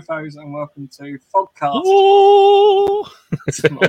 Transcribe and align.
here, 0.00 0.30
no 0.36 0.42
and 0.42 0.54
welcome 0.54 0.88
to 0.88 1.18
Fogcast. 1.34 1.86
Ooh. 1.86 3.04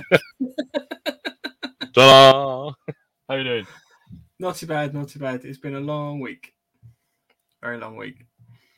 Ta-da. 1.93 2.71
How 3.27 3.35
you 3.35 3.43
doing? 3.43 3.67
not 4.39 4.55
too 4.55 4.67
bad, 4.67 4.93
not 4.93 5.09
too 5.09 5.19
bad. 5.19 5.43
It's 5.45 5.57
been 5.57 5.75
a 5.75 5.79
long 5.79 6.19
week, 6.19 6.53
very 7.61 7.77
long 7.77 7.95
week. 7.97 8.25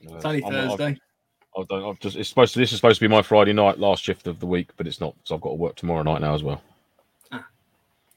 It's 0.01 0.25
only 0.25 0.43
I'm- 0.43 0.53
I've- 0.55 0.67
Thursday. 0.69 0.97
I 1.57 1.63
don't. 1.69 1.83
I've 1.83 1.99
just. 1.99 2.15
It's 2.15 2.29
supposed 2.29 2.53
to. 2.53 2.59
This 2.59 2.71
is 2.71 2.77
supposed 2.77 3.01
to 3.01 3.07
be 3.07 3.13
my 3.13 3.21
Friday 3.21 3.51
night, 3.51 3.77
last 3.77 4.01
shift 4.03 4.25
of 4.25 4.39
the 4.39 4.45
week, 4.45 4.69
but 4.77 4.87
it's 4.87 5.01
not. 5.01 5.13
So 5.25 5.35
I've 5.35 5.41
got 5.41 5.49
to 5.49 5.55
work 5.55 5.75
tomorrow 5.75 6.01
night 6.01 6.21
now 6.21 6.33
as 6.33 6.43
well. 6.43 6.61
Ah. 7.33 7.45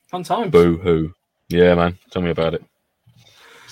Fun 0.07 0.23
time. 0.23 0.51
Boo 0.51 0.77
hoo. 0.79 1.13
Yeah, 1.49 1.75
man. 1.75 1.99
Tell 2.13 2.23
me 2.23 2.31
about 2.31 2.55
it. 2.55 2.63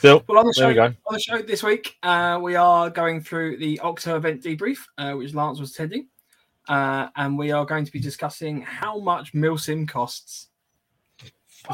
Still, 0.03 0.25
Well, 0.27 0.39
on 0.39 0.47
the 0.47 0.55
there 0.59 0.67
we 0.67 0.75
show, 0.75 0.85
on 0.87 0.95
the 1.13 1.21
show 1.21 1.43
this 1.43 1.63
week, 1.63 1.97
uh, 2.03 2.37
we 2.43 2.57
are 2.57 2.91
going 2.91 3.21
through 3.21 3.59
the 3.59 3.79
Octo 3.79 4.17
event 4.17 4.43
debrief, 4.43 4.79
uh, 4.99 5.13
which 5.13 5.33
Lance 5.33 5.61
was 5.61 5.71
attending, 5.71 6.09
uh, 6.69 7.07
and 7.15 7.39
we 7.39 7.53
are 7.53 7.65
going 7.65 7.85
to 7.85 7.93
be 7.93 8.01
discussing 8.01 8.63
how 8.63 8.99
much 8.99 9.33
Milsim 9.33 9.87
costs. 9.87 10.49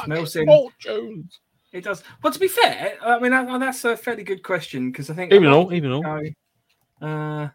Milsim, 0.07 0.45
Fortunes. 0.45 1.41
it 1.73 1.85
does. 1.85 2.03
Well, 2.23 2.31
to 2.31 2.39
be 2.39 2.49
fair, 2.49 2.99
I 3.01 3.19
mean 3.19 3.31
that, 3.31 3.61
that's 3.61 3.87
a 3.87 3.97
fairly 3.97 4.25
good 4.25 4.43
question 4.43 4.91
because 4.93 5.09
I 5.09 5.15
think 5.15 5.33
Even 5.33 5.49
all, 5.49 5.73
even 5.73 5.91
all. 5.91 6.03
go, 6.03 6.21
uh, 7.01 7.49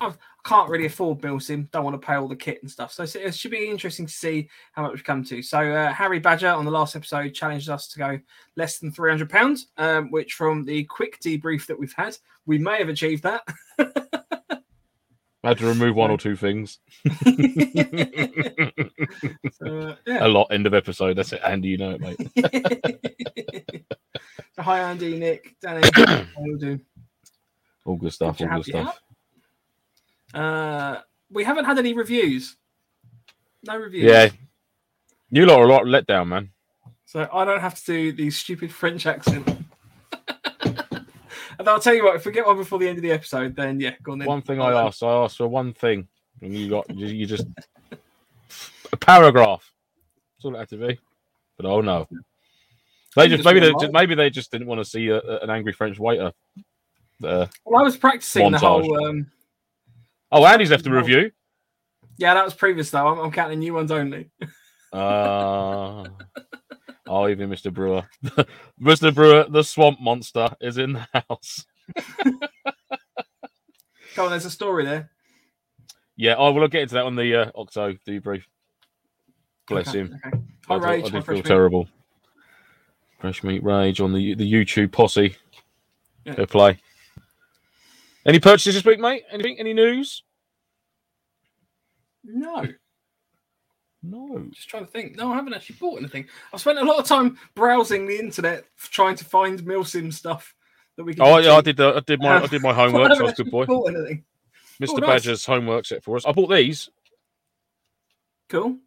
I 0.00 0.14
can't 0.46 0.70
really 0.70 0.86
afford 0.86 1.20
Milsim. 1.20 1.68
Don't 1.72 1.82
want 1.82 2.00
to 2.00 2.06
pay 2.06 2.14
all 2.14 2.28
the 2.28 2.36
kit 2.36 2.58
and 2.62 2.70
stuff. 2.70 2.92
So 2.92 3.02
it 3.02 3.34
should 3.34 3.50
be 3.50 3.68
interesting 3.68 4.06
to 4.06 4.12
see 4.12 4.48
how 4.72 4.82
much 4.82 4.92
we 4.92 5.00
come 5.00 5.24
to. 5.24 5.42
So 5.42 5.58
uh, 5.58 5.92
Harry 5.92 6.20
Badger 6.20 6.50
on 6.50 6.64
the 6.64 6.70
last 6.70 6.94
episode 6.94 7.30
challenged 7.30 7.68
us 7.68 7.88
to 7.88 7.98
go 7.98 8.20
less 8.54 8.78
than 8.78 8.92
three 8.92 9.10
hundred 9.10 9.28
pounds, 9.28 9.66
um, 9.76 10.12
which 10.12 10.34
from 10.34 10.64
the 10.64 10.84
quick 10.84 11.20
debrief 11.20 11.66
that 11.66 11.76
we've 11.78 11.92
had, 11.94 12.16
we 12.46 12.58
may 12.58 12.78
have 12.78 12.88
achieved 12.88 13.24
that. 13.24 13.42
I 15.42 15.50
had 15.50 15.58
to 15.58 15.66
remove 15.66 15.96
one 15.96 16.10
or 16.12 16.18
two 16.18 16.36
things. 16.36 16.78
so, 17.24 17.30
uh, 19.64 19.94
yeah. 20.06 20.26
A 20.26 20.28
lot. 20.28 20.48
End 20.50 20.66
of 20.66 20.74
episode. 20.74 21.16
That's 21.16 21.32
it. 21.32 21.40
Andy, 21.44 21.68
you 21.68 21.78
know 21.78 21.90
it, 21.90 22.00
mate. 22.00 22.18
so 24.54 24.62
hi 24.62 24.78
Andy, 24.80 25.18
Nick, 25.18 25.56
Danny, 25.60 25.88
how 25.94 26.24
you 26.44 26.58
doing? 26.58 26.80
All 27.84 27.96
good 27.96 28.12
stuff. 28.12 28.40
All 28.40 28.48
good 28.48 28.64
stuff. 28.64 29.00
Uh, 30.36 31.00
we 31.30 31.44
haven't 31.44 31.64
had 31.64 31.78
any 31.78 31.94
reviews. 31.94 32.56
No 33.64 33.78
reviews. 33.78 34.04
Yeah. 34.04 34.28
You 35.30 35.46
lot 35.46 35.60
are 35.60 35.64
a 35.64 35.68
lot 35.68 35.86
let 35.86 36.06
down, 36.06 36.28
man. 36.28 36.50
So 37.06 37.28
I 37.32 37.44
don't 37.44 37.60
have 37.60 37.74
to 37.76 37.84
do 37.84 38.12
the 38.12 38.30
stupid 38.30 38.70
French 38.70 39.06
accent. 39.06 39.46
and 40.62 41.68
I'll 41.68 41.80
tell 41.80 41.94
you 41.94 42.04
what, 42.04 42.16
if 42.16 42.26
we 42.26 42.32
get 42.32 42.46
one 42.46 42.56
before 42.56 42.78
the 42.78 42.88
end 42.88 42.98
of 42.98 43.02
the 43.02 43.12
episode, 43.12 43.56
then 43.56 43.80
yeah, 43.80 43.94
go 44.02 44.12
on 44.12 44.18
then. 44.18 44.28
One 44.28 44.42
thing 44.42 44.60
I 44.60 44.72
asked, 44.72 45.02
I 45.02 45.24
asked 45.24 45.38
for 45.38 45.48
one 45.48 45.72
thing, 45.72 46.06
and 46.42 46.54
you 46.54 46.68
got 46.68 46.94
you, 46.94 47.06
you 47.06 47.26
just 47.26 47.46
a 48.92 48.96
paragraph. 48.96 49.72
That's 50.36 50.44
all 50.44 50.54
it 50.54 50.58
had 50.58 50.68
to 50.70 50.76
be. 50.76 50.98
But 51.56 51.66
oh 51.66 51.80
no, 51.80 52.06
they 53.14 53.28
just 53.28 53.42
just 53.42 53.44
maybe 53.44 53.60
they 53.60 53.72
just, 53.72 53.92
maybe 53.92 54.14
they 54.14 54.30
just 54.30 54.50
didn't 54.52 54.66
want 54.66 54.80
to 54.80 54.84
see 54.84 55.08
a, 55.08 55.16
a- 55.18 55.38
an 55.40 55.50
angry 55.50 55.72
French 55.72 55.98
waiter. 55.98 56.32
Uh, 57.24 57.46
Well, 57.64 57.80
I 57.80 57.82
was 57.82 57.96
practicing 57.96 58.50
the 58.52 58.58
whole. 58.58 59.06
Um, 59.06 59.30
oh, 60.32 60.44
Andy's 60.46 60.70
left 60.70 60.86
a 60.86 60.90
review. 60.90 61.30
yeah, 62.18 62.34
that 62.34 62.44
was 62.44 62.54
previous 62.54 62.90
though. 62.90 63.06
I'm, 63.08 63.18
I'm 63.18 63.30
counting 63.32 63.58
new 63.58 63.74
ones 63.74 63.90
only. 63.90 64.30
Uh, 64.92 66.04
oh, 67.06 67.28
even 67.28 67.50
Mr. 67.50 67.72
Brewer, 67.72 68.04
Mr. 68.80 69.14
Brewer, 69.14 69.46
the 69.48 69.62
swamp 69.62 70.00
monster 70.00 70.50
is 70.60 70.78
in 70.78 70.94
the 70.94 71.06
house. 71.12 71.66
Come 74.14 74.24
on, 74.26 74.30
there's 74.30 74.46
a 74.46 74.50
story 74.50 74.84
there. 74.84 75.10
Yeah, 76.16 76.34
I 76.34 76.48
will 76.48 76.66
get 76.68 76.82
into 76.82 76.94
that 76.94 77.04
on 77.04 77.14
the 77.16 77.34
uh, 77.42 77.50
Octo 77.54 77.92
debrief. 78.08 78.44
Bless 79.68 79.88
Okay, 79.88 79.98
him. 79.98 80.18
Okay. 80.26 80.38
Hi, 80.68 80.74
I, 80.74 80.78
Rage. 80.78 81.04
I 81.04 81.08
do 81.08 81.10
Fresh 81.10 81.24
feel 81.26 81.34
Meat. 81.36 81.44
terrible. 81.44 81.88
Fresh 83.20 83.44
meat 83.44 83.62
rage 83.64 84.00
on 84.00 84.12
the 84.12 84.34
the 84.34 84.50
YouTube 84.50 84.92
posse. 84.92 85.36
Yeah. 86.24 86.34
Go 86.36 86.46
play. 86.46 86.78
Any 88.26 88.40
purchases 88.40 88.74
this 88.74 88.84
week, 88.84 88.98
mate? 88.98 89.22
Anything? 89.30 89.56
Any 89.58 89.72
news? 89.72 90.22
No, 92.24 92.66
No. 94.02 94.46
just 94.50 94.68
trying 94.68 94.84
to 94.84 94.90
think. 94.90 95.16
No, 95.16 95.30
I 95.30 95.36
haven't 95.36 95.54
actually 95.54 95.76
bought 95.76 96.00
anything. 96.00 96.26
I've 96.52 96.60
spent 96.60 96.78
a 96.78 96.84
lot 96.84 96.98
of 96.98 97.06
time 97.06 97.38
browsing 97.54 98.06
the 98.06 98.18
internet 98.18 98.64
trying 98.78 99.14
to 99.16 99.24
find 99.24 99.60
Milsim 99.60 100.12
stuff 100.12 100.54
that 100.96 101.04
we 101.04 101.14
can. 101.14 101.22
Oh 101.24 101.38
yeah, 101.38 101.54
I 101.54 101.60
did. 101.60 101.76
The, 101.76 101.94
I 101.94 102.00
did 102.00 102.20
my 102.20 102.42
I 102.42 102.46
did 102.46 102.62
my 102.62 102.72
homework. 102.74 103.12
I 103.12 103.14
so 103.14 103.20
I 103.20 103.22
was 103.24 103.38
a 103.38 103.44
good 103.44 103.50
boy. 103.52 103.64
Mr. 103.66 104.22
Oh, 104.88 104.96
nice. 104.96 105.06
Badger's 105.08 105.46
homework 105.46 105.86
set 105.86 106.02
for 106.02 106.16
us. 106.16 106.26
I 106.26 106.32
bought 106.32 106.50
these, 106.50 106.90
Cool. 108.48 108.78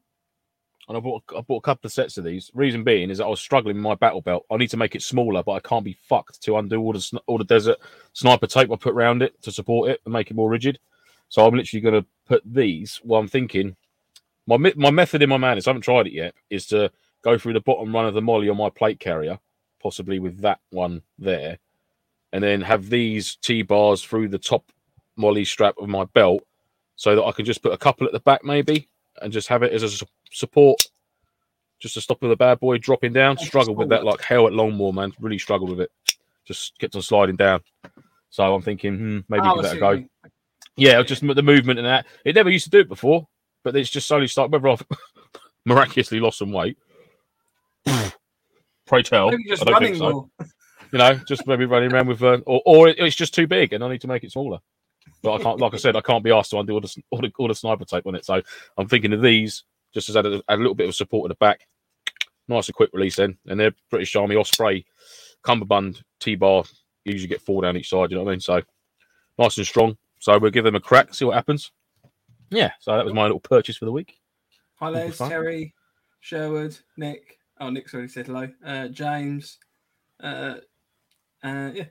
And 0.89 0.97
I 0.97 1.01
bought 1.01 1.23
I 1.37 1.41
bought 1.41 1.57
a 1.57 1.61
couple 1.61 1.87
of 1.87 1.93
sets 1.93 2.17
of 2.17 2.23
these. 2.23 2.49
Reason 2.55 2.83
being 2.83 3.11
is 3.11 3.19
that 3.19 3.25
I 3.25 3.29
was 3.29 3.39
struggling 3.39 3.75
with 3.75 3.83
my 3.83 3.93
battle 3.93 4.21
belt. 4.21 4.47
I 4.49 4.57
need 4.57 4.71
to 4.71 4.77
make 4.77 4.95
it 4.95 5.03
smaller, 5.03 5.43
but 5.43 5.51
I 5.51 5.59
can't 5.59 5.85
be 5.85 5.93
fucked 5.93 6.41
to 6.43 6.57
undo 6.57 6.81
all 6.81 6.93
the 6.93 7.21
all 7.27 7.37
the 7.37 7.43
desert 7.43 7.77
sniper 8.13 8.47
tape 8.47 8.71
I 8.71 8.75
put 8.75 8.95
around 8.95 9.21
it 9.21 9.39
to 9.43 9.51
support 9.51 9.91
it 9.91 10.01
and 10.03 10.11
make 10.11 10.31
it 10.31 10.33
more 10.33 10.49
rigid. 10.49 10.79
So 11.29 11.45
I'm 11.45 11.53
literally 11.53 11.81
going 11.81 12.01
to 12.01 12.07
put 12.27 12.41
these. 12.43 12.99
Well, 13.03 13.19
I'm 13.19 13.27
thinking 13.27 13.75
my 14.47 14.57
my 14.57 14.89
method 14.89 15.21
in 15.21 15.29
my 15.29 15.37
madness. 15.37 15.67
I 15.67 15.69
haven't 15.69 15.83
tried 15.83 16.07
it 16.07 16.13
yet. 16.13 16.33
Is 16.49 16.65
to 16.67 16.91
go 17.21 17.37
through 17.37 17.53
the 17.53 17.61
bottom 17.61 17.93
run 17.93 18.07
of 18.07 18.15
the 18.15 18.21
MOLLE 18.21 18.49
on 18.49 18.57
my 18.57 18.71
plate 18.71 18.99
carrier, 18.99 19.37
possibly 19.79 20.17
with 20.17 20.41
that 20.41 20.59
one 20.71 21.03
there, 21.19 21.59
and 22.33 22.43
then 22.43 22.61
have 22.61 22.89
these 22.89 23.35
T 23.35 23.61
bars 23.61 24.03
through 24.03 24.29
the 24.29 24.39
top 24.39 24.71
MOLLE 25.17 25.45
strap 25.45 25.75
of 25.77 25.87
my 25.87 26.05
belt, 26.05 26.41
so 26.95 27.15
that 27.15 27.23
I 27.23 27.31
can 27.31 27.45
just 27.45 27.61
put 27.61 27.73
a 27.73 27.77
couple 27.77 28.07
at 28.07 28.13
the 28.13 28.19
back 28.21 28.43
maybe, 28.43 28.87
and 29.21 29.31
just 29.33 29.47
have 29.47 29.63
it 29.63 29.71
as 29.73 29.83
a 29.83 30.05
support, 30.31 30.81
just 31.79 31.93
to 31.95 32.01
stop 32.01 32.19
the 32.19 32.35
bad 32.35 32.59
boy 32.59 32.77
dropping 32.77 33.13
down. 33.13 33.37
Struggled 33.37 33.77
with 33.77 33.89
that 33.89 34.03
like 34.05 34.21
hell 34.21 34.47
at 34.47 34.53
Longmoor, 34.53 34.93
man. 34.93 35.11
Really 35.19 35.37
struggled 35.39 35.69
with 35.71 35.81
it. 35.81 35.91
Just 36.45 36.77
kept 36.79 36.95
on 36.95 37.01
sliding 37.01 37.35
down. 37.35 37.61
So 38.29 38.53
I'm 38.53 38.61
thinking, 38.61 38.97
hmm, 38.97 39.19
maybe 39.29 39.43
Oh, 39.45 39.55
give 39.55 39.63
that 39.63 39.77
a 39.77 39.79
go. 39.79 39.85
what 39.87 39.91
you 39.95 39.99
mean. 40.01 40.09
Yeah, 40.75 41.01
just 41.03 41.25
the 41.27 41.41
movement 41.43 41.79
and 41.79 41.87
that. 41.87 42.05
It 42.23 42.35
never 42.35 42.49
used 42.49 42.63
to 42.65 42.69
do 42.69 42.79
it 42.79 42.87
before, 42.87 43.27
but 43.63 43.75
it's 43.75 43.89
just 43.89 44.07
slowly 44.07 44.27
started. 44.27 44.51
Whether 44.51 44.69
I've 44.69 44.83
miraculously 45.65 46.19
lost 46.19 46.37
some 46.37 46.51
weight, 46.51 46.77
pray 48.85 49.03
tell. 49.03 49.31
Maybe 49.31 49.43
just 49.47 49.61
I 49.61 49.65
don't 49.65 49.73
running 49.73 49.93
think 49.93 49.97
so. 49.99 50.11
more. 50.11 50.47
You 50.91 50.97
know, 50.99 51.15
just 51.27 51.45
maybe 51.45 51.65
running 51.65 51.91
around 51.91 52.07
with, 52.07 52.23
uh, 52.23 52.39
or 52.45 52.61
or 52.65 52.87
it's 52.89 53.15
just 53.15 53.33
too 53.35 53.45
big 53.45 53.73
and 53.73 53.83
I 53.83 53.89
need 53.89 54.01
to 54.01 54.07
make 54.07 54.23
it 54.23 54.31
smaller. 54.31 54.59
But 55.21 55.33
I 55.33 55.43
can't, 55.43 55.59
like 55.59 55.73
I 55.73 55.77
said, 55.77 55.95
I 55.95 56.01
can't 56.01 56.23
be 56.23 56.31
asked 56.31 56.51
to 56.51 56.59
undo 56.59 56.73
all 56.73 56.81
the 56.81 57.03
all 57.09 57.19
the, 57.19 57.31
all 57.37 57.47
the 57.47 57.55
sniper 57.55 57.85
tape 57.85 58.07
on 58.07 58.15
it. 58.15 58.25
So 58.25 58.41
I'm 58.77 58.87
thinking 58.87 59.13
of 59.13 59.21
these 59.21 59.63
just 59.93 60.09
as 60.09 60.15
add 60.15 60.25
a, 60.25 60.41
add 60.47 60.59
a 60.59 60.61
little 60.61 60.75
bit 60.75 60.87
of 60.87 60.95
support 60.95 61.29
at 61.29 61.37
the 61.37 61.43
back. 61.43 61.67
Nice 62.47 62.67
and 62.67 62.75
quick 62.75 62.89
release 62.93 63.17
then, 63.17 63.37
and 63.47 63.59
they're 63.59 63.75
British 63.89 64.15
Army 64.15 64.35
Osprey 64.35 64.85
cummerbund 65.43 66.03
T-bar. 66.19 66.63
You 67.05 67.13
usually 67.13 67.27
get 67.27 67.41
four 67.41 67.61
down 67.61 67.77
each 67.77 67.89
side. 67.89 68.11
You 68.11 68.17
know 68.17 68.23
what 68.23 68.31
I 68.31 68.33
mean? 68.33 68.39
So 68.39 68.61
nice 69.37 69.57
and 69.57 69.67
strong. 69.67 69.97
So 70.19 70.37
we'll 70.37 70.51
give 70.51 70.63
them 70.63 70.75
a 70.75 70.79
crack, 70.79 71.13
see 71.13 71.25
what 71.25 71.35
happens. 71.35 71.71
Yeah. 72.49 72.71
So 72.79 72.95
that 72.95 73.05
was 73.05 73.13
my 73.13 73.23
little 73.23 73.39
purchase 73.39 73.77
for 73.77 73.85
the 73.85 73.91
week. 73.91 74.19
Hi, 74.75 74.89
Les. 74.89 75.17
Terry, 75.17 75.73
Sherwood, 76.21 76.77
Nick. 76.97 77.37
Oh, 77.59 77.69
Nick's 77.69 77.93
already 77.93 78.09
said 78.09 78.27
hello. 78.27 78.49
Uh, 78.65 78.87
James. 78.87 79.59
Uh, 80.21 80.55
uh, 81.43 81.71
yeah. 81.73 81.85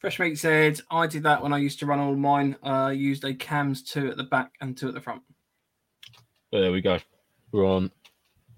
Fresh 0.00 0.18
Meat 0.18 0.38
said, 0.38 0.80
I 0.90 1.06
did 1.06 1.24
that 1.24 1.42
when 1.42 1.52
I 1.52 1.58
used 1.58 1.78
to 1.80 1.86
run 1.86 2.00
all 2.00 2.16
mine. 2.16 2.56
Uh, 2.64 2.86
I 2.86 2.92
used 2.92 3.22
a 3.24 3.34
cams 3.34 3.82
two 3.82 4.10
at 4.10 4.16
the 4.16 4.24
back 4.24 4.52
and 4.62 4.74
two 4.74 4.88
at 4.88 4.94
the 4.94 5.00
front. 5.00 5.20
There 6.50 6.72
we 6.72 6.80
go. 6.80 6.98
We're 7.52 7.66
on 7.66 7.90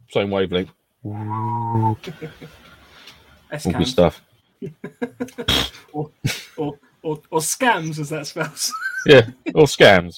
same 0.09 0.31
wavelength. 0.31 0.71
All 1.05 1.99
good 2.01 3.89
stuff. 3.89 4.23
or, 5.93 6.11
or, 6.57 6.79
or 7.03 7.41
scams, 7.41 7.99
as 7.99 8.09
that 8.11 8.27
spells. 8.27 8.73
Yeah. 9.05 9.31
Or 9.57 9.65
scams. 9.65 10.17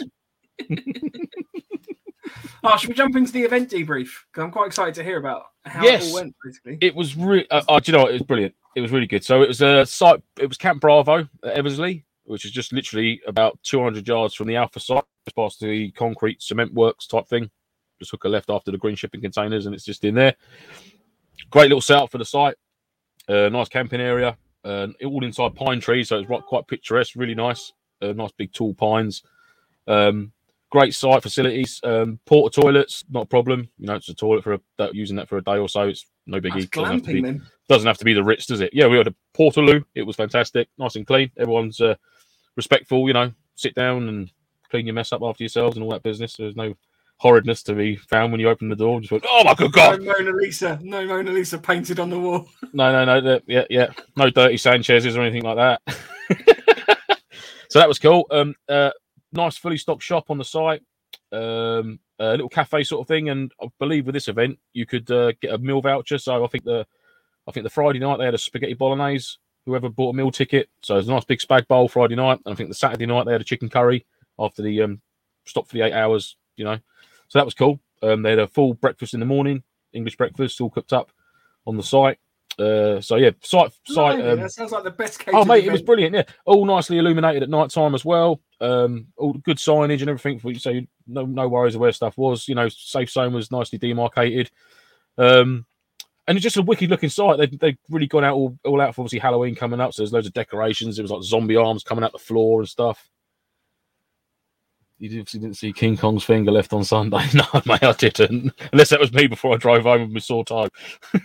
oh, 2.62 2.76
should 2.76 2.90
we 2.90 2.94
jump 2.94 3.16
into 3.16 3.32
the 3.32 3.44
event 3.44 3.70
debrief? 3.70 4.10
Because 4.30 4.44
I'm 4.44 4.50
quite 4.50 4.66
excited 4.66 4.94
to 4.96 5.02
hear 5.02 5.16
about 5.16 5.44
how 5.64 5.86
it 5.86 6.02
all 6.02 6.12
went, 6.12 6.36
basically. 6.44 6.76
It 6.82 6.94
was 6.94 7.16
really. 7.16 7.50
Uh, 7.50 7.62
oh, 7.66 7.80
do 7.80 7.90
you 7.90 7.96
know 7.96 8.04
what? 8.04 8.10
It 8.10 8.20
was 8.20 8.22
brilliant. 8.24 8.54
It 8.76 8.80
was 8.80 8.90
really 8.90 9.06
good. 9.06 9.24
So 9.24 9.42
it 9.42 9.48
was 9.48 9.60
a 9.62 9.86
site. 9.86 10.22
It 10.38 10.46
was 10.46 10.58
Camp 10.58 10.80
Bravo 10.80 11.28
at 11.44 11.56
Eversley, 11.56 12.04
which 12.24 12.44
is 12.44 12.50
just 12.50 12.72
literally 12.72 13.20
about 13.26 13.58
200 13.62 14.06
yards 14.06 14.34
from 14.34 14.48
the 14.48 14.56
Alpha 14.56 14.80
site, 14.80 15.04
just 15.24 15.36
past 15.36 15.60
the 15.60 15.90
concrete 15.92 16.42
cement 16.42 16.72
works 16.74 17.06
type 17.06 17.28
thing. 17.28 17.50
Just 17.98 18.10
hook 18.10 18.24
a 18.24 18.28
left 18.28 18.50
after 18.50 18.70
the 18.70 18.78
green 18.78 18.96
shipping 18.96 19.20
containers, 19.20 19.66
and 19.66 19.74
it's 19.74 19.84
just 19.84 20.04
in 20.04 20.14
there. 20.14 20.34
Great 21.50 21.68
little 21.68 21.80
setup 21.80 22.10
for 22.10 22.18
the 22.18 22.24
site. 22.24 22.56
Uh, 23.28 23.48
nice 23.48 23.68
camping 23.68 24.00
area. 24.00 24.36
Uh, 24.64 24.88
all 25.04 25.24
inside 25.24 25.54
pine 25.54 25.80
trees, 25.80 26.08
so 26.08 26.18
it's 26.18 26.44
quite 26.46 26.66
picturesque. 26.66 27.14
Really 27.16 27.34
nice. 27.34 27.72
Uh, 28.02 28.12
nice 28.12 28.32
big 28.32 28.52
tall 28.52 28.74
pines. 28.74 29.22
Um, 29.86 30.32
great 30.70 30.94
site 30.94 31.22
facilities. 31.22 31.80
Um, 31.84 32.18
porta 32.26 32.60
toilets, 32.60 33.04
not 33.10 33.24
a 33.24 33.26
problem. 33.26 33.68
You 33.78 33.86
know, 33.86 33.94
it's 33.94 34.08
a 34.08 34.14
toilet 34.14 34.42
for 34.42 34.54
a, 34.54 34.88
using 34.92 35.16
that 35.16 35.28
for 35.28 35.36
a 35.36 35.44
day 35.44 35.58
or 35.58 35.68
so. 35.68 35.82
It's 35.82 36.06
no 36.26 36.40
biggie. 36.40 36.70
Doesn't 36.70 36.92
have 36.92 37.02
to 37.02 37.22
be- 37.22 37.40
doesn't 37.68 37.86
have 37.86 37.98
to 37.98 38.04
be 38.04 38.12
the 38.14 38.22
Ritz, 38.24 38.46
does 38.46 38.60
it? 38.60 38.70
Yeah, 38.74 38.86
we 38.88 38.98
had 38.98 39.06
a 39.08 39.14
Portaloo. 39.36 39.84
It 39.94 40.02
was 40.02 40.16
fantastic, 40.16 40.68
nice 40.78 40.96
and 40.96 41.06
clean. 41.06 41.30
Everyone's 41.38 41.80
uh, 41.80 41.94
respectful, 42.56 43.06
you 43.08 43.14
know, 43.14 43.32
sit 43.54 43.74
down 43.74 44.08
and 44.08 44.30
clean 44.70 44.86
your 44.86 44.94
mess 44.94 45.12
up 45.12 45.22
after 45.22 45.42
yourselves 45.44 45.76
and 45.76 45.84
all 45.84 45.90
that 45.92 46.02
business. 46.02 46.36
There's 46.36 46.56
no 46.56 46.74
horridness 47.18 47.62
to 47.62 47.74
be 47.74 47.96
found 47.96 48.32
when 48.32 48.40
you 48.40 48.48
open 48.50 48.68
the 48.68 48.76
door. 48.76 49.00
Just 49.00 49.12
went, 49.12 49.24
oh 49.28 49.44
my 49.44 49.54
good 49.54 49.72
god! 49.72 50.02
No 50.02 50.12
Mona 50.18 50.32
Lisa, 50.36 50.78
no 50.82 51.06
Mona 51.06 51.30
Lisa 51.30 51.58
painted 51.58 51.98
on 52.00 52.10
the 52.10 52.18
wall. 52.18 52.46
No, 52.72 52.90
no, 52.90 53.04
no. 53.04 53.20
the- 53.20 53.42
yeah, 53.46 53.64
yeah. 53.70 53.86
No 54.16 54.30
dirty 54.30 54.56
Sanchez's 54.56 55.16
or 55.16 55.22
anything 55.22 55.44
like 55.44 55.56
that. 55.56 55.80
so 57.70 57.78
that 57.78 57.88
was 57.88 57.98
cool. 58.00 58.26
Um, 58.30 58.54
uh, 58.68 58.90
nice 59.32 59.56
fully 59.56 59.76
stocked 59.78 60.02
shop 60.02 60.30
on 60.30 60.38
the 60.38 60.44
site. 60.44 60.82
Um, 61.32 62.00
a 62.18 62.32
little 62.32 62.48
cafe 62.48 62.84
sort 62.84 63.02
of 63.02 63.08
thing, 63.08 63.28
and 63.28 63.52
I 63.60 63.66
believe 63.78 64.06
with 64.06 64.14
this 64.14 64.28
event 64.28 64.58
you 64.72 64.86
could 64.86 65.10
uh, 65.10 65.32
get 65.40 65.54
a 65.54 65.58
meal 65.58 65.80
voucher. 65.80 66.18
So 66.18 66.44
I 66.44 66.48
think 66.48 66.64
the, 66.64 66.86
I 67.46 67.52
think 67.52 67.64
the 67.64 67.70
Friday 67.70 67.98
night 67.98 68.18
they 68.18 68.24
had 68.24 68.34
a 68.34 68.38
spaghetti 68.38 68.74
bolognese. 68.74 69.36
Whoever 69.66 69.88
bought 69.88 70.10
a 70.10 70.16
meal 70.16 70.30
ticket, 70.30 70.68
so 70.82 70.98
it's 70.98 71.08
a 71.08 71.10
nice 71.10 71.24
big 71.24 71.38
spag 71.38 71.66
bowl 71.66 71.88
Friday 71.88 72.16
night. 72.16 72.38
And 72.44 72.52
I 72.52 72.54
think 72.54 72.68
the 72.68 72.74
Saturday 72.74 73.06
night 73.06 73.24
they 73.24 73.32
had 73.32 73.40
a 73.40 73.44
chicken 73.44 73.70
curry 73.70 74.04
after 74.38 74.60
the 74.60 74.82
um 74.82 75.00
stop 75.46 75.66
for 75.66 75.74
the 75.74 75.82
eight 75.82 75.94
hours. 75.94 76.36
You 76.56 76.66
know, 76.66 76.78
so 77.28 77.38
that 77.38 77.46
was 77.46 77.54
cool. 77.54 77.80
Um, 78.02 78.22
they 78.22 78.30
had 78.30 78.38
a 78.38 78.46
full 78.46 78.74
breakfast 78.74 79.14
in 79.14 79.20
the 79.20 79.26
morning, 79.26 79.62
English 79.94 80.16
breakfast, 80.16 80.60
all 80.60 80.68
cooked 80.68 80.92
up 80.92 81.10
on 81.66 81.78
the 81.78 81.82
site. 81.82 82.18
Uh, 82.58 83.00
so 83.00 83.16
yeah, 83.16 83.30
site 83.40 83.72
site. 83.86 84.20
Um, 84.24 84.40
that 84.40 84.52
sounds 84.52 84.72
like 84.72 84.84
the 84.84 84.90
best 84.90 85.18
case. 85.18 85.34
oh 85.36 85.44
mate, 85.44 85.64
it 85.64 85.72
was 85.72 85.82
brilliant. 85.82 86.14
Yeah, 86.14 86.22
all 86.44 86.64
nicely 86.64 86.98
illuminated 86.98 87.42
at 87.42 87.48
night 87.48 87.70
time 87.70 87.94
as 87.94 88.04
well. 88.04 88.40
Um, 88.60 89.08
all 89.16 89.32
good 89.32 89.56
signage 89.56 90.00
and 90.00 90.08
everything 90.08 90.38
for 90.38 90.50
you. 90.50 90.58
So 90.58 90.80
no 91.06 91.24
no 91.26 91.48
worries 91.48 91.74
of 91.74 91.80
where 91.80 91.92
stuff 91.92 92.16
was. 92.16 92.48
You 92.48 92.54
know, 92.54 92.68
safe 92.68 93.10
zone 93.10 93.34
was 93.34 93.50
nicely 93.50 93.78
demarcated. 93.78 94.50
Um, 95.18 95.66
and 96.26 96.36
it's 96.38 96.42
just 96.42 96.56
a 96.56 96.62
wicked 96.62 96.88
looking 96.90 97.10
site. 97.10 97.38
They've, 97.38 97.58
they've 97.58 97.78
really 97.90 98.06
gone 98.06 98.24
out 98.24 98.34
all, 98.34 98.58
all 98.64 98.80
out 98.80 98.94
for 98.94 99.02
obviously 99.02 99.18
Halloween 99.18 99.54
coming 99.54 99.80
up. 99.80 99.92
So 99.92 100.02
there's 100.02 100.12
loads 100.12 100.26
of 100.26 100.32
decorations. 100.32 100.98
It 100.98 101.02
was 101.02 101.10
like 101.10 101.22
zombie 101.22 101.56
arms 101.56 101.82
coming 101.82 102.02
out 102.02 102.12
the 102.12 102.18
floor 102.18 102.60
and 102.60 102.68
stuff. 102.68 103.10
You 104.98 105.20
obviously 105.20 105.40
didn't 105.40 105.56
see 105.56 105.72
King 105.72 105.96
Kong's 105.96 106.24
finger 106.24 106.50
left 106.50 106.72
on 106.72 106.84
Sunday. 106.84 107.26
No, 107.34 107.44
mate, 107.66 107.82
I 107.82 107.92
didn't. 107.92 108.52
Unless 108.72 108.90
that 108.90 109.00
was 109.00 109.12
me 109.12 109.26
before 109.26 109.54
I 109.54 109.58
drove 109.58 109.82
home 109.82 110.02
with 110.02 110.10
my 110.12 110.20
sore 110.20 110.44
toe. 110.44 110.68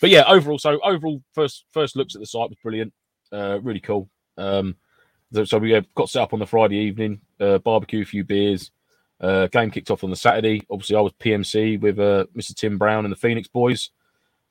but 0.00 0.10
yeah, 0.10 0.24
overall, 0.26 0.58
so 0.58 0.80
overall, 0.82 1.22
first 1.32 1.64
first 1.70 1.96
looks 1.96 2.14
at 2.14 2.20
the 2.20 2.26
site 2.26 2.48
was 2.48 2.58
brilliant. 2.62 2.92
Uh, 3.32 3.60
really 3.60 3.80
cool. 3.80 4.08
Um, 4.36 4.76
so- 5.44 5.58
we 5.58 5.74
uh, 5.74 5.82
got 5.94 6.10
set 6.10 6.22
up 6.22 6.32
on 6.32 6.38
the 6.38 6.46
Friday 6.46 6.76
evening, 6.76 7.20
uh, 7.40 7.58
barbecue, 7.58 8.02
a 8.02 8.06
few 8.06 8.24
beers. 8.24 8.70
Uh, 9.20 9.46
game 9.46 9.70
kicked 9.70 9.90
off 9.90 10.02
on 10.02 10.10
the 10.10 10.16
Saturday. 10.16 10.62
Obviously, 10.68 10.96
I 10.96 11.00
was 11.00 11.12
PMC 11.12 11.80
with 11.80 11.98
uh, 12.00 12.26
Mr. 12.36 12.54
Tim 12.54 12.76
Brown 12.76 13.04
and 13.04 13.12
the 13.12 13.16
Phoenix 13.16 13.46
boys. 13.46 13.90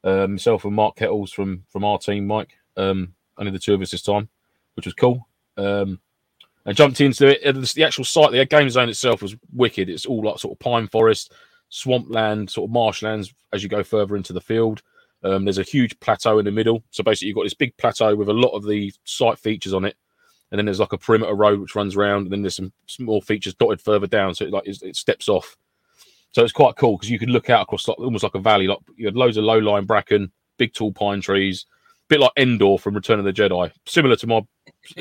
Uh, 0.03 0.27
myself 0.27 0.65
and 0.65 0.73
Mark 0.73 0.95
Kettles 0.95 1.31
from 1.31 1.63
from 1.69 1.83
our 1.83 1.97
team, 1.97 2.25
Mike. 2.25 2.57
Um, 2.77 3.13
only 3.37 3.51
the 3.51 3.59
two 3.59 3.73
of 3.73 3.81
us 3.81 3.91
this 3.91 4.01
time, 4.01 4.29
which 4.75 4.85
was 4.85 4.93
cool. 4.93 5.27
Um, 5.57 5.99
I 6.65 6.73
jumped 6.73 7.01
into 7.01 7.27
it. 7.27 7.45
Uh, 7.45 7.59
the 7.59 7.83
actual 7.83 8.05
site, 8.05 8.31
the 8.31 8.45
game 8.45 8.69
zone 8.69 8.89
itself 8.89 9.21
was 9.21 9.35
wicked. 9.53 9.89
It's 9.89 10.05
all 10.05 10.23
like 10.23 10.39
sort 10.39 10.53
of 10.53 10.59
pine 10.59 10.87
forest, 10.87 11.33
swampland, 11.69 12.49
sort 12.49 12.69
of 12.69 12.73
marshlands 12.73 13.33
as 13.51 13.63
you 13.63 13.69
go 13.69 13.83
further 13.83 14.15
into 14.15 14.33
the 14.33 14.41
field. 14.41 14.81
Um, 15.23 15.45
there's 15.45 15.57
a 15.57 15.63
huge 15.63 15.99
plateau 15.99 16.39
in 16.39 16.45
the 16.45 16.51
middle. 16.51 16.83
So 16.91 17.03
basically, 17.03 17.29
you've 17.29 17.35
got 17.35 17.43
this 17.43 17.53
big 17.53 17.75
plateau 17.77 18.15
with 18.15 18.29
a 18.29 18.33
lot 18.33 18.55
of 18.55 18.65
the 18.65 18.91
site 19.03 19.37
features 19.37 19.73
on 19.73 19.85
it. 19.85 19.95
And 20.51 20.57
then 20.57 20.65
there's 20.65 20.79
like 20.79 20.93
a 20.93 20.97
perimeter 20.97 21.33
road 21.33 21.59
which 21.59 21.75
runs 21.75 21.95
around. 21.95 22.23
And 22.23 22.31
then 22.31 22.41
there's 22.41 22.55
some 22.55 22.73
small 22.87 23.21
features 23.21 23.53
dotted 23.53 23.81
further 23.81 24.07
down. 24.07 24.35
So 24.35 24.45
it, 24.45 24.51
like 24.51 24.67
it, 24.67 24.95
steps 24.95 25.29
off. 25.29 25.57
So 26.31 26.43
it's 26.43 26.53
quite 26.53 26.75
cool 26.75 26.97
because 26.97 27.09
you 27.09 27.19
could 27.19 27.29
look 27.29 27.49
out 27.49 27.63
across 27.63 27.87
like, 27.87 27.99
almost 27.99 28.23
like 28.23 28.35
a 28.35 28.39
valley. 28.39 28.67
Like 28.67 28.79
you 28.95 29.05
had 29.05 29.15
loads 29.15 29.37
of 29.37 29.43
low 29.43 29.57
lying 29.59 29.85
bracken, 29.85 30.31
big 30.57 30.73
tall 30.73 30.91
pine 30.91 31.21
trees, 31.21 31.65
a 31.69 32.07
bit 32.09 32.19
like 32.19 32.31
Endor 32.37 32.77
from 32.77 32.95
Return 32.95 33.19
of 33.19 33.25
the 33.25 33.33
Jedi, 33.33 33.71
similar 33.85 34.15
to 34.17 34.27
my 34.27 34.41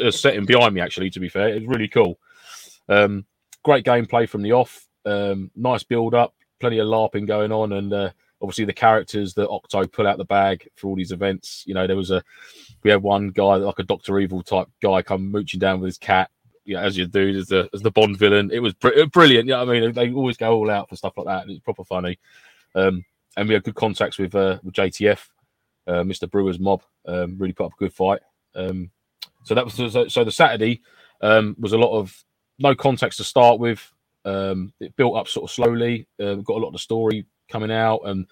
uh, 0.02 0.10
setting 0.10 0.44
behind 0.44 0.74
me. 0.74 0.80
Actually, 0.80 1.10
to 1.10 1.20
be 1.20 1.28
fair, 1.28 1.48
it's 1.48 1.66
really 1.66 1.88
cool. 1.88 2.18
Um, 2.88 3.24
great 3.62 3.84
gameplay 3.84 4.28
from 4.28 4.42
the 4.42 4.52
off. 4.52 4.86
Um, 5.04 5.50
nice 5.56 5.82
build 5.84 6.14
up, 6.14 6.34
plenty 6.58 6.78
of 6.78 6.86
larping 6.86 7.26
going 7.26 7.52
on, 7.52 7.72
and 7.72 7.92
uh, 7.92 8.10
obviously 8.40 8.64
the 8.64 8.72
characters 8.72 9.34
that 9.34 9.48
Octo 9.48 9.86
pull 9.86 10.06
out 10.06 10.18
the 10.18 10.24
bag 10.24 10.68
for 10.76 10.88
all 10.88 10.96
these 10.96 11.12
events. 11.12 11.64
You 11.66 11.74
know, 11.74 11.86
there 11.86 11.96
was 11.96 12.10
a 12.10 12.22
we 12.82 12.90
had 12.90 13.02
one 13.02 13.28
guy 13.28 13.56
like 13.56 13.78
a 13.78 13.84
Doctor 13.84 14.18
Evil 14.18 14.42
type 14.42 14.68
guy 14.82 15.02
come 15.02 15.30
mooching 15.30 15.60
down 15.60 15.80
with 15.80 15.88
his 15.88 15.98
cat. 15.98 16.30
Yeah, 16.64 16.80
as 16.80 16.96
you 16.96 17.06
do 17.06 17.38
as 17.38 17.48
the 17.48 17.68
as 17.72 17.82
the 17.82 17.90
Bond 17.90 18.18
villain. 18.18 18.50
It 18.52 18.60
was 18.60 18.74
br- 18.74 19.04
brilliant. 19.12 19.48
Yeah, 19.48 19.60
I 19.60 19.64
mean 19.64 19.92
they 19.92 20.12
always 20.12 20.36
go 20.36 20.54
all 20.54 20.70
out 20.70 20.88
for 20.88 20.96
stuff 20.96 21.16
like 21.16 21.26
that, 21.26 21.48
it's 21.48 21.60
proper 21.60 21.84
funny. 21.84 22.18
Um, 22.74 23.04
and 23.36 23.48
we 23.48 23.54
had 23.54 23.64
good 23.64 23.74
contacts 23.74 24.18
with 24.18 24.34
uh, 24.34 24.58
with 24.62 24.74
JTF, 24.74 25.26
uh, 25.86 26.02
Mr. 26.02 26.30
Brewer's 26.30 26.58
mob. 26.58 26.82
Um, 27.06 27.36
really 27.38 27.52
put 27.52 27.66
up 27.66 27.72
a 27.74 27.78
good 27.78 27.92
fight. 27.92 28.20
Um, 28.54 28.90
so 29.44 29.54
that 29.54 29.64
was 29.64 29.74
so, 29.74 30.08
so 30.08 30.24
the 30.24 30.32
Saturday 30.32 30.82
um, 31.20 31.56
was 31.58 31.72
a 31.72 31.78
lot 31.78 31.96
of 31.96 32.24
no 32.58 32.74
contacts 32.74 33.16
to 33.16 33.24
start 33.24 33.58
with. 33.58 33.92
Um, 34.24 34.74
it 34.80 34.94
built 34.96 35.16
up 35.16 35.28
sort 35.28 35.50
of 35.50 35.54
slowly. 35.54 36.06
Uh, 36.20 36.34
got 36.34 36.56
a 36.56 36.60
lot 36.60 36.68
of 36.68 36.74
the 36.74 36.78
story 36.78 37.24
coming 37.50 37.70
out 37.70 38.00
and 38.04 38.26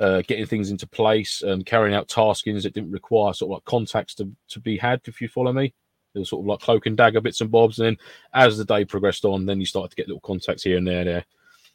uh, 0.00 0.22
getting 0.26 0.46
things 0.46 0.70
into 0.70 0.86
place 0.86 1.42
and 1.42 1.64
carrying 1.66 1.94
out 1.94 2.08
taskings 2.08 2.62
that 2.64 2.74
didn't 2.74 2.90
require 2.90 3.32
sort 3.32 3.50
of 3.50 3.54
like 3.54 3.64
contacts 3.64 4.14
to, 4.16 4.28
to 4.48 4.58
be 4.58 4.76
had. 4.76 5.00
If 5.04 5.20
you 5.20 5.28
follow 5.28 5.52
me, 5.52 5.72
It 6.14 6.18
was 6.18 6.28
sort 6.28 6.42
of 6.42 6.46
like 6.46 6.60
cloak 6.60 6.86
and 6.86 6.96
dagger 6.96 7.20
bits 7.20 7.40
and 7.40 7.50
bobs. 7.50 7.78
And 7.78 7.86
then 7.86 7.96
as 8.34 8.58
the 8.58 8.64
day 8.64 8.84
progressed 8.84 9.24
on, 9.24 9.46
then 9.46 9.60
you 9.60 9.66
started 9.66 9.90
to 9.90 9.96
get 9.96 10.08
little 10.08 10.20
contacts 10.20 10.62
here 10.62 10.76
and 10.76 10.86
there, 10.86 11.04
there, 11.04 11.24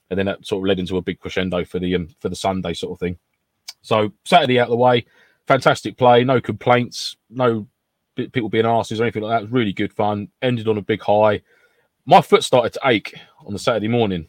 and 0.09 0.17
then 0.17 0.25
that 0.27 0.45
sort 0.45 0.61
of 0.61 0.67
led 0.67 0.79
into 0.79 0.97
a 0.97 1.01
big 1.01 1.19
crescendo 1.19 1.65
for 1.65 1.79
the 1.79 1.95
um, 1.95 2.07
for 2.19 2.29
the 2.29 2.35
Sunday 2.35 2.73
sort 2.73 2.93
of 2.93 2.99
thing. 2.99 3.17
So 3.81 4.11
Saturday 4.25 4.59
out 4.59 4.67
of 4.67 4.71
the 4.71 4.77
way, 4.77 5.05
fantastic 5.47 5.97
play, 5.97 6.23
no 6.23 6.41
complaints, 6.41 7.17
no 7.29 7.67
people 8.15 8.49
being 8.49 8.65
asses 8.65 8.99
or 8.99 9.03
anything 9.03 9.23
like 9.23 9.31
that. 9.31 9.39
It 9.43 9.45
was 9.45 9.51
really 9.51 9.73
good 9.73 9.93
fun. 9.93 10.29
Ended 10.41 10.67
on 10.67 10.77
a 10.77 10.81
big 10.81 11.01
high. 11.01 11.41
My 12.05 12.21
foot 12.21 12.43
started 12.43 12.73
to 12.73 12.81
ache 12.85 13.13
on 13.45 13.53
the 13.53 13.59
Saturday 13.59 13.87
morning. 13.87 14.27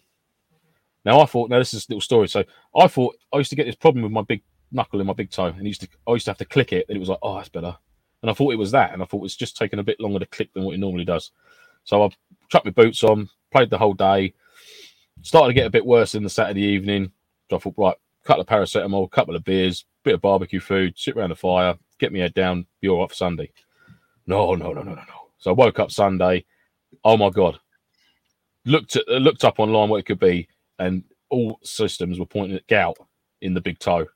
Now 1.08 1.20
I 1.20 1.24
thought, 1.24 1.48
now 1.48 1.58
this 1.58 1.72
is 1.72 1.84
a 1.84 1.92
little 1.92 2.02
story. 2.02 2.28
So 2.28 2.44
I 2.76 2.86
thought 2.86 3.16
I 3.32 3.38
used 3.38 3.48
to 3.48 3.56
get 3.56 3.64
this 3.64 3.74
problem 3.74 4.02
with 4.02 4.12
my 4.12 4.20
big 4.20 4.42
knuckle 4.70 5.00
in 5.00 5.06
my 5.06 5.14
big 5.14 5.30
toe, 5.30 5.46
and 5.46 5.66
used 5.66 5.80
to 5.80 5.88
I 6.06 6.12
used 6.12 6.26
to 6.26 6.32
have 6.32 6.38
to 6.38 6.44
click 6.44 6.70
it, 6.74 6.84
and 6.86 6.96
it 6.96 7.00
was 7.00 7.08
like, 7.08 7.18
oh, 7.22 7.36
that's 7.36 7.48
better. 7.48 7.74
And 8.20 8.30
I 8.30 8.34
thought 8.34 8.52
it 8.52 8.58
was 8.58 8.72
that, 8.72 8.92
and 8.92 9.02
I 9.02 9.06
thought 9.06 9.24
it's 9.24 9.34
just 9.34 9.56
taking 9.56 9.78
a 9.78 9.82
bit 9.82 10.00
longer 10.00 10.18
to 10.18 10.26
click 10.26 10.52
than 10.52 10.64
what 10.64 10.74
it 10.74 10.80
normally 10.80 11.06
does. 11.06 11.30
So 11.84 12.02
I 12.02 12.10
chucked 12.50 12.66
my 12.66 12.72
boots 12.72 13.02
on, 13.04 13.30
played 13.50 13.70
the 13.70 13.78
whole 13.78 13.94
day. 13.94 14.34
Started 15.22 15.48
to 15.48 15.54
get 15.54 15.66
a 15.66 15.70
bit 15.70 15.86
worse 15.86 16.14
in 16.14 16.24
the 16.24 16.28
Saturday 16.28 16.60
evening. 16.60 17.10
So 17.48 17.56
I 17.56 17.58
thought, 17.58 17.74
right, 17.78 17.96
couple 18.24 18.42
of 18.42 18.46
paracetamol, 18.46 19.06
a 19.06 19.08
couple 19.08 19.34
of 19.34 19.44
beers, 19.44 19.86
bit 20.04 20.14
of 20.14 20.20
barbecue 20.20 20.60
food, 20.60 20.92
sit 20.98 21.16
around 21.16 21.30
the 21.30 21.36
fire, 21.36 21.74
get 21.98 22.12
my 22.12 22.18
head 22.18 22.34
down, 22.34 22.66
be 22.82 22.88
all 22.90 23.00
right 23.00 23.08
for 23.08 23.14
Sunday. 23.14 23.50
No, 24.26 24.54
no, 24.54 24.74
no, 24.74 24.82
no, 24.82 24.92
no, 24.92 24.94
no. 24.94 25.30
So 25.38 25.52
I 25.52 25.54
woke 25.54 25.78
up 25.78 25.90
Sunday. 25.90 26.44
Oh 27.02 27.16
my 27.16 27.30
god! 27.30 27.58
Looked 28.66 28.96
at, 28.96 29.08
looked 29.08 29.44
up 29.44 29.58
online 29.58 29.88
what 29.88 30.00
it 30.00 30.06
could 30.06 30.20
be, 30.20 30.48
and 30.78 31.04
all 31.30 31.58
systems 31.62 32.18
were 32.18 32.26
pointing 32.26 32.56
at 32.56 32.66
gout 32.66 32.96
in 33.40 33.54
the 33.54 33.60
big 33.60 33.78
toe. 33.78 34.06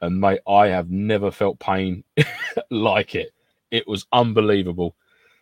And 0.00 0.20
mate, 0.20 0.40
I 0.46 0.68
have 0.68 0.90
never 0.90 1.30
felt 1.30 1.58
pain 1.58 2.04
like 2.70 3.14
it. 3.14 3.32
It 3.70 3.86
was 3.86 4.06
unbelievable. 4.12 4.96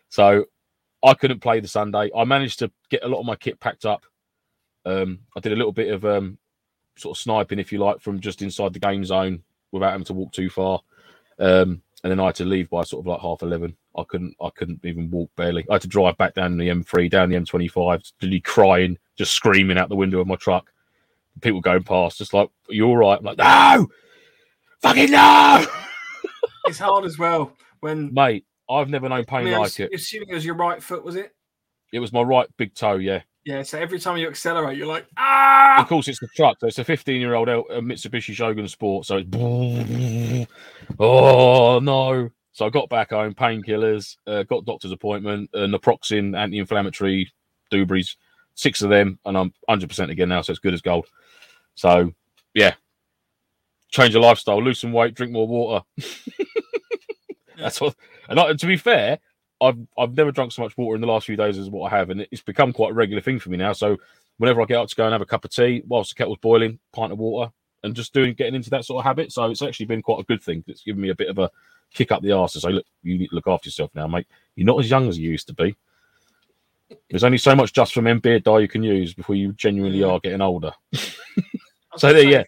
So 0.09 0.45
I 1.03 1.13
couldn't 1.13 1.41
play 1.41 1.59
the 1.59 1.67
Sunday. 1.67 2.09
I 2.15 2.23
managed 2.23 2.59
to 2.59 2.71
get 2.89 3.03
a 3.03 3.07
lot 3.07 3.19
of 3.19 3.25
my 3.25 3.35
kit 3.35 3.59
packed 3.59 3.85
up. 3.85 4.05
Um, 4.85 5.19
I 5.35 5.39
did 5.39 5.51
a 5.51 5.55
little 5.55 5.71
bit 5.71 5.93
of 5.93 6.05
um, 6.05 6.37
sort 6.97 7.17
of 7.17 7.21
sniping, 7.21 7.59
if 7.59 7.71
you 7.71 7.79
like, 7.79 7.99
from 7.99 8.19
just 8.19 8.41
inside 8.41 8.73
the 8.73 8.79
game 8.79 9.05
zone 9.05 9.43
without 9.71 9.91
having 9.91 10.05
to 10.05 10.13
walk 10.13 10.31
too 10.31 10.49
far. 10.49 10.81
Um, 11.39 11.81
and 12.03 12.11
then 12.11 12.19
I 12.19 12.27
had 12.27 12.35
to 12.35 12.45
leave 12.45 12.69
by 12.69 12.83
sort 12.83 13.03
of 13.03 13.07
like 13.07 13.21
half 13.21 13.41
eleven. 13.41 13.75
I 13.97 14.03
couldn't, 14.03 14.35
I 14.41 14.49
couldn't 14.51 14.83
even 14.83 15.09
walk 15.09 15.29
barely. 15.35 15.65
I 15.69 15.73
had 15.73 15.81
to 15.81 15.87
drive 15.87 16.17
back 16.17 16.35
down 16.35 16.57
the 16.57 16.69
M3, 16.69 17.09
down 17.09 17.29
the 17.29 17.35
M25, 17.35 18.13
really 18.21 18.39
crying, 18.39 18.97
just 19.17 19.33
screaming 19.33 19.77
out 19.77 19.89
the 19.89 19.95
window 19.95 20.19
of 20.19 20.27
my 20.27 20.35
truck. 20.35 20.71
People 21.41 21.61
going 21.61 21.83
past, 21.83 22.17
just 22.17 22.33
like, 22.33 22.49
"Are 22.69 22.73
you 22.73 22.85
all 22.85 22.97
right?" 22.97 23.19
I'm 23.19 23.25
like, 23.25 23.37
"No, 23.37 23.87
fucking 24.81 25.11
no, 25.11 25.65
It's 26.65 26.79
hard 26.79 27.05
as 27.05 27.17
well 27.17 27.53
when. 27.79 28.13
mate." 28.13 28.45
I've 28.69 28.89
never 28.89 29.07
known 29.07 29.23
pain 29.23 29.45
mean, 29.45 29.53
I'm 29.53 29.61
like 29.61 29.79
it. 29.79 29.93
assuming 29.93 30.29
it 30.29 30.33
was 30.33 30.45
your 30.45 30.55
right 30.55 30.81
foot, 30.83 31.03
was 31.03 31.15
it? 31.15 31.33
It 31.93 31.99
was 31.99 32.11
my 32.11 32.21
right 32.21 32.47
big 32.57 32.73
toe, 32.73 32.97
yeah. 32.97 33.21
Yeah. 33.45 33.63
So 33.63 33.79
every 33.79 33.97
time 33.97 34.17
you 34.17 34.27
accelerate, 34.27 34.77
you're 34.77 34.87
like, 34.87 35.07
ah. 35.15 35.81
Of 35.81 35.87
course, 35.87 36.09
it's 36.09 36.19
the 36.19 36.27
truck. 36.35 36.57
So 36.59 36.67
it's 36.67 36.79
a 36.79 36.83
15 36.83 37.21
year 37.21 37.33
old 37.33 37.47
Mitsubishi 37.47 38.33
Shogun 38.33 38.67
Sport. 38.67 39.05
So 39.05 39.23
it's 39.23 40.47
oh 40.99 41.79
no. 41.79 42.29
So 42.51 42.65
I 42.65 42.69
got 42.69 42.89
back 42.89 43.11
home, 43.11 43.35
painkillers, 43.35 44.17
uh, 44.25 44.43
got 44.43 44.65
doctor's 44.65 44.91
appointment, 44.91 45.49
uh, 45.53 45.59
naproxen, 45.59 46.37
anti-inflammatory, 46.37 47.31
Dubris, 47.71 48.15
six 48.57 48.81
of 48.81 48.89
them, 48.89 49.19
and 49.23 49.37
I'm 49.37 49.53
100 49.65 49.87
percent 49.87 50.11
again 50.11 50.29
now. 50.29 50.41
So 50.41 50.51
it's 50.51 50.59
good 50.59 50.73
as 50.73 50.81
gold. 50.81 51.07
So 51.75 52.11
yeah, 52.53 52.73
change 53.89 54.13
your 54.13 54.23
lifestyle, 54.23 54.61
lose 54.61 54.79
some 54.81 54.91
weight, 54.91 55.13
drink 55.13 55.31
more 55.31 55.47
water. 55.47 55.85
That's 57.57 57.79
what. 57.79 57.95
And 58.27 58.39
I, 58.39 58.53
to 58.53 58.65
be 58.65 58.75
fair, 58.75 59.19
I've 59.61 59.77
I've 59.97 60.17
never 60.17 60.31
drunk 60.31 60.51
so 60.51 60.61
much 60.63 60.77
water 60.77 60.95
in 60.95 61.01
the 61.01 61.07
last 61.07 61.25
few 61.25 61.37
days 61.37 61.57
as 61.57 61.69
what 61.69 61.91
I 61.91 61.97
have, 61.97 62.09
and 62.09 62.27
it's 62.31 62.41
become 62.41 62.73
quite 62.73 62.91
a 62.91 62.95
regular 62.95 63.21
thing 63.21 63.39
for 63.39 63.49
me 63.49 63.57
now. 63.57 63.73
So 63.73 63.97
whenever 64.37 64.61
I 64.61 64.65
get 64.65 64.77
out 64.77 64.89
to 64.89 64.95
go 64.95 65.05
and 65.05 65.13
have 65.13 65.21
a 65.21 65.25
cup 65.25 65.45
of 65.45 65.51
tea 65.51 65.83
whilst 65.87 66.11
the 66.11 66.15
kettle's 66.15 66.39
boiling, 66.39 66.79
pint 66.93 67.11
of 67.11 67.19
water, 67.19 67.51
and 67.83 67.95
just 67.95 68.13
doing 68.13 68.33
getting 68.33 68.55
into 68.55 68.69
that 68.71 68.85
sort 68.85 68.99
of 68.99 69.05
habit. 69.05 69.31
So 69.31 69.49
it's 69.49 69.61
actually 69.61 69.85
been 69.85 70.01
quite 70.01 70.19
a 70.19 70.23
good 70.23 70.43
thing. 70.43 70.63
It's 70.67 70.83
given 70.83 71.01
me 71.01 71.09
a 71.09 71.15
bit 71.15 71.29
of 71.29 71.37
a 71.37 71.49
kick 71.93 72.11
up 72.11 72.21
the 72.21 72.31
arse 72.31 72.53
to 72.53 72.59
say, 72.59 72.71
look, 72.71 72.85
you 73.03 73.17
need 73.17 73.29
to 73.29 73.35
look 73.35 73.47
after 73.47 73.67
yourself 73.67 73.91
now, 73.95 74.07
mate. 74.07 74.27
You're 74.55 74.65
not 74.65 74.79
as 74.79 74.89
young 74.89 75.07
as 75.07 75.17
you 75.17 75.31
used 75.31 75.47
to 75.47 75.53
be. 75.53 75.75
There's 77.09 77.23
only 77.23 77.37
so 77.37 77.55
much 77.55 77.73
just 77.73 77.93
from 77.93 78.07
M 78.07 78.19
beer 78.19 78.39
dye 78.39 78.59
you 78.59 78.67
can 78.67 78.83
use 78.83 79.13
before 79.13 79.35
you 79.35 79.53
genuinely 79.53 80.03
are 80.03 80.19
getting 80.19 80.41
older. 80.41 80.71
So 81.97 82.13
there, 82.13 82.21
say, 82.23 82.29
yeah. 82.29 82.39
if- 82.41 82.47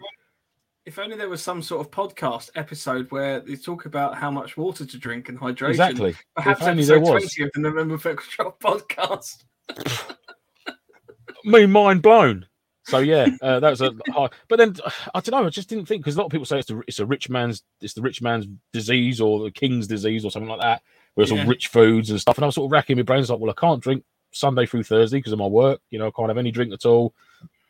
If 0.86 1.00
only 1.00 1.16
there 1.18 1.28
was 1.30 1.42
some 1.42 1.64
sort 1.64 1.82
of 1.84 1.90
podcast 1.92 2.52
episode 2.56 3.10
where 3.10 3.40
they 3.40 3.56
talk 3.56 3.86
about 3.86 4.16
how 4.16 4.30
much 4.30 4.58
water 4.58 4.86
to 4.86 4.98
drink 5.00 5.28
and 5.28 5.40
hydration. 5.40 5.70
Exactly. 5.70 6.16
Perhaps 6.36 6.62
If 6.62 6.68
only 6.68 6.84
episode 6.84 6.94
there 7.06 7.14
was. 7.14 7.34
20 7.34 7.44
of 7.44 7.50
the 7.56 7.62
November 7.62 7.98
Fetch 7.98 8.30
Drop 8.38 8.60
podcast. 8.62 9.44
me 11.46 11.66
mind 11.66 12.02
blown. 12.02 12.46
So 12.86 13.00
yeah, 13.00 13.28
uh, 13.42 13.60
that 13.60 13.70
was 13.70 13.82
a 13.82 13.92
hard. 14.10 14.32
But 14.48 14.58
then 14.58 14.76
I 15.14 15.20
don't 15.20 15.32
know. 15.42 15.48
I 15.48 15.50
just 15.50 15.70
didn't 15.70 15.86
think 15.86 16.02
because 16.04 16.16
a 16.16 16.20
lot 16.20 16.26
of 16.26 16.32
people 16.32 16.46
say 16.46 16.60
it's 16.60 16.70
a 16.72 16.80
it's 16.88 17.00
a 17.00 17.06
rich 17.06 17.30
man's 17.30 17.64
it's 17.82 17.94
the 17.94 18.02
rich 18.02 18.22
man's 18.22 18.48
disease 18.74 19.22
or 19.22 19.44
the 19.44 19.52
king's 19.52 19.86
disease 19.88 20.26
or 20.26 20.32
something 20.32 20.50
like 20.50 20.62
that. 20.62 20.82
Where 21.14 21.24
it's 21.24 21.32
Yeah. 21.32 21.42
all 21.42 21.48
rich 21.48 21.68
foods 21.68 22.10
and 22.10 22.20
stuff. 22.20 22.38
And 22.38 22.46
I 22.46 22.48
was 22.48 22.56
sort 22.56 22.68
of 22.68 22.72
racking 22.72 22.98
my 22.98 23.04
brains 23.04 23.30
like, 23.30 23.40
well, 23.40 23.52
I 23.52 23.60
can't 23.60 23.82
drink 23.82 24.04
Sunday 24.32 24.66
through 24.66 24.84
Thursday 24.84 25.18
because 25.18 25.34
of 25.34 25.40
my 25.40 25.48
work. 25.48 25.82
You 25.90 26.00
know, 26.00 26.08
I 26.08 26.12
can't 26.12 26.30
have 26.30 26.38
any 26.38 26.52
drink 26.52 26.74
at 26.74 26.86
all. 26.86 27.14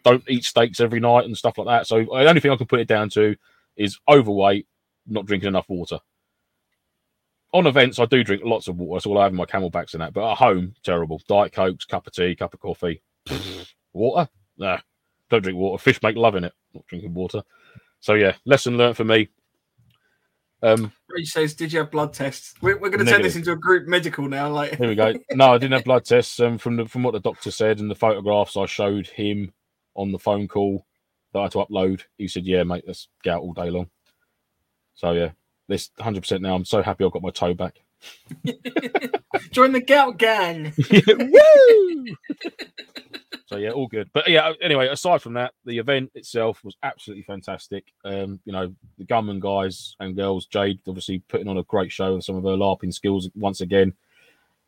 Don't 0.03 0.23
eat 0.29 0.45
steaks 0.45 0.79
every 0.79 0.99
night 0.99 1.25
and 1.25 1.37
stuff 1.37 1.57
like 1.57 1.67
that. 1.67 1.87
So 1.87 2.03
the 2.03 2.09
only 2.11 2.41
thing 2.41 2.51
I 2.51 2.55
can 2.55 2.67
put 2.67 2.79
it 2.79 2.87
down 2.87 3.09
to 3.11 3.35
is 3.75 3.99
overweight, 4.07 4.67
not 5.07 5.25
drinking 5.25 5.49
enough 5.49 5.69
water. 5.69 5.99
On 7.51 7.65
events, 7.65 7.99
I 7.99 8.05
do 8.05 8.23
drink 8.23 8.43
lots 8.45 8.67
of 8.67 8.77
water. 8.77 8.97
That's 8.97 9.05
all 9.07 9.17
I 9.17 9.23
have 9.23 9.31
in 9.31 9.37
my 9.37 9.45
CamelBaks 9.45 9.93
and 9.93 10.01
that. 10.01 10.13
But 10.13 10.31
at 10.31 10.37
home, 10.37 10.75
terrible. 10.83 11.21
Diet 11.27 11.51
cokes, 11.51 11.85
cup 11.85 12.05
of 12.05 12.13
tea, 12.13 12.35
cup 12.35 12.53
of 12.53 12.59
coffee. 12.59 13.01
water? 13.93 14.29
Nah, 14.57 14.79
don't 15.29 15.41
drink 15.41 15.57
water. 15.57 15.81
Fish 15.81 16.01
make 16.03 16.15
love 16.15 16.35
in 16.35 16.43
it. 16.43 16.53
Not 16.73 16.85
drinking 16.87 17.13
water. 17.13 17.41
So 18.01 18.13
yeah, 18.13 18.35
lesson 18.45 18.77
learned 18.77 18.97
for 18.97 19.03
me. 19.03 19.29
Um, 20.61 20.91
Rich 21.07 21.29
says, 21.29 21.53
"Did 21.53 21.71
you 21.71 21.79
have 21.79 21.91
blood 21.91 22.13
tests?" 22.13 22.53
We're, 22.61 22.77
we're 22.77 22.89
going 22.89 23.05
to 23.05 23.11
turn 23.11 23.21
this 23.21 23.35
into 23.35 23.51
a 23.51 23.55
group 23.55 23.87
medical 23.87 24.27
now. 24.27 24.49
Like, 24.49 24.75
here 24.75 24.89
we 24.89 24.95
go. 24.95 25.13
No, 25.31 25.53
I 25.53 25.57
didn't 25.57 25.73
have 25.73 25.85
blood 25.85 26.05
tests. 26.05 26.39
Um, 26.39 26.57
from 26.57 26.75
the, 26.75 26.85
from 26.85 27.03
what 27.03 27.13
the 27.13 27.19
doctor 27.19 27.51
said 27.51 27.79
and 27.79 27.89
the 27.89 27.95
photographs 27.95 28.57
I 28.57 28.65
showed 28.65 29.07
him 29.07 29.53
on 29.95 30.11
the 30.11 30.19
phone 30.19 30.47
call 30.47 30.85
that 31.33 31.39
I 31.39 31.43
had 31.43 31.51
to 31.53 31.59
upload, 31.59 32.03
he 32.17 32.27
said, 32.27 32.45
"Yeah, 32.45 32.63
mate, 32.63 32.83
let's 32.85 33.07
get 33.23 33.35
out 33.35 33.41
all 33.41 33.53
day 33.53 33.69
long." 33.69 33.89
So 34.95 35.13
yeah, 35.13 35.31
this 35.67 35.91
100 35.95 36.21
percent 36.21 36.41
now. 36.41 36.55
I'm 36.55 36.65
so 36.65 36.81
happy 36.81 37.05
I 37.05 37.09
got 37.09 37.21
my 37.21 37.31
toe 37.31 37.53
back. 37.53 37.81
join 39.51 39.71
the 39.71 39.81
gout 39.81 40.17
gang. 40.17 40.73
Woo! 41.07 42.05
so 43.45 43.57
yeah, 43.57 43.71
all 43.71 43.87
good. 43.87 44.09
But 44.13 44.27
yeah, 44.27 44.53
anyway, 44.61 44.87
aside 44.87 45.21
from 45.21 45.33
that, 45.33 45.53
the 45.65 45.77
event 45.77 46.11
itself 46.15 46.63
was 46.63 46.77
absolutely 46.83 47.23
fantastic. 47.23 47.85
Um, 48.05 48.39
you 48.45 48.53
know, 48.53 48.73
the 48.97 49.05
gunman 49.05 49.39
guys 49.39 49.95
and 49.99 50.15
girls, 50.15 50.45
Jade 50.45 50.79
obviously 50.87 51.19
putting 51.27 51.47
on 51.47 51.57
a 51.57 51.63
great 51.63 51.91
show 51.91 52.15
with 52.15 52.23
some 52.23 52.35
of 52.35 52.43
her 52.43 52.49
LARPing 52.49 52.93
skills 52.93 53.29
once 53.35 53.61
again. 53.61 53.93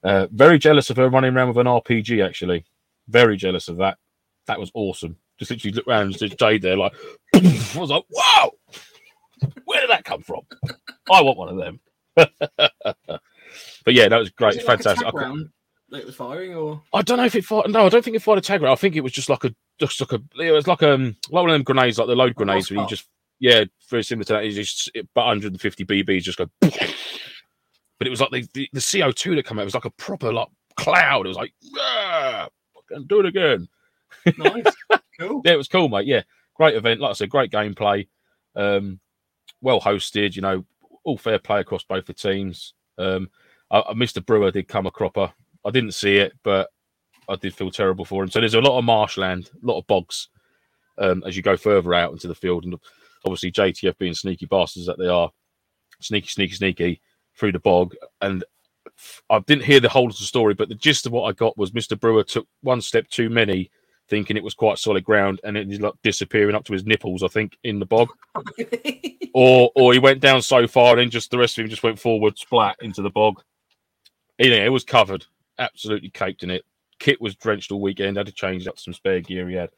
Uh, 0.04 0.28
very 0.32 0.58
jealous 0.58 0.90
of 0.90 0.98
her 0.98 1.10
running 1.10 1.36
around 1.36 1.50
with 1.50 1.58
an 1.58 1.68
RPG, 1.68 2.26
actually. 2.26 2.66
Very 3.08 3.38
jealous 3.38 3.68
of 3.68 3.78
that. 3.78 3.98
That 4.48 4.60
was 4.60 4.72
awesome. 4.74 5.18
Just 5.38 5.52
literally 5.52 5.74
look 5.74 5.88
around 5.88 6.08
and 6.08 6.18
just 6.18 6.38
Jade 6.38 6.62
there, 6.62 6.78
like, 6.78 6.94
I 7.36 7.72
was 7.76 7.90
like, 7.90 8.04
wow, 8.10 8.52
where 9.66 9.82
did 9.82 9.90
that 9.90 10.06
come 10.06 10.22
from? 10.22 10.42
I 11.12 11.22
want 11.22 11.38
one 11.38 11.50
of 11.50 11.58
them. 11.58 11.80
but 12.16 13.22
yeah, 13.88 14.10
that 14.10 14.18
was 14.18 14.30
great. 14.30 14.56
Was 14.56 14.58
it 14.58 14.68
like 14.68 14.84
fantastic. 14.84 15.06
tag 15.06 15.16
I 15.16 15.20
round 15.20 15.50
it 16.00 16.06
was 16.06 16.16
firing, 16.16 16.56
or 16.56 16.82
I 16.94 17.02
don't 17.02 17.18
know 17.18 17.26
if 17.26 17.36
it 17.36 17.46
fired. 17.46 17.70
No, 17.70 17.86
I 17.86 17.90
don't 17.90 18.04
think 18.04 18.16
it 18.16 18.22
fired 18.22 18.40
a 18.40 18.42
tag 18.42 18.62
round. 18.62 18.74
I 18.74 18.76
think 18.76 18.96
it 18.96 19.02
was 19.02 19.12
just 19.12 19.30
like 19.30 19.44
a, 19.44 19.54
just 19.80 20.00
like 20.00 20.14
a. 20.14 20.42
It 20.42 20.52
was 20.52 20.68
like 20.68 20.84
um, 20.84 21.16
like 21.30 21.44
one 21.44 21.50
of 21.50 21.54
them 21.54 21.64
grenades, 21.64 21.98
like 21.98 22.08
the 22.08 22.16
load 22.16 22.36
grenades, 22.36 22.72
where 22.72 22.80
you 22.80 22.88
just, 22.88 23.08
yeah, 23.40 23.66
very 23.90 24.04
similar 24.04 24.24
to 24.26 24.34
that. 24.34 24.46
You 24.46 24.52
just, 24.52 24.92
but 25.14 25.26
150 25.26 25.86
BBs 25.86 26.24
just 26.24 26.38
go. 26.38 26.48
But 27.98 28.08
it 28.08 28.10
was 28.10 28.20
like 28.20 28.32
the, 28.32 28.48
the, 28.56 28.70
the 28.74 28.80
CO2 28.80 29.36
that 29.36 29.46
came 29.46 29.60
out. 29.60 29.62
It 29.62 29.66
was 29.66 29.76
like 29.76 29.86
a 29.86 29.92
proper 29.92 30.34
like 30.34 30.48
cloud. 30.76 31.28
It 31.28 31.30
was 31.30 31.38
like, 31.38 31.54
yeah, 31.62 32.48
fucking 32.74 33.06
do 33.06 33.20
it 33.20 33.28
again. 33.28 33.68
nice, 34.40 34.74
cool. 35.20 35.44
Yeah, 35.46 35.52
it 35.52 35.58
was 35.58 35.68
cool, 35.68 35.88
mate. 35.88 36.08
Yeah, 36.08 36.24
great 36.56 36.74
event. 36.74 37.00
Like 37.00 37.12
I 37.12 37.14
said, 37.14 37.30
great 37.30 37.52
gameplay. 37.52 38.08
Um, 38.56 39.00
well 39.62 39.80
hosted. 39.80 40.36
You 40.36 40.42
know, 40.42 40.66
all 41.04 41.18
fair 41.18 41.40
play 41.40 41.60
across 41.60 41.84
both 41.84 42.06
the 42.06 42.14
teams. 42.14 42.74
Um, 42.98 43.30
Mr. 43.72 44.26
Brewer 44.26 44.52
did 44.52 44.68
come 44.68 44.86
a 44.86 44.92
cropper. 44.92 45.32
I 45.66 45.72
didn't 45.72 45.94
see 45.94 46.18
it, 46.18 46.34
but 46.44 46.70
I 47.30 47.36
did 47.36 47.54
feel 47.54 47.72
terrible 47.72 48.06
for 48.06 48.24
him. 48.24 48.30
So 48.30 48.40
there's 48.40 48.54
a 48.54 48.62
lot 48.62 48.78
of 48.78 48.84
marshland, 48.84 49.50
a 49.62 49.66
lot 49.66 49.80
of 49.80 49.88
bogs 49.88 50.30
um, 50.98 51.24
as 51.26 51.36
you 51.36 51.44
go 51.44 51.58
further 51.58 51.94
out 51.94 52.12
into 52.12 52.28
the 52.28 52.36
field, 52.36 52.66
and 52.66 52.76
obviously 53.26 53.52
JTF 53.52 53.98
being 53.98 54.14
sneaky 54.14 54.46
bastards 54.46 54.86
that 54.86 54.98
they 54.98 55.08
are, 55.08 55.32
sneaky, 56.00 56.28
sneaky, 56.28 56.54
sneaky 56.56 57.02
through 57.38 57.54
the 57.54 57.60
bog. 57.60 57.96
And 58.22 58.44
I 59.30 59.40
didn't 59.40 59.66
hear 59.66 59.80
the 59.80 59.90
whole 59.90 60.10
of 60.10 60.18
the 60.18 60.24
story, 60.24 60.54
but 60.54 60.70
the 60.70 60.76
gist 60.76 61.06
of 61.06 61.12
what 61.12 61.24
I 61.24 61.32
got 61.32 61.58
was 61.58 61.72
Mr. 61.72 62.00
Brewer 62.00 62.24
took 62.24 62.48
one 62.62 62.82
step 62.82 63.08
too 63.08 63.30
many, 63.30 63.72
thinking 64.10 64.36
it 64.36 64.44
was 64.44 64.54
quite 64.54 64.78
solid 64.78 65.04
ground, 65.04 65.40
and 65.44 65.58
it 65.58 65.68
was 65.68 65.80
like 65.80 65.94
disappearing 66.04 66.56
up 66.56 66.66
to 66.66 66.74
his 66.74 66.86
nipples, 66.86 67.24
I 67.24 67.28
think, 67.28 67.58
in 67.64 67.80
the 67.80 67.86
bog 67.86 68.10
or 69.34 69.72
or 69.76 69.94
he 69.94 70.00
went 70.00 70.20
down 70.20 70.42
so 70.42 70.68
far 70.68 70.98
and 70.98 71.12
just 71.12 71.32
the 71.32 71.38
rest 71.38 71.58
of 71.58 71.64
him 71.64 71.70
just 71.70 71.84
went 71.84 72.00
forward 72.00 72.38
splat 72.38 72.78
into 72.82 73.02
the 73.02 73.10
bog. 73.10 73.42
Anyway, 74.40 74.66
it 74.66 74.70
was 74.70 74.84
covered, 74.84 75.26
absolutely 75.60 76.10
caked 76.10 76.44
in 76.44 76.50
it. 76.50 76.64
Kit 77.00 77.22
was 77.22 77.36
drenched 77.36 77.72
all 77.72 77.82
weekend. 77.82 78.18
Had 78.18 78.28
to 78.28 78.32
change 78.32 78.68
up 78.68 78.80
some 78.80 78.94
spare 78.94 79.22
gear 79.22 79.48
he 79.50 79.56
had. 79.56 79.70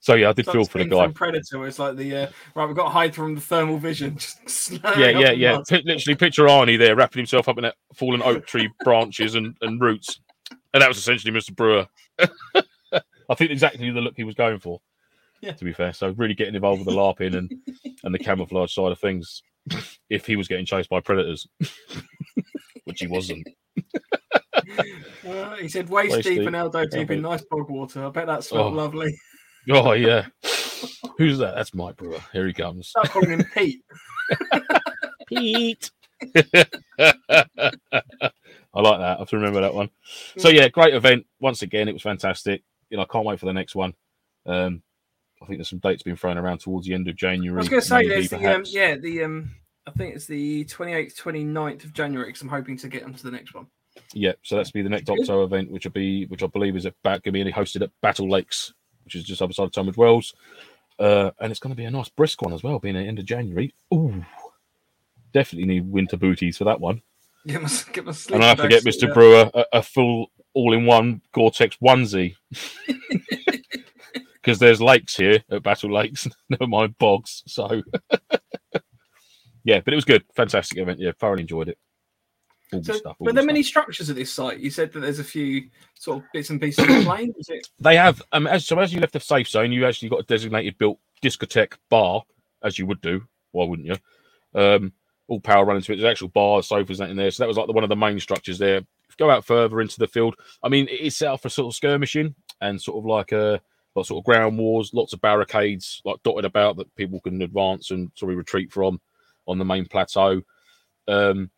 So 0.00 0.14
yeah, 0.14 0.28
I 0.28 0.32
did 0.32 0.40
It's 0.40 0.48
like 0.48 0.54
feel 0.54 0.64
for 0.64 0.78
the 0.78 0.84
guy. 0.84 1.08
Predator. 1.08 1.66
It's 1.66 1.78
like 1.78 1.96
the 1.96 2.16
uh, 2.16 2.26
right. 2.54 2.66
We've 2.66 2.76
got 2.76 2.84
to 2.84 2.90
hide 2.90 3.14
from 3.14 3.34
the 3.34 3.40
thermal 3.40 3.78
vision. 3.78 4.16
Just 4.18 4.70
Yeah, 4.70 5.08
yeah, 5.08 5.32
yeah. 5.32 5.60
Pi- 5.68 5.82
literally, 5.84 6.16
picture 6.16 6.44
Arnie 6.44 6.78
there 6.78 6.94
wrapping 6.94 7.20
himself 7.20 7.48
up 7.48 7.58
in 7.58 7.62
that 7.62 7.74
fallen 7.94 8.22
oak 8.22 8.46
tree 8.46 8.70
branches 8.84 9.34
and, 9.34 9.56
and 9.60 9.80
roots, 9.80 10.20
and 10.72 10.82
that 10.82 10.88
was 10.88 10.98
essentially 10.98 11.32
Mr. 11.32 11.54
Brewer. 11.54 11.88
I 13.30 13.34
think 13.34 13.50
exactly 13.50 13.90
the 13.90 14.00
look 14.00 14.14
he 14.16 14.24
was 14.24 14.34
going 14.34 14.60
for. 14.60 14.80
Yeah. 15.40 15.52
To 15.52 15.64
be 15.64 15.72
fair, 15.72 15.92
so 15.92 16.10
really 16.16 16.34
getting 16.34 16.54
involved 16.54 16.84
with 16.84 16.88
the 16.94 17.00
larping 17.00 17.36
and 17.36 17.52
and 18.02 18.14
the 18.14 18.18
camouflage 18.18 18.72
side 18.72 18.92
of 18.92 18.98
things. 18.98 19.42
If 20.10 20.26
he 20.26 20.36
was 20.36 20.48
getting 20.48 20.64
chased 20.64 20.88
by 20.88 21.00
predators, 21.00 21.46
which 22.84 23.00
he 23.00 23.06
wasn't. 23.06 23.46
Uh, 25.26 25.56
he 25.56 25.68
said 25.68 25.90
waist, 25.90 26.12
Waist 26.16 26.26
deep 26.28 26.38
deep, 26.38 26.46
and 26.46 26.56
elbow 26.56 26.86
deep 26.86 27.10
in 27.10 27.20
nice 27.20 27.44
bog 27.50 27.68
water. 27.68 28.06
I 28.06 28.08
bet 28.08 28.26
that 28.26 28.42
smelled 28.44 28.72
Oh. 28.72 28.76
lovely. 28.76 29.14
Oh 29.70 29.92
yeah. 29.92 30.26
Who's 31.18 31.36
that? 31.38 31.54
That's 31.56 31.74
Mike 31.74 31.96
Brewer. 31.96 32.20
Here 32.32 32.46
he 32.46 32.54
comes. 32.54 32.88
Start 32.88 33.10
calling 33.10 33.30
him 33.30 33.44
Pete. 33.54 33.82
Pete. 35.28 35.90
I 36.34 36.40
like 38.80 38.98
that. 39.00 39.16
I 39.16 39.16
have 39.18 39.28
to 39.28 39.36
remember 39.36 39.60
that 39.60 39.74
one. 39.74 39.90
So 40.38 40.48
yeah, 40.48 40.68
great 40.68 40.94
event. 40.94 41.26
Once 41.40 41.62
again, 41.62 41.88
it 41.88 41.92
was 41.92 42.02
fantastic. 42.02 42.62
You 42.90 42.96
know, 42.96 43.02
I 43.02 43.06
can't 43.12 43.26
wait 43.26 43.38
for 43.40 43.46
the 43.46 43.52
next 43.52 43.74
one. 43.74 43.92
Um, 44.46 44.82
I 45.42 45.46
think 45.46 45.58
there's 45.58 45.68
some 45.68 45.78
dates 45.78 46.02
being 46.02 46.16
thrown 46.16 46.38
around 46.38 46.58
towards 46.58 46.86
the 46.86 46.94
end 46.94 47.08
of 47.08 47.16
January. 47.16 47.58
I 47.58 47.60
was 47.60 47.68
going 47.68 47.82
to 47.82 47.88
say 47.88 47.96
maybe, 47.98 48.08
there's 48.08 48.30
the 48.30 48.54
um, 48.54 48.62
yeah 48.66 48.96
the 48.96 49.24
um 49.24 49.50
I 49.86 49.90
think 49.92 50.14
it's 50.14 50.26
the 50.26 50.64
28th 50.66 51.16
29th 51.16 51.84
of 51.84 51.92
January 51.94 52.28
because 52.28 52.42
I'm 52.42 52.48
hoping 52.48 52.76
to 52.78 52.88
get 52.88 53.02
them 53.02 53.14
to 53.14 53.22
the 53.22 53.30
next 53.30 53.54
one. 53.54 53.66
Yeah, 54.12 54.32
so 54.42 54.56
that's 54.56 54.70
be 54.70 54.82
the 54.82 54.88
next. 54.88 55.08
Octo 55.08 55.44
event, 55.44 55.70
which 55.70 55.84
will 55.84 55.92
be, 55.92 56.26
which 56.26 56.42
I 56.42 56.46
believe 56.46 56.76
is 56.76 56.86
at 56.86 56.94
going 57.02 57.22
to 57.22 57.32
be 57.32 57.52
hosted 57.52 57.82
at 57.82 57.90
Battle 58.00 58.28
Lakes, 58.28 58.72
which 59.04 59.14
is 59.14 59.24
just 59.24 59.42
outside 59.42 59.64
of 59.64 59.72
Tunbridge 59.72 59.96
Wells, 59.96 60.34
uh, 60.98 61.30
and 61.40 61.50
it's 61.50 61.60
going 61.60 61.72
to 61.72 61.76
be 61.76 61.84
a 61.84 61.90
nice 61.90 62.08
brisk 62.08 62.42
one 62.42 62.52
as 62.52 62.62
well, 62.62 62.78
being 62.78 62.96
at 62.96 63.00
the 63.00 63.06
end 63.06 63.18
of 63.18 63.24
January. 63.24 63.74
Ooh, 63.92 64.24
definitely 65.32 65.66
need 65.66 65.90
winter 65.90 66.16
booties 66.16 66.58
for 66.58 66.64
that 66.64 66.80
one. 66.80 67.02
Get 67.46 67.62
my 67.62 67.70
get 67.92 68.04
my 68.04 68.12
sleep. 68.12 68.34
and 68.36 68.44
I 68.44 68.48
have 68.48 68.60
to 68.60 68.68
get 68.68 68.84
Mr. 68.84 69.12
Brewer 69.12 69.50
a, 69.54 69.64
a 69.72 69.82
full 69.82 70.30
all-in-one 70.54 71.22
Gore-Tex 71.32 71.76
onesie 71.82 72.34
because 74.48 74.58
there's 74.58 74.80
lakes 74.80 75.14
here 75.14 75.44
at 75.50 75.62
Battle 75.62 75.92
Lakes, 75.92 76.26
never 76.48 76.66
mind 76.66 76.96
bogs. 76.98 77.42
So 77.46 77.82
yeah, 79.64 79.80
but 79.84 79.92
it 79.92 79.96
was 79.96 80.06
good, 80.06 80.24
fantastic 80.34 80.78
event. 80.78 81.00
Yeah, 81.00 81.12
thoroughly 81.18 81.42
enjoyed 81.42 81.68
it. 81.68 81.78
All 82.72 82.82
So, 82.82 82.94
stuff. 82.94 83.16
were 83.18 83.32
there 83.32 83.42
stuff. 83.42 83.46
many 83.46 83.62
structures 83.62 84.08
at 84.08 84.16
this 84.16 84.32
site? 84.32 84.58
You 84.60 84.70
said 84.70 84.90
that 84.92 85.00
there's 85.00 85.18
a 85.18 85.24
few 85.24 85.68
sort 85.94 86.18
of 86.18 86.24
bits 86.32 86.48
and 86.48 86.58
pieces 86.60 86.82
of 86.88 87.04
plane. 87.04 87.34
Was 87.36 87.50
it? 87.50 87.68
They 87.78 87.96
have 87.96 88.22
um 88.32 88.46
as 88.46 88.64
so 88.66 88.78
as 88.78 88.92
you 88.92 89.00
left 89.00 89.12
the 89.12 89.20
safe 89.20 89.48
zone, 89.48 89.70
you 89.70 89.86
actually 89.86 90.08
got 90.08 90.20
a 90.20 90.24
designated 90.24 90.78
built 90.78 90.98
discotheque 91.22 91.74
bar, 91.90 92.22
as 92.64 92.78
you 92.78 92.86
would 92.86 93.02
do. 93.02 93.20
Why 93.52 93.66
wouldn't 93.66 93.88
you? 93.88 93.96
Um, 94.54 94.92
all 95.26 95.40
power 95.40 95.66
running 95.66 95.82
to 95.82 95.92
it. 95.92 95.96
There's 95.96 96.10
actual 96.10 96.28
bars, 96.28 96.68
sofas, 96.68 96.96
that 96.98 97.10
in 97.10 97.16
there. 97.18 97.30
So 97.30 97.42
that 97.42 97.48
was 97.48 97.58
like 97.58 97.66
the, 97.66 97.74
one 97.74 97.84
of 97.84 97.90
the 97.90 97.96
main 97.96 98.18
structures 98.18 98.58
there. 98.58 98.80
Go 99.18 99.30
out 99.30 99.44
further 99.44 99.82
into 99.82 99.98
the 99.98 100.06
field. 100.06 100.36
I 100.62 100.68
mean, 100.70 100.86
it's 100.90 101.16
set 101.16 101.28
up 101.28 101.42
for 101.42 101.48
sort 101.50 101.72
of 101.72 101.76
skirmishing 101.76 102.34
and 102.62 102.80
sort 102.80 102.98
of 102.98 103.04
like 103.04 103.32
a 103.32 103.60
sort 104.06 104.20
of 104.20 104.24
ground 104.24 104.58
wars, 104.58 104.92
lots 104.94 105.12
of 105.12 105.20
barricades 105.20 106.02
like 106.04 106.22
dotted 106.22 106.44
about 106.44 106.76
that 106.76 106.94
people 106.96 107.20
can 107.20 107.40
advance 107.42 107.90
and 107.90 108.10
sort 108.14 108.32
of 108.32 108.38
retreat 108.38 108.72
from 108.72 109.00
on 109.46 109.58
the 109.58 109.64
main 109.64 109.86
plateau. 109.86 110.42
Um, 111.06 111.50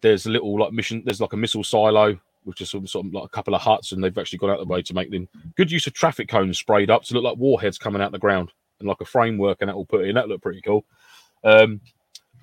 there's 0.00 0.26
a 0.26 0.30
little 0.30 0.58
like 0.58 0.72
mission. 0.72 1.02
There's 1.04 1.20
like 1.20 1.32
a 1.32 1.36
missile 1.36 1.64
silo, 1.64 2.18
which 2.44 2.60
is 2.60 2.70
sort 2.70 2.84
of, 2.84 2.90
sort 2.90 3.06
of 3.06 3.14
like 3.14 3.24
a 3.24 3.28
couple 3.28 3.54
of 3.54 3.60
huts, 3.60 3.92
and 3.92 4.02
they've 4.02 4.16
actually 4.16 4.38
gone 4.38 4.50
out 4.50 4.60
of 4.60 4.66
the 4.66 4.72
way 4.72 4.82
to 4.82 4.94
make 4.94 5.10
them 5.10 5.28
good 5.56 5.70
use 5.70 5.86
of 5.86 5.92
traffic 5.92 6.28
cones 6.28 6.58
sprayed 6.58 6.90
up 6.90 7.02
to 7.04 7.14
look 7.14 7.24
like 7.24 7.36
warheads 7.36 7.78
coming 7.78 8.00
out 8.00 8.12
the 8.12 8.18
ground 8.18 8.50
and 8.78 8.88
like 8.88 9.00
a 9.00 9.04
framework 9.04 9.58
and 9.60 9.68
that 9.68 9.76
will 9.76 9.86
put 9.86 10.04
in. 10.04 10.14
That 10.14 10.28
looked 10.28 10.42
pretty 10.42 10.62
cool. 10.62 10.84
Um, 11.44 11.80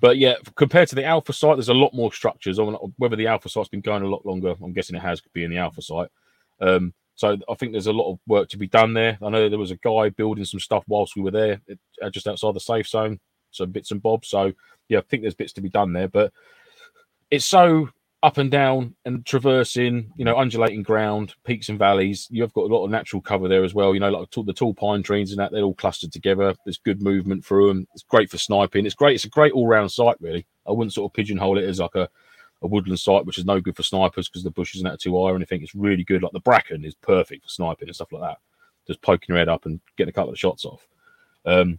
but 0.00 0.18
yeah, 0.18 0.34
compared 0.54 0.88
to 0.88 0.94
the 0.94 1.04
alpha 1.04 1.32
site, 1.32 1.56
there's 1.56 1.68
a 1.68 1.74
lot 1.74 1.92
more 1.92 2.12
structures. 2.12 2.56
Don't 2.56 2.94
whether 2.98 3.16
the 3.16 3.26
alpha 3.26 3.48
site's 3.48 3.68
been 3.68 3.80
going 3.80 4.02
a 4.02 4.08
lot 4.08 4.24
longer, 4.24 4.54
I'm 4.62 4.72
guessing 4.72 4.96
it 4.96 5.02
has 5.02 5.20
Could 5.20 5.32
be 5.32 5.44
in 5.44 5.50
the 5.50 5.58
alpha 5.58 5.82
site. 5.82 6.08
Um, 6.60 6.94
so 7.18 7.36
I 7.50 7.54
think 7.54 7.72
there's 7.72 7.88
a 7.88 7.92
lot 7.92 8.12
of 8.12 8.20
work 8.28 8.48
to 8.50 8.56
be 8.56 8.68
done 8.68 8.94
there. 8.94 9.18
I 9.20 9.28
know 9.28 9.48
there 9.48 9.58
was 9.58 9.72
a 9.72 9.76
guy 9.76 10.08
building 10.10 10.44
some 10.44 10.60
stuff 10.60 10.84
whilst 10.86 11.16
we 11.16 11.22
were 11.22 11.32
there, 11.32 11.60
uh, 12.00 12.10
just 12.10 12.28
outside 12.28 12.54
the 12.54 12.60
safe 12.60 12.86
zone, 12.86 13.18
some 13.50 13.72
bits 13.72 13.90
and 13.90 14.00
bobs. 14.00 14.28
So 14.28 14.52
yeah, 14.88 14.98
I 14.98 15.02
think 15.02 15.22
there's 15.22 15.34
bits 15.34 15.52
to 15.54 15.60
be 15.60 15.68
done 15.68 15.92
there, 15.92 16.06
but 16.06 16.32
it's 17.28 17.44
so 17.44 17.88
up 18.22 18.38
and 18.38 18.52
down 18.52 18.94
and 19.04 19.26
traversing, 19.26 20.12
you 20.16 20.24
know, 20.24 20.36
undulating 20.38 20.84
ground, 20.84 21.34
peaks 21.44 21.68
and 21.68 21.78
valleys. 21.78 22.28
You've 22.30 22.52
got 22.52 22.70
a 22.70 22.72
lot 22.72 22.84
of 22.84 22.90
natural 22.92 23.20
cover 23.20 23.48
there 23.48 23.64
as 23.64 23.74
well. 23.74 23.94
You 23.94 24.00
know, 24.00 24.10
like 24.10 24.30
the 24.30 24.52
tall 24.52 24.74
pine 24.74 25.02
trees 25.02 25.32
and 25.32 25.40
that, 25.40 25.50
they're 25.50 25.64
all 25.64 25.74
clustered 25.74 26.12
together. 26.12 26.54
There's 26.64 26.78
good 26.78 27.02
movement 27.02 27.44
through 27.44 27.66
them. 27.66 27.88
It's 27.94 28.04
great 28.04 28.30
for 28.30 28.38
sniping. 28.38 28.86
It's 28.86 28.94
great. 28.94 29.16
It's 29.16 29.24
a 29.24 29.28
great 29.28 29.54
all 29.54 29.66
round 29.66 29.90
site, 29.90 30.20
really. 30.20 30.46
I 30.68 30.70
wouldn't 30.70 30.92
sort 30.92 31.10
of 31.10 31.14
pigeonhole 31.14 31.58
it 31.58 31.64
as 31.64 31.80
like 31.80 31.96
a 31.96 32.08
a 32.62 32.66
woodland 32.66 32.98
site, 32.98 33.24
which 33.24 33.38
is 33.38 33.44
no 33.44 33.60
good 33.60 33.76
for 33.76 33.82
snipers 33.82 34.28
because 34.28 34.42
the 34.42 34.50
bushes 34.50 34.80
are 34.80 34.84
not 34.84 35.00
too 35.00 35.12
high 35.12 35.30
or 35.30 35.36
anything. 35.36 35.62
It's 35.62 35.74
really 35.74 36.04
good. 36.04 36.22
Like 36.22 36.32
the 36.32 36.40
bracken 36.40 36.84
is 36.84 36.94
perfect 36.94 37.44
for 37.44 37.48
sniping 37.48 37.88
and 37.88 37.94
stuff 37.94 38.12
like 38.12 38.22
that. 38.22 38.38
Just 38.86 39.02
poking 39.02 39.26
your 39.28 39.38
head 39.38 39.48
up 39.48 39.66
and 39.66 39.80
getting 39.96 40.10
a 40.10 40.12
couple 40.12 40.32
of 40.32 40.38
shots 40.38 40.64
off. 40.64 40.86
Um, 41.44 41.78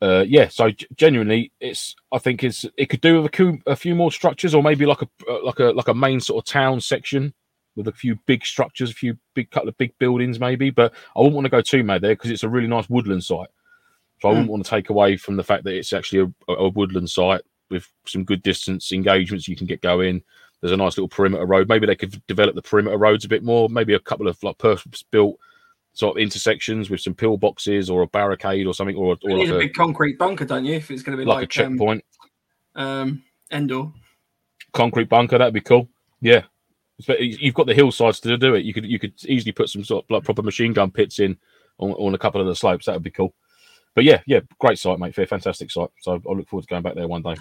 uh, 0.00 0.24
yeah, 0.26 0.48
so 0.48 0.70
g- 0.70 0.86
genuinely, 0.96 1.52
it's 1.60 1.94
I 2.10 2.18
think 2.18 2.42
it's 2.42 2.64
it 2.76 2.86
could 2.86 3.00
do 3.00 3.16
with 3.16 3.26
a, 3.26 3.28
coup, 3.28 3.58
a 3.66 3.76
few 3.76 3.94
more 3.94 4.10
structures, 4.10 4.54
or 4.54 4.62
maybe 4.62 4.84
like 4.84 5.02
a 5.02 5.08
uh, 5.28 5.44
like 5.44 5.60
a 5.60 5.66
like 5.66 5.88
a 5.88 5.94
main 5.94 6.20
sort 6.20 6.42
of 6.42 6.52
town 6.52 6.80
section 6.80 7.32
with 7.76 7.86
a 7.86 7.92
few 7.92 8.18
big 8.26 8.44
structures, 8.44 8.90
a 8.90 8.94
few 8.94 9.16
big 9.34 9.50
couple 9.50 9.68
of 9.68 9.78
big 9.78 9.96
buildings, 9.98 10.40
maybe. 10.40 10.70
But 10.70 10.92
I 11.14 11.20
wouldn't 11.20 11.36
want 11.36 11.44
to 11.44 11.50
go 11.50 11.60
too 11.60 11.84
mad 11.84 12.02
there 12.02 12.14
because 12.14 12.30
it's 12.30 12.42
a 12.42 12.48
really 12.48 12.66
nice 12.66 12.90
woodland 12.90 13.22
site. 13.22 13.48
So 14.20 14.28
I 14.28 14.32
wouldn't 14.32 14.50
want 14.50 14.64
to 14.64 14.70
take 14.70 14.90
away 14.90 15.16
from 15.16 15.36
the 15.36 15.44
fact 15.44 15.64
that 15.64 15.74
it's 15.74 15.92
actually 15.92 16.32
a, 16.48 16.52
a 16.52 16.68
woodland 16.68 17.10
site 17.10 17.42
with 17.72 17.88
some 18.06 18.24
good 18.24 18.42
distance 18.42 18.92
engagements 18.92 19.48
you 19.48 19.56
can 19.56 19.66
get 19.66 19.82
going. 19.82 20.22
There's 20.60 20.72
a 20.72 20.76
nice 20.76 20.96
little 20.96 21.08
perimeter 21.08 21.44
road. 21.44 21.68
Maybe 21.68 21.86
they 21.86 21.96
could 21.96 22.24
develop 22.28 22.54
the 22.54 22.62
perimeter 22.62 22.96
roads 22.96 23.24
a 23.24 23.28
bit 23.28 23.42
more. 23.42 23.68
Maybe 23.68 23.94
a 23.94 23.98
couple 23.98 24.28
of 24.28 24.40
like 24.44 24.58
purpose 24.58 25.02
built 25.02 25.36
sort 25.92 26.16
of 26.16 26.22
intersections 26.22 26.88
with 26.88 27.00
some 27.00 27.14
pillboxes 27.14 27.90
or 27.90 28.02
a 28.02 28.06
barricade 28.06 28.66
or 28.66 28.74
something, 28.74 28.96
or, 28.96 29.16
or 29.24 29.30
You 29.30 29.36
like 29.36 29.46
need 29.46 29.50
a 29.50 29.56
a, 29.56 29.58
big 29.58 29.74
concrete 29.74 30.18
bunker, 30.18 30.44
don't 30.44 30.64
you? 30.64 30.74
If 30.74 30.90
it's 30.90 31.02
going 31.02 31.18
to 31.18 31.22
be 31.22 31.28
like, 31.28 31.36
like, 31.36 31.44
a 31.44 31.48
checkpoint, 31.48 32.04
um, 32.74 32.86
um, 32.86 33.22
Endor. 33.50 33.92
concrete 34.72 35.08
bunker. 35.08 35.38
That'd 35.38 35.54
be 35.54 35.60
cool. 35.60 35.88
Yeah, 36.20 36.42
but 37.06 37.20
you've 37.20 37.54
got 37.54 37.66
the 37.66 37.74
hillsides 37.74 38.20
to 38.20 38.38
do 38.38 38.54
it. 38.54 38.64
You 38.64 38.72
could 38.72 38.86
you 38.86 38.98
could 38.98 39.14
easily 39.26 39.52
put 39.52 39.68
some 39.68 39.84
sort 39.84 40.04
of 40.04 40.10
like 40.10 40.24
proper 40.24 40.42
machine 40.42 40.72
gun 40.72 40.90
pits 40.90 41.18
in 41.18 41.36
on, 41.78 41.90
on 41.92 42.14
a 42.14 42.18
couple 42.18 42.40
of 42.40 42.46
the 42.46 42.54
slopes. 42.54 42.86
That 42.86 42.94
would 42.94 43.02
be 43.02 43.10
cool. 43.10 43.34
But 43.94 44.04
yeah, 44.04 44.20
yeah, 44.26 44.40
great 44.58 44.78
site, 44.78 44.98
mate. 44.98 45.14
Fair, 45.14 45.26
fantastic 45.26 45.70
site. 45.70 45.90
So 46.00 46.12
I 46.28 46.32
look 46.32 46.48
forward 46.48 46.62
to 46.62 46.68
going 46.68 46.82
back 46.82 46.94
there 46.94 47.08
one 47.08 47.22
day. 47.22 47.36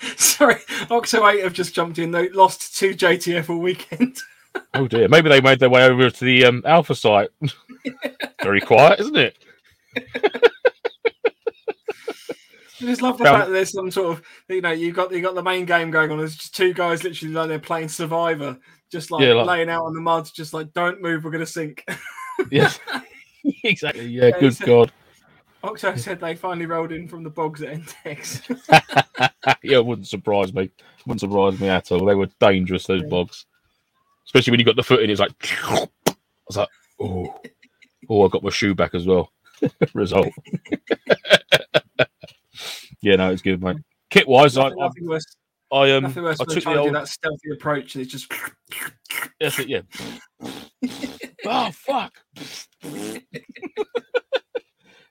Sorry, 0.16 0.56
Octo 0.90 1.26
8 1.26 1.42
have 1.42 1.52
just 1.54 1.74
jumped 1.74 1.98
in. 1.98 2.10
They 2.10 2.28
lost 2.30 2.76
two 2.76 2.90
JTF 2.94 3.50
all 3.50 3.58
weekend. 3.58 4.18
Oh 4.74 4.88
dear, 4.88 5.06
maybe 5.06 5.28
they 5.28 5.40
made 5.40 5.60
their 5.60 5.70
way 5.70 5.84
over 5.84 6.10
to 6.10 6.24
the 6.24 6.44
um, 6.44 6.62
Alpha 6.66 6.96
site. 6.96 7.28
Very 8.42 8.60
quiet, 8.60 8.98
isn't 8.98 9.16
it? 9.16 9.36
I 9.96 10.02
just 12.80 13.00
love 13.00 13.16
the 13.18 13.24
fact 13.24 13.46
that 13.46 13.52
there's 13.52 13.72
some 13.72 13.92
sort 13.92 14.08
of 14.18 14.22
you 14.48 14.60
know 14.60 14.72
you 14.72 14.90
got 14.92 15.12
you 15.12 15.22
got 15.22 15.36
the 15.36 15.42
main 15.42 15.66
game 15.66 15.92
going 15.92 16.10
on. 16.10 16.18
There's 16.18 16.34
just 16.34 16.56
two 16.56 16.74
guys 16.74 17.04
literally 17.04 17.32
like 17.32 17.46
they're 17.48 17.60
playing 17.60 17.90
Survivor, 17.90 18.58
just 18.90 19.12
like, 19.12 19.22
Yeah, 19.22 19.34
like- 19.34 19.46
laying 19.46 19.70
out 19.70 19.84
on 19.84 19.94
the 19.94 20.00
mud, 20.00 20.28
just 20.34 20.52
like 20.52 20.72
don't 20.72 21.00
move, 21.00 21.22
we're 21.24 21.30
gonna 21.30 21.46
sink. 21.46 21.84
Yeah, 22.50 22.72
exactly. 23.62 24.06
Yeah, 24.06 24.24
Yeah, 24.24 24.40
good 24.40 24.58
God. 24.60 24.90
Octo 25.62 25.94
said 25.96 26.20
they 26.20 26.34
finally 26.34 26.66
rolled 26.66 26.92
in 26.92 27.06
from 27.06 27.22
the 27.22 27.30
bogs 27.30 27.62
at 27.62 27.74
Entex. 27.74 28.42
yeah, 29.62 29.78
it 29.78 29.86
wouldn't 29.86 30.08
surprise 30.08 30.52
me. 30.54 30.70
Wouldn't 31.06 31.20
surprise 31.20 31.60
me 31.60 31.68
at 31.68 31.92
all. 31.92 32.04
They 32.04 32.14
were 32.14 32.28
dangerous, 32.40 32.86
those 32.86 33.04
bogs. 33.04 33.46
Especially 34.24 34.52
when 34.52 34.60
you 34.60 34.66
got 34.66 34.76
the 34.76 34.82
foot 34.82 35.02
in, 35.02 35.10
it's 35.10 35.20
like, 35.20 35.32
I 35.64 35.86
was 36.46 36.56
like, 36.56 36.68
oh, 37.00 37.40
oh, 38.08 38.24
I 38.24 38.28
got 38.28 38.42
my 38.42 38.50
shoe 38.50 38.74
back 38.74 38.94
as 38.94 39.06
well. 39.06 39.32
Result. 39.94 40.28
yeah, 43.02 43.16
no, 43.16 43.30
it's 43.30 43.42
good, 43.42 43.62
mate. 43.62 43.78
Kit 44.08 44.26
wise, 44.26 44.56
I, 44.56 44.68
I, 44.68 44.90
worse, 45.02 45.36
I 45.72 45.90
um, 45.92 46.04
nothing 46.04 46.22
worse 46.22 46.40
I 46.40 46.44
took 46.44 46.54
the 46.54 46.60
to 46.60 46.72
do 46.72 46.78
old, 46.78 46.94
that 46.94 47.08
stealthy 47.08 47.50
approach. 47.52 47.94
And 47.94 48.02
it's 48.02 48.12
just 48.12 48.32
that's 49.40 49.58
it, 49.58 49.68
yeah. 49.68 49.82
oh 51.44 51.70
fuck! 51.72 52.12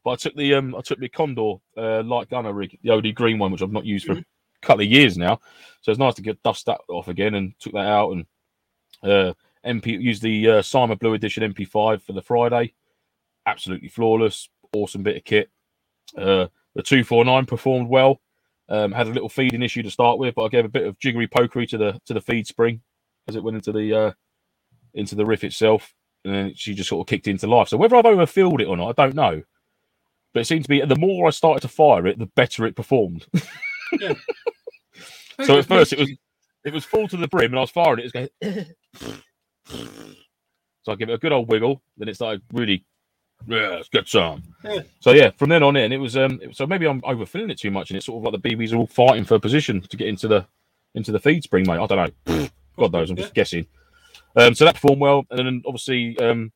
But 0.09 0.13
I 0.13 0.15
took 0.15 0.35
the 0.35 0.55
um, 0.55 0.73
I 0.75 0.81
took 0.81 0.97
the 0.97 1.07
Condor 1.07 1.55
uh, 1.77 2.01
light 2.01 2.31
gunner 2.31 2.51
rig, 2.51 2.79
the 2.81 2.89
OD 2.89 3.13
green 3.13 3.37
one, 3.37 3.51
which 3.51 3.61
I've 3.61 3.71
not 3.71 3.85
used 3.85 4.07
for 4.07 4.13
a 4.13 4.25
couple 4.63 4.81
of 4.83 4.89
years 4.89 5.19
now. 5.19 5.39
So 5.81 5.91
it's 5.91 5.99
nice 5.99 6.15
to 6.15 6.23
get 6.23 6.41
dust 6.41 6.65
that 6.65 6.79
off 6.89 7.09
again, 7.09 7.35
and 7.35 7.53
took 7.59 7.73
that 7.73 7.85
out 7.85 8.11
and 8.13 8.25
uh, 9.03 9.33
MP 9.63 10.01
used 10.01 10.23
the 10.23 10.49
uh, 10.49 10.61
Simon 10.63 10.97
Blue 10.97 11.13
Edition 11.13 11.53
MP5 11.53 12.01
for 12.01 12.13
the 12.13 12.23
Friday. 12.23 12.73
Absolutely 13.45 13.87
flawless, 13.87 14.49
awesome 14.73 15.03
bit 15.03 15.17
of 15.17 15.23
kit. 15.25 15.51
Uh, 16.17 16.47
the 16.73 16.81
249 16.81 17.45
performed 17.45 17.87
well. 17.87 18.19
Um, 18.67 18.91
had 18.91 19.07
a 19.07 19.11
little 19.11 19.29
feeding 19.29 19.61
issue 19.61 19.83
to 19.83 19.91
start 19.91 20.17
with, 20.17 20.33
but 20.33 20.43
I 20.43 20.47
gave 20.49 20.65
a 20.65 20.69
bit 20.69 20.87
of 20.87 20.97
jiggery 20.97 21.27
pokery 21.27 21.69
to 21.69 21.77
the 21.77 22.01
to 22.07 22.15
the 22.15 22.21
feed 22.21 22.47
spring 22.47 22.81
as 23.27 23.35
it 23.35 23.43
went 23.43 23.57
into 23.57 23.71
the 23.71 23.93
uh, 23.93 24.11
into 24.95 25.13
the 25.13 25.25
riff 25.25 25.43
itself, 25.43 25.93
and 26.25 26.33
then 26.33 26.53
she 26.55 26.73
just 26.73 26.89
sort 26.89 27.05
of 27.05 27.09
kicked 27.09 27.27
into 27.27 27.45
life. 27.45 27.67
So 27.67 27.77
whether 27.77 27.95
I've 27.95 28.05
overfilled 28.05 28.59
it 28.61 28.65
or 28.65 28.75
not, 28.75 28.97
I 28.97 29.05
don't 29.05 29.15
know. 29.15 29.43
But 30.33 30.41
it 30.41 30.45
seemed 30.45 30.63
to 30.63 30.69
be 30.69 30.81
the 30.81 30.95
more 30.95 31.27
I 31.27 31.31
started 31.31 31.61
to 31.61 31.67
fire 31.67 32.05
it, 32.07 32.19
the 32.19 32.27
better 32.27 32.65
it 32.65 32.75
performed. 32.75 33.25
so 35.43 35.57
at 35.57 35.65
first 35.65 35.93
it 35.93 35.99
was 35.99 36.11
it 36.65 36.73
was 36.73 36.85
full 36.85 37.07
to 37.07 37.17
the 37.17 37.27
brim, 37.27 37.51
and 37.51 37.57
I 37.57 37.61
was 37.61 37.71
firing 37.71 37.99
it. 37.99 38.11
It 38.13 38.29
was 38.41 38.65
going. 38.93 39.23
so 40.83 40.91
I 40.91 40.95
give 40.95 41.09
it 41.09 41.13
a 41.13 41.17
good 41.17 41.31
old 41.31 41.49
wiggle. 41.49 41.81
Then 41.97 42.09
it 42.09 42.15
started 42.15 42.41
really. 42.53 42.85
Yeah, 43.47 43.69
let's 43.69 43.87
get 43.87 44.07
some. 44.07 44.43
Yeah. 44.63 44.81
So 44.99 45.11
yeah, 45.11 45.31
from 45.37 45.49
then 45.49 45.63
on 45.63 45.77
in, 45.77 45.93
it 45.93 45.97
was 45.97 46.17
um. 46.17 46.39
So 46.51 46.67
maybe 46.67 46.87
I'm 46.87 47.01
overfilling 47.01 47.51
it 47.51 47.59
too 47.59 47.71
much, 47.71 47.89
and 47.89 47.97
it's 47.97 48.05
sort 48.05 48.19
of 48.25 48.31
like 48.31 48.41
the 48.41 48.49
BBs 48.49 48.73
are 48.73 48.77
all 48.77 48.87
fighting 48.87 49.23
for 49.23 49.35
a 49.35 49.39
position 49.39 49.81
to 49.81 49.97
get 49.97 50.07
into 50.07 50.27
the 50.27 50.45
into 50.95 51.11
the 51.11 51.19
feed 51.19 51.43
spring, 51.43 51.65
mate. 51.67 51.79
I 51.79 51.87
don't 51.87 52.13
know. 52.25 52.49
God 52.77 52.93
knows. 52.93 53.09
I'm 53.09 53.15
just 53.15 53.33
guessing. 53.33 53.65
Um, 54.35 54.53
so 54.53 54.65
that 54.65 54.75
performed 54.75 55.01
well, 55.01 55.25
and 55.31 55.39
then 55.39 55.63
obviously 55.65 56.17
um, 56.19 56.51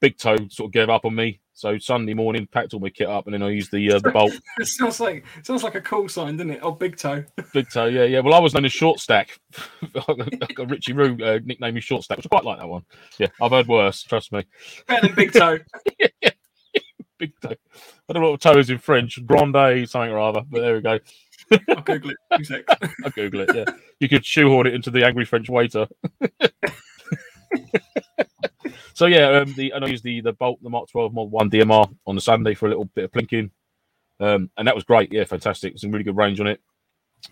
Big 0.00 0.18
Toe 0.18 0.36
sort 0.50 0.68
of 0.68 0.72
gave 0.72 0.90
up 0.90 1.04
on 1.04 1.14
me. 1.14 1.40
So 1.56 1.78
Sunday 1.78 2.12
morning, 2.12 2.46
packed 2.46 2.74
all 2.74 2.80
my 2.80 2.90
kit 2.90 3.08
up, 3.08 3.26
and 3.26 3.32
then 3.32 3.42
I 3.42 3.48
used 3.48 3.72
the 3.72 3.92
uh, 3.92 3.98
the 3.98 4.10
bolt. 4.10 4.32
It 4.60 4.66
sounds 4.66 5.00
like 5.00 5.24
sounds 5.42 5.62
like 5.62 5.74
a 5.74 5.80
call 5.80 6.06
sign, 6.06 6.36
doesn't 6.36 6.50
it? 6.50 6.60
Oh, 6.62 6.72
big 6.72 6.98
toe. 6.98 7.24
Big 7.54 7.70
toe, 7.70 7.86
yeah, 7.86 8.04
yeah. 8.04 8.20
Well, 8.20 8.34
I 8.34 8.38
was 8.40 8.52
known 8.52 8.66
as 8.66 8.72
Short 8.72 9.00
Stack. 9.00 9.40
I 9.94 10.52
got 10.54 10.70
Richie 10.70 10.92
Roo 10.92 11.16
uh, 11.24 11.38
nicknamed 11.42 11.74
me 11.74 11.80
Short 11.80 12.02
Stack, 12.02 12.18
which 12.18 12.26
I 12.26 12.28
quite 12.28 12.44
like 12.44 12.58
that 12.58 12.68
one. 12.68 12.82
Yeah, 13.18 13.28
I've 13.40 13.52
heard 13.52 13.68
worse. 13.68 14.02
Trust 14.02 14.32
me. 14.32 14.44
Better 14.86 15.06
than 15.06 15.16
big 15.16 15.32
toe. 15.32 15.58
Big 17.18 17.32
toe. 17.40 17.54
I 18.08 18.12
don't 18.12 18.22
know 18.22 18.32
what 18.32 18.42
toe 18.42 18.58
is 18.58 18.68
in 18.68 18.76
French. 18.76 19.18
Grande 19.24 19.88
something 19.88 20.12
or 20.12 20.20
other. 20.20 20.42
But 20.46 20.60
there 20.60 20.74
we 20.74 20.82
go. 20.82 20.98
I'll 21.70 21.82
Google 21.82 22.10
it. 22.10 22.64
I'll 23.02 23.10
Google 23.12 23.40
it. 23.40 23.50
Yeah, 23.54 23.64
you 23.98 24.10
could 24.10 24.26
shoehorn 24.26 24.66
it 24.66 24.74
into 24.74 24.90
the 24.90 25.06
angry 25.06 25.24
French 25.24 25.48
waiter. 25.48 25.86
So 28.94 29.06
yeah, 29.06 29.28
um, 29.38 29.52
the 29.54 29.70
and 29.72 29.84
I 29.84 29.88
used 29.88 30.04
the 30.04 30.20
the 30.20 30.32
Bolt, 30.32 30.62
the 30.62 30.70
Mark 30.70 30.88
12 30.90 31.12
Mod 31.12 31.30
One 31.30 31.50
DMR 31.50 31.92
on 32.06 32.14
the 32.14 32.20
Sunday 32.20 32.54
for 32.54 32.66
a 32.66 32.68
little 32.68 32.86
bit 32.86 33.04
of 33.04 33.12
plinking, 33.12 33.50
um, 34.20 34.50
and 34.56 34.66
that 34.66 34.74
was 34.74 34.84
great. 34.84 35.12
Yeah, 35.12 35.24
fantastic. 35.24 35.78
Some 35.78 35.90
really 35.90 36.04
good 36.04 36.16
range 36.16 36.40
on 36.40 36.46
it. 36.46 36.60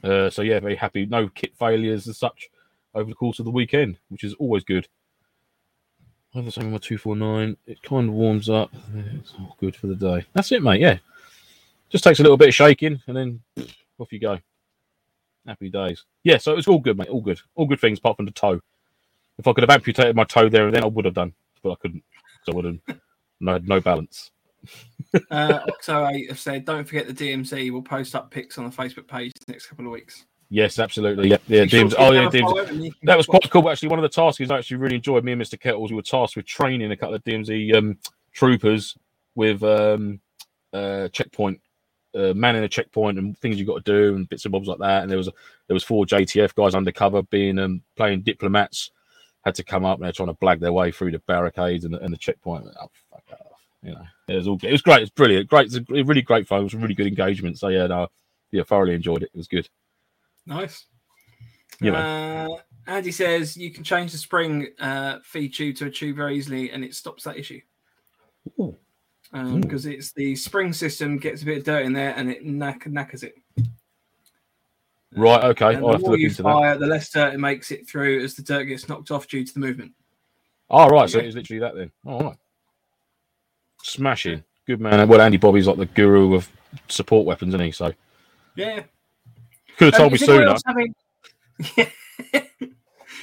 Uh, 0.02 0.30
so 0.30 0.42
yeah, 0.42 0.60
very 0.60 0.76
happy. 0.76 1.06
No 1.06 1.28
kit 1.28 1.56
failures 1.58 2.08
as 2.08 2.18
such 2.18 2.48
over 2.94 3.08
the 3.08 3.14
course 3.14 3.38
of 3.38 3.44
the 3.44 3.50
weekend, 3.50 3.98
which 4.08 4.24
is 4.24 4.34
always 4.34 4.64
good. 4.64 4.88
I 6.34 6.38
have 6.38 6.46
the 6.46 6.52
same 6.52 6.64
with 6.64 6.72
my 6.72 6.78
two 6.78 6.98
four 6.98 7.14
nine. 7.16 7.56
It 7.66 7.82
kind 7.82 8.08
of 8.08 8.14
warms 8.14 8.48
up. 8.48 8.72
It's 8.94 9.34
all 9.38 9.56
good 9.60 9.76
for 9.76 9.86
the 9.86 9.94
day. 9.94 10.26
That's 10.32 10.50
it, 10.52 10.62
mate. 10.62 10.80
Yeah, 10.80 10.98
just 11.90 12.04
takes 12.04 12.18
a 12.18 12.22
little 12.22 12.36
bit 12.36 12.48
of 12.48 12.54
shaking, 12.54 13.00
and 13.06 13.16
then 13.16 13.40
off 13.98 14.12
you 14.12 14.18
go. 14.18 14.38
Happy 15.46 15.68
days. 15.68 16.04
Yeah, 16.22 16.38
so 16.38 16.52
it 16.52 16.56
was 16.56 16.66
all 16.66 16.78
good, 16.78 16.96
mate. 16.96 17.08
All 17.08 17.20
good. 17.20 17.38
All 17.54 17.66
good 17.66 17.80
things 17.80 17.98
apart 17.98 18.16
from 18.16 18.24
the 18.24 18.32
toe. 18.32 18.60
If 19.38 19.46
I 19.46 19.52
could 19.52 19.62
have 19.62 19.70
amputated 19.70 20.16
my 20.16 20.24
toe 20.24 20.48
there 20.48 20.66
and 20.66 20.76
then, 20.76 20.84
I 20.84 20.86
would 20.86 21.04
have 21.04 21.14
done, 21.14 21.32
but 21.62 21.72
I 21.72 21.74
couldn't. 21.76 22.04
So 22.44 22.52
I 22.52 22.56
would 22.56 22.64
have 22.64 22.78
no, 23.40 23.52
had 23.54 23.68
no 23.68 23.80
balance. 23.80 24.30
Uh, 25.30 25.60
Octo 25.68 26.08
8 26.08 26.28
have 26.28 26.38
said, 26.38 26.64
don't 26.64 26.84
forget 26.84 27.06
the 27.06 27.12
DMZ. 27.12 27.70
We'll 27.70 27.82
post 27.82 28.14
up 28.14 28.30
pics 28.30 28.58
on 28.58 28.64
the 28.64 28.70
Facebook 28.70 29.06
page 29.06 29.32
the 29.46 29.52
next 29.52 29.66
couple 29.66 29.86
of 29.86 29.92
weeks. 29.92 30.24
Yes, 30.50 30.78
absolutely. 30.78 31.30
Yeah, 31.30 31.38
yeah. 31.48 31.66
Sure 31.66 31.88
oh, 31.98 32.12
yeah, 32.12 32.20
them 32.20 32.26
a 32.26 32.30
DMs. 32.30 32.40
follow 32.42 32.64
and 32.64 32.84
you 32.84 32.92
can 32.92 33.06
That 33.06 33.16
was 33.16 33.26
quite 33.26 33.50
cool. 33.50 33.68
Actually, 33.68 33.88
one 33.88 33.98
of 33.98 34.04
the 34.04 34.08
tasks 34.08 34.40
I 34.48 34.56
actually 34.56 34.76
really 34.76 34.96
enjoyed. 34.96 35.24
Me 35.24 35.32
and 35.32 35.42
Mr. 35.42 35.58
Kettles, 35.58 35.90
we 35.90 35.96
were 35.96 36.02
tasked 36.02 36.36
with 36.36 36.46
training 36.46 36.92
a 36.92 36.96
couple 36.96 37.14
of 37.14 37.24
DMZ 37.24 37.74
um, 37.74 37.98
troopers 38.32 38.96
with 39.34 39.62
um, 39.62 40.20
uh, 40.72 41.08
checkpoint, 41.08 41.60
uh, 42.14 42.34
manning 42.34 42.62
a 42.62 42.68
checkpoint 42.68 43.18
and 43.18 43.36
things 43.38 43.58
you've 43.58 43.66
got 43.66 43.84
to 43.84 43.92
do 43.92 44.14
and 44.14 44.28
bits 44.28 44.44
and 44.44 44.52
bobs 44.52 44.68
like 44.68 44.78
that. 44.78 45.02
And 45.02 45.10
there 45.10 45.18
was 45.18 45.28
a, 45.28 45.32
there 45.66 45.74
was 45.74 45.84
four 45.84 46.04
JTF 46.04 46.54
guys 46.54 46.74
undercover 46.74 47.22
being 47.22 47.58
um, 47.58 47.82
playing 47.96 48.22
diplomats, 48.22 48.90
had 49.44 49.54
to 49.56 49.64
come 49.64 49.84
up 49.84 49.98
and 49.98 50.04
they're 50.04 50.12
trying 50.12 50.28
to 50.28 50.34
blag 50.34 50.60
their 50.60 50.72
way 50.72 50.90
through 50.90 51.12
the 51.12 51.18
barricades 51.20 51.84
and 51.84 51.94
the, 51.94 52.00
and 52.00 52.12
the 52.12 52.18
checkpoint. 52.18 52.66
Oh, 52.80 52.90
fuck 53.10 53.24
off. 53.32 53.60
You 53.82 53.92
know, 53.92 54.04
it 54.28 54.36
was 54.36 54.48
all 54.48 54.58
it 54.62 54.72
was 54.72 54.82
great. 54.82 55.02
It's 55.02 55.10
brilliant. 55.10 55.48
Great. 55.48 55.66
It's 55.66 55.76
a 55.76 56.04
really 56.04 56.22
great 56.22 56.48
fun. 56.48 56.60
It 56.60 56.64
was 56.64 56.74
a 56.74 56.78
really 56.78 56.94
good 56.94 57.06
engagement. 57.06 57.58
So 57.58 57.68
yeah, 57.68 57.86
no, 57.86 58.08
yeah, 58.50 58.62
thoroughly 58.62 58.94
enjoyed 58.94 59.22
it. 59.22 59.30
It 59.34 59.36
was 59.36 59.48
good. 59.48 59.68
Nice. 60.46 60.86
You 61.80 61.90
know. 61.90 61.98
Uh, 61.98 62.60
Andy 62.86 63.12
says 63.12 63.56
you 63.56 63.70
can 63.70 63.84
change 63.84 64.12
the 64.12 64.18
spring 64.18 64.68
uh, 64.78 65.18
feed 65.22 65.54
tube 65.54 65.76
to 65.76 65.86
a 65.86 65.90
tube 65.90 66.16
very 66.16 66.36
easily, 66.36 66.70
and 66.70 66.84
it 66.84 66.94
stops 66.94 67.24
that 67.24 67.36
issue. 67.36 67.60
Ooh. 68.58 68.76
Um, 69.32 69.60
because 69.60 69.84
it's 69.84 70.12
the 70.12 70.36
spring 70.36 70.72
system 70.72 71.18
gets 71.18 71.42
a 71.42 71.46
bit 71.46 71.58
of 71.58 71.64
dirt 71.64 71.84
in 71.84 71.92
there, 71.92 72.14
and 72.16 72.30
it 72.30 72.44
knack- 72.44 72.86
knackers 72.86 73.22
it. 73.22 73.34
Right, 75.16 75.44
okay. 75.44 75.74
And 75.74 75.78
I'll 75.78 75.86
the 75.86 75.92
have 75.92 76.02
to 76.04 76.10
look 76.10 76.20
into 76.20 76.36
that. 76.42 76.42
fire, 76.42 76.78
the 76.78 76.86
less 76.86 77.10
dirt 77.10 77.34
it 77.34 77.38
makes 77.38 77.70
it 77.70 77.88
through 77.88 78.22
as 78.24 78.34
the 78.34 78.42
dirt 78.42 78.64
gets 78.64 78.88
knocked 78.88 79.10
off 79.10 79.28
due 79.28 79.44
to 79.44 79.54
the 79.54 79.60
movement. 79.60 79.92
Oh, 80.70 80.88
right. 80.88 81.08
So 81.08 81.18
Okay. 81.18 81.26
it's 81.28 81.36
literally 81.36 81.60
that 81.60 81.74
then. 81.76 81.90
All 82.04 82.20
right. 82.20 82.36
Smashing. 83.82 84.42
Good 84.66 84.80
man. 84.80 85.06
Well, 85.08 85.20
Andy 85.20 85.36
Bobby's 85.36 85.66
like 85.66 85.76
the 85.76 85.86
guru 85.86 86.34
of 86.34 86.50
support 86.88 87.26
weapons, 87.26 87.50
isn't 87.54 87.64
he? 87.66 87.70
So 87.70 87.92
Yeah. 88.56 88.82
could 89.76 89.92
have 89.92 90.00
Um, 90.00 90.10
told 90.10 90.12
me 90.12 90.14
is 90.20 90.24
sooner. 90.24 90.56
having- 90.66 90.94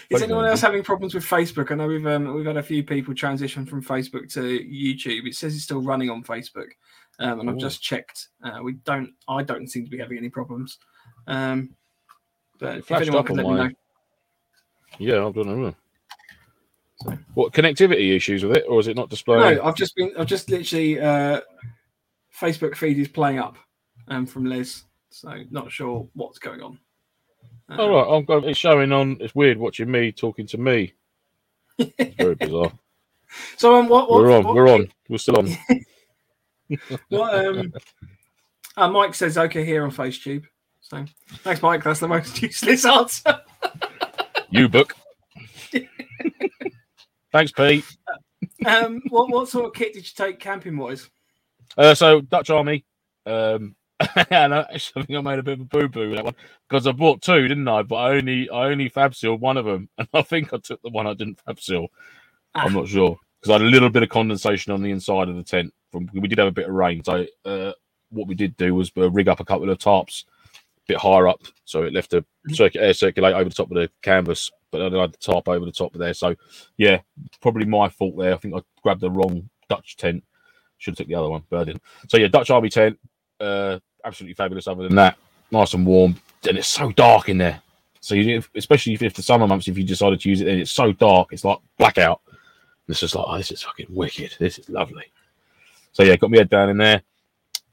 is 0.10 0.22
anyone 0.22 0.46
else 0.46 0.62
having 0.62 0.84
problems 0.84 1.14
with 1.14 1.24
Facebook? 1.24 1.72
I 1.72 1.76
know 1.76 1.88
we've 1.88 2.06
um, 2.06 2.34
we've 2.34 2.46
had 2.46 2.58
a 2.58 2.64
few 2.64 2.84
people 2.84 3.14
transition 3.16 3.66
from 3.66 3.84
Facebook 3.84 4.32
to 4.34 4.42
YouTube. 4.42 5.28
It 5.28 5.36
says 5.36 5.56
it's 5.56 5.64
still 5.64 5.82
running 5.82 6.10
on 6.10 6.24
Facebook, 6.24 6.68
um, 7.20 7.40
and 7.40 7.50
I've 7.50 7.58
just 7.58 7.82
checked. 7.82 8.28
Uh, 8.44 8.60
we 8.64 8.74
don't. 8.74 9.14
I 9.28 9.44
don't 9.44 9.68
seem 9.68 9.84
to 9.86 9.92
be 9.92 9.98
having 9.98 10.18
any 10.18 10.30
problems. 10.30 10.78
Um, 11.28 11.76
but 12.62 12.76
It 12.76 12.80
if 12.80 12.86
flashed 12.86 13.02
anyone 13.02 13.20
up 13.20 13.26
could 13.26 13.40
on 13.40 13.44
me 13.46 13.50
my- 13.60 13.68
know. 13.68 13.74
Yeah, 15.00 15.16
I 15.28 15.32
don't 15.32 15.48
know. 15.48 15.76
What 17.34 17.52
connectivity 17.54 18.16
issues 18.16 18.44
with 18.46 18.56
it, 18.58 18.66
or 18.70 18.80
is 18.80 18.88
it 18.88 18.96
not 18.96 19.10
displaying? 19.10 19.58
No, 19.58 19.64
I've 19.64 19.76
just 19.76 19.96
been. 19.96 20.14
I've 20.18 20.28
just 20.28 20.50
literally. 20.50 21.00
Uh, 21.00 21.42
Facebook 22.40 22.76
feed 22.76 22.98
is 23.00 23.08
playing 23.08 23.40
up, 23.40 23.58
um, 24.08 24.26
from 24.28 24.46
Liz. 24.46 24.84
So 25.10 25.34
not 25.50 25.72
sure 25.72 26.08
what's 26.14 26.38
going 26.40 26.62
on. 26.62 26.80
Um, 27.70 27.80
All 27.80 27.90
right, 27.90 28.16
I'm 28.18 28.24
going, 28.26 28.44
it's 28.46 28.60
showing 28.60 28.92
on. 28.92 29.18
It's 29.20 29.34
weird 29.36 29.58
watching 29.58 29.90
me 29.90 30.12
talking 30.12 30.46
to 30.48 30.58
me. 30.60 30.94
It's 31.80 32.16
very 32.16 32.36
bizarre. 32.40 32.72
So 33.58 33.76
um, 33.80 33.88
what, 33.90 34.10
what 34.10 34.22
we're 34.22 34.38
on. 34.38 34.44
what- 34.44 34.56
we're 34.56 34.70
on. 34.74 34.88
We're 35.10 35.18
still 35.18 35.40
on. 35.40 35.50
What 37.10 37.34
um 37.46 37.74
uh, 38.78 38.88
Mike 38.90 39.14
says 39.14 39.38
okay 39.38 39.66
here 39.66 39.84
on 39.84 39.92
FaceTube. 39.92 40.46
So 40.82 41.06
thanks, 41.44 41.62
Mike. 41.62 41.84
That's 41.84 42.00
the 42.00 42.08
most 42.08 42.42
useless 42.42 42.86
answer. 42.86 43.42
you 44.50 44.68
book. 44.68 44.96
Thanks, 47.32 47.52
Pete. 47.54 47.86
Um 48.66 49.02
what 49.10 49.30
what 49.30 49.48
sort 49.48 49.66
of 49.66 49.74
kit 49.74 49.94
did 49.94 50.04
you 50.04 50.12
take 50.14 50.40
camping 50.40 50.78
wise? 50.78 51.10
Uh, 51.78 51.96
so 51.96 52.22
Dutch 52.22 52.50
Army. 52.50 52.84
Um, 53.26 53.76
and 54.32 54.54
I, 54.54 54.66
I 54.70 54.78
think 54.78 55.12
I 55.12 55.22
made 55.22 55.40
a 55.40 55.44
bit 55.44 55.54
of 55.54 55.62
a 55.62 55.66
boo 55.66 55.88
boo 55.88 56.10
with 56.10 56.18
that 56.18 56.26
one 56.26 56.36
because 56.68 56.88
I 56.88 56.92
bought 56.92 57.22
two, 57.22 57.48
didn't 57.48 57.68
I? 57.68 57.84
But 57.84 57.96
I 57.96 58.18
only 58.18 58.50
I 58.50 58.66
only 58.66 58.90
fab 58.90 59.16
sealed 59.16 59.42
one 59.42 59.58
of 59.58 59.66
them, 59.66 59.90
and 59.98 60.08
I 60.14 60.22
think 60.24 60.54
I 60.54 60.58
took 60.58 60.82
the 60.82 60.90
one 60.90 61.08
I 61.08 61.14
didn't 61.14 61.40
fab 61.46 61.60
seal. 61.60 61.88
I'm 62.56 62.74
not 62.74 62.88
sure 62.88 63.18
because 63.40 63.52
I 63.52 63.54
had 63.54 63.62
a 63.62 63.72
little 63.72 63.90
bit 63.90 64.04
of 64.04 64.10
condensation 64.10 64.74
on 64.74 64.82
the 64.82 64.92
inside 64.92 65.30
of 65.30 65.36
the 65.36 65.44
tent. 65.44 65.74
From 65.92 66.10
we 66.14 66.28
did 66.28 66.40
have 66.40 66.48
a 66.48 66.52
bit 66.52 66.68
of 66.68 66.74
rain, 66.74 67.04
so 67.04 67.26
uh, 67.46 67.72
what 68.10 68.28
we 68.28 68.36
did 68.36 68.58
do 68.58 68.74
was 68.74 68.92
uh, 68.98 69.10
rig 69.12 69.28
up 69.28 69.40
a 69.40 69.46
couple 69.46 69.70
of 69.70 69.78
tarps 69.78 70.24
bit 70.88 70.98
higher 70.98 71.28
up, 71.28 71.42
so 71.66 71.84
it 71.84 71.94
left 71.94 72.14
a 72.14 72.24
circuit 72.50 72.82
air 72.82 72.94
circulate 72.94 73.34
over 73.34 73.50
the 73.50 73.56
top 73.56 73.72
of 73.72 73.76
the 73.76 73.90
canvas. 74.02 74.52
But 74.72 74.80
then 74.80 74.96
I 74.96 75.02
had 75.02 75.14
the 75.14 75.18
tarp 75.18 75.48
over 75.48 75.66
the 75.66 75.72
top 75.72 75.94
of 75.94 76.00
there, 76.00 76.14
so 76.14 76.36
yeah, 76.78 77.00
probably 77.42 77.66
my 77.66 77.90
fault 77.90 78.18
there. 78.18 78.34
I 78.34 78.38
think 78.38 78.56
I 78.56 78.62
grabbed 78.82 79.02
the 79.02 79.12
wrong 79.12 79.50
Dutch 79.70 79.98
tent. 79.98 80.24
Should 80.78 80.94
have 80.94 80.98
took 81.00 81.08
the 81.08 81.16
other 81.16 81.30
one, 81.30 81.44
but 81.50 81.60
I 81.60 81.64
didn't. 81.66 81.84
So 82.08 82.18
yeah, 82.18 82.28
Dutch 82.28 82.50
Army 82.50 82.70
tent, 82.70 82.98
uh, 83.40 83.80
absolutely 84.04 84.34
fabulous. 84.34 84.68
Other 84.68 84.84
than 84.84 84.96
that, 84.96 85.18
nice 85.52 85.74
and 85.74 85.86
warm, 85.86 86.16
and 86.48 86.58
it's 86.58 86.68
so 86.68 86.92
dark 86.92 87.30
in 87.30 87.38
there. 87.38 87.62
So 88.02 88.16
you, 88.16 88.42
especially 88.56 88.94
if 88.94 89.14
the 89.14 89.22
summer 89.22 89.48
months, 89.48 89.68
if 89.68 89.78
you 89.78 89.84
decided 89.84 90.22
to 90.22 90.30
use 90.30 90.42
it, 90.42 90.46
then 90.46 90.60
it's 90.60 90.72
so 90.72 90.92
dark, 90.92 91.30
it's 91.32 91.46
like 91.46 91.60
blackout. 91.78 92.22
And 92.28 92.38
it's 92.88 93.00
just 93.00 93.14
like, 93.14 93.26
oh, 93.28 93.38
this 93.38 93.52
is 93.52 93.62
fucking 93.62 93.88
wicked. 93.90 94.36
This 94.40 94.58
is 94.58 94.68
lovely. 94.70 95.06
So 95.92 96.02
yeah, 96.02 96.16
got 96.16 96.32
my 96.32 96.38
head 96.38 96.50
down 96.50 96.70
in 96.70 96.78
there. 96.78 97.04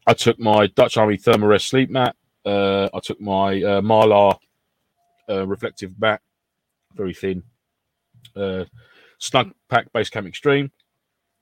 I 0.07 0.13
took 0.13 0.39
my 0.39 0.67
Dutch 0.67 0.99
Army 0.99 1.17
Thermarest 1.17 1.67
sleep 1.67 1.89
mat. 1.89 2.15
Uh, 2.49 2.89
I 2.95 3.01
took 3.01 3.21
my 3.21 3.63
uh, 3.63 3.81
Marlar 3.83 4.39
uh, 5.29 5.47
reflective 5.47 6.01
mat, 6.01 6.23
very 6.95 7.13
thin. 7.13 7.43
Uh, 8.35 8.65
snug 9.19 9.53
pack 9.69 9.93
base 9.93 10.09
camp 10.09 10.27
extreme, 10.27 10.71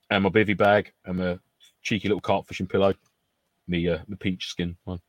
and 0.09 0.23
my 0.23 0.29
bivy 0.29 0.57
bag, 0.57 0.91
and 1.05 1.17
my 1.19 1.39
cheeky 1.81 2.09
little 2.09 2.19
carp 2.19 2.45
fishing 2.45 2.67
pillow, 2.67 2.93
the 3.69 3.89
uh, 3.89 3.97
the 4.09 4.17
peach 4.17 4.47
skin 4.47 4.75
one. 4.83 4.99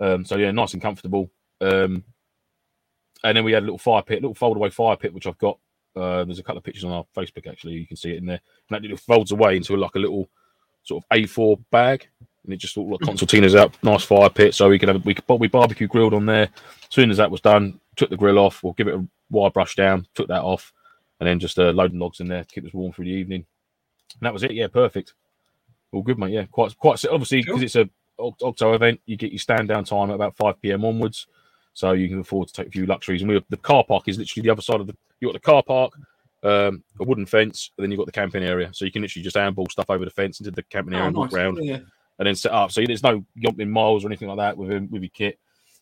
Um, 0.00 0.24
so 0.24 0.36
yeah, 0.36 0.50
nice 0.50 0.72
and 0.72 0.82
comfortable. 0.82 1.30
Um, 1.60 2.02
and 3.22 3.36
then 3.36 3.44
we 3.44 3.52
had 3.52 3.62
a 3.62 3.66
little 3.66 3.78
fire 3.78 4.02
pit, 4.02 4.18
a 4.18 4.22
little 4.22 4.34
fold 4.34 4.56
away 4.56 4.70
fire 4.70 4.96
pit, 4.96 5.14
which 5.14 5.28
I've 5.28 5.38
got. 5.38 5.58
Uh, 5.94 6.24
there's 6.24 6.40
a 6.40 6.42
couple 6.42 6.58
of 6.58 6.64
pictures 6.64 6.84
on 6.84 6.90
our 6.90 7.04
Facebook 7.16 7.48
actually. 7.48 7.74
You 7.74 7.86
can 7.86 7.96
see 7.96 8.10
it 8.10 8.18
in 8.18 8.26
there. 8.26 8.40
And 8.68 8.74
that 8.74 8.82
little 8.82 8.98
folds 8.98 9.30
away 9.30 9.56
into 9.56 9.76
like 9.76 9.94
a 9.94 10.00
little 10.00 10.28
sort 10.82 11.04
of 11.04 11.16
A4 11.16 11.62
bag, 11.70 12.08
and 12.46 12.54
it 12.54 12.58
just 12.58 12.76
looked 12.76 12.90
like 12.90 13.00
concertinas 13.16 13.58
out. 13.58 13.74
Nice 13.82 14.04
fire 14.04 14.30
pit, 14.30 14.54
so 14.54 14.68
we 14.68 14.78
could 14.78 14.88
have 14.88 15.04
we 15.04 15.14
could 15.14 15.24
we 15.40 15.48
barbecue 15.48 15.86
grilled 15.86 16.14
on 16.14 16.24
there. 16.26 16.44
As 16.44 16.88
soon 16.94 17.10
as 17.10 17.16
that 17.18 17.30
was 17.30 17.40
done, 17.40 17.78
took 17.96 18.10
the 18.10 18.16
grill 18.16 18.38
off. 18.38 18.62
We'll 18.62 18.72
give 18.72 18.88
it 18.88 18.94
a 18.94 19.06
wire 19.30 19.50
brush 19.50 19.74
down, 19.74 20.06
took 20.14 20.28
that 20.28 20.42
off, 20.42 20.72
and 21.20 21.28
then 21.28 21.38
just 21.40 21.58
uh, 21.58 21.70
loading 21.70 21.98
logs 21.98 22.20
in 22.20 22.28
there, 22.28 22.44
to 22.44 22.48
keep 22.54 22.64
us 22.64 22.72
warm 22.72 22.92
through 22.92 23.06
the 23.06 23.10
evening. 23.10 23.44
And 24.14 24.26
that 24.26 24.32
was 24.32 24.42
it. 24.44 24.52
Yeah, 24.52 24.68
perfect. 24.68 25.14
All 25.92 26.02
good, 26.02 26.18
mate. 26.18 26.32
Yeah, 26.32 26.44
quite 26.50 26.76
quite 26.78 27.04
obviously 27.06 27.42
because 27.42 27.62
it's 27.62 27.76
a 27.76 27.88
Oct- 28.18 28.42
Octo 28.42 28.72
event. 28.72 29.00
You 29.06 29.16
get 29.16 29.32
your 29.32 29.38
stand 29.38 29.68
down 29.68 29.84
time 29.84 30.10
at 30.10 30.14
about 30.14 30.36
five 30.36 30.60
pm 30.62 30.84
onwards, 30.84 31.26
so 31.74 31.92
you 31.92 32.08
can 32.08 32.20
afford 32.20 32.48
to 32.48 32.54
take 32.54 32.68
a 32.68 32.70
few 32.70 32.86
luxuries. 32.86 33.22
And 33.22 33.30
we 33.30 33.44
the 33.50 33.56
car 33.58 33.84
park 33.84 34.08
is 34.08 34.18
literally 34.18 34.42
the 34.44 34.50
other 34.50 34.62
side 34.62 34.80
of 34.80 34.86
the. 34.86 34.96
You 35.20 35.28
got 35.28 35.34
the 35.34 35.40
car 35.40 35.62
park, 35.62 35.92
um, 36.42 36.82
a 37.00 37.04
wooden 37.04 37.26
fence, 37.26 37.70
and 37.76 37.84
then 37.84 37.90
you've 37.90 37.98
got 37.98 38.06
the 38.06 38.12
camping 38.12 38.42
area. 38.44 38.70
So 38.72 38.84
you 38.84 38.92
can 38.92 39.02
literally 39.02 39.24
just 39.24 39.36
handball 39.36 39.66
stuff 39.70 39.90
over 39.90 40.04
the 40.04 40.10
fence 40.10 40.40
into 40.40 40.50
the 40.50 40.62
camping 40.64 40.94
area 40.94 41.04
Oh, 41.04 41.08
and 41.08 41.16
walk 41.16 41.32
nice. 41.32 41.34
around 41.34 41.58
Yeah. 41.62 41.78
And 42.18 42.26
then 42.26 42.34
set 42.34 42.52
up. 42.52 42.70
So 42.72 42.82
there's 42.86 43.02
no 43.02 43.24
yomping 43.38 43.68
miles 43.68 44.04
or 44.04 44.08
anything 44.08 44.28
like 44.28 44.38
that 44.38 44.56
with 44.56 44.70
him 44.70 44.88
with 44.90 45.02
your 45.02 45.10
kit. 45.10 45.38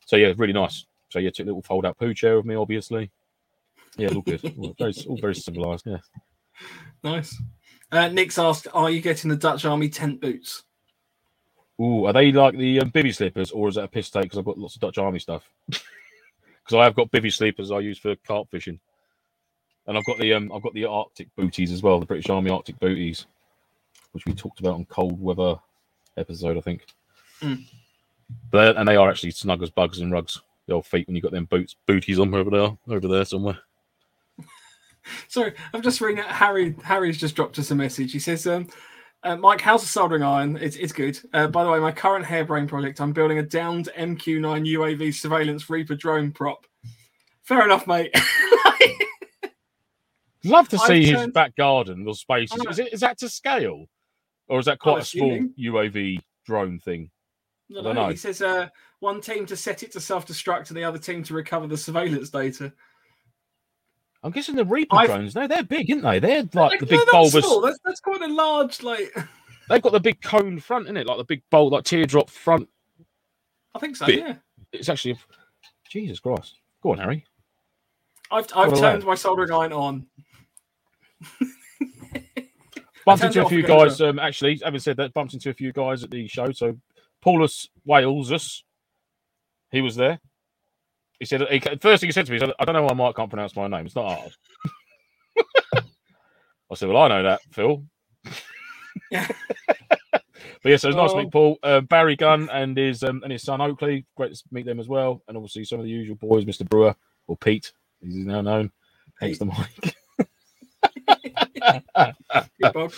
So 0.06 0.16
yeah, 0.16 0.32
really 0.36 0.52
nice. 0.52 0.86
So 1.10 1.18
yeah, 1.18 1.30
took 1.30 1.46
a 1.46 1.48
little 1.48 1.62
fold 1.62 1.86
out 1.86 1.98
poo 1.98 2.14
chair 2.14 2.36
with 2.36 2.46
me, 2.46 2.54
obviously. 2.54 3.10
Yeah, 3.96 4.08
all 4.08 4.22
good. 4.22 4.44
all 4.58 4.74
very, 4.78 4.94
all 5.08 5.18
very 5.20 5.34
civilized. 5.34 5.86
Yeah. 5.86 5.98
Nice. 7.02 7.40
Uh, 7.92 8.08
Nick's 8.08 8.38
asked, 8.38 8.66
"Are 8.74 8.90
you 8.90 9.00
getting 9.00 9.30
the 9.30 9.36
Dutch 9.36 9.64
Army 9.64 9.88
tent 9.88 10.20
boots?" 10.20 10.64
Ooh, 11.80 12.06
are 12.06 12.12
they 12.12 12.32
like 12.32 12.56
the 12.56 12.80
um, 12.80 12.90
bivy 12.90 13.14
slippers, 13.14 13.50
or 13.50 13.68
is 13.68 13.74
that 13.74 13.84
a 13.84 13.88
piss 13.88 14.10
take? 14.10 14.24
Because 14.24 14.38
I've 14.38 14.44
got 14.44 14.58
lots 14.58 14.74
of 14.74 14.80
Dutch 14.80 14.98
Army 14.98 15.18
stuff. 15.18 15.48
Because 16.64 16.80
I 16.80 16.84
have 16.84 16.94
got 16.94 17.10
bivy 17.10 17.30
sleepers 17.30 17.70
I 17.70 17.80
use 17.80 17.98
for 17.98 18.16
carp 18.26 18.50
fishing, 18.50 18.80
and 19.86 19.98
I've 19.98 20.04
got 20.06 20.18
the 20.18 20.32
um, 20.32 20.50
I've 20.50 20.62
got 20.62 20.72
the 20.72 20.86
Arctic 20.86 21.28
booties 21.36 21.70
as 21.70 21.82
well, 21.82 22.00
the 22.00 22.06
British 22.06 22.30
Army 22.30 22.48
Arctic 22.48 22.80
booties, 22.80 23.26
which 24.12 24.24
we 24.24 24.32
talked 24.32 24.60
about 24.60 24.72
on 24.76 24.86
cold 24.86 25.20
weather 25.20 25.56
episode, 26.16 26.56
I 26.56 26.60
think. 26.60 26.86
Mm. 27.40 27.64
But 28.50 28.76
and 28.76 28.88
they 28.88 28.96
are 28.96 29.10
actually 29.10 29.32
snug 29.32 29.62
as 29.62 29.70
bugs 29.70 30.00
and 30.00 30.12
rugs. 30.12 30.40
The 30.66 30.74
old 30.74 30.86
feet 30.86 31.06
when 31.06 31.14
you 31.14 31.22
got 31.22 31.32
them 31.32 31.44
boots 31.44 31.76
booties 31.86 32.18
on 32.18 32.30
wherever 32.30 32.50
they 32.50 32.58
are, 32.58 32.76
over 32.88 33.06
there 33.08 33.24
somewhere. 33.24 33.58
Sorry, 35.28 35.52
I'm 35.72 35.82
just 35.82 36.00
reading 36.00 36.24
out. 36.24 36.30
Harry. 36.30 36.74
Harry's 36.82 37.18
just 37.18 37.36
dropped 37.36 37.58
us 37.58 37.70
a 37.70 37.74
message. 37.74 38.12
He 38.12 38.18
says, 38.18 38.46
um, 38.46 38.68
uh, 39.22 39.36
"Mike, 39.36 39.60
how's 39.60 39.82
the 39.82 39.88
soldering 39.88 40.22
iron? 40.22 40.56
It's, 40.56 40.76
it's 40.76 40.92
good. 40.92 41.18
Uh, 41.34 41.48
by 41.48 41.64
the 41.64 41.70
way, 41.70 41.80
my 41.80 41.92
current 41.92 42.24
harebrained 42.24 42.70
project, 42.70 43.00
I'm 43.00 43.12
building 43.12 43.38
a 43.38 43.42
downed 43.42 43.90
MQ9 43.96 44.66
UAV 44.72 45.12
surveillance 45.12 45.68
Reaper 45.68 45.96
drone 45.96 46.32
prop. 46.32 46.66
Fair 47.42 47.64
enough, 47.64 47.86
mate. 47.86 48.14
Love 50.44 50.68
to 50.68 50.78
see 50.78 51.06
his 51.06 51.28
back 51.28 51.56
garden, 51.56 52.04
those 52.04 52.20
spaces. 52.20 52.58
Is 52.68 52.78
it 52.78 52.92
is 52.92 53.00
that 53.00 53.18
to 53.18 53.28
scale, 53.30 53.86
or 54.48 54.58
is 54.58 54.66
that 54.66 54.78
quite 54.78 55.02
a 55.02 55.04
small 55.04 55.32
assuming. 55.32 55.54
UAV 55.58 56.18
drone 56.46 56.78
thing? 56.78 57.10
No, 57.68 57.80
I 57.80 57.82
don't 57.82 57.94
no, 57.94 58.02
know. 58.04 58.10
He 58.10 58.16
says, 58.16 58.42
uh, 58.42 58.68
one 59.00 59.20
team 59.20 59.46
to 59.46 59.56
set 59.56 59.82
it 59.82 59.92
to 59.92 60.00
self-destruct, 60.00 60.68
and 60.68 60.76
the 60.76 60.84
other 60.84 60.98
team 60.98 61.22
to 61.24 61.34
recover 61.34 61.66
the 61.66 61.76
surveillance 61.76 62.30
data. 62.30 62.72
I'm 64.22 64.32
guessing 64.32 64.54
the 64.56 64.64
Reaper 64.64 64.96
I've- 64.96 65.06
drones. 65.06 65.34
No, 65.34 65.46
they're 65.46 65.62
big, 65.62 65.90
aren't 65.90 66.02
they? 66.02 66.18
They're 66.18 66.48
like 66.54 66.80
the 66.80 66.86
big 66.86 66.98
not 66.98 67.10
bulbous. 67.10 67.44
small. 67.44 67.60
That's, 67.60 67.78
that's 67.84 68.00
quite 68.00 68.22
a 68.22 68.26
large. 68.26 68.82
Like, 68.82 69.14
They've 69.68 69.82
got 69.82 69.92
the 69.92 70.00
big 70.00 70.20
cone 70.20 70.58
front, 70.60 70.88
in 70.88 70.96
it, 70.96 71.06
like 71.06 71.18
the 71.18 71.24
big 71.24 71.42
bolt, 71.50 71.72
like 71.72 71.84
teardrop 71.84 72.30
front. 72.30 72.68
I 73.74 73.78
think 73.78 73.96
so. 73.96 74.06
Bit. 74.06 74.18
Yeah. 74.18 74.34
It's 74.72 74.88
actually. 74.88 75.18
Jesus 75.90 76.20
Christ. 76.20 76.60
Go 76.82 76.92
on, 76.92 76.98
Harry. 76.98 77.24
I've 78.30 78.46
I've 78.54 78.78
turned 78.78 79.04
my 79.04 79.14
soldering 79.14 79.52
iron 79.52 79.72
on. 79.72 80.06
Bumped 83.06 83.24
into 83.24 83.44
a 83.44 83.48
few 83.48 83.62
guys. 83.62 84.00
Um, 84.00 84.18
actually, 84.18 84.60
having 84.62 84.80
said 84.80 84.96
that, 84.96 85.12
bumped 85.14 85.34
into 85.34 85.50
a 85.50 85.54
few 85.54 85.72
guys 85.72 86.02
at 86.04 86.10
the 86.10 86.26
show. 86.28 86.52
So, 86.52 86.76
Paulus 87.22 87.68
Walesus, 87.86 88.62
he 89.70 89.80
was 89.80 89.96
there. 89.96 90.20
He 91.18 91.26
said, 91.26 91.42
he, 91.50 91.60
first 91.80 92.00
thing 92.00 92.08
he 92.08 92.12
said 92.12 92.26
to 92.26 92.32
me, 92.32 92.38
said, 92.38 92.52
I 92.58 92.64
don't 92.64 92.74
know 92.74 92.82
why 92.84 92.94
Mike 92.94 93.14
can't 93.16 93.30
pronounce 93.30 93.54
my 93.56 93.66
name. 93.68 93.86
It's 93.86 93.94
not 93.94 94.12
hard. 94.18 94.32
I 96.70 96.74
said, 96.74 96.88
Well, 96.88 97.02
I 97.02 97.08
know 97.08 97.22
that, 97.24 97.40
Phil. 97.52 97.84
Yeah. 99.10 99.26
But 100.62 100.70
yes, 100.70 100.82
so 100.82 100.88
it's 100.88 100.96
nice 100.96 101.10
to 101.10 101.16
Oh. 101.18 101.22
meet 101.22 101.30
Paul, 101.32 101.58
uh, 101.62 101.80
Barry 101.82 102.16
Gunn, 102.16 102.48
and 102.50 102.74
his 102.76 103.02
um, 103.02 103.20
and 103.22 103.30
his 103.32 103.42
son 103.42 103.60
Oakley. 103.60 104.06
Great 104.16 104.32
to 104.34 104.42
meet 104.50 104.64
them 104.64 104.80
as 104.80 104.88
well, 104.88 105.22
and 105.28 105.36
obviously 105.36 105.64
some 105.64 105.78
of 105.78 105.84
the 105.84 105.90
usual 105.90 106.16
boys, 106.16 106.44
Mr. 106.46 106.66
Brewer 106.66 106.94
or 107.26 107.36
Pete, 107.36 107.72
He's 108.00 108.14
now 108.24 108.40
known. 108.40 108.72
Thanks 109.20 109.38
the 109.38 109.44
mic. 109.46 109.94
Bob. 112.72 112.92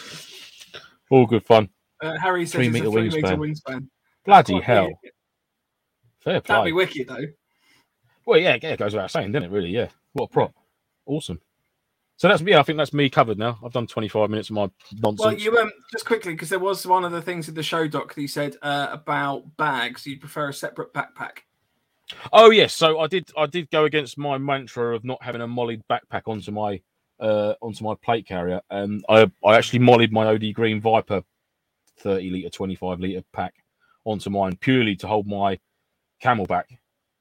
All 1.11 1.27
good 1.27 1.45
fun. 1.45 1.69
Uh, 2.03 2.19
Harry 2.19 2.45
says 2.47 2.53
Three 2.53 2.69
a 2.69 2.71
three 2.71 2.81
meter 3.11 3.19
wingspan. 3.19 3.39
wingspan. 3.39 3.89
Bloody 4.25 4.61
hell. 4.61 4.85
weird. 4.85 4.97
Fair 6.21 6.41
That'd 6.41 6.65
be 6.65 6.73
wicked 6.73 7.09
though. 7.09 7.25
Well, 8.27 8.41
yeah, 8.41 8.59
yeah, 8.61 8.71
it 8.71 8.79
goes 8.79 8.93
without 8.93 9.13
saying, 9.13 9.31
doesn't 9.33 9.51
it? 9.51 9.55
Really, 9.55 9.71
yeah. 9.71 9.89
What 10.13 10.25
a 10.25 10.29
prop. 10.29 10.53
Awesome. 11.07 11.41
So 12.17 12.29
that's 12.29 12.43
yeah. 12.43 12.59
I 12.59 12.63
think 12.63 12.79
that's 12.79 12.93
me 12.93 13.09
covered 13.11 13.39
now. 13.39 13.59
I've 13.65 13.73
done 13.73 13.87
25 13.87 14.31
minutes 14.31 14.49
of 14.51 14.55
my 14.57 14.71
nonsense. 14.95 15.21
Well, 15.21 15.35
you 15.35 15.57
um 15.59 15.71
just 15.93 16.07
quickly 16.07 16.33
because 16.33 16.49
there 16.49 16.59
was 16.59 16.87
one 16.87 17.05
of 17.05 17.13
the 17.13 17.21
things 17.23 17.49
in 17.49 17.55
the 17.55 17.63
show 17.63 17.87
doc 17.87 18.15
that 18.15 18.21
you 18.21 18.29
said 18.29 18.57
uh, 18.63 18.89
about 18.91 19.57
bags. 19.57 20.07
You 20.07 20.19
prefer 20.19 20.49
a 20.49 20.55
separate 20.55 20.95
backpack. 20.95 21.41
Oh 22.33 22.51
yes, 22.51 22.73
so 22.75 23.01
I 23.01 23.07
did. 23.07 23.31
I 23.37 23.47
did 23.47 23.71
go 23.71 23.85
against 23.85 24.17
my 24.17 24.39
mantra 24.39 24.97
of 24.97 25.05
not 25.05 25.23
having 25.23 25.43
a 25.43 25.47
mollied 25.47 25.83
backpack 25.91 26.23
onto 26.27 26.51
my 26.53 26.81
uh 27.21 27.55
onto 27.61 27.85
my 27.85 27.95
plate 28.03 28.27
carrier, 28.27 28.61
and 28.71 29.05
I 29.09 29.31
I 29.45 29.57
actually 29.57 29.81
mollied 29.81 30.13
my 30.13 30.27
OD 30.27 30.53
Green 30.55 30.81
Viper 30.81 31.23
30 31.99 32.31
liter, 32.31 32.51
25 32.51 33.01
liter 33.01 33.23
pack 33.33 33.55
onto 34.05 34.31
mine 34.31 34.57
purely 34.57 34.95
to 34.97 35.07
hold 35.07 35.27
my 35.27 35.59
CamelBak 36.23 36.65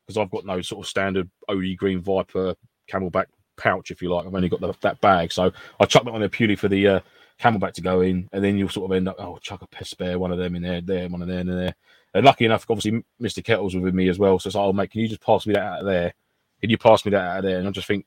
because 0.05 0.17
I've 0.17 0.31
got 0.31 0.45
no 0.45 0.61
sort 0.61 0.85
of 0.85 0.89
standard 0.89 1.29
OD 1.49 1.77
Green 1.77 2.01
Viper 2.01 2.55
CamelBak 2.91 3.25
pouch, 3.57 3.91
if 3.91 4.01
you 4.01 4.13
like. 4.13 4.25
I've 4.25 4.35
only 4.35 4.49
got 4.49 4.61
the, 4.61 4.73
that 4.81 5.01
bag, 5.01 5.31
so 5.31 5.51
I 5.79 5.85
chucked 5.85 6.05
that 6.05 6.11
on 6.11 6.19
there 6.19 6.29
purely 6.29 6.55
for 6.55 6.67
the 6.67 6.87
uh, 6.87 6.99
CamelBak 7.39 7.73
to 7.73 7.81
go 7.81 8.01
in, 8.01 8.29
and 8.31 8.43
then 8.43 8.57
you'll 8.57 8.69
sort 8.69 8.91
of 8.91 8.95
end 8.95 9.07
up 9.07 9.15
oh 9.19 9.37
chuck 9.41 9.67
a 9.79 9.85
spare 9.85 10.19
one 10.19 10.31
of 10.31 10.37
them 10.37 10.55
in 10.55 10.61
there, 10.61 10.81
there, 10.81 11.09
one 11.09 11.21
of 11.21 11.27
there, 11.27 11.39
and 11.39 11.49
there. 11.49 11.75
And 12.13 12.23
lucky 12.25 12.45
enough, 12.45 12.65
obviously, 12.69 13.03
Mr. 13.21 13.43
Kettles 13.43 13.75
was 13.75 13.83
with 13.83 13.93
me 13.93 14.07
as 14.07 14.17
well. 14.17 14.39
So 14.39 14.47
it's 14.47 14.55
like, 14.55 14.63
oh, 14.63 14.71
mate, 14.71 14.91
can 14.91 15.01
you 15.01 15.09
just 15.09 15.21
pass 15.21 15.45
me 15.45 15.53
that 15.53 15.63
out 15.63 15.79
of 15.81 15.85
there? 15.85 16.13
Can 16.61 16.69
you 16.69 16.77
pass 16.77 17.03
me 17.03 17.11
that 17.11 17.21
out 17.21 17.37
of 17.39 17.43
there? 17.43 17.59
And 17.59 17.67
I 17.67 17.71
just 17.71 17.87
think 17.87 18.05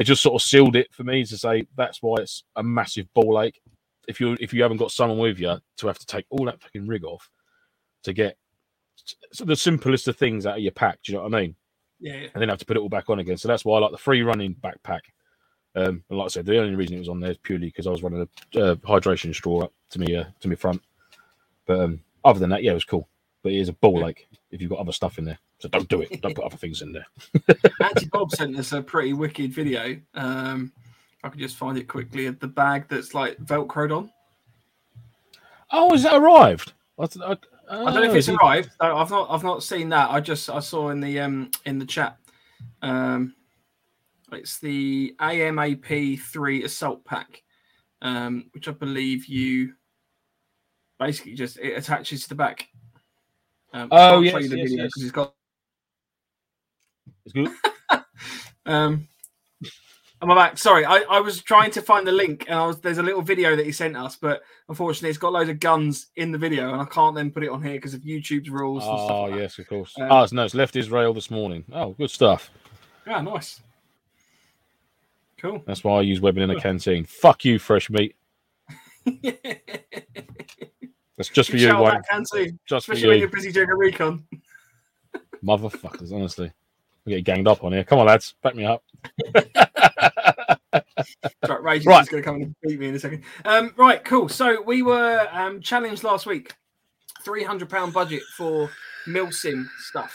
it 0.00 0.04
just 0.04 0.22
sort 0.22 0.34
of 0.34 0.42
sealed 0.42 0.76
it 0.76 0.88
for 0.92 1.04
me 1.04 1.24
to 1.24 1.36
say 1.36 1.66
that's 1.76 2.02
why 2.02 2.16
it's 2.20 2.42
a 2.56 2.62
massive 2.62 3.06
ball 3.12 3.42
ache. 3.42 3.60
If 4.08 4.18
you 4.18 4.34
if 4.40 4.54
you 4.54 4.62
haven't 4.62 4.78
got 4.78 4.90
someone 4.90 5.18
with 5.18 5.38
you 5.38 5.58
to 5.76 5.86
have 5.86 5.98
to 5.98 6.06
take 6.06 6.24
all 6.30 6.46
that 6.46 6.60
fucking 6.60 6.88
rig 6.88 7.04
off 7.04 7.28
to 8.04 8.14
get 8.14 8.36
so 9.32 9.44
the 9.44 9.54
simplest 9.54 10.08
of 10.08 10.16
things 10.16 10.46
out 10.46 10.56
of 10.56 10.62
your 10.62 10.72
pack, 10.72 11.00
do 11.04 11.12
you 11.12 11.18
know 11.18 11.24
what 11.24 11.34
I 11.34 11.40
mean? 11.42 11.54
Yeah, 12.00 12.14
yeah. 12.14 12.28
And 12.32 12.40
then 12.40 12.48
have 12.48 12.58
to 12.58 12.64
put 12.64 12.78
it 12.78 12.80
all 12.80 12.88
back 12.88 13.10
on 13.10 13.18
again. 13.18 13.36
So 13.36 13.46
that's 13.46 13.64
why 13.64 13.76
I 13.76 13.80
like 13.80 13.92
the 13.92 13.98
free 13.98 14.22
running 14.22 14.54
backpack. 14.54 15.00
Um, 15.76 16.02
and 16.08 16.18
like 16.18 16.24
I 16.24 16.28
said, 16.28 16.46
the 16.46 16.58
only 16.58 16.74
reason 16.74 16.96
it 16.96 17.00
was 17.00 17.08
on 17.10 17.20
there 17.20 17.30
is 17.30 17.38
purely 17.38 17.66
because 17.66 17.86
I 17.86 17.90
was 17.90 18.02
running 18.02 18.26
a 18.54 18.60
uh, 18.60 18.74
hydration 18.76 19.34
straw 19.34 19.64
up 19.64 19.72
to 19.90 19.98
me 19.98 20.16
uh, 20.16 20.24
to 20.40 20.48
me 20.48 20.56
front. 20.56 20.80
But 21.66 21.80
um, 21.80 22.00
other 22.24 22.40
than 22.40 22.50
that, 22.50 22.62
yeah, 22.62 22.70
it 22.70 22.74
was 22.74 22.84
cool. 22.84 23.06
But 23.42 23.52
it 23.52 23.58
is 23.58 23.68
a 23.68 23.74
ball 23.74 24.06
ache 24.06 24.28
if 24.50 24.62
you've 24.62 24.70
got 24.70 24.78
other 24.78 24.92
stuff 24.92 25.18
in 25.18 25.26
there. 25.26 25.38
So 25.60 25.68
don't 25.68 25.88
do 25.88 26.00
it. 26.00 26.20
Don't 26.22 26.34
put 26.34 26.44
other 26.44 26.56
things 26.56 26.80
in 26.80 26.92
there. 26.92 27.06
Anti 27.82 28.06
Bob 28.06 28.30
sent 28.32 28.58
us 28.58 28.72
a 28.72 28.80
pretty 28.80 29.12
wicked 29.12 29.52
video. 29.52 30.00
Um, 30.14 30.72
if 31.18 31.24
I 31.24 31.28
could 31.28 31.38
just 31.38 31.56
find 31.56 31.76
it 31.76 31.86
quickly 31.86 32.26
of 32.26 32.40
the 32.40 32.48
bag 32.48 32.86
that's 32.88 33.12
like 33.12 33.36
velcroed 33.44 33.94
on. 33.94 34.10
Oh, 35.70 35.90
has 35.92 36.02
that 36.04 36.14
arrived? 36.14 36.72
I, 36.98 37.02
I, 37.02 37.06
I 37.32 37.84
don't 37.84 37.94
know 37.94 38.02
if 38.04 38.10
oh, 38.12 38.14
it's 38.16 38.28
it- 38.28 38.36
arrived. 38.36 38.70
I've 38.80 39.10
not. 39.10 39.30
I've 39.30 39.44
not 39.44 39.62
seen 39.62 39.90
that. 39.90 40.10
I 40.10 40.18
just 40.20 40.48
I 40.48 40.60
saw 40.60 40.88
in 40.88 41.00
the 41.00 41.20
um 41.20 41.50
in 41.66 41.78
the 41.78 41.84
chat. 41.86 42.16
Um, 42.80 43.34
it's 44.32 44.58
the 44.58 45.14
AMAP 45.20 46.20
three 46.20 46.64
assault 46.64 47.04
pack, 47.04 47.42
um, 48.00 48.46
which 48.52 48.66
I 48.66 48.72
believe 48.72 49.26
you 49.26 49.74
basically 50.98 51.34
just 51.34 51.58
it 51.58 51.76
attaches 51.76 52.22
to 52.22 52.30
the 52.30 52.34
back. 52.34 52.66
Um, 53.72 53.88
Oh, 53.92 54.20
yes, 54.20 54.42
you 54.42 54.48
the 54.48 54.58
yes, 54.58 54.70
video 54.70 54.84
yes. 54.84 54.92
it's 54.96 55.10
got 55.10 55.34
It's 57.24 57.32
good. 57.32 57.48
Um, 58.66 59.08
I'm 60.22 60.28
back. 60.28 60.58
Sorry, 60.58 60.84
I, 60.84 60.98
I 61.10 61.20
was 61.20 61.40
trying 61.42 61.70
to 61.72 61.82
find 61.82 62.06
the 62.06 62.12
link, 62.12 62.44
and 62.48 62.58
I 62.58 62.66
was 62.66 62.78
there's 62.80 62.98
a 62.98 63.02
little 63.02 63.22
video 63.22 63.56
that 63.56 63.64
he 63.64 63.72
sent 63.72 63.96
us, 63.96 64.16
but 64.16 64.42
unfortunately, 64.68 65.08
it's 65.08 65.18
got 65.18 65.32
loads 65.32 65.48
of 65.48 65.58
guns 65.60 66.08
in 66.16 66.30
the 66.30 66.38
video, 66.38 66.72
and 66.72 66.80
I 66.80 66.84
can't 66.84 67.16
then 67.16 67.30
put 67.30 67.42
it 67.42 67.48
on 67.48 67.62
here 67.62 67.72
because 67.72 67.94
of 67.94 68.02
YouTube's 68.02 68.50
rules. 68.50 68.84
and 68.84 68.98
stuff 68.98 69.10
Oh, 69.10 69.22
like 69.22 69.32
that. 69.32 69.40
yes, 69.40 69.58
of 69.58 69.66
course. 69.68 69.94
Um, 69.98 70.08
oh, 70.12 70.26
no, 70.32 70.44
it's 70.44 70.54
left 70.54 70.76
Israel 70.76 71.14
this 71.14 71.30
morning. 71.30 71.64
Oh, 71.72 71.90
good 71.92 72.10
stuff. 72.10 72.50
Yeah, 73.06 73.22
nice. 73.22 73.60
Cool. 75.38 75.62
That's 75.66 75.82
why 75.82 75.98
I 75.98 76.02
use 76.02 76.20
webbing 76.20 76.42
in 76.42 76.50
a 76.50 76.60
canteen. 76.60 77.06
Fuck 77.06 77.46
you, 77.46 77.58
fresh 77.58 77.88
meat. 77.88 78.14
That's 81.16 81.30
just 81.30 81.50
for 81.50 81.56
you, 81.56 81.74
Wayne. 81.78 82.02
Canteen, 82.10 82.58
Just 82.66 82.84
for 82.86 82.92
especially 82.92 83.08
when 83.08 83.16
you. 83.16 83.20
you're 83.22 83.30
busy 83.30 83.50
doing 83.52 83.70
a 83.70 83.76
recon. 83.76 84.26
Motherfuckers, 85.42 86.12
honestly. 86.12 86.52
We're 87.04 87.20
getting 87.20 87.24
ganged 87.24 87.48
up 87.48 87.64
on 87.64 87.72
here. 87.72 87.84
Come 87.84 87.98
on, 87.98 88.06
lads. 88.06 88.34
Back 88.42 88.54
me 88.54 88.64
up. 88.64 88.82
Right, 91.48 91.62
Rage 91.62 91.86
Right. 91.86 92.02
is 92.02 92.08
going 92.08 92.22
to 92.22 92.26
come 92.26 92.36
and 92.36 92.54
beat 92.62 92.78
me 92.78 92.88
in 92.88 92.94
a 92.94 92.98
second. 92.98 93.24
Um, 93.44 93.72
right, 93.76 94.04
cool. 94.04 94.28
So 94.28 94.62
we 94.62 94.82
were 94.82 95.26
um, 95.32 95.60
challenged 95.60 96.04
last 96.04 96.26
week. 96.26 96.54
Three 97.24 97.42
hundred 97.42 97.68
pound 97.68 97.92
budget 97.92 98.22
for 98.36 98.70
Milsim 99.06 99.66
stuff. 99.78 100.14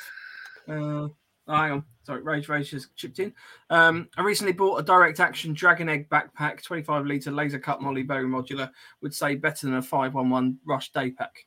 Uh, 0.67 1.08
hang 1.48 1.71
on. 1.71 1.86
Sorry, 2.04 2.21
Rage 2.21 2.48
Rage 2.50 2.71
has 2.71 2.88
chipped 2.95 3.19
in. 3.19 3.34
Um, 3.69 4.08
I 4.17 4.21
recently 4.21 4.54
bought 4.54 4.80
a 4.80 4.84
direct 4.84 5.19
action 5.19 5.54
Dragon 5.54 5.89
Egg 5.89 6.10
backpack, 6.10 6.63
25 6.63 7.06
litre 7.06 7.32
laser 7.32 7.60
cut 7.60 7.82
MOLLE 7.82 8.04
very 8.06 8.26
modular, 8.26 8.69
would 9.02 9.13
say 9.13 9.36
better 9.36 9.67
than 9.67 9.76
a 9.76 9.82
511 9.82 10.60
Rush 10.65 10.91
day 10.91 11.12
pack. 11.12 11.45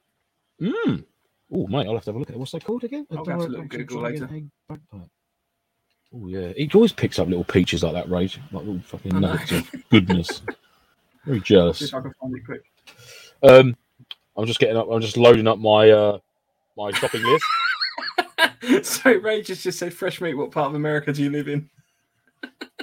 Mm. 0.60 1.04
Oh, 1.52 1.66
mate, 1.68 1.86
I'll 1.86 1.94
have 1.94 2.04
to 2.04 2.10
have 2.10 2.16
a 2.16 2.18
look 2.18 2.28
at 2.28 2.36
it. 2.36 2.38
What's 2.38 2.52
that 2.52 2.64
called 2.64 2.84
again? 2.84 3.06
I'll 3.10 3.24
have 3.24 3.40
to 3.40 3.48
look 3.48 3.68
Google 3.68 4.02
later. 4.02 4.28
Oh, 6.14 6.26
yeah. 6.26 6.52
He 6.56 6.70
always 6.74 6.92
picks 6.92 7.18
up 7.18 7.28
little 7.28 7.44
peaches 7.44 7.82
like 7.82 7.92
that, 7.92 8.08
Rage. 8.10 8.40
Like 8.52 8.64
little 8.64 8.80
fucking 8.80 9.20
nuggets 9.20 9.52
of 9.52 9.70
goodness. 9.90 10.42
Very 11.24 11.40
See 11.40 11.44
jealous. 11.44 11.82
if 11.82 11.94
I 11.94 12.00
can 12.00 12.14
find 12.20 12.36
it 12.36 12.44
quick. 12.44 12.62
Um, 13.42 13.76
I'm 14.36 14.46
just 14.46 14.60
getting 14.60 14.76
up. 14.76 14.88
I'm 14.90 15.00
just 15.00 15.16
loading 15.16 15.46
up 15.46 15.58
my 15.58 15.90
uh 15.90 16.18
my 16.76 16.90
shopping 16.92 17.22
list. 17.22 17.44
so 18.82 19.12
Rage 19.12 19.48
has 19.48 19.62
just 19.62 19.78
said, 19.78 19.92
"Fresh 19.92 20.20
meat. 20.20 20.34
What 20.34 20.50
part 20.50 20.70
of 20.70 20.74
America 20.74 21.12
do 21.12 21.22
you 21.22 21.30
live 21.30 21.48
in?" 21.48 21.68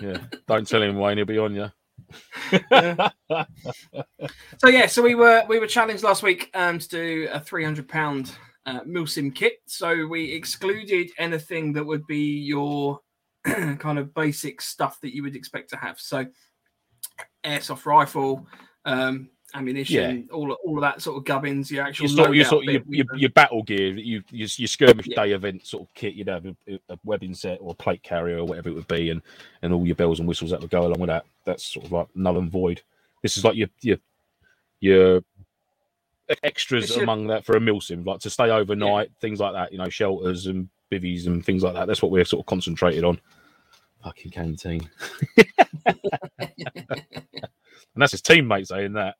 Yeah, 0.01 0.17
don't 0.47 0.67
tell 0.67 0.81
him, 0.81 0.97
Wayne. 0.97 1.17
He'll 1.17 1.25
be 1.25 1.37
on 1.37 1.55
you. 1.55 1.71
Yeah. 2.71 3.09
So 4.59 4.67
yeah, 4.67 4.85
so 4.85 5.01
we 5.01 5.15
were 5.15 5.43
we 5.47 5.59
were 5.59 5.67
challenged 5.67 6.03
last 6.03 6.23
week 6.23 6.51
um, 6.53 6.79
to 6.79 6.87
do 6.87 7.27
a 7.31 7.39
three 7.39 7.63
hundred 7.63 7.87
pound 7.87 8.31
uh, 8.65 8.81
Milsim 8.81 9.33
kit. 9.33 9.59
So 9.65 10.07
we 10.07 10.31
excluded 10.31 11.09
anything 11.17 11.73
that 11.73 11.83
would 11.83 12.05
be 12.07 12.39
your 12.39 12.99
kind 13.79 13.99
of 13.99 14.13
basic 14.13 14.61
stuff 14.61 14.99
that 15.01 15.13
you 15.15 15.23
would 15.23 15.35
expect 15.35 15.69
to 15.71 15.77
have. 15.77 15.99
So 15.99 16.25
airsoft 17.43 17.85
rifle, 17.85 18.47
um, 18.85 19.29
ammunition, 19.53 20.27
all 20.33 20.51
all 20.65 20.77
of 20.77 20.81
that 20.81 21.01
sort 21.01 21.17
of 21.17 21.25
gubbins. 21.25 21.71
Your 21.71 21.85
actual 21.85 22.07
your 22.07 22.15
sort, 22.15 22.35
your, 22.35 22.45
sort, 22.45 22.65
your, 22.65 22.81
your, 22.87 23.05
your 23.15 23.29
battle 23.29 23.63
gear, 23.63 23.93
you, 23.93 24.23
your, 24.31 24.49
your 24.55 24.67
skirmish 24.67 25.07
Yeah. 25.07 25.23
day 25.23 25.31
event 25.33 25.65
sort 25.65 25.83
of 25.83 25.93
kit, 25.93 26.15
you'd 26.15 26.27
have 26.27 26.45
a, 26.45 26.55
a 26.89 26.97
webbing 27.03 27.33
set 27.33 27.59
or 27.61 27.71
a 27.71 27.75
plate 27.75 28.03
carrier 28.03 28.39
or 28.39 28.45
whatever 28.45 28.69
it 28.69 28.75
would 28.75 28.87
be, 28.87 29.11
and 29.11 29.21
and 29.61 29.73
all 29.73 29.85
your 29.85 29.95
bells 29.95 30.19
and 30.19 30.27
whistles 30.27 30.51
that 30.51 30.59
would 30.61 30.69
go 30.71 30.85
along 30.85 30.99
with 30.99 31.09
that. 31.09 31.25
That's 31.45 31.65
sort 31.65 31.85
of 31.85 31.91
like 31.91 32.07
null 32.15 32.37
and 32.37 32.51
void. 32.51 32.81
This 33.21 33.37
is 33.37 33.43
like 33.45 33.55
your 33.55 33.69
your 33.81 33.97
your 34.81 35.21
extras 36.43 36.85
It's 36.85 36.95
your- 36.95 37.03
among 37.03 37.27
that 37.27 37.45
for 37.45 37.55
a 37.55 37.59
milsim, 37.59 38.05
like 38.05 38.19
to 38.21 38.29
stay 38.29 38.49
overnight, 38.49 39.11
things 39.21 39.39
like 39.39 39.53
that. 39.53 39.71
You 39.71 39.77
know, 39.77 39.89
shelters 39.89 40.47
and 40.47 40.69
bivvies 40.91 41.27
and 41.27 41.45
things 41.45 41.63
like 41.63 41.73
that. 41.75 41.87
That's 41.87 42.01
what 42.01 42.11
we're 42.11 42.25
sort 42.25 42.41
of 42.41 42.45
concentrated 42.47 43.03
on. 43.03 43.19
Fucking 44.05 44.31
canteen, 44.31 44.87
and 45.87 45.97
that's 47.95 48.11
his 48.11 48.21
teammates 48.21 48.69
saying 48.69 48.93
that. 48.93 49.15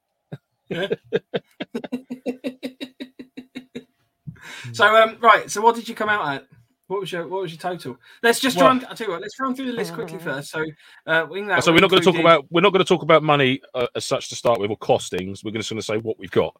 So 4.74 4.96
um, 4.96 5.18
right. 5.22 5.50
So 5.50 5.62
what 5.62 5.74
did 5.74 5.90
you 5.90 5.96
come 5.96 6.10
out 6.10 6.36
at? 6.36 6.48
What 6.86 7.00
was 7.00 7.12
your 7.12 7.28
what 7.28 7.42
was 7.42 7.52
your 7.52 7.60
total? 7.60 7.98
Let's 8.22 8.40
just 8.40 8.58
Well- 8.58 8.68
run. 8.68 8.86
I 8.86 8.94
tell 8.94 9.08
you 9.08 9.14
what. 9.14 9.22
Let's 9.22 9.40
run 9.40 9.56
through 9.56 9.72
the 9.72 9.72
list 9.74 9.96
quickly 9.96 10.20
first. 10.20 10.52
So 10.52 10.64
uh, 11.08 11.26
we 11.28 11.42
can- 11.42 11.62
so 11.64 11.74
we're 11.74 11.80
not 11.80 11.90
going 11.90 12.04
to 12.04 12.12
talk 12.12 12.20
about 12.20 12.46
we're 12.52 12.62
not 12.62 12.72
going 12.72 12.86
to 12.86 12.88
talk 12.88 13.02
about 13.02 13.24
money 13.24 13.62
uh, 13.74 13.88
as 13.96 14.06
such 14.06 14.30
to 14.30 14.36
start 14.36 14.60
with 14.60 14.70
or 14.70 14.78
costings. 14.78 15.44
We're 15.44 15.50
just 15.50 15.72
going 15.72 15.80
to 15.80 15.86
say 15.86 15.98
what 15.98 16.20
we've 16.20 16.30
got. 16.30 16.56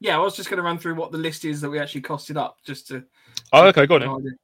Yeah, 0.00 0.16
I 0.16 0.18
was 0.20 0.34
just 0.34 0.50
going 0.50 0.56
to 0.56 0.64
run 0.64 0.78
through 0.78 0.96
what 0.96 1.12
the 1.12 1.18
list 1.18 1.44
is 1.44 1.60
that 1.60 1.70
we 1.70 1.78
actually 1.78 2.02
costed 2.02 2.36
up, 2.36 2.56
just 2.66 2.88
to. 2.88 3.04
Oh, 3.52 3.68
okay, 3.68 3.86
go 3.86 4.00
on. 4.00 4.36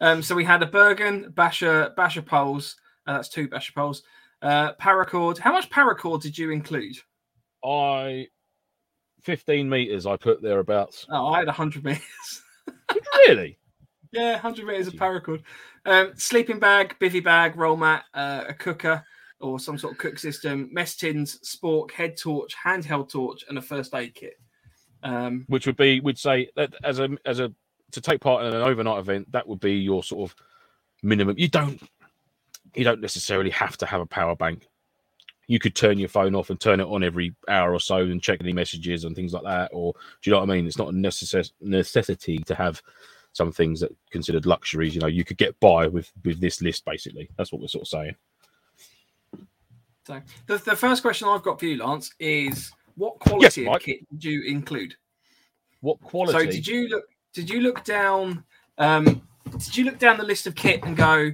An 0.00 0.06
Then. 0.06 0.12
idea. 0.12 0.16
Um, 0.16 0.22
so 0.22 0.34
we 0.34 0.44
had 0.44 0.62
a 0.62 0.66
Bergen, 0.66 1.32
Basha, 1.34 1.92
Basha 1.96 2.22
poles. 2.22 2.76
Uh, 3.06 3.14
that's 3.14 3.28
two 3.28 3.48
Basha 3.48 3.72
poles. 3.72 4.02
Uh, 4.42 4.74
paracord. 4.74 5.38
How 5.38 5.52
much 5.52 5.70
paracord 5.70 6.22
did 6.22 6.36
you 6.36 6.50
include? 6.50 6.96
I 7.64 8.28
fifteen 9.22 9.68
meters. 9.68 10.06
I 10.06 10.16
put 10.16 10.42
thereabouts. 10.42 11.06
Oh, 11.10 11.28
I 11.28 11.40
had 11.40 11.48
hundred 11.48 11.84
meters. 11.84 12.42
really? 13.26 13.58
yeah, 14.12 14.36
hundred 14.38 14.66
meters 14.66 14.86
of 14.86 14.94
paracord. 14.94 15.42
Um, 15.84 16.12
sleeping 16.16 16.58
bag, 16.58 16.96
bivy 17.00 17.22
bag, 17.22 17.56
roll 17.56 17.76
mat, 17.76 18.04
uh, 18.14 18.44
a 18.48 18.54
cooker 18.54 19.04
or 19.40 19.60
some 19.60 19.78
sort 19.78 19.92
of 19.92 19.98
cook 19.98 20.18
system, 20.18 20.68
mess 20.72 20.96
tins, 20.96 21.38
spork, 21.40 21.90
head 21.90 22.16
torch, 22.16 22.54
handheld 22.56 23.10
torch, 23.10 23.44
and 23.48 23.58
a 23.58 23.62
first 23.62 23.94
aid 23.94 24.14
kit. 24.14 24.34
Um, 25.02 25.44
Which 25.48 25.66
would 25.66 25.76
be 25.76 26.00
we'd 26.00 26.18
say 26.18 26.50
that 26.56 26.74
as 26.82 26.98
a 26.98 27.10
as 27.24 27.40
a 27.40 27.52
to 27.96 28.00
take 28.00 28.20
part 28.20 28.44
in 28.44 28.54
an 28.54 28.62
overnight 28.62 28.98
event, 28.98 29.32
that 29.32 29.48
would 29.48 29.60
be 29.60 29.74
your 29.74 30.04
sort 30.04 30.30
of 30.30 30.36
minimum. 31.02 31.34
You 31.38 31.48
don't 31.48 31.82
you 32.74 32.84
don't 32.84 33.00
necessarily 33.00 33.50
have 33.50 33.76
to 33.78 33.86
have 33.86 34.00
a 34.00 34.06
power 34.06 34.36
bank. 34.36 34.68
You 35.48 35.58
could 35.58 35.74
turn 35.74 35.98
your 35.98 36.08
phone 36.08 36.34
off 36.34 36.50
and 36.50 36.60
turn 36.60 36.80
it 36.80 36.86
on 36.86 37.02
every 37.02 37.34
hour 37.48 37.72
or 37.72 37.80
so 37.80 37.96
and 37.98 38.22
check 38.22 38.38
any 38.40 38.52
messages 38.52 39.04
and 39.04 39.16
things 39.16 39.32
like 39.32 39.44
that. 39.44 39.70
Or 39.72 39.92
do 39.92 40.30
you 40.30 40.32
know 40.32 40.40
what 40.40 40.50
I 40.50 40.54
mean? 40.54 40.66
It's 40.66 40.78
not 40.78 40.88
a 40.88 40.92
necess- 40.92 41.52
necessity 41.60 42.38
to 42.38 42.54
have 42.54 42.82
some 43.32 43.52
things 43.52 43.80
that 43.80 43.92
are 43.92 43.96
considered 44.10 44.44
luxuries. 44.44 44.94
You 44.94 45.00
know, 45.00 45.06
you 45.06 45.24
could 45.24 45.38
get 45.38 45.58
by 45.60 45.86
with 45.86 46.12
with 46.24 46.40
this 46.40 46.60
list 46.60 46.84
basically. 46.84 47.30
That's 47.36 47.50
what 47.50 47.60
we're 47.60 47.68
sort 47.68 47.82
of 47.82 47.88
saying. 47.88 48.16
So 50.06 50.20
the, 50.46 50.58
the 50.58 50.76
first 50.76 51.02
question 51.02 51.28
I've 51.28 51.42
got 51.42 51.58
for 51.58 51.66
you, 51.66 51.78
Lance, 51.78 52.12
is 52.20 52.70
what 52.94 53.18
quality 53.18 53.62
Yes, 53.62 53.74
of 53.74 53.80
kit 53.80 54.08
did 54.10 54.24
you 54.24 54.42
include? 54.42 54.94
What 55.80 56.00
quality? 56.00 56.32
So 56.32 56.50
did 56.50 56.66
you 56.66 56.88
look? 56.88 57.04
Did 57.36 57.50
you 57.50 57.60
look 57.60 57.84
down? 57.84 58.42
Um, 58.78 59.20
did 59.50 59.76
you 59.76 59.84
look 59.84 59.98
down 59.98 60.16
the 60.16 60.24
list 60.24 60.46
of 60.46 60.54
kit 60.54 60.82
and 60.84 60.96
go, 60.96 61.30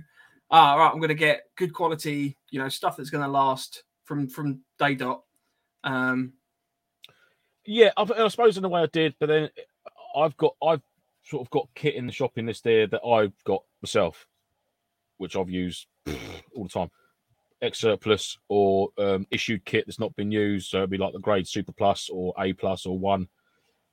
"Ah, 0.51 0.75
right, 0.75 0.91
I'm 0.91 0.99
going 0.99 1.11
to 1.11 1.15
get 1.15 1.45
good 1.55 1.73
quality, 1.73 2.37
you 2.51 2.59
know, 2.59 2.69
stuff 2.69 2.97
that's 2.97 3.09
going 3.09 3.23
to 3.23 3.31
last 3.31 3.85
from 4.03 4.27
from 4.29 4.63
day 4.81 4.97
dot." 4.97 5.23
Um, 5.85 6.33
Yeah, 7.65 7.93
I, 7.97 8.03
I 8.03 8.27
suppose 8.27 8.59
in 8.59 8.65
a 8.65 8.69
way 8.69 8.83
I 8.83 8.87
did, 8.87 9.15
but 9.21 9.27
then 9.27 9.49
I've 10.17 10.37
got 10.39 10.57
I've 10.61 10.83
sort 11.23 11.43
of 11.43 11.51
got 11.51 11.69
kit 11.77 11.95
in 11.95 12.07
the 12.07 12.13
shopping 12.13 12.47
list 12.47 12.65
there 12.65 12.89
that 12.89 13.05
I've 13.05 13.33
got 13.45 13.63
myself, 13.81 14.27
which 15.19 15.37
I've 15.37 15.51
used 15.51 15.87
all 16.57 16.65
the 16.65 16.69
time. 16.69 16.91
Ex 17.61 17.79
surplus 17.79 18.39
or 18.49 18.89
um, 18.99 19.25
issued 19.31 19.65
kit 19.65 19.85
that's 19.87 20.01
not 20.01 20.17
been 20.17 20.33
used, 20.33 20.69
so 20.69 20.79
it'd 20.79 20.91
be 20.91 20.99
like 20.99 21.13
the 21.13 21.21
grade 21.21 21.47
Super 21.47 21.71
Plus 21.71 22.11
or 22.11 22.35
A 22.41 22.53
Plus 22.55 22.87
or 22.87 22.99
one, 22.99 23.29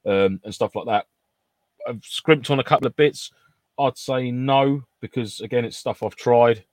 um, 0.07 0.41
and 0.43 0.55
stuff 0.55 0.73
like 0.73 0.87
that. 0.87 1.05
I've 1.89 2.03
scrimped 2.03 2.49
on 2.51 2.59
a 2.59 2.63
couple 2.63 2.87
of 2.87 2.95
bits. 2.95 3.31
I'd 3.79 3.97
say 3.97 4.31
no 4.31 4.83
because 5.01 5.41
again, 5.41 5.65
it's 5.65 5.77
stuff 5.77 6.03
I've 6.03 6.15
tried 6.15 6.63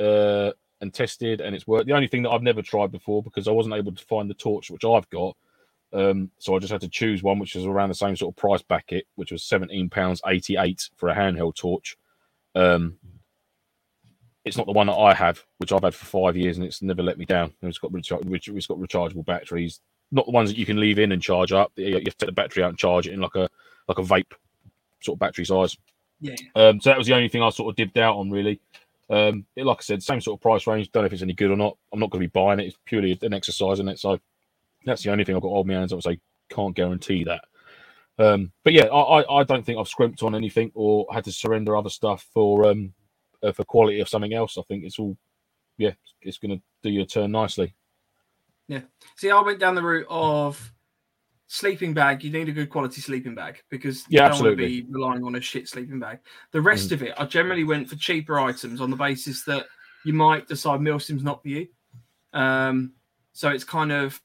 uh, 0.00 0.50
and 0.80 0.92
tested, 0.92 1.40
and 1.40 1.54
it's 1.54 1.66
worked. 1.66 1.86
The 1.86 1.92
only 1.92 2.08
thing 2.08 2.22
that 2.24 2.30
I've 2.30 2.42
never 2.42 2.62
tried 2.62 2.92
before 2.92 3.22
because 3.22 3.48
I 3.48 3.52
wasn't 3.52 3.74
able 3.74 3.92
to 3.92 4.04
find 4.04 4.28
the 4.28 4.34
torch 4.34 4.70
which 4.70 4.84
I've 4.84 5.08
got 5.10 5.36
um, 5.94 6.30
so 6.38 6.56
I 6.56 6.58
just 6.58 6.72
had 6.72 6.80
to 6.80 6.88
choose 6.88 7.22
one 7.22 7.38
which 7.38 7.54
was 7.54 7.66
around 7.66 7.88
the 7.88 7.94
same 7.94 8.16
sort 8.16 8.32
of 8.32 8.36
price 8.36 8.62
bracket, 8.62 9.06
which 9.14 9.30
was 9.30 9.44
seventeen 9.44 9.88
pounds 9.88 10.20
eighty 10.26 10.56
eight 10.58 10.90
for 10.96 11.08
a 11.08 11.14
handheld 11.14 11.54
torch. 11.54 11.96
Um, 12.56 12.96
it's 14.44 14.56
not 14.56 14.66
the 14.66 14.72
one 14.72 14.88
that 14.88 14.94
I 14.96 15.14
have, 15.14 15.42
which 15.58 15.72
I've 15.72 15.84
had 15.84 15.94
for 15.94 16.04
five 16.06 16.36
years, 16.36 16.56
and 16.56 16.66
it's 16.66 16.82
never 16.82 17.02
let 17.02 17.16
me 17.16 17.24
down. 17.24 17.54
It's 17.62 17.78
got 17.78 17.92
it's 17.94 18.08
got 18.08 18.22
rechargeable 18.22 19.24
batteries, 19.24 19.80
not 20.10 20.26
the 20.26 20.32
ones 20.32 20.50
that 20.50 20.58
you 20.58 20.66
can 20.66 20.80
leave 20.80 20.98
in 20.98 21.12
and 21.12 21.22
charge 21.22 21.52
up. 21.52 21.72
You 21.76 21.86
you 21.86 21.94
have 21.94 22.04
to 22.04 22.10
take 22.10 22.26
the 22.26 22.32
battery 22.32 22.64
out 22.64 22.70
and 22.70 22.78
charge 22.78 23.06
it 23.06 23.12
in 23.14 23.20
like 23.20 23.36
a 23.36 23.48
like 23.86 23.98
a 23.98 24.02
vape 24.02 24.32
sort 25.04 25.16
of 25.16 25.20
battery 25.20 25.44
size. 25.44 25.76
yeah, 26.20 26.34
Um, 26.54 26.80
so 26.80 26.90
that 26.90 26.98
was 26.98 27.06
the 27.06 27.14
only 27.14 27.28
thing 27.28 27.42
I 27.42 27.50
sort 27.50 27.70
of 27.70 27.76
dipped 27.76 27.98
out 27.98 28.16
on, 28.16 28.30
really. 28.30 28.60
Um, 29.10 29.44
it- 29.56 29.66
like 29.66 29.78
I 29.78 29.82
said, 29.82 30.02
same 30.02 30.20
sort 30.20 30.38
of 30.38 30.42
price 30.42 30.66
range. 30.66 30.90
Don't 30.90 31.02
know 31.02 31.06
if 31.06 31.12
it's 31.12 31.22
any 31.22 31.34
good 31.34 31.50
or 31.50 31.56
not. 31.56 31.76
I'm 31.92 32.00
not 32.00 32.10
going 32.10 32.22
to 32.22 32.28
be 32.28 32.32
buying 32.32 32.60
it. 32.60 32.66
It's 32.66 32.78
purely 32.84 33.18
an 33.22 33.34
exercise 33.34 33.80
in 33.80 33.88
it. 33.88 33.98
So 33.98 34.18
that's 34.84 35.02
the 35.02 35.10
only 35.10 35.24
thing 35.24 35.36
I've 35.36 35.42
got 35.42 35.48
hold 35.48 35.66
my 35.66 35.74
hands. 35.74 35.92
Obviously, 35.92 36.20
can't 36.50 36.74
guarantee 36.74 37.24
that. 37.24 37.44
Um, 38.18 38.52
but 38.62 38.72
yeah, 38.72 38.84
I, 38.84 39.20
I, 39.22 39.40
I 39.40 39.42
don't 39.44 39.64
think 39.66 39.78
I've 39.78 39.88
scrimped 39.88 40.22
on 40.22 40.34
anything 40.36 40.70
or 40.74 41.06
had 41.12 41.24
to 41.24 41.32
surrender 41.32 41.76
other 41.76 41.90
stuff 41.90 42.26
for 42.32 42.64
um 42.68 42.92
uh, 43.42 43.50
for 43.52 43.64
quality 43.64 43.98
of 44.00 44.08
something 44.08 44.32
else. 44.32 44.56
I 44.56 44.62
think 44.62 44.84
it's 44.84 44.98
all 45.00 45.16
yeah, 45.78 45.92
it's 46.22 46.38
going 46.38 46.56
to 46.56 46.62
do 46.84 46.90
your 46.90 47.06
turn 47.06 47.32
nicely. 47.32 47.74
Yeah. 48.68 48.82
See, 49.16 49.30
I 49.30 49.40
went 49.42 49.58
down 49.58 49.74
the 49.74 49.82
route 49.82 50.06
of 50.08 50.72
sleeping 51.54 51.94
bag. 51.94 52.24
You 52.24 52.32
need 52.32 52.48
a 52.48 52.52
good 52.52 52.68
quality 52.68 53.00
sleeping 53.00 53.34
bag 53.34 53.62
because 53.70 54.04
Yeah, 54.08 54.24
you 54.24 54.28
don't 54.30 54.40
want 54.40 54.58
to 54.58 54.66
be 54.66 54.86
relying 54.90 55.24
on 55.24 55.36
a 55.36 55.40
shit 55.40 55.68
sleeping 55.68 56.00
bag. 56.00 56.18
The 56.50 56.60
rest 56.60 56.90
of 56.90 57.02
it, 57.02 57.14
I 57.16 57.26
generally 57.26 57.62
went 57.62 57.88
for 57.88 57.94
cheaper 57.96 58.40
items 58.40 58.80
on 58.80 58.90
the 58.90 58.96
basis 58.96 59.44
that 59.44 59.66
you 60.04 60.12
might 60.12 60.48
decide 60.48 60.80
Milsim's 60.80 61.22
not 61.22 61.42
for 61.42 61.48
you. 61.48 61.68
Um, 62.32 62.94
so 63.32 63.50
it's 63.50 63.62
kind 63.62 63.92
of 63.92 64.20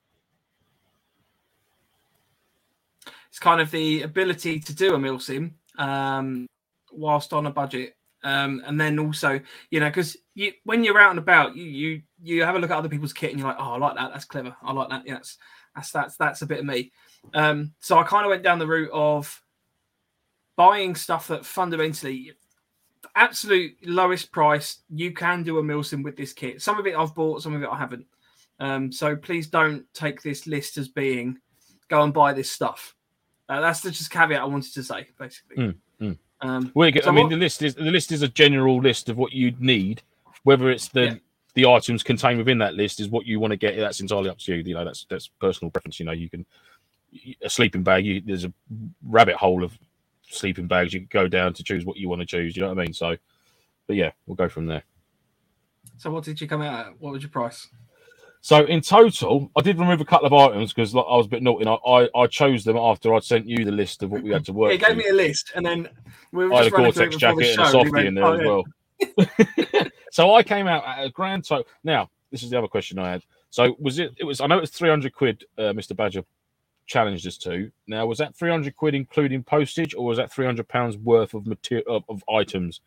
it's 3.27 3.39
kind 3.39 3.61
of 3.61 3.69
the 3.69 4.01
ability 4.01 4.59
to 4.61 4.73
do 4.73 4.95
a 4.95 4.97
Milsim 4.97 5.51
um, 5.77 6.47
whilst 6.91 7.31
on 7.31 7.45
a 7.45 7.51
budget. 7.51 7.95
Um, 8.23 8.61
and 8.65 8.81
then 8.81 8.99
also, 8.99 9.39
you 9.69 9.79
know, 9.79 9.87
because 9.89 10.17
you 10.33 10.53
when 10.63 10.83
you're 10.83 10.99
out 10.99 11.11
and 11.11 11.19
about, 11.19 11.55
you 11.55 11.63
you 11.63 12.01
you 12.21 12.43
have 12.43 12.55
a 12.55 12.59
look 12.59 12.71
at 12.71 12.77
other 12.77 12.89
people's 12.89 13.13
kit 13.13 13.29
and 13.29 13.39
you're 13.39 13.47
like, 13.47 13.57
oh, 13.59 13.73
I 13.73 13.77
like 13.77 13.95
that. 13.95 14.11
That's 14.11 14.25
clever. 14.25 14.55
I 14.63 14.73
like 14.73 14.89
that. 14.89 15.03
Yeah, 15.05 15.13
that's 15.13 15.37
that's 15.75 15.91
that's 15.91 16.17
that's 16.17 16.41
a 16.41 16.47
bit 16.47 16.59
of 16.59 16.65
me. 16.65 16.91
Um, 17.33 17.73
so 17.79 17.97
I 17.99 18.03
kind 18.03 18.25
of 18.25 18.29
went 18.29 18.43
down 18.43 18.59
the 18.59 18.67
route 18.67 18.91
of 18.91 19.41
buying 20.55 20.95
stuff 20.95 21.27
that 21.27 21.45
fundamentally 21.45 22.33
absolute 23.15 23.75
lowest 23.85 24.31
price. 24.31 24.79
You 24.89 25.11
can 25.11 25.43
do 25.43 25.57
a 25.57 25.63
Milsim 25.63 26.03
with 26.03 26.15
this 26.17 26.33
kit. 26.33 26.61
Some 26.61 26.79
of 26.79 26.87
it 26.87 26.95
I've 26.95 27.15
bought, 27.15 27.41
some 27.41 27.55
of 27.55 27.63
it 27.63 27.69
I 27.69 27.77
haven't. 27.77 28.05
Um, 28.59 28.91
so 28.91 29.15
please 29.15 29.47
don't 29.47 29.85
take 29.93 30.21
this 30.21 30.45
list 30.47 30.77
as 30.77 30.87
being 30.89 31.39
go 31.87 32.03
and 32.03 32.13
buy 32.13 32.33
this 32.33 32.51
stuff. 32.51 32.95
Uh, 33.47 33.61
that's 33.61 33.79
the 33.81 33.89
just 33.89 34.11
caveat 34.11 34.41
I 34.41 34.45
wanted 34.45 34.73
to 34.73 34.83
say, 34.83 35.07
basically. 35.17 35.55
Mm, 35.57 35.75
mm. 36.01 36.17
Um, 36.41 36.71
Well, 36.75 36.91
I 36.93 36.99
So 36.99 37.11
mean, 37.11 37.25
what- 37.25 37.29
the 37.31 37.37
list 37.37 37.61
is 37.63 37.75
the 37.75 37.83
list 37.83 38.11
is 38.11 38.21
a 38.21 38.27
general 38.27 38.79
list 38.81 39.09
of 39.09 39.17
what 39.17 39.33
you'd 39.33 39.61
need. 39.61 40.01
Whether 40.43 40.69
it's 40.69 40.87
the 40.89 41.03
Yeah. 41.03 41.15
the 41.55 41.65
items 41.65 42.03
contained 42.03 42.37
within 42.37 42.59
that 42.59 42.75
list 42.75 42.99
is 42.99 43.09
what 43.09 43.25
you 43.25 43.39
want 43.39 43.51
to 43.51 43.57
get. 43.57 43.75
That's 43.75 43.99
entirely 44.01 44.29
up 44.29 44.37
to 44.39 44.55
you. 44.55 44.63
You 44.63 44.73
know, 44.75 44.85
that's 44.85 45.05
that's 45.09 45.27
personal 45.27 45.71
preference. 45.71 45.99
You 45.99 46.05
know, 46.05 46.11
you 46.11 46.29
can 46.29 46.45
a 47.41 47.49
sleeping 47.49 47.83
bag. 47.83 48.05
You, 48.05 48.21
there's 48.25 48.45
a 48.45 48.53
rabbit 49.03 49.35
hole 49.35 49.63
of 49.63 49.77
sleeping 50.29 50.67
bags. 50.67 50.93
You 50.93 51.01
can 51.01 51.09
go 51.11 51.27
down 51.27 51.53
to 51.53 51.63
choose 51.63 51.85
what 51.85 51.97
you 51.97 52.09
want 52.09 52.21
to 52.21 52.25
choose. 52.25 52.55
You 52.55 52.63
know 52.63 52.69
what 52.69 52.79
I 52.79 52.83
mean? 52.83 52.93
So, 52.93 53.15
but 53.87 53.95
yeah, 53.95 54.11
we'll 54.25 54.35
go 54.35 54.49
from 54.49 54.65
there. 54.65 54.83
so 55.97 56.11
what 56.11 56.23
did 56.23 56.39
you 56.39 56.47
come 56.47 56.61
out 56.61 56.87
at? 56.87 56.99
What 56.99 57.13
was 57.13 57.23
your 57.23 57.31
price? 57.31 57.67
So 58.41 58.65
in 58.65 58.81
total, 58.81 59.51
I 59.57 59.61
did 59.61 59.77
remove 59.79 59.99
a 59.99 60.05
couple 60.05 60.27
of 60.27 60.33
items 60.33 60.71
because 60.71 60.95
I 60.95 60.99
was 60.99 61.25
a 61.25 61.29
bit 61.29 61.43
naughty. 61.43 61.65
I, 61.67 61.73
I 61.73 62.09
I 62.15 62.27
chose 62.27 62.63
them 62.63 62.77
after 62.77 63.13
I'd 63.13 63.23
sent 63.23 63.45
you 63.47 63.65
the 63.65 63.71
list 63.71 64.01
of 64.01 64.11
what 64.11 64.23
we 64.23 64.29
had 64.29 64.45
to 64.45 64.53
work. 64.53 64.69
Yeah, 64.69 64.77
he 64.77 64.77
gave 64.77 64.89
to. 64.89 64.95
me 64.95 65.09
a 65.09 65.13
list, 65.13 65.51
and 65.55 65.65
then 65.65 65.89
we 66.31 66.45
were 66.45 66.53
I 66.53 66.63
had 66.63 66.71
just 66.71 66.73
a 66.73 66.77
Gore-Tex 66.77 67.15
jacket 67.17 67.49
and 67.49 67.59
a 67.59 67.69
softie 67.69 68.01
he 68.01 68.07
in 68.07 68.15
there 68.15 68.23
"Oh, 68.23 68.33
as 68.33 68.45
well. 68.45 69.87
so 70.11 70.33
I 70.33 70.43
came 70.43 70.67
out 70.67 70.85
at 70.85 71.05
a 71.05 71.09
grand 71.09 71.45
total. 71.45 71.65
Now, 71.83 72.09
this 72.31 72.43
is 72.43 72.49
the 72.49 72.57
other 72.57 72.67
question 72.67 72.97
I 72.97 73.11
had. 73.11 73.23
So 73.49 73.75
was 73.77 73.99
it? 73.99 74.13
It 74.17 74.23
was. 74.23 74.39
I 74.39 74.47
know 74.47 74.57
it 74.57 74.61
was 74.61 74.71
three 74.71 74.89
hundred 74.89 75.13
quid. 75.13 75.43
Uh, 75.57 75.73
Mr. 75.73 75.93
Badger 75.93 76.23
challenged 76.89 77.25
us 77.27 77.37
to. 77.37 77.71
Now, 77.87 78.05
was 78.07 78.17
that 78.17 78.35
three 78.35 78.49
hundred 78.49 78.75
quid 78.75 78.95
including 78.95 79.43
postage, 79.43 79.95
or 79.95 80.05
was 80.05 80.17
that 80.17 80.33
three 80.33 80.45
hundred 80.45 80.67
pounds 80.67 80.97
worth 80.97 81.33
of 81.33 81.47
material 81.47 81.85
of, 81.87 82.03
of 82.09 82.23
items? 82.29 82.81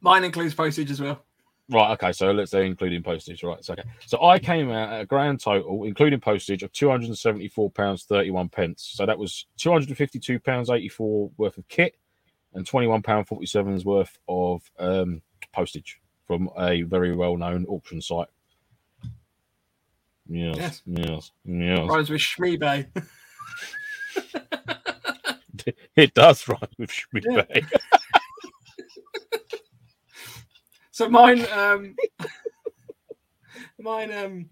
Mine 0.00 0.22
includes 0.22 0.54
postage 0.54 0.90
as 0.92 1.00
well. 1.00 1.24
Right. 1.70 1.90
Okay. 1.92 2.12
So 2.12 2.30
let's 2.30 2.52
say 2.52 2.66
including 2.66 3.02
postage. 3.02 3.42
Right. 3.42 3.64
So 3.64 3.72
okay. 3.72 3.82
So 4.06 4.22
I 4.22 4.38
came 4.38 4.70
out 4.70 4.92
at 4.92 5.00
a 5.00 5.06
grand 5.06 5.40
total, 5.40 5.84
including 5.84 6.20
postage, 6.20 6.62
of 6.62 6.72
two 6.72 6.88
hundred 6.88 7.08
and 7.08 7.18
seventy-four 7.18 7.70
pounds 7.70 8.04
thirty-one 8.04 8.50
pence. 8.50 8.92
So 8.94 9.04
that 9.04 9.18
was 9.18 9.46
two 9.56 9.72
hundred 9.72 9.88
and 9.88 9.98
fifty-two 9.98 10.38
pounds 10.38 10.70
eighty-four 10.70 11.30
worth 11.36 11.58
of 11.58 11.66
kit, 11.68 11.96
and 12.54 12.66
twenty-one 12.66 13.02
pound 13.02 13.26
forty-seven's 13.26 13.84
worth 13.84 14.18
of 14.28 14.62
um, 14.78 15.22
postage 15.52 16.00
from 16.26 16.50
a 16.58 16.82
very 16.82 17.16
well-known 17.16 17.64
auction 17.66 18.02
site. 18.02 18.28
Yes. 20.28 20.56
Yes. 20.58 20.82
Yes. 20.86 21.30
Yes. 21.46 21.88
Rhymes 21.88 22.10
with 22.10 22.20
Shmeebay. 22.20 22.86
It 25.96 26.14
does 26.14 26.48
rhyme 26.48 26.60
with 26.78 26.90
Schmidt 26.90 27.24
Yeah. 27.28 27.42
Bay. 27.42 27.62
So 30.98 31.08
mine, 31.08 31.46
um, 31.52 31.94
mine, 33.78 34.12
um, 34.12 34.50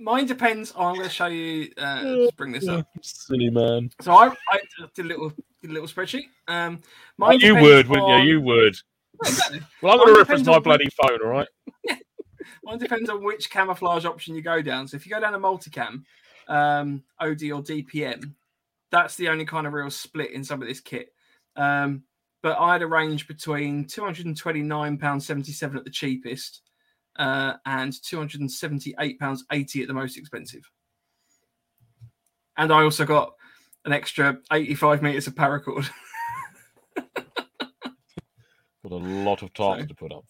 mine 0.00 0.26
depends. 0.26 0.72
Oh, 0.74 0.86
I'm 0.86 0.96
going 0.96 1.06
to 1.06 1.14
show 1.14 1.26
you. 1.26 1.70
Uh, 1.78 2.02
just 2.02 2.36
bring 2.36 2.50
this 2.50 2.66
up. 2.66 2.88
Silly 3.02 3.50
man. 3.50 3.88
So 4.00 4.12
I, 4.12 4.34
I 4.50 4.58
did 4.96 5.04
a 5.04 5.08
little, 5.08 5.32
did 5.62 5.70
a 5.70 5.72
little 5.72 5.86
spreadsheet. 5.86 6.24
Um, 6.48 6.80
mine 7.18 7.38
you 7.38 7.54
depends 7.54 7.62
would, 7.62 7.88
wouldn't 7.88 8.24
you? 8.24 8.32
You 8.32 8.40
would. 8.40 8.76
Exactly. 9.24 9.60
Well, 9.80 9.92
I'm 9.92 9.98
going 9.98 10.14
to 10.14 10.18
reference 10.18 10.44
my 10.44 10.54
on- 10.54 10.62
bloody 10.64 10.88
phone, 10.90 11.20
all 11.22 11.28
right? 11.28 11.48
Mine 12.64 12.78
depends 12.78 13.08
on 13.08 13.22
which 13.22 13.48
camouflage 13.48 14.04
option 14.04 14.34
you 14.34 14.42
go 14.42 14.60
down. 14.62 14.88
So 14.88 14.96
if 14.96 15.06
you 15.06 15.10
go 15.12 15.20
down 15.20 15.34
a 15.34 15.38
multicam, 15.38 16.02
um, 16.50 17.02
OD 17.18 17.44
or 17.52 17.62
DPM, 17.62 18.34
that's 18.90 19.16
the 19.16 19.28
only 19.28 19.46
kind 19.46 19.66
of 19.66 19.72
real 19.72 19.90
split 19.90 20.32
in 20.32 20.44
some 20.44 20.60
of 20.60 20.68
this 20.68 20.80
kit. 20.80 21.14
Um, 21.56 22.02
but 22.42 22.58
I 22.58 22.72
had 22.72 22.82
a 22.82 22.86
range 22.86 23.26
between 23.28 23.86
£229.77 23.86 25.76
at 25.76 25.84
the 25.84 25.90
cheapest 25.90 26.62
uh, 27.18 27.54
and 27.66 27.92
£278.80 27.92 29.82
at 29.82 29.88
the 29.88 29.94
most 29.94 30.16
expensive. 30.16 30.70
And 32.56 32.72
I 32.72 32.82
also 32.82 33.04
got 33.04 33.34
an 33.84 33.92
extra 33.92 34.38
85 34.52 35.02
meters 35.02 35.26
of 35.26 35.34
paracord. 35.34 35.88
Got 38.82 38.92
a 38.92 38.96
lot 38.96 39.42
of 39.42 39.52
tarps 39.52 39.80
So- 39.80 39.86
to 39.86 39.94
put 39.94 40.12
up. 40.12 40.24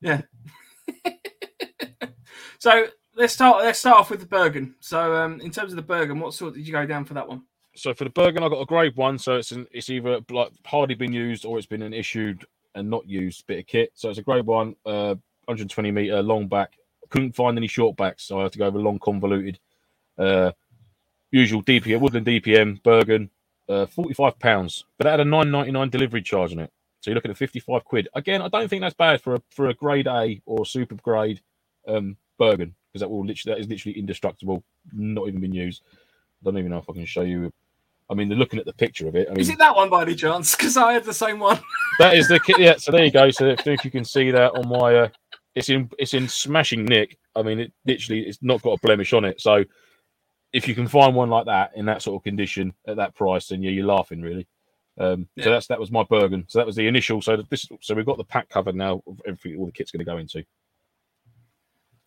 Yeah. 0.00 0.22
so 2.58 2.88
let's 3.16 3.32
start. 3.32 3.64
Let's 3.64 3.78
start 3.78 3.98
off 3.98 4.10
with 4.10 4.20
the 4.20 4.26
Bergen. 4.26 4.74
So 4.80 5.14
um, 5.14 5.40
in 5.40 5.50
terms 5.50 5.72
of 5.72 5.76
the 5.76 5.82
Bergen, 5.82 6.20
what 6.20 6.34
sort 6.34 6.54
did 6.54 6.66
you 6.66 6.72
go 6.72 6.86
down 6.86 7.04
for 7.04 7.14
that 7.14 7.28
one? 7.28 7.42
So 7.76 7.92
for 7.94 8.04
the 8.04 8.10
Bergen, 8.10 8.42
I 8.42 8.48
got 8.48 8.60
a 8.60 8.66
grade 8.66 8.96
one. 8.96 9.18
So 9.18 9.36
it's 9.36 9.52
an, 9.52 9.66
it's 9.72 9.90
either 9.90 10.20
like 10.30 10.52
hardly 10.64 10.94
been 10.94 11.12
used 11.12 11.44
or 11.44 11.58
it's 11.58 11.66
been 11.66 11.82
an 11.82 11.94
issued 11.94 12.44
and 12.74 12.90
not 12.90 13.08
used 13.08 13.46
bit 13.46 13.60
of 13.60 13.66
kit. 13.66 13.92
So 13.94 14.10
it's 14.10 14.18
a 14.18 14.22
grade 14.22 14.46
one, 14.46 14.76
uh, 14.86 15.14
120 15.46 15.90
meter 15.90 16.22
long 16.22 16.48
back. 16.48 16.72
Couldn't 17.10 17.36
find 17.36 17.56
any 17.56 17.66
short 17.66 17.96
backs, 17.96 18.24
so 18.24 18.40
I 18.40 18.44
had 18.44 18.52
to 18.52 18.58
go 18.58 18.66
over 18.66 18.78
a 18.78 18.82
long 18.82 18.98
convoluted. 18.98 19.58
Uh, 20.18 20.52
usual 21.30 21.62
DPM, 21.62 22.00
Woodland 22.00 22.26
DPM, 22.26 22.82
Bergen, 22.82 23.30
uh, 23.68 23.86
45 23.86 24.38
pounds, 24.38 24.84
but 24.98 25.04
that 25.04 25.18
had 25.18 25.20
a 25.20 25.24
9.99 25.24 25.90
delivery 25.90 26.22
charge 26.22 26.52
on 26.52 26.60
it. 26.60 26.72
So 27.00 27.10
you're 27.10 27.16
looking 27.16 27.30
at 27.30 27.36
55 27.36 27.84
quid. 27.84 28.08
Again, 28.14 28.40
I 28.40 28.48
don't 28.48 28.68
think 28.68 28.80
that's 28.80 28.94
bad 28.94 29.20
for 29.20 29.34
a 29.34 29.42
for 29.50 29.68
a 29.68 29.74
grade 29.74 30.06
A 30.06 30.40
or 30.46 30.64
super 30.64 30.94
grade 30.94 31.40
um, 31.86 32.16
Bergen 32.38 32.74
because 32.94 33.00
that 33.00 33.08
will 33.10 33.26
literally 33.26 33.56
that 33.56 33.60
is 33.60 33.68
literally 33.68 33.98
indestructible, 33.98 34.62
not 34.92 35.26
even 35.26 35.40
been 35.40 35.52
used. 35.52 35.82
I 36.40 36.44
don't 36.44 36.58
even 36.58 36.70
know 36.70 36.78
if 36.78 36.88
I 36.88 36.92
can 36.92 37.04
show 37.04 37.22
you. 37.22 37.52
I 38.08 38.14
mean, 38.14 38.28
they're 38.28 38.38
looking 38.38 38.60
at 38.60 38.66
the 38.66 38.72
picture 38.72 39.08
of 39.08 39.16
it. 39.16 39.26
I 39.28 39.32
mean, 39.32 39.40
Is 39.40 39.48
it 39.48 39.58
that 39.58 39.74
one 39.74 39.90
by 39.90 40.02
any 40.02 40.14
chance? 40.14 40.54
Because 40.56 40.76
I 40.76 40.92
had 40.92 41.02
the 41.04 41.12
same 41.12 41.40
one. 41.40 41.58
that 41.98 42.16
is 42.16 42.28
the 42.28 42.38
kit. 42.38 42.60
yeah. 42.60 42.76
So 42.76 42.92
there 42.92 43.04
you 43.04 43.10
go. 43.10 43.30
So 43.30 43.46
if, 43.46 43.66
if 43.66 43.84
you 43.84 43.90
can 43.90 44.04
see 44.04 44.30
that 44.30 44.52
on 44.52 44.68
my, 44.68 44.94
uh, 44.94 45.08
it's 45.56 45.70
in 45.70 45.90
it's 45.98 46.14
in 46.14 46.28
smashing 46.28 46.84
nick. 46.84 47.18
I 47.34 47.42
mean, 47.42 47.58
it 47.58 47.72
literally 47.84 48.20
it's 48.22 48.38
not 48.42 48.62
got 48.62 48.78
a 48.78 48.80
blemish 48.80 49.12
on 49.12 49.24
it. 49.24 49.40
So 49.40 49.64
if 50.52 50.68
you 50.68 50.74
can 50.76 50.86
find 50.86 51.16
one 51.16 51.30
like 51.30 51.46
that 51.46 51.72
in 51.74 51.86
that 51.86 52.02
sort 52.02 52.20
of 52.20 52.22
condition 52.22 52.72
at 52.86 52.96
that 52.96 53.16
price, 53.16 53.48
then 53.48 53.60
yeah, 53.62 53.70
you're 53.70 53.86
laughing 53.86 54.22
really. 54.22 54.46
Um, 55.00 55.26
So 55.42 55.50
that's 55.50 55.66
that 55.66 55.80
was 55.80 55.90
my 55.90 56.04
Bergen. 56.04 56.44
So 56.46 56.58
that 56.60 56.66
was 56.66 56.76
the 56.76 56.86
initial. 56.86 57.20
So 57.20 57.42
this 57.50 57.66
so 57.80 57.94
we've 57.96 58.06
got 58.06 58.18
the 58.18 58.24
pack 58.24 58.48
covered 58.50 58.76
now. 58.76 59.02
Of 59.08 59.20
everything 59.26 59.58
all 59.58 59.66
the 59.66 59.72
kit's 59.72 59.90
going 59.90 60.04
to 60.04 60.10
go 60.10 60.18
into. 60.18 60.44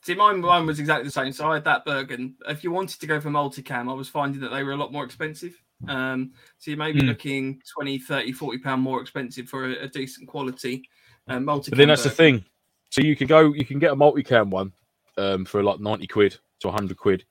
See, 0.03 0.15
mine, 0.15 0.39
mine 0.39 0.65
was 0.65 0.79
exactly 0.79 1.05
the 1.05 1.11
same. 1.11 1.31
So 1.33 1.49
I 1.49 1.55
had 1.55 1.65
that 1.65 1.85
Bergen. 1.85 2.35
If 2.47 2.63
you 2.63 2.71
wanted 2.71 2.99
to 2.99 3.07
go 3.07 3.19
for 3.19 3.29
multicam, 3.29 3.89
I 3.89 3.93
was 3.93 4.07
finding 4.07 4.39
that 4.41 4.49
they 4.49 4.63
were 4.63 4.71
a 4.71 4.77
lot 4.77 4.91
more 4.91 5.03
expensive. 5.03 5.59
Um, 5.87 6.31
so 6.57 6.71
you 6.71 6.77
may 6.77 6.91
be 6.91 7.01
Hmm. 7.01 7.07
looking 7.07 7.61
20, 7.73 7.99
30, 7.99 8.31
40 8.31 8.57
pound 8.59 8.81
more 8.81 9.01
expensive 9.01 9.47
for 9.47 9.65
a, 9.65 9.83
a 9.83 9.87
decent 9.87 10.27
quality 10.27 10.83
uh, 11.27 11.37
multicam. 11.37 11.69
But 11.71 11.77
then 11.77 11.87
that's 11.89 12.03
the 12.03 12.09
thing. 12.09 12.43
So 12.89 13.01
you 13.01 13.15
can 13.15 13.27
go, 13.27 13.53
you 13.53 13.65
can 13.65 13.79
get 13.79 13.91
a 13.91 13.95
multicam 13.95 14.49
one 14.49 14.71
um, 15.17 15.45
for 15.45 15.61
like 15.61 15.79
ninety 15.79 16.07
quid 16.07 16.37
to 16.61 16.71
hundred 16.71 16.97
quid. 16.97 17.25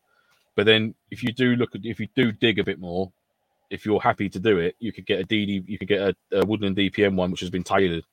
But 0.55 0.67
then 0.67 0.95
if 1.11 1.23
you 1.23 1.33
do 1.33 1.57
look 1.57 1.75
at, 1.75 1.85
if 1.85 1.99
you 1.99 2.09
do 2.15 2.33
dig 2.33 2.59
a 2.59 2.65
bit 2.65 2.79
more, 2.79 3.11
if 3.71 3.85
you're 3.85 4.01
happy 4.01 4.29
to 4.29 4.39
do 4.39 4.59
it, 4.59 4.77
you 4.79 4.93
could 4.93 5.07
get 5.07 5.21
a 5.21 5.25
DD, 5.25 5.69
you 5.69 5.79
could 5.79 5.89
get 5.89 6.01
a, 6.01 6.39
a 6.39 6.47
Woodland 6.47 6.77
DPM 6.77 7.15
one 7.15 7.31
which 7.31 7.41
has 7.41 7.51
been 7.51 7.65
tailored 7.65 8.05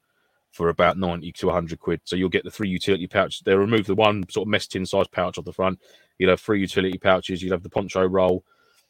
for 0.53 0.69
about 0.69 0.97
ninety 0.97 1.31
to 1.33 1.49
hundred 1.49 1.79
quid. 1.79 1.99
So 2.05 2.15
you'll 2.15 2.29
get 2.29 2.43
the 2.43 2.51
three 2.51 2.69
utility 2.69 3.07
pouches. 3.07 3.41
They'll 3.43 3.57
remove 3.57 3.87
the 3.87 3.95
one 3.95 4.23
sort 4.29 4.47
of 4.47 4.51
mess 4.51 4.67
tin 4.67 4.85
size 4.85 5.07
pouch 5.07 5.37
off 5.37 5.45
the 5.45 5.51
front. 5.51 5.79
You'll 6.19 6.29
have 6.29 6.39
three 6.39 6.61
utility 6.61 6.97
pouches. 6.97 7.41
You'll 7.41 7.53
have 7.53 7.63
the 7.63 7.69
poncho 7.69 8.05
roll, 8.05 8.45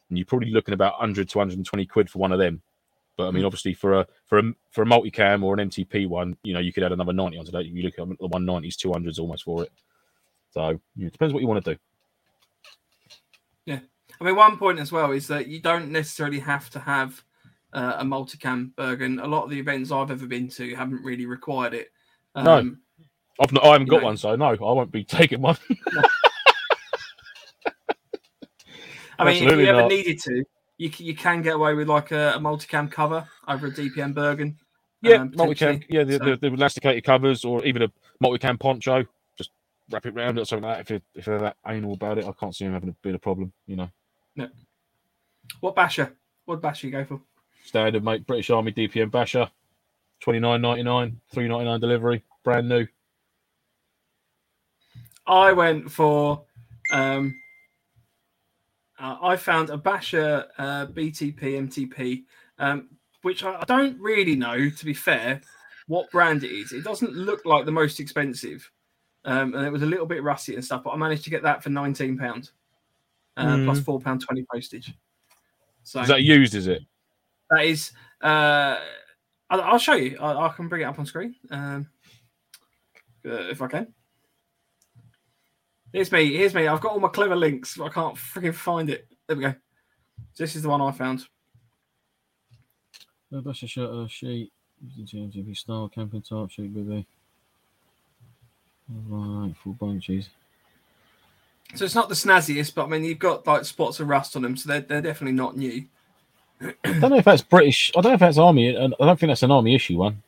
and 0.10 0.18
you're 0.18 0.26
probably 0.26 0.52
looking 0.52 0.74
about 0.74 0.96
hundred 0.96 1.30
to 1.30 1.40
hundred 1.40 1.58
and 1.58 1.66
twenty 1.66 1.86
quid 1.86 2.10
for 2.10 2.20
one 2.20 2.34
of 2.34 2.40
them. 2.40 2.62
But 3.16 3.28
I 3.28 3.32
mean, 3.32 3.44
hmm. 3.44 3.48
obviously, 3.48 3.74
for 3.74 3.94
a 3.94 4.08
for 4.26 4.40
a 4.40 4.54
for 4.72 4.82
a 4.82 4.86
multicam 4.86 5.42
or 5.42 5.58
an 5.58 5.70
MTP 5.70 6.08
one, 6.08 6.36
you 6.44 6.54
know, 6.54 6.60
you 6.60 6.74
could 6.74 6.84
add 6.84 6.92
another 6.92 7.14
ninety 7.14 7.38
onto 7.38 7.52
that. 7.52 7.66
You 7.66 7.82
look 7.82 7.98
at 7.98 8.20
the 8.20 8.28
one 8.28 8.46
nineties, 8.46 8.76
two 8.76 8.92
hundreds 8.92 9.18
almost 9.18 9.46
for 9.46 9.64
it. 9.64 9.72
So 10.52 10.82
it 11.00 11.12
depends 11.14 11.34
what 11.34 11.42
you 11.42 11.48
want 11.48 11.64
to 11.64 11.74
do. 11.74 11.80
Yeah. 13.66 13.80
I 14.20 14.24
mean, 14.24 14.36
one 14.36 14.58
point 14.58 14.80
as 14.80 14.92
well 14.92 15.12
is 15.12 15.28
that 15.28 15.48
you 15.48 15.60
don't 15.60 15.92
necessarily 15.92 16.40
have 16.40 16.70
to 16.72 16.80
have 16.80 17.24
uh, 17.74 17.98
a 18.00 18.04
multicam 18.04 18.76
Bergen. 18.76 19.20
A 19.20 19.28
lot 19.28 19.44
of 19.44 19.50
the 19.50 19.60
events 19.60 19.92
I've 19.92 20.12
ever 20.12 20.26
been 20.28 20.48
to 20.50 20.76
haven't 20.76 21.04
really 21.04 21.26
required 21.26 21.74
it. 21.74 21.92
No. 22.36 22.58
Um, 22.60 22.80
I've 23.40 23.52
not, 23.52 23.64
I 23.66 23.72
haven't 23.74 23.90
got 23.90 24.02
know- 24.02 24.06
one, 24.08 24.18
so 24.18 24.36
no, 24.36 24.46
I 24.46 24.54
won't 24.56 24.92
be 24.92 25.04
taking 25.06 25.42
one. 25.42 25.58
I 29.20 29.26
mean, 29.26 29.36
if 29.36 29.42
Absolutely 29.44 29.64
you 29.66 29.70
ever 29.70 29.82
not. 29.82 29.90
needed 29.92 30.20
to, 30.22 30.44
you, 30.78 30.92
you 30.98 31.16
can 31.16 31.42
get 31.42 31.56
away 31.56 31.74
with 31.76 31.88
like 31.88 32.12
a, 32.12 32.34
a 32.36 32.40
multicam 32.40 32.92
cover 32.92 33.28
over 33.48 33.68
a 33.68 33.72
DPM 33.72 34.14
Bergen. 34.14 34.58
yeah, 35.02 35.18
um, 35.18 35.32
multicam. 35.32 35.84
Yeah, 35.90 36.04
the, 36.04 36.18
So- 36.18 36.26
the, 36.26 36.38
the 36.38 36.48
elasticated 36.48 37.04
covers 37.04 37.46
or 37.46 37.64
even 37.64 37.84
a 37.84 37.92
multicam 38.24 38.60
poncho. 38.60 39.06
Just 39.38 39.52
wrap 39.92 40.06
it 40.06 40.16
round 40.16 40.40
or 40.40 40.46
something 40.46 40.68
like 40.68 40.78
that. 40.78 40.82
If, 40.82 40.92
it, 40.98 41.04
if 41.16 41.26
they're 41.26 41.40
that 41.40 41.58
anal 41.68 41.94
about 41.94 42.18
it, 42.18 42.26
I 42.26 42.32
can't 42.32 42.56
see 42.56 42.66
them 42.66 42.74
having 42.74 42.90
a 42.90 42.96
bit 43.04 43.10
of 43.10 43.16
a 43.16 43.20
problem. 43.20 43.54
You 43.68 43.76
know, 43.78 43.90
No. 44.36 44.48
What 45.60 45.76
basha? 45.76 46.12
What 46.46 46.62
basha 46.62 46.88
you 46.88 46.92
go 46.92 47.06
for? 47.06 47.22
Standard 47.64 48.04
mate, 48.04 48.28
British 48.28 48.50
Army 48.50 48.72
DPM 48.72 49.10
basha, 49.10 49.52
twenty 50.20 50.40
nine 50.40 50.62
ninety 50.62 50.84
nine, 50.84 51.20
three 51.32 51.48
ninety 51.48 51.66
nine 51.66 51.80
delivery, 51.80 52.24
brand 52.44 52.68
new. 52.70 52.88
I 55.26 55.54
went 55.54 55.90
for. 55.92 56.44
Um, 56.92 57.36
uh, 59.00 59.18
I 59.22 59.36
found 59.36 59.70
a 59.70 59.78
Basha 59.78 60.48
uh, 60.58 60.86
BTP 60.88 61.40
MTP, 61.40 62.24
um, 62.60 62.90
which 63.24 63.44
I, 63.44 63.56
I 63.60 63.64
don't 63.66 64.00
really 64.00 64.36
know, 64.36 64.70
to 64.70 64.86
be 64.86 64.94
fair, 64.94 65.42
what 65.88 66.12
brand 66.12 66.44
it 66.44 66.52
is. 66.52 66.72
It 66.72 66.84
doesn't 66.84 67.14
look 67.14 67.46
like 67.46 67.66
the 67.66 67.72
most 67.72 68.00
expensive, 68.00 68.70
um, 69.26 69.56
and 69.56 69.66
it 69.66 69.72
was 69.72 69.82
a 69.82 69.88
little 69.88 70.06
bit 70.06 70.24
rusty 70.24 70.56
and 70.56 70.64
stuff. 70.64 70.84
But 70.84 70.92
I 70.92 70.98
managed 70.98 71.24
to 71.24 71.30
get 71.30 71.44
that 71.44 71.64
for 71.64 71.70
nineteen 71.70 72.18
pound, 72.18 72.52
uh, 73.36 73.64
plus 73.66 73.80
four 73.80 74.00
pound 74.00 74.22
twenty 74.22 74.46
postage. 74.52 74.94
So 75.84 76.02
Is 76.02 76.08
that 76.08 76.24
used? 76.24 76.56
Is 76.56 76.68
it? 76.68 76.84
That 77.50 77.66
is. 77.66 77.92
Uh, 78.22 78.80
I'll, 79.50 79.62
I'll 79.62 79.78
show 79.78 79.94
you. 79.94 80.18
I, 80.20 80.48
I 80.48 80.50
can 80.50 80.68
bring 80.68 80.82
it 80.82 80.86
up 80.86 81.00
on 81.00 81.06
screen 81.06 81.36
um, 81.52 81.88
uh, 83.26 83.50
if 83.50 83.62
I 83.62 83.68
can. 83.68 83.94
Here's 85.92 86.12
me. 86.12 86.36
Here's 86.36 86.56
me. 86.56 86.68
I've 86.68 86.82
got 86.82 86.94
all 86.94 87.00
my 87.00 87.10
clever 87.10 87.36
links. 87.36 87.78
But 87.78 87.86
I 87.86 87.90
can't 87.90 88.16
freaking 88.16 88.56
find 88.56 88.90
it. 88.90 89.08
There 89.28 89.38
we 89.38 89.44
go. 89.44 89.54
This 90.38 90.56
is 90.56 90.64
the 90.64 90.70
one 90.70 90.82
I 90.82 90.92
found. 90.92 91.28
Uh, 93.34 93.42
Basha 93.42 93.68
shirt, 93.68 93.90
uh, 93.90 94.08
sheet, 94.08 94.52
MTP 94.98 95.56
style, 95.56 95.90
camping 95.90 96.22
top, 96.22 96.52
sheet, 96.52 96.74
baby. 96.74 97.06
Right, 98.90 99.54
full 99.64 99.74
bunches. 99.74 100.30
So 101.76 101.86
it's 101.86 101.96
not 101.96 102.10
the 102.10 102.16
snazziest, 102.16 102.76
but 102.76 102.86
I 102.86 102.88
mean 102.90 103.04
you've 103.04 103.20
got 103.20 103.48
like 103.48 103.66
spots 103.66 104.00
of 104.00 104.08
rust 104.08 104.36
on 104.36 104.44
them, 104.44 104.56
so 104.56 104.70
they're 104.70 104.82
they're 104.82 105.02
definitely 105.02 105.36
not 105.36 105.58
new. 105.58 105.86
I 106.84 107.00
don't 107.00 107.10
know 107.12 107.18
if 107.18 107.26
that's 107.26 107.42
British. 107.42 107.92
I 107.96 108.02
don't 108.02 108.12
know 108.12 108.16
if 108.16 108.20
that's 108.20 108.38
army. 108.38 108.76
and 108.76 108.94
I 109.00 109.06
don't 109.06 109.20
think 109.20 109.30
that's 109.30 109.44
an 109.44 109.52
army 109.52 109.76
issue 109.76 109.98
one. 109.98 110.22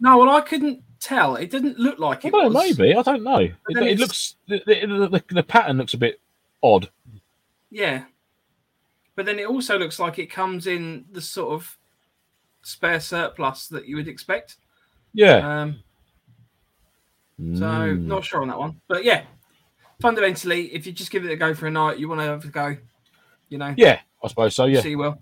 No, 0.00 0.18
well 0.18 0.30
I 0.30 0.40
couldn't 0.40 0.82
tell. 1.00 1.36
It 1.36 1.50
didn't 1.50 1.78
look 1.78 1.98
like 1.98 2.24
it 2.24 2.32
don't 2.32 2.52
know. 2.52 2.60
was. 2.60 2.78
Maybe 2.78 2.94
I 2.96 3.02
don't 3.02 3.22
know. 3.22 3.38
It, 3.38 3.54
it 3.68 3.98
looks 3.98 4.36
the, 4.48 4.62
the, 4.66 5.08
the, 5.08 5.34
the 5.34 5.42
pattern 5.42 5.78
looks 5.78 5.94
a 5.94 5.98
bit 5.98 6.20
odd. 6.62 6.88
Yeah. 7.70 8.04
But 9.14 9.26
then 9.26 9.38
it 9.38 9.46
also 9.46 9.78
looks 9.78 9.98
like 9.98 10.18
it 10.18 10.26
comes 10.30 10.66
in 10.66 11.04
the 11.12 11.20
sort 11.20 11.52
of 11.52 11.78
spare 12.62 13.00
surplus 13.00 13.68
that 13.68 13.86
you 13.86 13.96
would 13.96 14.08
expect. 14.08 14.56
Yeah. 15.12 15.62
Um, 15.62 15.82
so 17.54 17.64
Mm. 17.64 18.04
not 18.04 18.24
sure 18.24 18.42
on 18.42 18.48
that 18.48 18.58
one. 18.58 18.80
But 18.88 19.04
yeah, 19.04 19.24
fundamentally, 20.00 20.72
if 20.74 20.86
you 20.86 20.92
just 20.92 21.10
give 21.10 21.24
it 21.24 21.32
a 21.32 21.36
go 21.36 21.54
for 21.54 21.66
a 21.66 21.70
night, 21.70 21.98
you 21.98 22.08
want 22.08 22.20
to 22.20 22.24
have 22.26 22.44
a 22.44 22.48
go, 22.48 22.76
you 23.48 23.58
know, 23.58 23.74
yeah, 23.76 24.00
I 24.22 24.28
suppose 24.28 24.54
so. 24.54 24.66
Yeah. 24.66 24.80
see 24.80 24.94
well. 24.96 25.18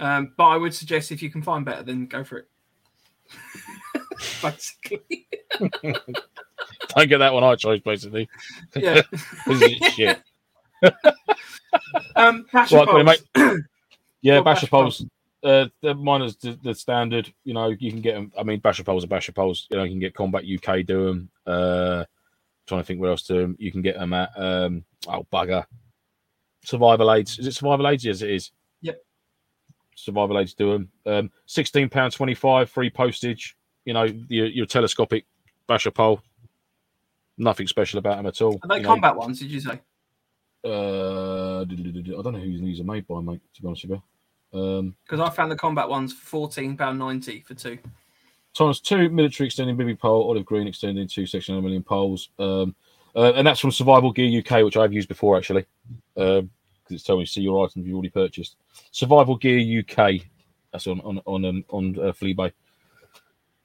Um, 0.00 0.32
but 0.36 0.44
I 0.44 0.56
would 0.56 0.74
suggest 0.74 1.12
if 1.12 1.22
you 1.22 1.30
can 1.30 1.42
find 1.42 1.64
better, 1.64 1.82
then 1.82 2.06
go 2.06 2.24
for 2.24 2.38
it. 2.38 2.48
Basically, 4.42 5.28
Don't 5.60 7.08
get 7.08 7.18
that 7.18 7.32
one 7.32 7.44
I 7.44 7.54
chose 7.56 7.80
basically. 7.80 8.28
yeah. 8.74 9.02
This 9.46 9.62
is 9.62 9.94
shit. 9.94 10.22
Um, 12.16 12.46
Basha 12.52 12.76
Right, 12.76 12.86
go 12.86 12.98
on, 12.98 13.16
Poles. 13.34 13.60
Yeah, 14.22 14.34
Well, 14.34 14.44
Basha 14.44 14.66
poles. 14.66 15.06
Uh, 15.42 15.66
the 15.80 15.94
mine 15.94 16.22
is 16.22 16.36
the, 16.36 16.58
the 16.62 16.74
standard. 16.74 17.32
You 17.44 17.54
know, 17.54 17.68
you 17.68 17.90
can 17.90 18.00
get 18.00 18.14
them. 18.14 18.32
I 18.38 18.42
mean, 18.42 18.60
basha 18.60 18.84
poles 18.84 19.04
are 19.04 19.08
basha 19.08 19.32
poles. 19.32 19.66
You 19.70 19.78
know, 19.78 19.84
you 19.84 19.90
can 19.90 20.00
get 20.00 20.14
Combat 20.14 20.44
UK 20.44 20.84
do 20.84 21.06
them. 21.06 21.30
Uh, 21.46 22.04
trying 22.66 22.80
to 22.82 22.84
think 22.84 23.00
where 23.00 23.10
else 23.10 23.22
to 23.22 23.34
them. 23.34 23.56
You 23.58 23.72
can 23.72 23.80
get 23.80 23.98
them 23.98 24.12
at 24.12 24.30
um, 24.36 24.84
oh 25.08 25.26
bugger, 25.32 25.64
Survival 26.62 27.12
Aids. 27.12 27.38
Is 27.38 27.46
it 27.46 27.54
Survival 27.54 27.88
Aids? 27.88 28.04
Yes, 28.04 28.20
it 28.20 28.30
is. 28.30 28.50
Survival 29.94 30.38
Aids 30.38 30.54
do 30.54 30.72
them. 30.72 30.88
Um, 31.06 31.30
sixteen 31.46 31.88
pound 31.88 32.12
twenty 32.12 32.34
five, 32.34 32.70
free 32.70 32.90
postage. 32.90 33.56
You 33.84 33.94
know, 33.94 34.04
your, 34.28 34.46
your 34.46 34.66
telescopic 34.66 35.24
basha 35.66 35.90
pole. 35.90 36.20
Nothing 37.38 37.66
special 37.66 37.98
about 37.98 38.16
them 38.16 38.26
at 38.26 38.40
all. 38.42 38.58
Are 38.62 38.68
they 38.68 38.76
you 38.76 38.82
know. 38.82 38.88
combat 38.88 39.16
ones? 39.16 39.38
Did 39.38 39.50
you 39.50 39.60
say? 39.60 39.80
Uh, 40.62 41.60
I 41.60 41.64
don't 41.64 42.32
know 42.32 42.38
who 42.38 42.58
these 42.58 42.80
are 42.80 42.84
made 42.84 43.06
by, 43.06 43.20
mate. 43.20 43.40
To 43.54 43.62
be 43.62 43.68
honest 43.68 43.86
with 43.86 44.00
you. 44.52 44.58
Um, 44.60 44.94
Because 45.04 45.20
I 45.20 45.30
found 45.30 45.50
the 45.50 45.56
combat 45.56 45.88
ones 45.88 46.12
for 46.12 46.26
fourteen 46.26 46.76
pound 46.76 46.98
ninety 46.98 47.40
for 47.40 47.54
two. 47.54 47.78
times 48.54 48.80
two 48.80 49.08
military 49.08 49.46
extending 49.46 49.76
bibby 49.76 49.94
pole, 49.94 50.28
olive 50.28 50.44
green 50.44 50.66
extending 50.66 51.08
two 51.08 51.24
section 51.26 51.54
aluminium 51.54 51.82
poles. 51.82 52.30
Um, 52.38 52.74
uh, 53.16 53.32
and 53.34 53.46
that's 53.46 53.60
from 53.60 53.70
Survival 53.72 54.12
Gear 54.12 54.40
UK, 54.40 54.64
which 54.64 54.76
I've 54.76 54.92
used 54.92 55.08
before 55.08 55.36
actually, 55.36 55.64
because 56.90 57.00
it's 57.00 57.06
telling 57.06 57.20
me 57.20 57.26
see 57.26 57.42
your 57.42 57.64
items 57.64 57.86
you've 57.86 57.94
already 57.94 58.10
purchased. 58.10 58.56
Survival 58.90 59.36
Gear 59.36 59.80
UK, 59.80 60.22
that's 60.72 60.88
on 60.88 61.00
on 61.00 61.20
on 61.24 61.44
um, 61.44 61.64
on 61.68 61.96
uh, 61.98 62.12
Fleabay. 62.12 62.52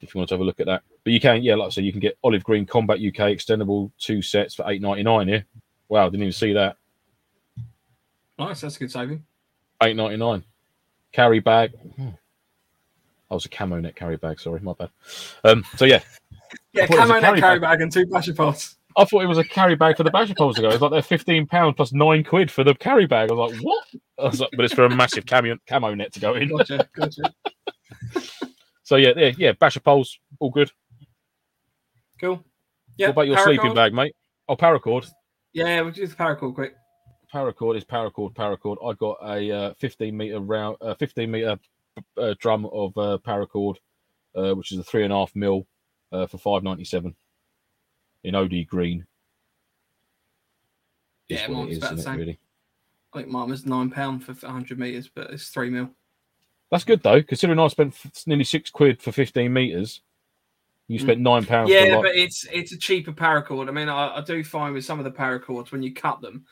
If 0.01 0.13
you 0.13 0.19
want 0.19 0.30
to 0.30 0.36
have 0.36 0.41
a 0.41 0.45
look 0.45 0.59
at 0.59 0.67
that, 0.67 0.84
but 1.03 1.13
you 1.13 1.19
can, 1.19 1.41
yeah, 1.41 1.55
like 1.55 1.67
I 1.67 1.69
said, 1.69 1.86
you 1.86 1.91
can 1.91 2.01
get 2.01 2.17
olive 2.23 2.43
green 2.43 2.65
combat 2.65 2.97
UK 2.97 3.32
extendable 3.32 3.91
two 3.97 4.21
sets 4.21 4.53
for 4.53 4.69
eight 4.69 4.82
ninety 4.82 5.01
nine. 5.01 5.28
Yeah, 5.28 5.41
wow, 5.89 6.07
didn't 6.07 6.21
even 6.21 6.34
see 6.34 6.53
that. 6.53 6.78
Nice, 8.38 8.61
that's 8.61 8.76
a 8.76 8.80
good 8.80 8.91
saving. 8.91 9.26
Eight 9.82 9.95
ninety 9.95 10.17
nine. 10.17 10.43
Carry 11.11 11.39
bag. 11.39 11.71
Hmm. 11.95 12.09
I 13.32 13.34
was 13.34 13.45
a 13.45 13.49
camo 13.49 13.80
net 13.80 13.95
carry 13.95 14.17
bag. 14.17 14.39
Sorry, 14.39 14.59
my 14.59 14.73
bad. 14.73 14.89
Um, 15.43 15.65
so 15.78 15.86
yeah, 15.86 16.01
Yeah, 16.73 16.86
thought 16.86 16.97
it 16.97 16.99
was 16.99 17.09
a 17.09 17.13
camo 17.13 17.13
net 17.13 17.23
carry 17.23 17.41
carry 17.41 17.59
bag 17.59 17.82
and 17.82 17.91
two 17.91 18.05
Basha 18.05 18.34
Poles. 18.34 18.74
I 18.97 19.05
thought 19.05 19.23
it 19.23 19.27
was 19.27 19.37
a 19.37 19.43
carry 19.43 19.75
bag 19.75 19.97
for 19.97 20.03
the 20.03 20.11
Badger 20.11 20.35
poles 20.35 20.55
to 20.55 20.61
go. 20.61 20.69
It's 20.69 20.81
like 20.81 20.91
they're 20.91 21.01
fifteen 21.01 21.45
pounds 21.47 21.75
plus 21.75 21.91
nine 21.91 22.23
quid 22.23 22.49
for 22.49 22.63
the 22.63 22.73
carry 22.75 23.05
bag. 23.05 23.29
I 23.29 23.33
was 23.33 23.51
like, 23.51 23.61
what? 23.61 23.85
I 24.19 24.23
was 24.23 24.39
like, 24.39 24.51
but 24.55 24.63
it's 24.63 24.73
for 24.73 24.85
a 24.85 24.95
massive 24.95 25.25
camo, 25.25 25.57
camo 25.67 25.93
net 25.93 26.13
to 26.13 26.19
go 26.19 26.33
in. 26.35 26.49
Gotcha, 26.49 26.87
gotcha. 26.95 27.33
So 28.83 28.97
yeah, 28.97 29.13
yeah, 29.17 29.31
yeah. 29.35 29.51
Basha 29.53 29.79
poles, 29.81 30.19
all 30.39 30.51
good. 30.51 30.71
Cool. 32.21 32.45
Yeah. 32.97 33.07
what 33.07 33.13
about 33.13 33.27
your 33.27 33.37
paracord? 33.37 33.43
sleeping 33.43 33.73
bag, 33.73 33.93
mate? 33.95 34.15
Oh, 34.47 34.55
paracord. 34.55 35.09
Yeah, 35.53 35.81
we'll 35.81 35.91
do 35.91 36.05
the 36.05 36.15
paracord 36.15 36.53
quick. 36.53 36.75
Paracord 37.33 37.77
is 37.77 37.83
paracord. 37.83 38.35
Paracord. 38.35 38.77
I 38.87 38.93
got 38.93 39.17
a 39.23 39.51
uh, 39.51 39.73
fifteen 39.79 40.15
meter 40.15 40.39
round, 40.39 40.77
uh, 40.81 40.93
fifteen 40.93 41.31
meter 41.31 41.57
uh, 42.15 42.35
drum 42.39 42.67
of 42.67 42.95
uh, 42.95 43.17
paracord, 43.25 43.77
uh, 44.35 44.53
which 44.53 44.71
is 44.71 44.77
a 44.77 44.83
three 44.83 45.03
and 45.03 45.11
a 45.11 45.15
half 45.15 45.31
mil 45.33 45.65
uh, 46.11 46.27
for 46.27 46.37
five 46.37 46.61
ninety 46.61 46.85
seven 46.85 47.15
in 48.26 48.36
OD 48.36 48.67
green. 48.67 49.05
Yeah, 51.28 51.47
what 51.49 51.57
mine's 51.57 51.69
it 51.69 51.71
is, 51.71 51.78
about 51.80 51.95
the 51.95 52.01
same. 52.01 52.17
really? 52.17 52.39
I 53.13 53.17
think 53.19 53.30
mine 53.32 53.49
was 53.49 53.65
nine 53.65 53.89
pound 53.89 54.23
for 54.23 54.34
100 54.34 54.78
meters, 54.78 55.09
but 55.13 55.32
it's 55.32 55.49
three 55.49 55.69
mil. 55.69 55.89
That's 56.71 56.84
good 56.84 57.01
though, 57.03 57.21
considering 57.23 57.59
I 57.59 57.67
spent 57.67 57.95
nearly 58.28 58.43
six 58.43 58.69
quid 58.69 59.01
for 59.01 59.11
fifteen 59.11 59.53
meters. 59.53 60.01
You 60.88 60.99
spent 60.99 61.19
nine 61.19 61.45
pounds. 61.45 61.69
Mm. 61.69 61.73
Yeah, 61.88 62.01
but 62.01 62.15
it's 62.15 62.45
it's 62.51 62.71
a 62.71 62.78
cheaper 62.78 63.11
paracord. 63.11 63.67
I 63.69 63.71
mean, 63.71 63.89
I, 63.89 64.17
I 64.17 64.21
do 64.21 64.43
find 64.43 64.73
with 64.73 64.86
some 64.86 64.99
of 64.99 65.05
the 65.05 65.11
paracords 65.11 65.71
when 65.71 65.82
you 65.82 65.93
cut 65.93 66.21
them, 66.21 66.45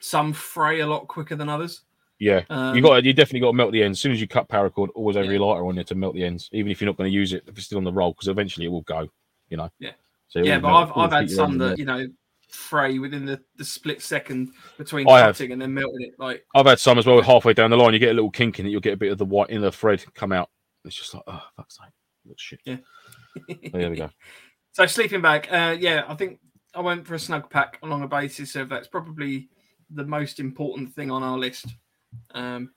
some 0.00 0.32
fray 0.32 0.80
a 0.80 0.86
lot 0.86 1.06
quicker 1.08 1.34
than 1.36 1.48
others. 1.48 1.82
yeah. 2.18 2.42
Um, 2.48 2.74
you 2.76 2.80
got 2.82 3.04
you 3.04 3.12
definitely 3.12 3.40
got 3.40 3.48
to 3.48 3.56
melt 3.56 3.72
the 3.72 3.82
ends. 3.82 3.98
As 3.98 4.00
soon 4.02 4.12
as 4.12 4.20
you 4.20 4.28
cut 4.28 4.48
paracord, 4.48 4.88
always 4.94 5.16
have 5.16 5.26
Yeah. 5.26 5.32
your 5.32 5.40
lighter 5.40 5.66
on 5.66 5.76
you 5.76 5.84
to 5.84 5.94
melt 5.94 6.14
the 6.14 6.24
ends, 6.24 6.48
even 6.52 6.70
if 6.72 6.80
you're 6.80 6.86
not 6.86 6.96
going 6.96 7.10
to 7.10 7.14
use 7.14 7.32
it 7.34 7.42
if 7.46 7.56
it's 7.58 7.66
still 7.66 7.78
on 7.78 7.84
the 7.84 7.92
roll, 7.92 8.12
because 8.12 8.28
eventually 8.28 8.64
it 8.66 8.70
will 8.70 8.82
go. 8.82 9.08
You 9.50 9.56
know. 9.58 9.70
Yeah. 9.80 9.92
So 10.34 10.42
yeah, 10.42 10.58
but 10.58 10.74
I've 10.74 10.92
I've 10.96 11.12
had 11.12 11.30
some 11.30 11.52
ends 11.52 11.54
in 11.54 11.58
that 11.58 11.78
you 11.78 11.84
know 11.84 12.08
fray 12.48 12.98
within 12.98 13.24
the, 13.24 13.40
the 13.56 13.64
split 13.64 14.02
second 14.02 14.50
between 14.78 15.08
I 15.08 15.20
have. 15.20 15.36
cutting 15.36 15.52
and 15.52 15.62
then 15.62 15.72
melting 15.72 16.02
it. 16.02 16.14
Like 16.18 16.44
I've 16.56 16.66
had 16.66 16.80
some 16.80 16.98
as 16.98 17.06
well. 17.06 17.22
Halfway 17.22 17.52
down 17.52 17.70
the 17.70 17.76
line, 17.76 17.92
you 17.92 18.00
get 18.00 18.10
a 18.10 18.14
little 18.14 18.32
kink 18.32 18.58
in 18.58 18.66
it. 18.66 18.70
You'll 18.70 18.80
get 18.80 18.94
a 18.94 18.96
bit 18.96 19.12
of 19.12 19.18
the 19.18 19.24
white 19.24 19.50
inner 19.50 19.70
thread 19.70 20.04
come 20.14 20.32
out. 20.32 20.50
It's 20.84 20.96
just 20.96 21.14
like, 21.14 21.22
oh 21.28 21.40
fuck's 21.56 21.78
sake, 21.78 21.92
looks 22.26 22.42
shit. 22.42 22.60
Yeah. 22.64 22.78
There 23.72 23.90
we 23.90 23.96
go. 23.96 24.10
So 24.72 24.86
sleeping 24.86 25.22
bag, 25.22 25.46
uh, 25.52 25.76
yeah, 25.78 26.04
I 26.08 26.14
think 26.16 26.40
I 26.74 26.80
went 26.80 27.06
for 27.06 27.14
a 27.14 27.18
Snugpak 27.18 27.74
along 27.84 28.02
a 28.02 28.08
basis 28.08 28.56
of 28.56 28.68
that's 28.68 28.88
probably 28.88 29.48
the 29.90 30.04
most 30.04 30.40
important 30.40 30.92
thing 30.94 31.12
on 31.12 31.22
our 31.22 31.38
list. 31.38 31.66
Um, 32.32 32.72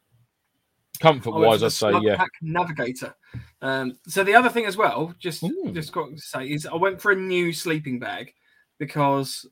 Comfort 0.98 1.32
I 1.32 1.38
went 1.38 1.48
wise, 1.48 1.64
I'd 1.64 1.72
say 1.72 1.92
yeah. 2.02 2.18
Pack 2.18 2.32
Navigator. 2.42 3.14
Um, 3.62 3.98
so 4.08 4.24
the 4.24 4.36
other 4.36 4.50
thing 4.50 4.66
as 4.66 4.78
well, 4.78 5.14
just 5.20 5.44
Ooh. 5.44 5.72
just 5.74 5.92
got 5.92 6.10
to 6.10 6.18
say, 6.20 6.46
is 6.46 6.66
I 6.66 6.76
went 6.76 7.02
for 7.02 7.12
a 7.12 7.16
new 7.16 7.54
sleeping 7.54 8.00
bag 8.00 8.34
because 8.80 9.46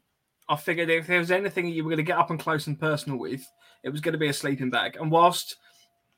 I 0.48 0.56
figured 0.56 0.90
if 0.90 1.08
there 1.08 1.20
was 1.20 1.32
anything 1.32 1.68
you 1.68 1.84
were 1.84 1.90
going 1.90 1.98
to 1.98 2.04
get 2.04 2.18
up 2.18 2.30
and 2.30 2.40
close 2.40 2.68
and 2.68 2.80
personal 2.80 3.18
with, 3.18 3.46
it 3.84 3.90
was 3.90 4.02
going 4.02 4.14
to 4.14 4.20
be 4.20 4.30
a 4.30 4.34
sleeping 4.34 4.70
bag. 4.70 4.98
And 5.00 5.12
whilst 5.12 5.58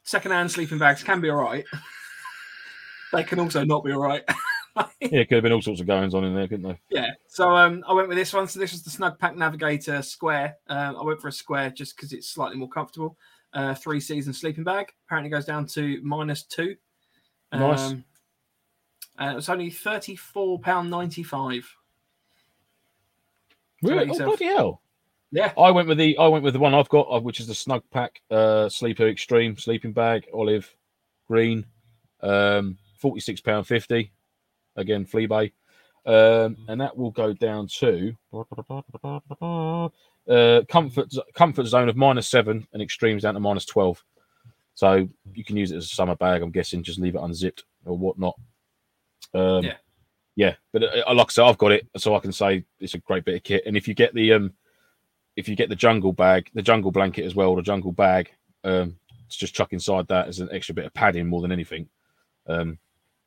second-hand 0.03 0.51
sleeping 0.51 0.78
bags 0.78 1.03
can 1.03 1.21
be 1.21 1.30
all 1.30 1.41
right, 1.41 1.65
they 3.13 3.23
can 3.23 3.39
also 3.39 3.63
not 3.63 3.84
be 3.84 3.91
all 3.91 4.01
right. 4.01 4.23
Yeah, 4.99 5.23
could 5.23 5.36
have 5.38 5.43
been 5.43 5.53
all 5.53 5.61
sorts 5.61 5.82
of 5.82 5.88
goings 5.88 6.13
on 6.13 6.23
in 6.23 6.36
there, 6.36 6.47
couldn't 6.47 6.67
they? 6.69 6.80
Yeah, 6.89 7.11
so 7.28 7.49
um, 7.49 7.84
I 7.88 7.93
went 7.93 8.09
with 8.09 8.17
this 8.17 8.34
one. 8.34 8.47
So 8.47 8.59
this 8.59 8.71
was 8.71 8.84
the 8.84 8.91
Snugpak 8.91 9.36
Navigator 9.36 10.01
Square. 10.01 10.57
Um, 10.67 10.95
I 10.97 11.03
went 11.03 11.21
for 11.21 11.30
a 11.30 11.32
square 11.32 11.71
just 11.71 11.95
because 11.95 12.13
it's 12.13 12.30
slightly 12.30 12.57
more 12.57 12.69
comfortable. 12.69 13.17
Uh, 13.57 13.73
three 13.73 13.99
season 13.99 14.33
sleeping 14.33 14.63
bag. 14.63 14.93
Apparently 15.07 15.31
goes 15.31 15.45
down 15.45 15.65
to 15.65 15.99
minus 16.03 16.43
two. 16.43 16.75
Nice. 17.51 17.79
Um, 17.79 18.03
and 19.17 19.31
it 19.31 19.35
was 19.35 19.49
only 19.49 19.71
thirty 19.71 20.15
four 20.15 20.59
pound 20.59 20.91
ninety 20.91 21.23
five. 21.23 21.67
Really? 23.81 24.11
Oh, 24.11 24.15
bloody 24.15 24.45
hell! 24.45 24.81
Yeah, 25.31 25.53
I 25.57 25.71
went 25.71 25.87
with 25.87 25.97
the 25.97 26.15
I 26.19 26.27
went 26.27 26.43
with 26.43 26.53
the 26.53 26.59
one 26.59 26.75
I've 26.75 26.87
got, 26.89 27.07
uh, 27.09 27.19
which 27.19 27.39
is 27.39 27.47
the 27.47 27.53
Snugpak 27.53 28.09
uh, 28.29 28.69
Sleeper 28.69 29.07
Extreme 29.07 29.57
sleeping 29.57 29.91
bag, 29.91 30.27
olive 30.31 30.71
green, 31.27 31.65
um, 32.21 32.77
forty 32.99 33.21
six 33.21 33.41
pound 33.41 33.65
fifty. 33.65 34.11
Again, 34.75 35.03
flea 35.03 35.25
bay, 35.25 35.53
um, 36.05 36.57
and 36.67 36.79
that 36.79 36.95
will 36.95 37.09
go 37.09 37.33
down 37.33 37.67
to 37.79 38.15
uh, 40.30 40.61
comfort 40.69 41.11
comfort 41.34 41.65
zone 41.65 41.89
of 41.89 41.95
minus 41.95 42.28
seven 42.28 42.67
and 42.73 42.82
extremes 42.82 43.23
down 43.23 43.34
to 43.36 43.39
minus 43.39 43.65
twelve. 43.65 44.03
So 44.73 45.09
you 45.34 45.43
can 45.43 45.57
use 45.57 45.71
it 45.71 45.78
as 45.78 45.86
a 45.86 45.95
summer 45.95 46.15
bag. 46.15 46.41
I'm 46.41 46.51
guessing 46.51 46.84
just 46.84 46.99
leave 46.99 47.15
it 47.15 47.21
unzipped 47.21 47.63
or 47.86 47.97
whatnot. 47.97 48.36
Um, 49.34 49.63
Yeah. 49.63 49.78
yeah. 50.36 50.55
But 50.71 50.84
uh, 50.84 51.13
like 51.13 51.28
I 51.28 51.32
said, 51.32 51.45
I've 51.45 51.57
got 51.57 51.71
it, 51.71 51.88
so 51.97 52.15
I 52.15 52.19
can 52.19 52.32
say 52.32 52.63
it's 52.80 52.93
a 52.93 52.99
great 52.99 53.25
bit 53.25 53.36
of 53.36 53.43
kit. 53.43 53.63
And 53.65 53.75
if 53.75 53.88
you 53.88 53.93
get 53.95 54.13
the 54.13 54.34
um, 54.34 54.53
if 55.36 55.49
you 55.49 55.55
get 55.55 55.69
the 55.69 55.75
jungle 55.75 56.13
bag, 56.13 56.49
the 56.53 56.61
jungle 56.61 56.91
blanket 56.91 57.25
as 57.25 57.36
well, 57.36 57.55
the 57.55 57.61
jungle 57.61 57.91
bag, 57.91 58.30
um, 58.63 58.95
to 59.30 59.38
just 59.38 59.55
chuck 59.55 59.73
inside 59.73 60.07
that 60.07 60.28
as 60.28 60.39
an 60.39 60.49
extra 60.51 60.75
bit 60.75 60.86
of 60.86 60.93
padding 60.93 61.28
more 61.28 61.41
than 61.41 61.51
anything. 61.51 61.89
Um, 62.47 62.78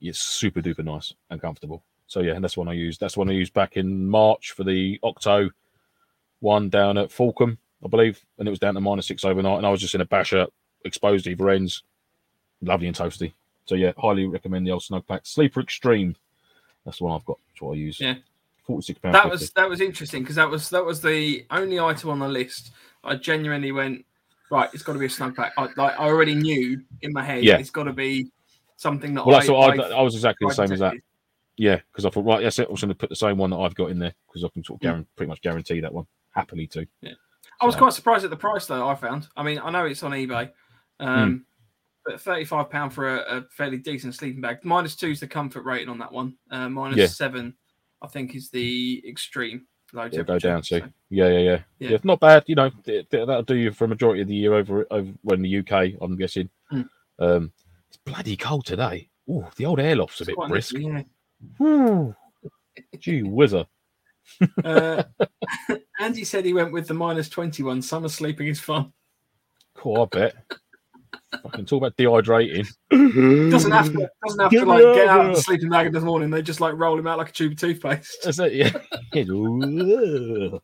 it's 0.00 0.20
super 0.20 0.62
duper 0.62 0.84
nice 0.84 1.12
and 1.30 1.40
comfortable. 1.40 1.82
So 2.06 2.20
yeah, 2.20 2.32
and 2.32 2.42
that's 2.42 2.56
one 2.56 2.68
I 2.68 2.72
used. 2.72 3.00
That's 3.00 3.16
one 3.16 3.28
I 3.28 3.32
used 3.32 3.52
back 3.52 3.76
in 3.76 4.08
March 4.08 4.52
for 4.52 4.64
the 4.64 4.98
Octo 5.02 5.50
one 6.40 6.68
down 6.68 6.98
at 6.98 7.10
Fulcum, 7.10 7.56
I 7.84 7.88
believe, 7.88 8.20
and 8.38 8.48
it 8.48 8.50
was 8.50 8.58
down 8.58 8.74
to 8.74 8.80
minus 8.80 9.06
six 9.06 9.24
overnight. 9.24 9.58
And 9.58 9.66
I 9.66 9.70
was 9.70 9.80
just 9.80 9.94
in 9.94 10.00
a 10.00 10.06
basha, 10.06 10.48
exposed 10.84 11.26
either 11.26 11.50
ends, 11.50 11.82
lovely 12.62 12.86
and 12.86 12.96
toasty. 12.96 13.32
So 13.66 13.74
yeah, 13.74 13.92
highly 13.96 14.26
recommend 14.26 14.66
the 14.66 14.72
old 14.72 14.82
Snugpak. 14.82 15.26
Sleeper 15.26 15.60
Extreme. 15.60 16.16
That's 16.84 16.98
the 16.98 17.04
one 17.04 17.14
I've 17.14 17.24
got. 17.24 17.38
That's 17.48 17.62
what 17.62 17.72
I 17.72 17.76
use. 17.76 18.00
Yeah. 18.00 18.14
forty 18.64 18.82
six 18.84 18.98
pounds. 18.98 19.14
that 19.14 19.28
was 19.30 19.50
that 19.52 19.68
was 19.68 19.80
interesting 19.80 20.22
because 20.22 20.36
that 20.36 20.48
was 20.48 20.70
that 20.70 20.84
was 20.84 21.00
the 21.00 21.46
only 21.50 21.78
item 21.78 22.10
on 22.10 22.18
the 22.18 22.28
list. 22.28 22.72
I 23.04 23.14
genuinely 23.16 23.72
went 23.72 24.04
right. 24.50 24.68
It's 24.72 24.82
got 24.82 24.94
to 24.94 24.98
be 24.98 25.06
a 25.06 25.08
Snugpak. 25.08 25.52
I, 25.56 25.62
like, 25.76 25.98
I 25.98 26.04
already 26.04 26.34
knew 26.34 26.82
in 27.02 27.12
my 27.12 27.22
head. 27.24 27.44
Yeah. 27.44 27.58
it's 27.58 27.70
got 27.70 27.84
to 27.84 27.92
be 27.92 28.30
something 28.76 29.14
that 29.14 29.24
Well, 29.24 29.36
I, 29.36 29.38
that's 29.40 29.50
what 29.50 29.80
I, 29.80 29.96
I 29.96 30.02
was 30.02 30.14
exactly 30.14 30.48
the 30.48 30.54
same 30.54 30.72
as 30.72 30.80
that. 30.80 30.94
Yeah, 31.56 31.78
because 31.92 32.06
I 32.06 32.10
thought, 32.10 32.24
right, 32.24 32.42
that's 32.42 32.58
it. 32.58 32.68
I 32.68 32.70
was 32.70 32.80
going 32.80 32.88
to 32.88 32.94
put 32.94 33.10
the 33.10 33.16
same 33.16 33.36
one 33.36 33.50
that 33.50 33.58
I've 33.58 33.74
got 33.74 33.90
in 33.90 33.98
there 33.98 34.14
because 34.26 34.44
I 34.44 34.48
can 34.48 34.64
sort 34.64 34.78
of 34.78 34.80
Mm. 34.80 34.82
guarantee, 34.82 35.08
pretty 35.16 35.28
much 35.28 35.42
guarantee 35.42 35.80
that 35.80 35.92
one 35.92 36.06
happily 36.32 36.66
too. 36.66 36.86
I 37.60 37.66
was 37.66 37.74
So- 37.74 37.80
quite 37.80 37.92
surprised 37.92 38.24
at 38.24 38.30
the 38.30 38.36
price 38.36 38.66
though. 38.66 38.88
I 38.88 38.94
found. 38.94 39.28
I 39.36 39.42
mean, 39.42 39.58
I 39.62 39.70
know 39.70 39.84
it's 39.86 40.02
on 40.02 40.12
eBay, 40.12 40.50
um, 40.98 41.44
but 42.06 42.20
thirty-five 42.20 42.70
pound 42.70 42.92
for 42.94 43.16
a, 43.18 43.38
a 43.38 43.42
fairly 43.50 43.76
decent 43.78 44.14
sleeping 44.14 44.40
bag. 44.40 44.58
Minus 44.64 44.96
two 44.96 45.08
is 45.10 45.20
the 45.20 45.26
comfort 45.28 45.62
rating 45.64 45.88
on 45.88 45.98
that 45.98 46.12
one. 46.12 46.36
Uh, 46.50 46.68
minus 46.68 46.96
Yeah. 46.98 47.06
seven, 47.06 47.54
I 48.02 48.06
think, 48.08 48.34
is 48.34 48.50
the 48.50 49.02
extreme 49.06 49.66
low 49.92 50.06
It'll 50.06 50.24
go 50.24 50.38
down 50.38 50.62
to. 50.62 50.80
So, 50.80 50.86
Yeah, 51.10 51.28
yeah, 51.28 51.38
yeah, 51.38 51.62
Yeah. 51.80 51.90
yeah. 51.90 51.98
Not 52.04 52.20
bad. 52.20 52.44
You 52.46 52.54
know, 52.54 52.70
th- 52.70 53.08
th- 53.10 53.26
that'll 53.26 53.42
do 53.42 53.56
you 53.56 53.72
for 53.72 53.84
a 53.84 53.88
majority 53.88 54.22
of 54.22 54.28
the 54.28 54.34
year 54.36 54.54
over 54.54 54.86
over 54.90 55.12
in 55.34 55.42
the 55.42 55.58
UK. 55.58 55.94
I'm 56.00 56.16
guessing. 56.16 56.48
Mm. 56.72 56.88
Um, 57.18 57.52
it's 57.88 57.98
bloody 57.98 58.36
cold 58.36 58.64
today. 58.64 59.10
Oh, 59.28 59.48
the 59.56 59.66
old 59.66 59.80
air 59.80 59.96
loft's 59.96 60.20
a 60.22 60.24
bit 60.26 60.36
brisk. 60.48 60.74
nice, 60.74 61.04
yeah. 61.60 62.12
Gee 62.98 63.22
whizzer. 63.22 63.66
Uh, 64.64 65.02
Andy 66.00 66.24
said 66.24 66.44
he 66.44 66.54
went 66.54 66.72
with 66.72 66.88
the 66.88 66.94
minus 66.94 67.28
twenty-one. 67.28 67.82
Summer 67.82 68.08
sleeping 68.08 68.48
is 68.48 68.58
fun. 68.58 68.92
Cool, 69.74 70.02
I 70.02 70.06
bet. 70.06 70.34
Fucking 71.42 71.66
talk 71.66 71.82
about 71.82 71.96
dehydrating. 71.96 72.66
Doesn't 73.50 73.70
have 73.70 73.92
to. 73.92 74.10
Doesn't 74.26 74.40
have 74.40 74.50
Get 74.50 74.60
to 74.60 74.66
like 74.66 74.84
out 74.84 74.94
get 74.94 75.08
out 75.08 75.20
of 75.20 75.26
of 75.30 75.36
the 75.36 75.42
sleeping 75.42 75.68
bag 75.68 75.86
in 75.86 75.92
the 75.92 76.00
morning. 76.00 76.30
They 76.30 76.42
just 76.42 76.60
like 76.60 76.74
roll 76.74 76.98
him 76.98 77.06
out 77.06 77.18
like 77.18 77.28
a 77.28 77.32
tube 77.32 77.52
of 77.52 77.58
toothpaste. 77.58 78.18
That's 78.24 78.38
it. 78.40 78.54
Yeah. 78.54 78.72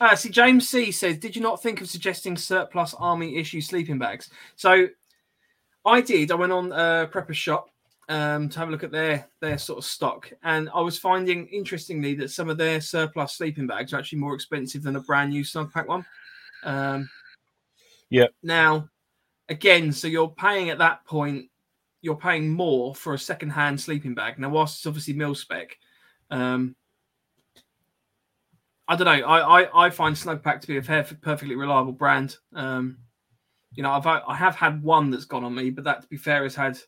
Uh, 0.00 0.14
see, 0.14 0.28
James 0.28 0.68
C 0.68 0.92
says, 0.92 1.18
"Did 1.18 1.34
you 1.34 1.42
not 1.42 1.60
think 1.60 1.80
of 1.80 1.88
suggesting 1.88 2.36
surplus 2.36 2.94
army 3.00 3.36
issue 3.36 3.60
sleeping 3.60 3.98
bags?" 3.98 4.30
So, 4.54 4.86
I 5.84 6.00
did. 6.02 6.30
I 6.30 6.36
went 6.36 6.52
on 6.52 6.72
uh, 6.72 7.06
Prepper's 7.10 7.36
shop 7.36 7.68
um, 8.08 8.48
to 8.48 8.58
have 8.58 8.68
a 8.68 8.70
look 8.70 8.84
at 8.84 8.90
their 8.90 9.28
their 9.40 9.58
sort 9.58 9.78
of 9.78 9.84
stock, 9.84 10.32
and 10.42 10.68
I 10.74 10.80
was 10.80 10.98
finding 10.98 11.46
interestingly 11.48 12.14
that 12.16 12.30
some 12.30 12.48
of 12.48 12.58
their 12.58 12.80
surplus 12.80 13.34
sleeping 13.34 13.66
bags 13.66 13.92
are 13.92 13.98
actually 13.98 14.20
more 14.20 14.34
expensive 14.34 14.82
than 14.82 14.96
a 14.96 15.00
brand 15.00 15.30
new 15.30 15.42
Snugpak 15.42 15.86
one. 15.86 16.04
Um, 16.64 17.08
Yep. 18.10 18.30
Now, 18.42 18.88
again, 19.48 19.92
so 19.92 20.08
you're 20.08 20.28
paying 20.28 20.70
at 20.70 20.78
that 20.78 21.04
point, 21.04 21.46
you're 22.00 22.16
paying 22.16 22.48
more 22.48 22.94
for 22.94 23.14
a 23.14 23.18
second 23.18 23.50
hand 23.50 23.80
sleeping 23.80 24.14
bag. 24.14 24.38
Now, 24.38 24.48
whilst 24.50 24.78
it's 24.78 24.86
obviously 24.86 25.14
mil 25.14 25.34
spec, 25.34 25.76
um, 26.30 26.74
I 28.86 28.96
don't 28.96 29.04
know. 29.04 29.26
I, 29.26 29.62
I, 29.62 29.86
I 29.86 29.90
find 29.90 30.16
Snugpak 30.16 30.60
to 30.62 30.66
be 30.66 30.78
a 30.78 30.82
fair, 30.82 31.04
perfectly 31.20 31.56
reliable 31.56 31.92
brand. 31.92 32.36
Um, 32.54 32.98
you 33.74 33.82
know, 33.82 33.90
I've 33.90 34.06
I 34.06 34.34
have 34.34 34.54
had 34.54 34.82
one 34.82 35.10
that's 35.10 35.26
gone 35.26 35.44
on 35.44 35.54
me, 35.54 35.68
but 35.70 35.84
that, 35.84 36.00
to 36.02 36.08
be 36.08 36.16
fair, 36.16 36.44
has 36.44 36.54
had 36.54 36.78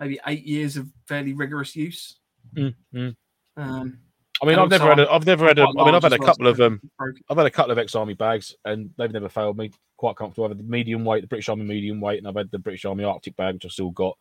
maybe 0.00 0.18
eight 0.26 0.44
years 0.44 0.76
of 0.76 0.88
fairly 1.06 1.34
rigorous 1.34 1.76
use. 1.76 2.16
Mm, 2.56 2.74
mm. 2.92 3.16
Um, 3.56 3.98
I 4.42 4.46
mean, 4.46 4.58
I've 4.58 4.70
never 4.70 4.88
had. 4.88 4.98
A, 4.98 5.10
I've 5.10 5.26
never 5.26 5.46
had. 5.46 5.58
A, 5.58 5.62
I 5.62 5.84
mean, 5.84 5.94
I've 5.94 6.02
had 6.02 6.14
a 6.14 6.16
well, 6.18 6.28
couple 6.28 6.46
so 6.46 6.50
of 6.50 6.60
um. 6.60 6.80
I've 7.28 7.36
had 7.36 7.46
a 7.46 7.50
couple 7.50 7.72
of 7.72 7.78
ex-army 7.78 8.14
bags, 8.14 8.56
and 8.64 8.90
they've 8.96 9.12
never 9.12 9.28
failed 9.28 9.58
me. 9.58 9.70
Quite 9.98 10.16
comfortable. 10.16 10.46
I've 10.46 10.52
had 10.52 10.58
the 10.58 10.70
medium 10.70 11.04
weight, 11.04 11.20
the 11.20 11.28
British 11.28 11.50
Army 11.50 11.64
medium 11.64 12.00
weight, 12.00 12.18
and 12.18 12.26
I've 12.26 12.36
had 12.36 12.50
the 12.50 12.58
British 12.58 12.86
Army 12.86 13.04
Arctic 13.04 13.36
bag, 13.36 13.54
which 13.54 13.66
I've 13.66 13.72
still 13.72 13.90
got. 13.90 14.16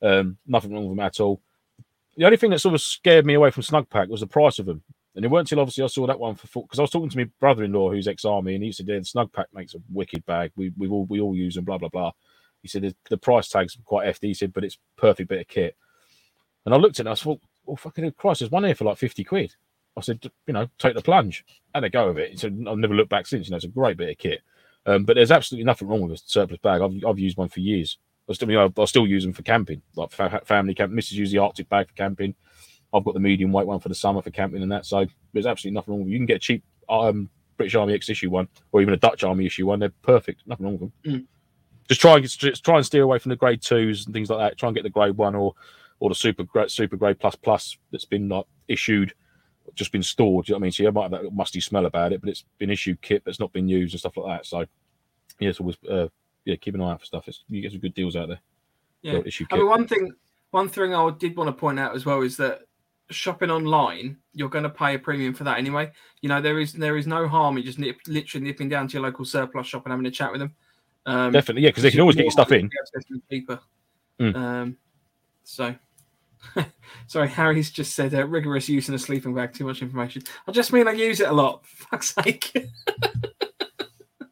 Um, 0.00 0.38
nothing 0.46 0.72
wrong 0.72 0.86
with 0.86 0.96
them 0.96 1.04
at 1.04 1.18
all. 1.18 1.42
The 2.16 2.24
only 2.24 2.36
thing 2.36 2.50
that 2.50 2.60
sort 2.60 2.74
of 2.74 2.80
scared 2.80 3.26
me 3.26 3.34
away 3.34 3.50
from 3.50 3.64
Snugpak 3.64 4.08
was 4.08 4.20
the 4.20 4.26
price 4.28 4.60
of 4.60 4.66
them. 4.66 4.82
And 5.16 5.24
it 5.24 5.28
weren't 5.28 5.50
until 5.50 5.60
obviously 5.60 5.82
I 5.82 5.88
saw 5.88 6.06
that 6.06 6.20
one 6.20 6.36
for 6.36 6.62
because 6.62 6.78
I 6.78 6.82
was 6.82 6.90
talking 6.90 7.08
to 7.08 7.16
my 7.16 7.28
brother-in-law 7.40 7.90
who's 7.90 8.06
ex-army, 8.06 8.54
and 8.54 8.62
he 8.62 8.70
said, 8.70 8.86
"Yeah, 8.86 8.98
the 8.98 9.00
Snugpak 9.00 9.46
makes 9.52 9.74
a 9.74 9.78
wicked 9.92 10.24
bag. 10.26 10.52
We 10.54 10.72
we 10.76 10.86
all 10.86 11.06
we 11.06 11.20
all 11.20 11.34
use 11.34 11.56
them." 11.56 11.64
Blah 11.64 11.78
blah 11.78 11.88
blah. 11.88 12.12
He 12.62 12.68
said 12.68 12.94
the, 13.08 13.16
price 13.16 13.48
tag's 13.48 13.76
quite 13.84 14.06
hefty. 14.06 14.28
He 14.28 14.34
said, 14.34 14.52
but 14.52 14.64
it's 14.64 14.78
perfect 14.96 15.28
bit 15.28 15.40
of 15.40 15.48
kit. 15.48 15.76
And 16.64 16.74
I 16.74 16.78
looked 16.78 17.00
at 17.00 17.06
it, 17.06 17.10
I 17.10 17.14
thought, 17.14 17.40
well, 17.64 17.76
fucking 17.76 18.12
Christ, 18.12 18.40
there's 18.40 18.50
one 18.50 18.64
here 18.64 18.74
for 18.74 18.84
like 18.84 18.98
fifty 18.98 19.24
quid. 19.24 19.54
I 19.96 20.00
said, 20.00 20.30
you 20.46 20.54
know, 20.54 20.68
take 20.78 20.94
the 20.94 21.02
plunge. 21.02 21.44
Had 21.74 21.84
a 21.84 21.90
go 21.90 22.08
of 22.08 22.18
it. 22.18 22.30
He 22.30 22.36
said, 22.36 22.56
I've 22.68 22.78
never 22.78 22.94
looked 22.94 23.10
back 23.10 23.26
since. 23.26 23.46
You 23.46 23.50
know, 23.50 23.56
it's 23.56 23.64
a 23.64 23.68
great 23.68 23.96
bit 23.96 24.10
of 24.10 24.18
kit. 24.18 24.42
Um, 24.86 25.04
but 25.04 25.16
there's 25.16 25.32
absolutely 25.32 25.64
nothing 25.64 25.88
wrong 25.88 26.00
with 26.00 26.18
a 26.18 26.22
surplus 26.24 26.60
bag. 26.60 26.80
I've, 26.80 27.04
I've 27.06 27.18
used 27.18 27.36
one 27.36 27.48
for 27.48 27.60
years. 27.60 27.98
I 28.28 28.32
still, 28.34 28.50
you 28.50 28.56
know, 28.56 28.72
I 28.78 28.84
still 28.84 29.06
use 29.06 29.24
them 29.24 29.32
for 29.32 29.42
camping, 29.42 29.82
like 29.96 30.12
fa- 30.12 30.42
family 30.44 30.74
camp. 30.74 30.92
Mrs. 30.92 31.12
uses 31.12 31.32
the 31.32 31.38
Arctic 31.38 31.68
bag 31.68 31.88
for 31.88 31.94
camping. 31.94 32.34
I've 32.92 33.04
got 33.04 33.14
the 33.14 33.20
medium 33.20 33.52
weight 33.52 33.66
one 33.66 33.80
for 33.80 33.88
the 33.88 33.94
summer 33.94 34.22
for 34.22 34.30
camping 34.30 34.62
and 34.62 34.72
that. 34.72 34.86
So 34.86 35.06
there's 35.32 35.46
absolutely 35.46 35.74
nothing 35.74 35.92
wrong 35.92 36.00
with 36.00 36.08
it. 36.08 36.12
You 36.12 36.18
can 36.18 36.26
get 36.26 36.36
a 36.36 36.40
cheap 36.40 36.64
um, 36.88 37.28
British 37.56 37.74
Army 37.74 37.94
X 37.94 38.08
issue 38.08 38.30
one 38.30 38.48
or 38.72 38.80
even 38.80 38.94
a 38.94 38.98
Dutch 38.98 39.24
Army 39.24 39.46
issue 39.46 39.66
one. 39.66 39.78
They're 39.78 39.92
perfect. 40.02 40.42
Nothing 40.46 40.64
wrong 40.64 40.78
with 40.78 40.80
them. 40.80 40.92
Mm. 41.04 41.26
Just 41.88 42.00
try 42.00 42.16
and 42.16 42.28
just 42.28 42.64
try 42.64 42.76
and 42.76 42.86
steer 42.86 43.02
away 43.02 43.18
from 43.18 43.30
the 43.30 43.36
grade 43.36 43.62
twos 43.62 44.04
and 44.06 44.14
things 44.14 44.30
like 44.30 44.38
that. 44.38 44.58
Try 44.58 44.68
and 44.68 44.76
get 44.76 44.82
the 44.82 44.90
grade 44.90 45.16
one 45.16 45.34
or 45.34 45.54
or 46.00 46.08
the 46.08 46.14
super 46.14 46.44
grade 46.44 46.70
super 46.70 46.96
grade 46.96 47.18
plus 47.18 47.34
plus 47.34 47.78
that's 47.90 48.04
been 48.04 48.28
like 48.28 48.44
issued, 48.68 49.14
just 49.74 49.92
been 49.92 50.02
stored. 50.02 50.48
You 50.48 50.52
know 50.52 50.56
what 50.56 50.62
I 50.62 50.64
mean? 50.64 50.72
So 50.72 50.82
you 50.82 50.92
might 50.92 51.10
have 51.10 51.22
that 51.22 51.32
musty 51.32 51.60
smell 51.60 51.86
about 51.86 52.12
it, 52.12 52.20
but 52.20 52.30
it's 52.30 52.44
been 52.58 52.70
issued 52.70 53.00
kit 53.00 53.22
that's 53.24 53.40
not 53.40 53.52
been 53.52 53.68
used 53.68 53.94
and 53.94 54.00
stuff 54.00 54.16
like 54.16 54.38
that. 54.38 54.46
So 54.46 54.60
yeah, 55.40 55.48
it's 55.48 55.60
always 55.60 55.76
uh, 55.88 56.08
yeah, 56.44 56.56
keep 56.56 56.74
an 56.74 56.80
eye 56.80 56.92
out 56.92 57.00
for 57.00 57.06
stuff. 57.06 57.28
It's, 57.28 57.44
you 57.48 57.62
get 57.62 57.72
some 57.72 57.80
good 57.80 57.94
deals 57.94 58.16
out 58.16 58.28
there. 58.28 58.40
Yeah. 59.02 59.20
Issue 59.24 59.46
I 59.50 59.56
mean, 59.56 59.68
one 59.68 59.86
thing, 59.86 60.12
one 60.50 60.68
thing 60.68 60.94
I 60.94 61.10
did 61.18 61.36
want 61.36 61.48
to 61.48 61.52
point 61.52 61.78
out 61.78 61.94
as 61.94 62.04
well 62.04 62.22
is 62.22 62.36
that 62.38 62.62
shopping 63.10 63.50
online, 63.50 64.16
you're 64.32 64.48
going 64.48 64.64
to 64.64 64.70
pay 64.70 64.94
a 64.94 64.98
premium 64.98 65.34
for 65.34 65.44
that 65.44 65.58
anyway. 65.58 65.90
You 66.20 66.28
know, 66.28 66.40
there 66.40 66.58
is 66.58 66.72
there 66.72 66.96
is 66.96 67.06
no 67.06 67.28
harm 67.28 67.58
in 67.58 67.64
just 67.64 67.78
nip, 67.78 67.98
literally 68.06 68.46
nipping 68.46 68.68
down 68.68 68.88
to 68.88 68.94
your 68.94 69.02
local 69.02 69.24
surplus 69.24 69.66
shop 69.66 69.84
and 69.84 69.92
having 69.92 70.06
a 70.06 70.10
chat 70.10 70.32
with 70.32 70.40
them. 70.40 70.54
Um, 71.08 71.32
Definitely, 71.32 71.62
yeah, 71.62 71.70
because 71.70 71.84
they 71.84 71.90
can 71.90 72.00
always 72.00 72.16
get 72.16 72.24
your 72.24 72.32
stuff 72.32 72.52
in. 72.52 72.68
Mm. 74.20 74.36
Um, 74.36 74.76
so, 75.42 75.74
sorry, 77.06 77.28
Harry's 77.28 77.70
just 77.70 77.94
said 77.94 78.14
uh, 78.14 78.26
rigorous 78.26 78.68
use 78.68 78.90
in 78.90 78.94
a 78.94 78.98
sleeping 78.98 79.34
bag. 79.34 79.54
Too 79.54 79.64
much 79.64 79.80
information. 79.80 80.22
I 80.46 80.52
just 80.52 80.70
mean 80.70 80.86
I 80.86 80.92
use 80.92 81.20
it 81.20 81.28
a 81.28 81.32
lot. 81.32 81.64
For 81.64 81.86
fuck's 81.86 82.14
sake. 82.14 82.52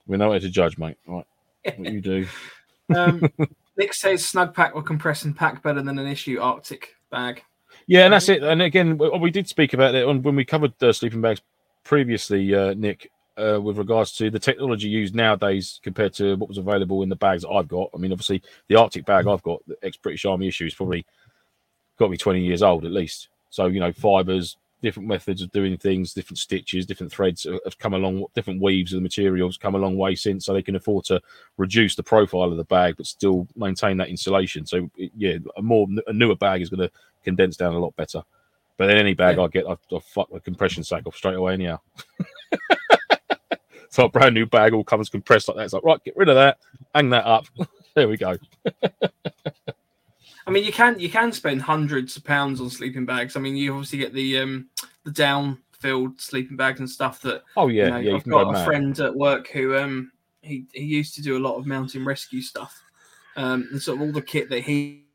We 0.09 0.17
know 0.17 0.31
how 0.31 0.39
to 0.39 0.49
judge, 0.49 0.79
mate. 0.79 0.99
All 1.09 1.17
right, 1.17 1.79
what 1.81 1.93
you 1.93 2.01
do. 2.01 2.29
um, 2.95 3.29
Nick 3.77 3.93
says 3.93 4.23
Snugpak 4.23 4.73
will 4.73 4.83
compress 4.83 5.25
and 5.25 5.35
pack 5.35 5.65
better 5.65 5.83
than 5.83 5.99
an 5.99 6.07
issue 6.07 6.39
Arctic 6.39 6.95
bag. 7.11 7.43
Yeah, 7.89 8.05
and 8.05 8.13
that's 8.13 8.29
it. 8.29 8.45
And 8.45 8.63
again, 8.63 8.99
we 8.99 9.09
we 9.19 9.31
did 9.33 9.49
speak 9.49 9.75
about 9.75 9.97
it 9.97 10.07
on 10.07 10.23
when 10.23 10.37
we 10.37 10.45
covered 10.45 10.81
uh, 10.81 10.93
sleeping 10.93 11.23
bags 11.23 11.41
previously, 11.83 12.55
uh, 12.55 12.75
Nick, 12.75 13.11
uh, 13.37 13.61
with 13.61 13.79
regards 13.79 14.13
to 14.13 14.31
the 14.31 14.39
technology 14.39 14.89
used 14.89 15.15
nowadays 15.15 15.81
compared 15.83 16.13
to 16.15 16.37
what 16.37 16.49
was 16.49 16.59
available 16.59 17.03
in 17.03 17.09
the 17.09 17.17
bags 17.17 17.43
that 17.43 17.51
I've 17.51 17.69
got. 17.69 17.91
I 17.95 17.99
mean, 17.99 18.13
obviously, 18.13 18.43
the 18.69 18.77
Arctic 18.77 19.05
bag 19.05 19.27
I've 19.27 19.43
got, 19.43 19.61
the 19.67 19.77
ex 19.83 19.97
British 19.97 20.25
Army 20.25 20.49
issue, 20.49 20.67
is 20.67 20.75
probably 20.75 21.05
got 21.99 22.07
to 22.07 22.11
be 22.11 22.17
20 22.17 22.41
years 22.45 22.63
old 22.63 22.85
at 22.85 22.93
least. 22.93 23.29
So, 23.51 23.67
you 23.67 23.81
know, 23.81 23.93
fibers, 23.93 24.57
different 24.83 25.09
methods 25.09 25.43
of 25.43 25.51
doing 25.53 25.77
things, 25.77 26.13
different 26.13 26.39
stitches, 26.39 26.87
different 26.87 27.13
threads 27.13 27.45
have- 27.45 27.79
come 27.79 27.95
along, 27.95 28.27
different 28.35 28.61
weaves 28.61 28.93
of 28.93 28.99
the 28.99 29.03
materials 29.03 29.57
come 29.57 29.75
a 29.75 29.79
long 29.79 29.97
way 29.97 30.15
since, 30.15 30.45
so 30.45 30.53
they 30.53 30.63
can 30.63 30.77
afford 30.77 31.05
to 31.07 31.21
reduce 31.57 31.95
the 31.95 32.03
profile 32.03 32.51
of 32.51 32.57
the 32.57 32.65
bag 32.65 32.97
but 32.97 33.07
still 33.07 33.47
maintain 33.57 33.97
that 33.97 34.09
insulation. 34.09 34.67
So, 34.67 34.91
yeah, 34.97 35.39
a 35.57 35.63
more 35.63 35.87
a 36.07 36.13
newer 36.13 36.37
bag 36.37 36.61
is 36.61 36.71
going 36.71 36.89
to 36.89 36.91
condense 37.25 37.57
down 37.57 37.75
a 37.75 37.79
lot 37.79 37.97
better. 37.97 38.23
But 38.77 38.89
then 38.89 38.99
any 38.99 39.15
bag 39.15 39.39
Yeah. 39.39 39.45
I 39.45 39.49
get, 39.49 39.67
I, 39.67 39.73
I 39.73 39.99
fuck 40.01 40.31
the 40.31 40.41
compression 40.41 40.85
sack 40.85 41.07
off 41.07 41.17
straight 41.17 41.37
away 41.37 41.55
anyhow. 41.55 41.81
so 43.91 44.05
a 44.05 44.09
brand 44.09 44.35
new 44.35 44.47
bag 44.47 44.73
all 44.73 44.85
comes 44.85 45.09
compressed 45.09 45.49
like 45.49 45.57
that. 45.57 45.65
It's 45.65 45.73
like, 45.73 45.85
right, 45.85 46.03
get 46.05 46.17
rid 46.17 46.29
of 46.29 46.37
that, 46.37 46.59
hang 46.95 47.11
that 47.11 47.27
up. 47.27 47.47
there 47.95 48.09
we 48.09 48.17
go. 48.17 48.37
I 50.47 50.51
mean, 50.51 50.65
you 50.65 50.73
can 50.73 50.99
you 50.99 51.11
can 51.11 51.33
spend 51.33 51.63
hundreds 51.63 52.17
of 52.17 52.25
pounds 52.25 52.61
on 52.61 52.71
sleeping 52.71 53.05
bags. 53.05 53.37
I 53.37 53.41
mean, 53.41 53.57
you 53.57 53.73
obviously 53.73 53.99
get 53.99 54.13
the 54.13 54.39
um 54.39 54.69
the 55.05 55.11
down 55.11 55.59
filled 55.73 56.21
sleeping 56.21 56.57
bags 56.57 56.81
and 56.81 56.89
stuff 56.89 57.21
that 57.23 57.43
Oh 57.57 57.69
yeah, 57.69 57.85
you 57.85 57.91
know, 57.91 57.99
yeah. 57.99 58.15
I've 58.17 58.25
got 58.25 58.55
a 58.55 58.65
friend 58.65 58.99
at 59.01 59.15
work 59.15 59.49
who 59.49 59.77
um 59.77 60.13
he, 60.43 60.67
he 60.73 60.85
used 60.85 61.15
to 61.17 61.23
do 61.23 61.37
a 61.37 61.41
lot 61.41 61.57
of 61.57 61.67
mountain 61.67 62.05
rescue 62.05 62.41
stuff. 62.41 62.81
Um 63.37 63.69
and 63.73 63.83
sort 63.83 63.97
of 63.97 64.03
all 64.03 64.13
the 64.13 64.23
kit 64.23 64.49
that 64.51 64.61
he 64.61 65.07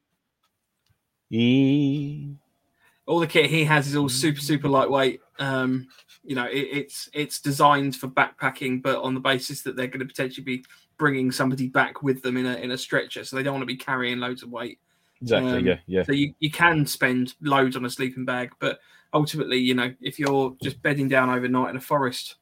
all 3.05 3.19
the 3.19 3.27
kit 3.27 3.49
he 3.49 3.63
has 3.63 3.87
is 3.87 3.95
all 3.95 4.09
super 4.09 4.41
super 4.41 4.67
lightweight. 4.67 5.21
Um, 5.39 5.87
you 6.23 6.35
know, 6.35 6.45
it, 6.45 6.67
it's 6.71 7.09
it's 7.13 7.39
designed 7.39 7.95
for 7.95 8.07
backpacking, 8.07 8.81
but 8.81 9.01
on 9.01 9.13
the 9.13 9.19
basis 9.19 9.61
that 9.63 9.75
they're 9.75 9.87
going 9.87 9.99
to 9.99 10.05
potentially 10.05 10.43
be 10.43 10.63
bringing 10.97 11.31
somebody 11.31 11.67
back 11.67 12.03
with 12.03 12.21
them 12.21 12.37
in 12.37 12.45
a 12.45 12.55
in 12.55 12.71
a 12.71 12.77
stretcher, 12.77 13.23
so 13.23 13.35
they 13.35 13.43
don't 13.43 13.53
want 13.53 13.63
to 13.63 13.67
be 13.67 13.77
carrying 13.77 14.19
loads 14.19 14.43
of 14.43 14.51
weight. 14.51 14.79
Exactly. 15.21 15.51
Um, 15.51 15.65
yeah, 15.65 15.77
yeah. 15.87 16.03
So 16.03 16.11
you, 16.13 16.33
you 16.39 16.49
can 16.51 16.85
spend 16.85 17.35
loads 17.41 17.75
on 17.75 17.85
a 17.85 17.89
sleeping 17.89 18.25
bag, 18.25 18.51
but 18.59 18.79
ultimately, 19.13 19.57
you 19.57 19.73
know, 19.75 19.93
if 20.01 20.17
you're 20.17 20.55
just 20.63 20.81
bedding 20.81 21.07
down 21.07 21.29
overnight 21.29 21.69
in 21.69 21.75
a 21.75 21.81
forest 21.81 22.35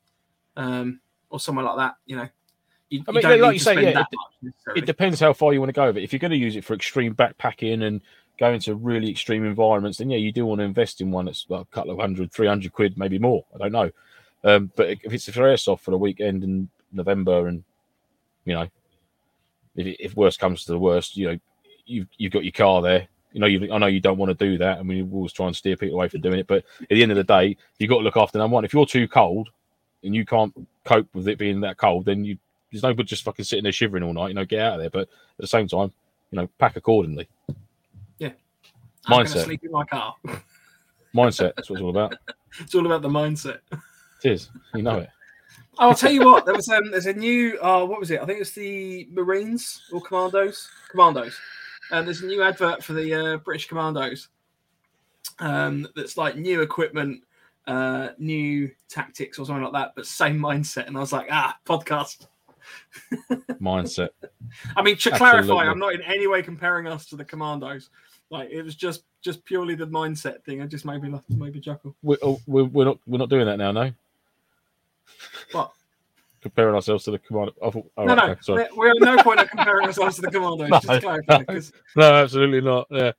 um, 0.55 0.99
or 1.29 1.39
somewhere 1.39 1.65
like 1.65 1.77
that, 1.77 1.95
you 2.05 2.15
know, 2.15 2.27
you, 2.89 3.03
I 3.07 3.11
mean, 3.11 3.21
don't 3.21 3.41
like 3.41 3.53
you 3.53 3.59
say, 3.59 3.83
yeah, 3.93 4.03
it- 4.43 4.77
It 4.77 4.85
depends 4.85 5.19
how 5.19 5.33
far 5.33 5.53
you 5.53 5.59
want 5.59 5.69
to 5.69 5.73
go 5.73 5.89
it. 5.89 5.97
If 5.97 6.13
you're 6.13 6.19
going 6.19 6.31
to 6.31 6.37
use 6.37 6.55
it 6.55 6.63
for 6.63 6.73
extreme 6.73 7.13
backpacking 7.13 7.83
and 7.83 8.01
going 8.39 8.59
to 8.61 8.75
really 8.75 9.11
extreme 9.11 9.45
environments, 9.45 9.97
then 9.97 10.09
yeah, 10.09 10.17
you 10.17 10.31
do 10.31 10.45
want 10.45 10.59
to 10.59 10.65
invest 10.65 11.01
in 11.01 11.11
one 11.11 11.25
that's 11.25 11.45
a 11.49 11.65
couple 11.65 11.91
of 11.91 11.99
hundred, 11.99 12.31
three 12.31 12.47
hundred 12.47 12.73
quid, 12.73 12.97
maybe 12.97 13.19
more. 13.19 13.43
I 13.53 13.57
don't 13.57 13.71
know. 13.71 13.91
Um, 14.43 14.71
but 14.75 14.89
if 14.89 15.13
it's 15.13 15.27
a 15.27 15.33
for 15.33 15.41
airsoft 15.41 15.81
for 15.81 15.91
the 15.91 15.97
weekend 15.97 16.43
in 16.43 16.69
November, 16.93 17.47
and 17.47 17.63
you 18.45 18.53
know, 18.53 18.67
if, 19.75 19.95
if 19.99 20.15
worst 20.15 20.39
comes 20.39 20.63
to 20.65 20.71
the 20.71 20.79
worst, 20.79 21.17
you 21.17 21.27
know, 21.27 21.39
you've 21.85 22.07
you've 22.17 22.31
got 22.31 22.45
your 22.45 22.53
car 22.53 22.81
there. 22.81 23.07
You 23.33 23.41
know, 23.41 23.47
you, 23.47 23.71
I 23.71 23.77
know 23.77 23.85
you 23.85 23.99
don't 23.99 24.17
want 24.17 24.29
to 24.37 24.45
do 24.45 24.57
that. 24.57 24.79
I 24.79 24.83
mean, 24.83 25.09
we 25.09 25.15
always 25.15 25.33
try 25.33 25.45
and 25.45 25.55
steer 25.55 25.77
people 25.77 25.95
away 25.95 26.07
from 26.07 26.21
doing 26.21 26.39
it. 26.39 26.47
But 26.47 26.63
at 26.81 26.89
the 26.89 27.03
end 27.03 27.11
of 27.11 27.17
the 27.17 27.23
day, 27.23 27.57
you've 27.77 27.89
got 27.89 27.97
to 27.97 28.03
look 28.03 28.17
after 28.17 28.39
number 28.39 28.55
one. 28.55 28.65
If 28.65 28.73
you're 28.73 28.87
too 28.87 29.07
cold 29.07 29.49
and 30.03 30.15
you 30.15 30.25
can't 30.25 30.53
cope 30.83 31.07
with 31.13 31.27
it 31.27 31.37
being 31.37 31.61
that 31.61 31.77
cold, 31.77 32.05
then 32.05 32.23
you 32.23 32.37
there's 32.71 32.83
no 32.83 32.93
good 32.93 33.07
just 33.07 33.23
fucking 33.23 33.45
sitting 33.45 33.63
there 33.63 33.71
shivering 33.71 34.03
all 34.03 34.13
night. 34.13 34.29
You 34.29 34.33
know, 34.35 34.45
get 34.45 34.61
out 34.61 34.75
of 34.75 34.79
there. 34.79 34.89
But 34.89 35.01
at 35.01 35.39
the 35.39 35.47
same 35.47 35.67
time, 35.67 35.91
you 36.31 36.37
know, 36.37 36.49
pack 36.57 36.75
accordingly. 36.75 37.27
I'm 39.05 39.25
mindset. 39.25 39.45
sleep 39.45 39.63
in 39.63 39.71
my 39.71 39.85
car. 39.85 40.15
Mindset. 41.15 41.53
That's 41.55 41.69
what 41.69 41.77
it's 41.77 41.83
all 41.83 41.89
about. 41.89 42.15
it's 42.59 42.75
all 42.75 42.85
about 42.85 43.01
the 43.01 43.09
mindset. 43.09 43.59
It 44.23 44.31
is. 44.31 44.49
You 44.73 44.83
know 44.83 44.99
it. 44.99 45.09
I'll 45.77 45.95
tell 45.95 46.11
you 46.11 46.25
what. 46.25 46.45
There 46.45 46.55
was 46.55 46.69
um, 46.69 46.91
there's 46.91 47.05
a 47.05 47.13
new. 47.13 47.57
Uh, 47.61 47.85
what 47.85 47.99
was 47.99 48.11
it? 48.11 48.21
I 48.21 48.25
think 48.25 48.41
it's 48.41 48.51
the 48.51 49.07
Marines 49.11 49.81
or 49.91 50.01
Commandos. 50.01 50.69
Commandos. 50.91 51.37
And 51.91 52.05
there's 52.05 52.21
a 52.21 52.27
new 52.27 52.43
advert 52.43 52.83
for 52.83 52.93
the 52.93 53.13
uh, 53.13 53.37
British 53.37 53.67
Commandos. 53.67 54.27
Um, 55.39 55.87
that's 55.95 56.17
like 56.17 56.35
new 56.35 56.61
equipment, 56.61 57.23
uh, 57.65 58.09
new 58.17 58.69
tactics 58.89 59.39
or 59.39 59.45
something 59.45 59.63
like 59.63 59.73
that, 59.73 59.93
but 59.95 60.05
same 60.05 60.37
mindset. 60.37 60.87
And 60.87 60.97
I 60.97 60.99
was 60.99 61.13
like, 61.13 61.27
ah, 61.31 61.57
podcast. 61.65 62.27
Mindset. 63.61 64.09
I 64.75 64.81
mean, 64.81 64.97
to 64.97 65.11
clarify, 65.11 65.65
I'm 65.65 65.79
not 65.79 65.93
in 65.93 66.01
any 66.01 66.27
way 66.27 66.43
comparing 66.43 66.87
us 66.87 67.05
to 67.07 67.15
the 67.15 67.25
Commandos. 67.25 67.89
Like 68.29 68.49
it 68.51 68.61
was 68.61 68.75
just 68.75 69.03
just 69.21 69.43
purely 69.45 69.75
the 69.75 69.87
mindset 69.87 70.43
thing. 70.43 70.61
It 70.61 70.67
just 70.67 70.85
made 70.85 71.01
me 71.01 71.09
laugh, 71.09 71.23
made 71.29 71.53
me 71.53 71.59
chuckle. 71.59 71.95
We're, 72.03 72.17
oh, 72.21 72.39
we're, 72.45 72.63
we're 72.65 72.85
not 72.85 72.99
we're 73.07 73.17
not 73.17 73.29
doing 73.29 73.45
that 73.45 73.57
now, 73.57 73.71
no. 73.71 73.91
What? 75.51 75.71
Comparing 76.41 76.75
ourselves 76.75 77.03
to 77.05 77.11
the 77.11 77.19
command. 77.19 77.51
I 77.61 77.69
thought, 77.69 77.91
oh, 77.97 78.05
no, 78.05 78.15
no, 78.15 78.23
okay, 78.29 78.39
sorry. 78.41 78.67
we're, 78.75 78.93
we're 78.99 79.15
no 79.15 79.21
point 79.21 79.41
of 79.41 79.49
comparing 79.49 79.87
ourselves 79.87 80.15
to 80.17 80.21
the 80.21 80.31
Commandos. 80.31 80.69
No, 80.69 80.79
just 80.79 81.01
clarify, 81.01 81.43
no. 81.49 81.61
No, 81.97 82.13
absolutely 82.15 82.61
not. 82.61 82.87
Yeah, 82.89 83.11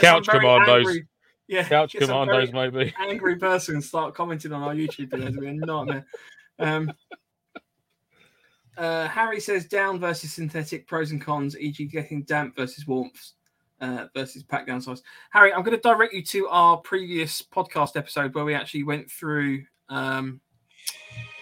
Couch 0.00 0.28
Commandos. 0.28 0.86
angry- 0.86 1.06
yeah, 1.48 1.68
couch 1.68 1.94
commandos, 1.98 2.50
maybe. 2.52 2.94
Angry 2.98 3.36
person 3.36 3.82
start 3.82 4.14
commenting 4.14 4.52
on 4.52 4.62
our 4.62 4.74
YouTube 4.74 5.10
videos. 5.10 5.36
We're 5.36 5.52
not 5.52 5.86
there. 5.86 6.06
Um, 6.58 6.92
uh, 8.78 9.08
Harry 9.08 9.38
says 9.38 9.66
down 9.66 10.00
versus 10.00 10.32
synthetic 10.32 10.86
pros 10.86 11.10
and 11.10 11.20
cons, 11.20 11.58
e.g., 11.58 11.84
getting 11.86 12.22
damp 12.22 12.56
versus 12.56 12.86
warmth 12.86 13.32
uh, 13.82 14.06
versus 14.14 14.42
pack 14.42 14.66
down 14.66 14.80
size. 14.80 15.02
Harry, 15.30 15.52
I'm 15.52 15.62
going 15.62 15.76
to 15.76 15.82
direct 15.82 16.14
you 16.14 16.22
to 16.22 16.48
our 16.48 16.78
previous 16.78 17.42
podcast 17.42 17.96
episode 17.96 18.34
where 18.34 18.44
we 18.44 18.54
actually 18.54 18.84
went 18.84 19.10
through 19.10 19.64
um, 19.88 20.40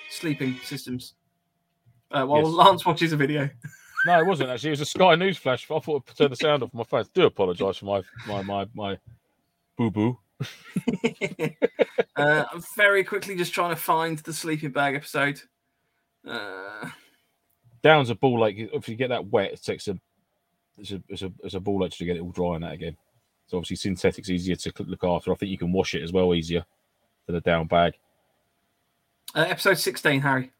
sleeping 0.08 0.56
systems. 0.64 1.14
Uh, 2.10 2.24
while 2.24 2.42
Yes. 2.42 2.50
Lance 2.50 2.86
watches 2.86 3.12
a 3.12 3.16
video. 3.16 3.48
No, 4.06 4.18
it 4.18 4.24
wasn't 4.24 4.48
actually. 4.48 4.68
It 4.68 4.72
was 4.72 4.80
a 4.80 4.86
Sky 4.86 5.14
News 5.14 5.36
flash. 5.36 5.70
I 5.70 5.78
thought 5.78 6.04
I'd 6.08 6.16
turn 6.16 6.30
the 6.30 6.36
sound 6.36 6.62
off 6.62 6.72
my 6.72 6.84
phone. 6.84 7.04
Do 7.12 7.26
apologise 7.26 7.76
for 7.76 7.84
my 7.84 8.02
my 8.26 8.40
my 8.40 8.66
my 8.74 8.98
boo 9.76 9.90
boo. 9.90 10.18
uh, 12.16 12.44
I'm 12.50 12.62
very 12.78 13.04
quickly 13.04 13.36
just 13.36 13.52
trying 13.52 13.74
to 13.74 13.76
find 13.76 14.16
the 14.20 14.32
sleeping 14.32 14.70
bag 14.70 14.94
episode. 14.94 15.42
Uh, 16.26 16.88
Down's 17.82 18.08
a 18.08 18.14
ball 18.14 18.40
like 18.40 18.56
if 18.56 18.88
you 18.88 18.96
get 18.96 19.08
that 19.08 19.26
wet, 19.26 19.52
it 19.52 19.62
takes 19.62 19.86
a 19.86 19.98
it's 20.80 20.90
a 20.92 21.02
it's 21.08 21.22
a 21.22 21.32
it's 21.44 21.54
a 21.54 21.60
ball 21.60 21.84
actually 21.84 22.06
to 22.06 22.12
get 22.14 22.16
it 22.18 22.22
all 22.24 22.32
dry 22.32 22.54
and 22.56 22.64
that 22.64 22.72
again. 22.72 22.96
So 23.46 23.56
obviously 23.58 23.76
synthetic's 23.76 24.30
easier 24.30 24.56
to 24.56 24.72
look 24.84 25.04
after. 25.04 25.32
I 25.32 25.34
think 25.36 25.50
you 25.50 25.58
can 25.58 25.72
wash 25.72 25.94
it 25.94 26.02
as 26.02 26.12
well 26.12 26.34
easier. 26.34 26.64
for 27.26 27.32
the 27.32 27.40
down 27.40 27.66
bag. 27.66 27.94
Uh, 29.34 29.46
episode 29.48 29.78
sixteen, 29.78 30.20
Harry. 30.20 30.50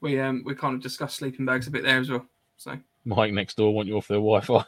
We 0.00 0.18
um 0.20 0.42
we 0.44 0.54
kind 0.54 0.74
of 0.74 0.82
discussed 0.82 1.16
sleeping 1.16 1.46
bags 1.46 1.66
a 1.66 1.70
bit 1.70 1.82
there 1.84 1.98
as 1.98 2.10
well. 2.10 2.26
So 2.56 2.78
Mike 3.04 3.32
next 3.32 3.56
door 3.56 3.74
want 3.74 3.88
you 3.88 3.96
off 3.96 4.06
their 4.08 4.18
Wi-Fi. 4.18 4.64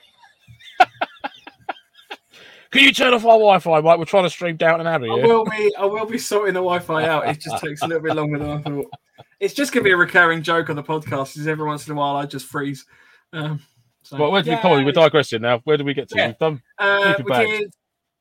Can 2.71 2.83
you 2.83 2.93
turn 2.93 3.15
off 3.15 3.25
our 3.25 3.33
Wi-Fi, 3.39 3.81
Mike? 3.83 3.99
We're 3.99 4.05
trying 4.05 4.25
to 4.25 4.31
stream 4.31 4.57
Downton 4.57 4.89
Abbey. 4.89 5.09
I 5.09 5.15
Yeah? 5.17 5.27
will 5.27 5.45
be 5.45 5.73
I 5.79 5.85
will 5.85 6.07
be 6.07 6.19
sorting 6.19 6.55
the 6.55 6.61
Wi-Fi 6.61 7.05
out. 7.07 7.29
It 7.29 7.41
just 7.41 7.63
takes 7.63 7.83
a 7.83 7.87
little 7.87 8.03
bit 8.03 8.17
longer 8.17 8.39
than 8.39 8.51
I 8.51 8.61
thought. 8.63 8.91
It's 9.39 9.55
just 9.55 9.73
gonna 9.73 9.85
be 9.85 9.93
a 9.93 9.97
recurring 9.97 10.43
joke 10.43 10.71
on 10.71 10.77
the 10.77 10.83
podcast. 10.83 11.37
Is 11.37 11.47
every 11.47 11.65
once 11.67 11.87
in 11.87 11.93
a 11.93 11.97
while 11.97 12.17
I 12.17 12.27
just 12.27 12.47
freeze. 12.47 12.85
Um, 13.33 13.61
so, 14.05 14.17
Well, 14.19 14.31
where 14.31 14.43
did 14.43 14.51
we 14.51 14.57
come 14.61 14.73
on? 14.73 14.85
We're 14.85 14.93
digressing 14.93 15.43
now. 15.43 15.59
Where 15.65 15.77
do 15.77 15.85
we 15.85 15.95
get 15.95 16.09
to? 16.11 16.17
Yeah. 16.17 16.27
We've 16.29 16.39
done. 16.39 16.63
Uh, 16.79 17.15
we 17.19 17.25
bags. 17.25 17.51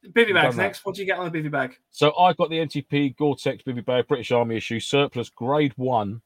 did 0.04 0.14
bivy 0.14 0.34
bags 0.34 0.58
next. 0.58 0.86
What 0.86 0.96
do 0.96 1.02
you 1.02 1.06
get 1.08 1.20
on 1.20 1.32
the 1.32 1.38
bivy 1.38 1.52
bag? 1.52 1.78
So 1.92 2.18
I 2.18 2.34
got 2.34 2.50
the 2.50 2.58
MTP 2.58 3.16
Gore-Tex 3.18 3.64
Bivy 3.64 3.86
Bag 3.86 4.08
British 4.08 4.32
Army 4.32 4.58
issue 4.58 4.80
surplus 4.80 5.30
grade 5.30 5.74
one, 5.76 6.22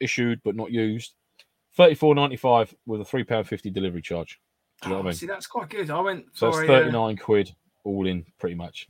issued 0.00 0.40
but 0.44 0.54
not 0.56 0.70
used, 0.70 1.14
thirty 1.76 1.94
four 1.94 2.14
ninety 2.14 2.36
five 2.36 2.74
with 2.86 3.00
a 3.00 3.04
three 3.04 3.24
pound 3.24 3.48
fifty 3.48 3.70
delivery 3.70 4.02
charge. 4.02 4.40
Do 4.82 4.88
you 4.88 4.90
know 4.90 4.96
what 4.98 5.00
I 5.00 5.04
Oh, 5.04 5.08
mean? 5.08 5.14
See, 5.14 5.26
that's 5.26 5.46
quite 5.46 5.68
good. 5.68 5.90
I 5.90 6.00
went 6.00 6.26
So 6.32 6.48
it's 6.48 6.58
uh, 6.58 6.66
thirty 6.66 6.90
nine 6.90 7.16
quid 7.16 7.54
all 7.84 8.06
in, 8.06 8.24
pretty 8.38 8.54
much. 8.56 8.88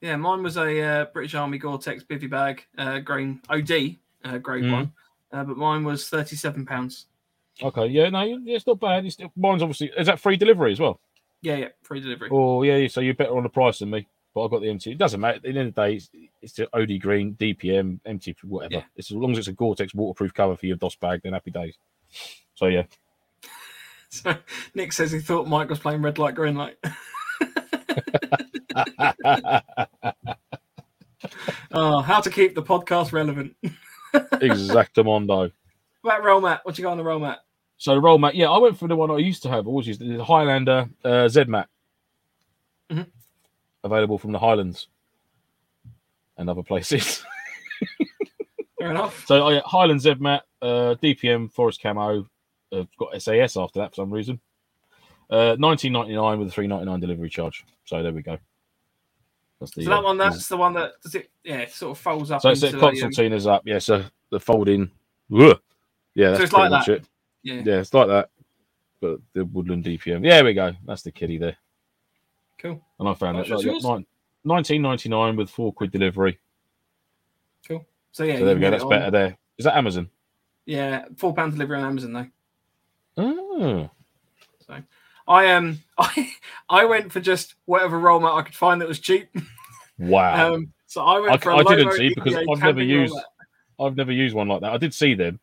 Yeah, 0.00 0.16
mine 0.16 0.42
was 0.42 0.56
a 0.56 0.80
uh, 0.80 1.04
British 1.06 1.34
Army 1.34 1.58
Gore-Tex 1.58 2.04
bivy 2.04 2.30
bag, 2.30 2.64
uh, 2.78 3.00
green 3.00 3.42
OD, 3.50 3.96
uh, 4.24 4.38
grade 4.38 4.64
Mm. 4.64 4.72
one, 4.72 4.92
uh, 5.32 5.44
but 5.44 5.56
mine 5.58 5.84
was 5.84 6.08
thirty-seven 6.08 6.64
pounds. 6.66 7.06
Okay, 7.62 7.86
yeah, 7.86 8.08
no, 8.08 8.40
it's 8.46 8.66
not 8.66 8.80
bad. 8.80 9.04
It's, 9.06 9.16
mine's 9.36 9.62
obviously 9.62 9.90
is 9.96 10.06
that 10.06 10.20
free 10.20 10.36
delivery 10.36 10.72
as 10.72 10.80
well. 10.80 11.00
Yeah, 11.42 11.56
yeah, 11.56 11.68
free 11.82 12.00
delivery. 12.00 12.28
Oh 12.32 12.62
yeah, 12.62 12.86
so 12.88 13.00
you're 13.00 13.14
better 13.14 13.36
on 13.36 13.42
the 13.42 13.48
price 13.48 13.78
than 13.78 13.90
me. 13.90 14.06
But 14.32 14.44
I've 14.44 14.50
got 14.50 14.62
the 14.62 14.70
MT. 14.70 14.92
It 14.92 14.98
doesn't 14.98 15.20
matter. 15.20 15.36
At 15.36 15.42
the 15.42 15.48
end 15.48 15.58
of 15.58 15.74
the 15.74 15.80
day, 15.80 15.94
it's, 15.94 16.10
it's 16.40 16.52
the 16.52 16.68
OD 16.72 17.00
green, 17.00 17.34
DPM, 17.34 17.98
MT, 18.06 18.36
whatever. 18.44 18.74
Yeah. 18.74 18.82
It's 18.94 19.10
as 19.10 19.16
long 19.16 19.32
as 19.32 19.38
it's 19.38 19.48
a 19.48 19.52
Gore-Tex 19.52 19.92
waterproof 19.92 20.32
cover 20.32 20.56
for 20.56 20.66
your 20.66 20.76
DOS 20.76 20.94
bag, 20.94 21.22
then 21.24 21.32
happy 21.32 21.50
days. 21.50 21.76
So 22.54 22.66
yeah, 22.66 22.84
So 24.10 24.36
Nick 24.74 24.92
says 24.92 25.12
he 25.12 25.20
thought 25.20 25.46
Mike 25.46 25.70
was 25.70 25.78
playing 25.78 26.02
red 26.02 26.18
light, 26.18 26.34
green 26.34 26.56
light. 26.56 26.76
oh, 31.72 32.00
how 32.00 32.20
to 32.20 32.28
keep 32.28 32.56
the 32.56 32.62
podcast 32.62 33.12
relevant. 33.12 33.54
exactamondo. 34.12 35.52
About 36.02 36.24
roll 36.24 36.40
mat, 36.40 36.60
what 36.64 36.76
you 36.76 36.82
got 36.82 36.90
on 36.90 36.98
the 36.98 37.04
roll 37.04 37.20
mat? 37.20 37.38
So 37.80 37.94
the 37.94 38.00
roll 38.02 38.18
mat, 38.18 38.34
yeah, 38.34 38.50
I 38.50 38.58
went 38.58 38.76
for 38.76 38.88
the 38.88 38.94
one 38.94 39.10
I 39.10 39.16
used 39.16 39.42
to 39.44 39.48
have, 39.48 39.66
always 39.66 39.86
used 39.86 40.00
the 40.00 40.22
Highlander 40.22 40.90
uh, 41.02 41.26
Z 41.28 41.44
mat, 41.44 41.66
Mhm. 42.90 43.06
available 43.82 44.18
from 44.18 44.32
the 44.32 44.38
Highlands 44.38 44.88
and 46.36 46.50
other 46.50 46.62
places. 46.62 47.24
Fair 48.78 48.90
enough. 48.90 49.24
so 49.26 49.46
oh, 49.46 49.48
yeah, 49.48 49.62
Highland 49.64 50.02
Z 50.02 50.16
mat, 50.16 50.44
uh, 50.60 50.94
DPM 51.02 51.50
Forest 51.50 51.80
Camo, 51.82 52.26
uh, 52.70 52.84
got 52.98 53.20
SAS 53.22 53.56
after 53.56 53.80
that 53.80 53.92
for 53.92 53.94
some 53.94 54.12
reason. 54.12 54.38
Uh, 55.30 55.56
nineteen 55.58 55.94
ninety 55.94 56.14
nine 56.14 56.38
with 56.38 56.48
a 56.48 56.50
three 56.50 56.66
ninety 56.66 56.84
nine 56.84 57.00
delivery 57.00 57.30
charge. 57.30 57.64
So 57.86 58.02
there 58.02 58.12
we 58.12 58.20
go. 58.20 58.36
That's 59.58 59.72
the, 59.74 59.84
So 59.84 59.90
that 59.90 60.00
uh, 60.00 60.02
one, 60.02 60.18
that's 60.18 60.48
the 60.48 60.56
one 60.58 60.74
that 60.74 61.00
does 61.02 61.14
it. 61.14 61.30
Yeah, 61.44 61.60
it 61.60 61.70
sort 61.72 61.92
of 61.92 61.98
folds 61.98 62.30
up. 62.30 62.42
so 62.42 62.50
it's 62.50 62.60
the, 62.60 62.78
um, 63.46 63.54
up. 63.54 63.62
Yeah, 63.64 63.78
so 63.78 64.04
the 64.28 64.38
folding. 64.38 64.90
Yeah, 66.14 66.32
that's 66.32 66.44
it's 66.44 66.52
like 66.52 66.68
pretty 66.68 66.74
much 66.74 66.86
that. 66.86 66.92
it. 66.98 67.06
Yeah, 67.42 67.62
Yeah, 67.64 67.80
it's 67.80 67.94
like 67.94 68.08
that. 68.08 68.30
But 69.00 69.18
the 69.32 69.44
Woodland 69.46 69.84
DPM. 69.84 70.22
Yeah, 70.24 70.36
there 70.36 70.44
we 70.44 70.54
go. 70.54 70.72
That's 70.86 71.02
the 71.02 71.10
kitty 71.12 71.38
there. 71.38 71.56
cool. 72.58 72.80
And 72.98 73.08
I 73.08 73.14
found 73.14 73.36
How 73.38 73.42
it 73.44 73.48
like, 73.50 73.64
nine- 73.82 74.06
1999 74.42 75.36
with 75.36 75.48
four 75.50 75.72
quid 75.72 75.90
delivery. 75.90 76.38
Cool. 77.66 77.86
So 78.12 78.24
yeah, 78.24 78.38
so 78.38 78.44
there 78.44 78.54
we 78.54 78.60
go. 78.60 78.70
That's 78.70 78.82
on- 78.84 78.90
better 78.90 79.10
there. 79.10 79.38
Is 79.58 79.64
that 79.64 79.76
Amazon? 79.76 80.10
Yeah, 80.66 81.04
four 81.16 81.34
pound 81.34 81.52
delivery 81.52 81.78
on 81.78 81.84
Amazon 81.84 82.12
though. 82.12 82.26
Oh, 83.16 83.90
So 84.66 84.76
I 85.28 85.50
um 85.52 85.78
I 85.98 86.30
I 86.68 86.84
went 86.84 87.12
for 87.12 87.20
just 87.20 87.54
whatever 87.64 87.98
roll 87.98 88.20
mat 88.20 88.32
I 88.34 88.42
could 88.42 88.54
find 88.54 88.80
that 88.80 88.88
was 88.88 89.00
cheap. 89.00 89.28
wow. 89.98 90.54
Um, 90.54 90.72
so 90.86 91.02
I 91.02 91.20
went 91.20 91.32
I- 91.32 91.36
for 91.38 91.50
a 91.50 91.56
I 91.58 91.62
didn't 91.64 91.92
see 91.92 92.12
because 92.14 92.34
I've 92.34 92.60
never 92.60 92.82
used-. 92.82 93.16
I've 93.78 93.96
never 93.96 94.12
used 94.12 94.34
one 94.34 94.48
like 94.48 94.60
that. 94.60 94.72
I 94.72 94.76
did 94.76 94.92
see 94.92 95.14
them, 95.14 95.40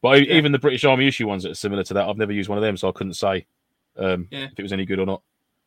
but 0.00 0.26
Yeah. 0.26 0.34
even 0.34 0.52
the 0.52 0.58
British 0.58 0.84
Army 0.84 1.06
issue 1.06 1.26
ones 1.26 1.42
that 1.44 1.50
are 1.52 1.54
similar 1.54 1.82
to 1.84 1.94
that, 1.94 2.08
I've 2.08 2.16
never 2.18 2.32
used 2.32 2.48
one 2.48 2.58
of 2.58 2.62
them, 2.62 2.76
so 2.76 2.88
I 2.88 2.92
couldn't 2.92 3.14
say 3.14 3.46
um, 3.96 4.26
Yeah. 4.30 4.44
if 4.52 4.58
it 4.58 4.62
was 4.62 4.72
any 4.72 4.84
good 4.86 4.98
or 4.98 5.06
not. 5.06 5.22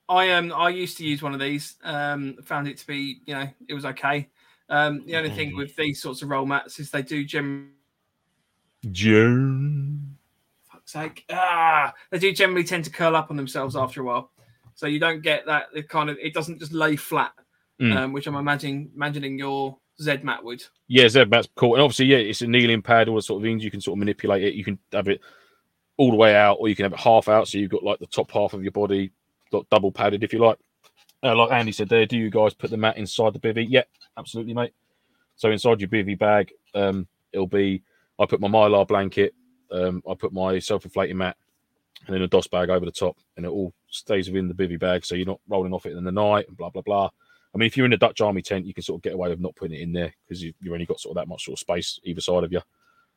I 0.10 0.32
um 0.34 0.54
I 0.54 0.70
used 0.70 0.98
to 0.98 1.06
use 1.06 1.22
one 1.24 1.34
of 1.34 1.40
these. 1.40 1.76
Um, 1.84 2.38
found 2.44 2.68
it 2.68 2.78
to 2.78 2.88
be 2.88 3.22
you 3.26 3.34
know 3.36 3.48
it 3.68 3.74
was 3.74 3.86
okay. 3.86 4.30
Um, 4.70 5.04
the 5.06 5.16
only 5.16 5.30
thing 5.32 5.56
with 5.56 5.76
these 5.76 6.02
sorts 6.02 6.22
of 6.22 6.30
roll 6.30 6.46
mats 6.46 6.80
is 6.80 6.90
they 6.92 7.02
do 7.04 7.24
generally 7.24 7.70
June. 8.92 10.18
fuck's 10.72 10.92
sake 10.92 11.26
ah 11.32 11.94
they 12.12 12.20
do 12.20 12.32
generally 12.32 12.64
tend 12.64 12.84
to 12.86 12.92
curl 12.92 13.16
up 13.16 13.30
on 13.32 13.38
themselves 13.38 13.76
after 13.76 14.02
a 14.02 14.04
while, 14.04 14.32
so 14.76 14.86
you 14.88 15.00
don't 15.00 15.22
get 15.22 15.46
that 15.46 15.68
it 15.74 15.90
kind 15.90 16.10
of 16.10 16.18
it 16.22 16.34
doesn't 16.34 16.60
just 16.60 16.72
lay 16.74 16.96
flat, 16.96 17.32
Mm. 17.82 17.96
um, 17.98 18.14
which 18.14 18.26
I'm 18.28 18.36
imagining 18.36 18.92
imagining 18.96 19.38
your 19.40 19.78
Z 20.02 20.18
mat 20.24 20.44
would. 20.44 20.64
Yeah, 20.88 21.08
Zeb 21.08 21.30
Mat's 21.30 21.48
cool. 21.56 21.76
And 21.76 21.82
obviously, 21.82 22.08
yeah, 22.08 22.18
it's 22.18 22.42
a 22.42 22.48
kneeling 22.48 22.82
pad, 22.82 23.08
all 23.08 23.16
the 23.16 23.22
sort 23.22 23.42
of 23.42 23.46
things. 23.46 23.64
You 23.64 23.72
can 23.72 23.82
sort 23.82 23.96
of 23.96 24.00
manipulate 24.00 24.44
it. 24.44 24.54
You 24.54 24.64
can 24.64 24.78
have 24.92 25.08
it 25.08 25.22
all 25.98 26.12
the 26.12 26.18
way 26.18 26.36
out, 26.36 26.58
or 26.60 26.68
you 26.68 26.76
can 26.76 26.84
have 26.84 26.94
it 26.94 27.00
half 27.00 27.30
out. 27.30 27.48
So 27.48 27.58
you've 27.58 27.72
got 27.72 27.84
like 27.84 28.00
the 28.00 28.08
top 28.08 28.32
half 28.32 28.54
of 28.54 28.62
your 28.62 28.72
body, 28.72 29.12
like 29.52 29.70
double 29.70 29.92
padded, 29.92 30.24
if 30.24 30.34
you 30.34 30.40
like. 30.40 30.58
Uh, 31.24 31.36
like 31.36 31.52
Andy 31.52 31.72
said 31.72 31.90
there, 31.90 32.06
do 32.06 32.18
you 32.18 32.30
guys 32.30 32.54
put 32.54 32.70
the 32.70 32.78
mat 32.78 32.98
inside 32.98 33.34
the 33.34 33.40
bivy? 33.40 33.66
Yeah, 33.70 33.84
absolutely, 34.18 34.54
mate. 34.54 34.74
So 35.38 35.50
inside 35.50 35.82
your 35.82 35.90
bivy 35.90 36.18
bag, 36.18 36.52
um, 36.74 37.08
it'll 37.32 37.48
be 37.48 37.82
I 38.20 38.26
put 38.26 38.42
my 38.42 38.48
mylar 38.48 38.88
blanket, 38.88 39.34
um, 39.72 40.04
I 40.10 40.14
put 40.14 40.34
my 40.34 40.60
self-inflating 40.60 41.18
mat, 41.18 41.36
and 42.06 42.14
then 42.14 42.22
a 42.22 42.28
DOS 42.28 42.48
bag 42.48 42.70
over 42.70 42.86
the 42.86 42.92
top, 42.92 43.18
and 43.36 43.46
it 43.46 43.50
all 43.50 43.74
stays 43.90 44.30
within 44.30 44.48
the 44.48 44.54
bivy 44.54 44.80
bag, 44.80 45.06
so 45.06 45.16
you're 45.16 45.26
not 45.26 45.42
rolling 45.48 45.74
off 45.74 45.86
it 45.86 45.98
in 45.98 46.04
the 46.04 46.12
night 46.12 46.48
and 46.48 46.58
blah 46.58 46.70
blah 46.70 46.82
blah. 46.82 47.10
I 47.56 47.58
mean, 47.58 47.68
if 47.68 47.78
you're 47.78 47.86
in 47.86 47.94
a 47.94 47.98
Dutch 47.98 48.20
Army 48.20 48.42
tent, 48.42 48.66
you 48.66 48.74
can 48.74 48.84
sort 48.84 49.00
of 49.00 49.04
get 49.04 49.14
away 49.14 49.30
with 49.30 49.40
not 49.40 49.56
putting 49.56 49.78
it 49.78 49.82
in 49.82 49.94
there 49.94 50.14
because 50.28 50.44
you, 50.44 50.54
you've 50.60 50.74
only 50.74 50.86
got 50.86 51.00
sort 51.00 51.16
of 51.16 51.22
that 51.22 51.30
much 51.30 51.46
sort 51.46 51.56
of 51.56 51.60
space 51.60 52.00
either 52.04 52.20
side 52.20 52.44
of 52.44 52.52
you, 52.52 52.60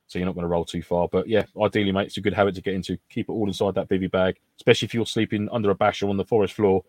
so 0.07 0.17
you're 0.17 0.25
not 0.25 0.33
going 0.33 0.45
to 0.45 0.49
roll 0.49 0.63
too 0.63 0.81
far. 0.81 1.09
But 1.11 1.27
yeah, 1.27 1.43
ideally, 1.61 1.91
mate, 1.91 2.07
it's 2.07 2.17
a 2.17 2.21
good 2.21 2.33
habit 2.33 2.55
to 2.55 2.61
get 2.61 2.73
into. 2.73 2.97
Keep 3.09 3.27
it 3.27 3.33
all 3.33 3.47
inside 3.47 3.75
that 3.75 3.89
bivy 3.89 4.09
bag, 4.09 4.39
especially 4.57 4.85
if 4.85 4.93
you're 4.93 5.05
sleeping 5.05 5.49
under 5.51 5.71
a 5.71 5.75
basha 5.75 6.07
on 6.07 6.15
the 6.15 6.23
forest 6.23 6.53
floor. 6.53 6.85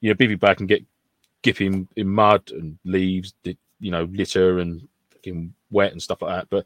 Your 0.00 0.14
bivy 0.14 0.40
bag 0.40 0.56
can 0.56 0.66
get 0.66 0.82
gipping 1.42 1.86
in 1.96 2.08
mud 2.08 2.50
and 2.50 2.78
leaves, 2.84 3.34
you 3.44 3.90
know, 3.90 4.04
litter 4.04 4.60
and 4.60 4.88
fucking 5.10 5.52
wet 5.70 5.92
and 5.92 6.02
stuff 6.02 6.22
like 6.22 6.34
that. 6.34 6.48
But 6.48 6.64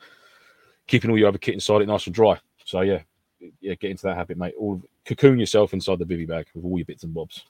keeping 0.87 1.11
all 1.11 1.19
your 1.19 1.29
other 1.29 1.39
kit 1.39 1.55
inside 1.55 1.83
it 1.83 1.89
nice 1.89 2.07
and 2.07 2.15
dry. 2.15 2.39
So 2.65 2.83
yeah, 2.83 3.01
yeah, 3.61 3.75
get 3.75 3.91
into 3.91 4.05
that 4.05 4.17
habit, 4.17 4.39
mate. 4.39 4.55
All 4.57 4.81
cocoon 5.05 5.41
yourself 5.41 5.75
inside 5.75 5.99
the 5.99 6.07
bivy 6.07 6.29
bag 6.29 6.47
with 6.55 6.65
all 6.65 6.79
your 6.79 6.87
bits 6.87 7.03
and 7.03 7.13
bobs. 7.13 7.45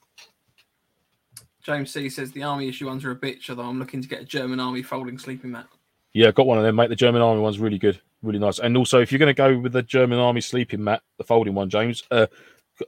James 1.65 1.91
C 1.91 2.11
says 2.11 2.31
the 2.33 2.43
army 2.43 2.69
issue 2.69 2.87
ones 2.87 3.05
are 3.05 3.11
a 3.11 3.17
bitch, 3.17 3.49
although 3.49 3.62
I'm 3.62 3.79
looking 3.79 4.03
to 4.03 4.09
get 4.09 4.21
a 4.21 4.25
German 4.25 4.61
army 4.61 4.83
folding 4.83 5.19
sleeping 5.19 5.51
mat. 5.51 5.67
Yeah, 6.12 6.31
got 6.31 6.47
one 6.47 6.59
of 6.59 6.65
them, 6.65 6.77
mate. 6.77 6.91
The 6.91 6.97
German 6.97 7.23
Army 7.23 7.41
one's 7.41 7.59
really 7.59 7.79
good, 7.79 8.01
really 8.23 8.39
nice. 8.39 8.61
And 8.61 8.77
also, 8.77 9.01
if 9.01 9.11
you're 9.11 9.19
going 9.19 9.35
to 9.35 9.35
go 9.35 9.59
with 9.59 9.73
the 9.73 9.83
German 9.83 10.21
Army 10.21 10.41
sleeping 10.41 10.85
mat, 10.85 11.03
the 11.19 11.25
folding 11.25 11.55
one, 11.55 11.69
James, 11.69 12.05
uh, 12.12 12.29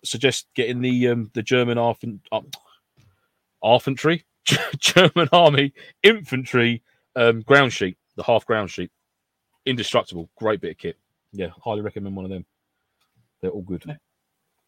suggest 0.05 0.47
getting 0.55 0.81
the 0.81 1.09
um, 1.09 1.31
the 1.35 1.43
German 1.43 1.77
Arfen, 1.77 2.21
uh, 2.31 2.41
infantry, 3.65 4.25
German 4.79 5.29
Army 5.33 5.73
infantry 6.05 6.83
um, 7.17 7.41
ground 7.41 7.73
sheet, 7.73 7.99
the 8.15 8.23
half 8.23 8.47
ground 8.47 8.71
sheet, 8.71 8.93
indestructible, 9.65 10.31
great 10.37 10.61
bit 10.61 10.73
of 10.73 10.79
kit. 10.79 10.97
Yeah, 11.33 11.49
highly 11.65 11.81
recommend 11.81 12.15
one 12.15 12.27
of 12.27 12.31
them. 12.31 12.47
They're 13.41 13.51
all 13.51 13.63
good. 13.63 13.85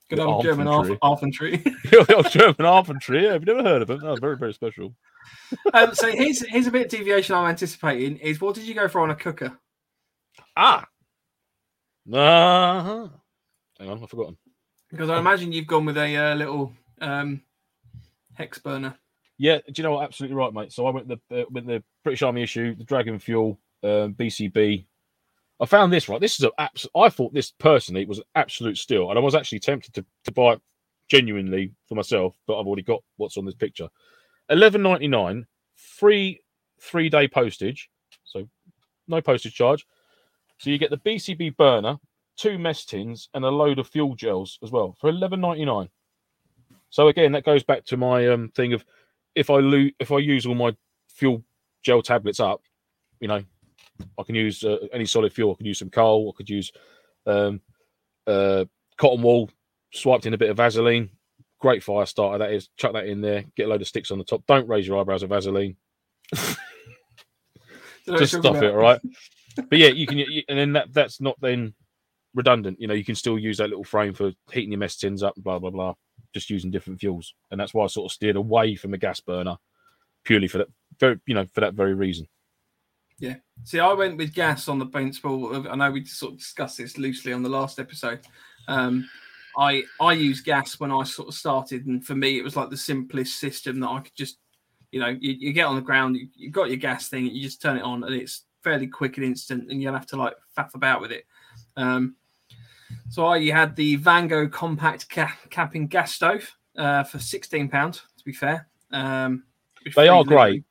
Good 0.11 0.21
old 0.21 0.43
German 0.43 0.67
infantry. 1.03 1.59
the 1.59 2.15
old 2.17 2.31
German 2.31 2.79
infantry. 2.79 3.25
Yeah, 3.25 3.33
have 3.33 3.43
you 3.47 3.55
never 3.55 3.69
heard 3.69 3.83
of 3.83 3.89
them? 3.89 4.01
No, 4.01 4.17
very 4.17 4.39
very 4.39 4.55
special. 4.55 4.95
um, 5.75 5.95
so 5.95 6.11
here's 6.11 6.41
here's 6.49 6.67
a 6.67 6.71
bit 6.71 6.87
of 6.87 6.91
deviation 6.91 7.35
I'm 7.35 7.51
anticipating. 7.51 8.17
Is 8.17 8.41
what 8.41 8.55
did 8.55 8.65
you 8.65 8.75
go 8.75 8.89
for 8.89 9.03
on 9.03 9.11
a 9.11 9.15
cooker? 9.15 9.59
Ah, 10.57 10.87
uh 12.11 13.09
Hang 13.79 13.91
on, 13.91 14.03
I've 14.03 14.11
forgotten. 14.11 14.37
Because 14.91 15.11
I 15.11 15.19
imagine 15.19 15.53
you've 15.53 15.67
gone 15.67 15.85
with 15.85 15.99
a 15.99 16.17
uh, 16.17 16.35
little 16.35 16.73
um, 17.01 17.43
hex 18.35 18.59
burner. 18.59 18.97
Yeah, 19.37 19.59
do 19.59 19.73
you 19.77 19.83
know 19.85 19.93
what? 19.93 20.05
Absolutely 20.05 20.37
right, 20.37 20.53
mate. 20.53 20.73
So 20.73 20.87
I 20.87 20.91
went 20.91 21.07
with 21.07 21.21
the 21.29 21.43
uh, 21.43 21.45
with 21.51 21.67
the 21.67 21.83
British 22.03 22.23
Army 22.23 22.43
issue, 22.43 22.75
the 22.75 22.85
Dragon 22.85 23.19
Fuel, 23.19 23.59
um, 23.85 24.15
BCB. 24.15 24.87
I 25.61 25.67
found 25.67 25.93
this 25.93 26.09
right. 26.09 26.21
This 26.21 26.39
is 26.39 26.45
a 26.45 26.51
abs- 26.59 26.89
I 26.97 27.09
thought 27.09 27.35
this 27.35 27.51
personally 27.51 28.05
was 28.05 28.19
an 28.19 28.25
absolute 28.35 28.79
steal, 28.79 29.11
and 29.11 29.19
I 29.19 29.23
was 29.23 29.35
actually 29.35 29.61
tempted 29.61 29.95
to, 29.95 30.05
to 30.25 30.33
buy 30.33 30.55
it 30.55 30.61
genuinely 31.09 31.73
for 31.89 31.95
myself, 31.95 32.37
but 32.47 32.59
I've 32.59 32.67
already 32.67 32.83
got 32.83 33.03
what's 33.17 33.37
on 33.37 33.45
this 33.45 33.55
picture. 33.55 33.89
Eleven 34.51 34.83
ninety 34.83 35.09
nine, 35.09 35.47
free 35.75 36.41
three 36.81 37.09
day 37.09 37.27
postage, 37.27 37.91
so 38.25 38.49
no 39.09 39.21
postage 39.21 39.55
charge. 39.55 39.87
So 40.59 40.71
you 40.71 40.79
get 40.79 40.91
the 40.91 40.99
BCB 40.99 41.57
burner, 41.57 41.99
two 42.37 42.59
mess 42.59 42.85
tins, 42.85 43.29
and 43.35 43.45
a 43.45 43.49
load 43.49 43.79
of 43.79 43.89
fuel 43.89 44.15
gels 44.15 44.59
as 44.63 44.71
well 44.71 44.95
for 45.01 45.11
eleven 45.11 45.41
ninety 45.41 45.65
nine. 45.65 45.89
So 46.91 47.09
again, 47.09 47.33
that 47.33 47.45
goes 47.45 47.63
back 47.65 47.85
to 47.87 47.97
my 47.97 48.29
um, 48.29 48.51
thing 48.51 48.73
of 48.73 48.85
if 49.35 49.51
I 49.51 49.59
lo- 49.59 49.91
if 49.99 50.13
I 50.13 50.19
use 50.19 50.47
all 50.47 50.55
my 50.55 50.75
fuel 51.09 51.43
gel 51.83 52.03
tablets 52.03 52.41
up, 52.41 52.63
you 53.21 53.29
know, 53.29 53.43
I 54.19 54.23
can 54.23 54.35
use 54.35 54.65
uh, 54.65 54.79
any 54.93 55.07
solid 55.07 55.33
fuel. 55.33 55.53
I 55.53 55.57
could 55.57 55.67
use 55.67 55.79
some 55.79 55.91
coal. 55.91 56.33
I 56.33 56.37
could 56.37 56.51
use 56.51 56.73
um, 57.27 57.61
uh, 58.27 58.65
cotton 58.97 59.23
wool, 59.23 59.51
swiped 59.93 60.27
in 60.27 60.35
a 60.35 60.39
bit 60.39 60.51
of 60.51 60.57
Vaseline. 60.57 61.11
Great 61.61 61.83
fire 61.83 62.07
starter 62.07 62.39
that 62.39 62.53
is. 62.53 62.69
Chuck 62.77 62.93
that 62.93 63.07
in 63.07 63.21
there. 63.21 63.45
Get 63.57 63.67
a 63.67 63.69
load 63.69 63.83
of 63.83 63.89
sticks 63.89 64.11
on 64.11 64.19
the 64.19 64.25
top. 64.25 64.45
Don't 64.47 64.69
raise 64.69 64.87
your 64.87 65.01
eyebrows 65.01 65.23
with 65.23 65.31
Vaseline. 65.31 65.77
Just 68.07 68.39
stuff 68.39 68.63
it, 68.63 68.71
all 68.71 68.77
right. 68.77 69.01
But 69.57 69.79
yeah, 69.79 69.89
you 69.89 70.07
can, 70.07 70.19
you, 70.19 70.43
and 70.49 70.59
then 70.59 70.73
that 70.75 70.93
that's 70.93 71.21
not 71.21 71.37
then 71.41 71.75
redundant. 72.35 72.81
You 72.81 72.87
know, 72.87 72.95
you 72.95 73.05
can 73.05 73.15
still 73.15 73.39
use 73.39 73.59
that 73.59 73.69
little 73.69 73.85
frame 73.85 74.15
for 74.15 74.33
heating 74.53 74.73
your 74.73 74.79
mess 74.79 74.97
tins 74.97 75.23
up. 75.23 75.35
Blah 75.37 75.59
blah 75.59 75.71
blah. 75.71 75.95
Just 76.33 76.51
using 76.51 76.71
different 76.71 77.01
fuels, 77.01 77.35
and 77.51 77.61
that's 77.61 77.75
why 77.75 77.85
I 77.85 77.89
sort 77.89 78.11
of 78.11 78.15
steered 78.15 78.37
away 78.37 78.77
from 78.77 78.95
a 78.95 78.99
gas 78.99 79.21
burner, 79.21 79.57
purely 80.25 80.49
for 80.49 80.59
that. 80.59 80.69
Very, 81.01 81.19
you 81.27 81.35
know, 81.35 81.47
for 81.53 81.61
that 81.61 81.75
very 81.75 81.95
reason. 81.95 82.29
Yeah. 83.21 83.37
See, 83.65 83.81
I 83.81 83.93
went 83.93 84.17
with 84.17 84.33
gas 84.33 84.69
on 84.69 84.79
the 84.79 84.87
principle 84.87 85.53
of. 85.53 85.67
I 85.67 85.75
know 85.75 85.91
we 85.91 86.05
sort 86.05 86.35
of 86.35 86.39
discussed 86.39 86.79
this 86.79 86.99
loosely 86.99 87.33
on 87.33 87.43
the 87.43 87.49
last 87.49 87.81
episode. 87.81 88.21
Um, 88.69 89.09
I 89.57 89.83
I 90.01 90.13
used 90.13 90.45
gas 90.45 90.79
when 90.79 90.93
I 90.93 91.03
sort 91.03 91.29
of 91.29 91.35
started, 91.35 91.87
and 91.87 92.05
for 92.07 92.15
me, 92.15 92.39
it 92.39 92.45
was 92.45 92.55
like 92.55 92.71
the 92.71 92.77
simplest 92.77 93.41
system 93.41 93.81
that 93.81 93.89
I 93.89 94.01
could 94.01 94.15
just, 94.15 94.39
you 94.93 95.01
know, 95.01 95.09
you, 95.09 95.33
you 95.33 95.53
get 95.53 95.67
on 95.67 95.75
the 95.75 95.81
ground, 95.81 96.17
you, 96.17 96.29
you 96.37 96.51
got 96.51 96.69
your 96.69 96.77
gas 96.77 97.09
thing, 97.09 97.27
you 97.27 97.43
just 97.43 97.61
turn 97.61 97.77
it 97.77 97.83
on, 97.83 98.05
and 98.05 98.15
it's 98.15 98.45
fairly 98.63 98.87
quick 98.87 99.17
and 99.17 99.27
instant, 99.27 99.69
and 99.69 99.83
you 99.83 99.89
don't 99.89 99.99
have 99.99 100.07
to 100.07 100.17
like 100.17 100.35
faff 100.57 100.75
about 100.75 101.01
with 101.01 101.11
it. 101.11 101.27
Um, 101.77 102.15
so 103.09 103.27
I 103.27 103.51
had 103.51 103.75
the 103.75 103.99
Vango 103.99 104.51
compact 104.51 105.11
ca- 105.11 105.37
camping 105.51 105.89
gas 105.89 106.15
stove 106.15 106.49
uh, 106.77 107.03
for 107.03 107.19
sixteen 107.19 107.69
pound. 107.69 107.95
To 107.95 108.25
be 108.25 108.33
fair, 108.33 108.69
um, 108.93 109.43
they 109.97 110.07
are 110.07 110.23
great. 110.23 110.63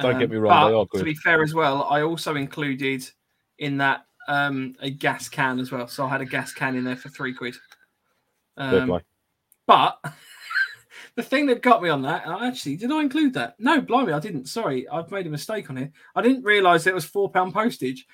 Don't 0.00 0.18
get 0.18 0.30
me 0.30 0.36
wrong, 0.36 0.50
but 0.50 0.68
they 0.68 0.74
are 0.74 0.86
good. 0.86 0.98
To 0.98 1.04
be 1.04 1.14
fair 1.14 1.42
as 1.42 1.54
well, 1.54 1.84
I 1.84 2.02
also 2.02 2.34
included 2.34 3.08
in 3.58 3.78
that 3.78 4.04
um, 4.28 4.74
a 4.80 4.90
gas 4.90 5.28
can 5.28 5.58
as 5.58 5.72
well. 5.72 5.88
So 5.88 6.04
I 6.04 6.08
had 6.08 6.20
a 6.20 6.26
gas 6.26 6.52
can 6.52 6.76
in 6.76 6.84
there 6.84 6.96
for 6.96 7.08
three 7.08 7.32
quid. 7.32 7.56
Um, 8.56 9.00
but 9.66 9.98
the 11.14 11.22
thing 11.22 11.46
that 11.46 11.62
got 11.62 11.82
me 11.82 11.88
on 11.88 12.02
that, 12.02 12.26
actually, 12.26 12.76
did 12.76 12.92
I 12.92 13.00
include 13.00 13.34
that? 13.34 13.54
No, 13.58 13.80
blimey, 13.80 14.12
I 14.12 14.20
didn't. 14.20 14.46
Sorry, 14.46 14.88
I've 14.88 15.10
made 15.10 15.26
a 15.26 15.30
mistake 15.30 15.70
on 15.70 15.76
here. 15.76 15.92
I 16.14 16.22
didn't 16.22 16.44
realise 16.44 16.86
it 16.86 16.94
was 16.94 17.04
four 17.04 17.30
pound 17.30 17.54
postage. 17.54 18.06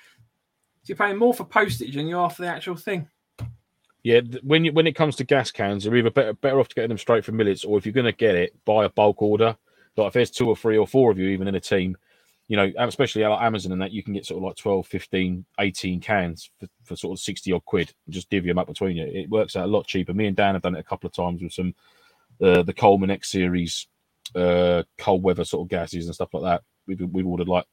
So 0.83 0.89
you're 0.91 0.97
paying 0.97 1.17
more 1.17 1.33
for 1.33 1.45
postage 1.45 1.95
than 1.95 2.07
you 2.07 2.17
are 2.17 2.29
for 2.29 2.41
the 2.41 2.49
actual 2.49 2.75
thing. 2.75 3.07
Yeah, 4.03 4.19
when 4.41 4.65
you 4.65 4.73
when 4.73 4.85
it 4.85 4.95
comes 4.95 5.15
to 5.17 5.23
gas 5.23 5.49
cans, 5.49 5.85
you're 5.85 5.95
either 5.95 6.09
better 6.09 6.33
better 6.33 6.59
off 6.59 6.67
to 6.67 6.75
get 6.75 6.89
them 6.89 6.97
straight 6.97 7.23
from 7.23 7.37
Millets, 7.37 7.63
or 7.63 7.77
if 7.77 7.85
you're 7.85 7.93
going 7.93 8.05
to 8.05 8.11
get 8.11 8.35
it, 8.35 8.53
buy 8.65 8.83
a 8.83 8.89
bulk 8.89 9.21
order. 9.21 9.55
Like 9.95 10.07
if 10.07 10.13
there's 10.13 10.31
two 10.31 10.47
or 10.47 10.55
three 10.55 10.77
or 10.77 10.87
four 10.87 11.11
of 11.11 11.19
you, 11.19 11.29
even 11.29 11.47
in 11.47 11.55
a 11.55 11.59
team, 11.59 11.97
you 12.47 12.57
know, 12.57 12.71
especially 12.77 13.23
like 13.23 13.41
Amazon 13.41 13.71
and 13.71 13.81
that, 13.81 13.91
you 13.91 14.03
can 14.03 14.13
get 14.13 14.25
sort 14.25 14.37
of 14.37 14.43
like 14.43 14.55
12, 14.55 14.85
15, 14.87 15.45
18 15.59 15.99
cans 16.01 16.49
for, 16.59 16.67
for 16.83 16.95
sort 16.95 17.17
of 17.17 17.23
60 17.23 17.51
odd 17.51 17.65
quid. 17.65 17.93
Just 18.09 18.29
divvy 18.29 18.49
them 18.49 18.59
up 18.59 18.67
between 18.67 18.97
you. 18.97 19.05
It 19.05 19.29
works 19.29 19.55
out 19.55 19.65
a 19.65 19.71
lot 19.71 19.87
cheaper. 19.87 20.13
Me 20.13 20.27
and 20.27 20.35
Dan 20.35 20.55
have 20.55 20.61
done 20.61 20.75
it 20.75 20.79
a 20.79 20.83
couple 20.83 21.07
of 21.07 21.13
times 21.13 21.41
with 21.41 21.53
some 21.53 21.73
uh, 22.41 22.63
the 22.63 22.73
Coleman 22.73 23.11
X 23.11 23.31
series 23.31 23.87
uh, 24.35 24.83
cold 24.97 25.23
weather 25.23 25.45
sort 25.45 25.65
of 25.65 25.69
gases 25.69 26.05
and 26.05 26.15
stuff 26.15 26.33
like 26.33 26.43
that. 26.43 26.63
We've, 26.87 26.99
we've 27.11 27.27
ordered 27.27 27.47
like 27.47 27.65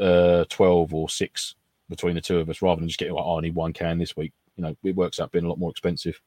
uh, 0.00 0.44
12 0.48 0.94
or 0.94 1.08
six 1.08 1.54
between 1.88 2.14
the 2.14 2.20
two 2.20 2.38
of 2.38 2.50
us 2.50 2.62
rather 2.62 2.80
than 2.80 2.88
just 2.88 2.98
getting 2.98 3.14
like, 3.14 3.24
oh, 3.24 3.38
I 3.38 3.42
need 3.42 3.54
one 3.54 3.72
can 3.72 3.98
this 3.98 4.16
week. 4.16 4.32
You 4.56 4.62
know, 4.62 4.76
it 4.84 4.96
works 4.96 5.20
out 5.20 5.32
being 5.32 5.44
a 5.44 5.48
lot 5.48 5.58
more 5.58 5.70
expensive. 5.70 6.20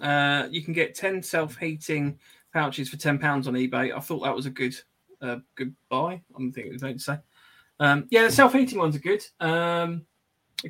Uh, 0.00 0.48
you 0.50 0.62
can 0.62 0.74
get 0.74 0.94
10 0.94 1.22
self-heating 1.22 2.18
pouches 2.54 2.88
for 2.88 2.96
10 2.96 3.18
pounds 3.18 3.46
on 3.48 3.54
eBay. 3.54 3.94
I 3.94 4.00
thought 4.00 4.22
that 4.22 4.34
was 4.34 4.46
a 4.46 4.50
good 4.50 4.74
uh, 5.20 5.38
good 5.56 5.74
buy. 5.90 6.22
I'm 6.36 6.52
thinking 6.52 6.70
it 6.70 6.74
was 6.74 6.82
going 6.82 6.96
to 6.98 7.02
say. 7.02 7.18
Um, 7.80 8.06
yeah, 8.10 8.22
the 8.22 8.30
self-heating 8.32 8.78
ones 8.78 8.96
are 8.96 9.00
good. 9.00 9.22
Um, 9.40 10.06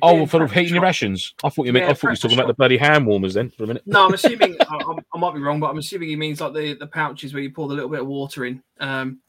Oh, 0.01 0.13
well, 0.13 0.25
for 0.25 0.45
heating 0.47 0.73
your 0.73 0.83
rations. 0.83 1.33
I 1.41 1.47
thought 1.47 1.65
you 1.67 1.71
meant. 1.71 1.85
Yeah, 1.85 1.91
I 1.91 1.93
thought 1.93 2.03
you 2.03 2.09
were 2.09 2.15
talking 2.17 2.37
about 2.37 2.47
the 2.47 2.53
bloody 2.53 2.75
hand 2.75 3.05
warmers 3.05 3.33
then 3.35 3.49
for 3.49 3.63
a 3.63 3.67
minute. 3.67 3.83
No, 3.85 4.05
I'm 4.05 4.13
assuming 4.19 4.57
I, 4.69 4.75
I'm- 4.75 4.99
might 5.15 5.33
be 5.33 5.39
wrong, 5.39 5.61
but 5.61 5.69
I'm 5.69 5.77
assuming 5.77 6.09
he 6.09 6.17
means 6.17 6.41
like 6.41 6.53
the, 6.53 6.73
the 6.73 6.87
pouches 6.87 7.33
where 7.33 7.41
you 7.41 7.49
pour 7.49 7.69
the 7.69 7.75
little 7.75 7.89
bit 7.89 8.01
of 8.01 8.07
water 8.07 8.43
in. 8.43 8.61
Um, 8.81 9.19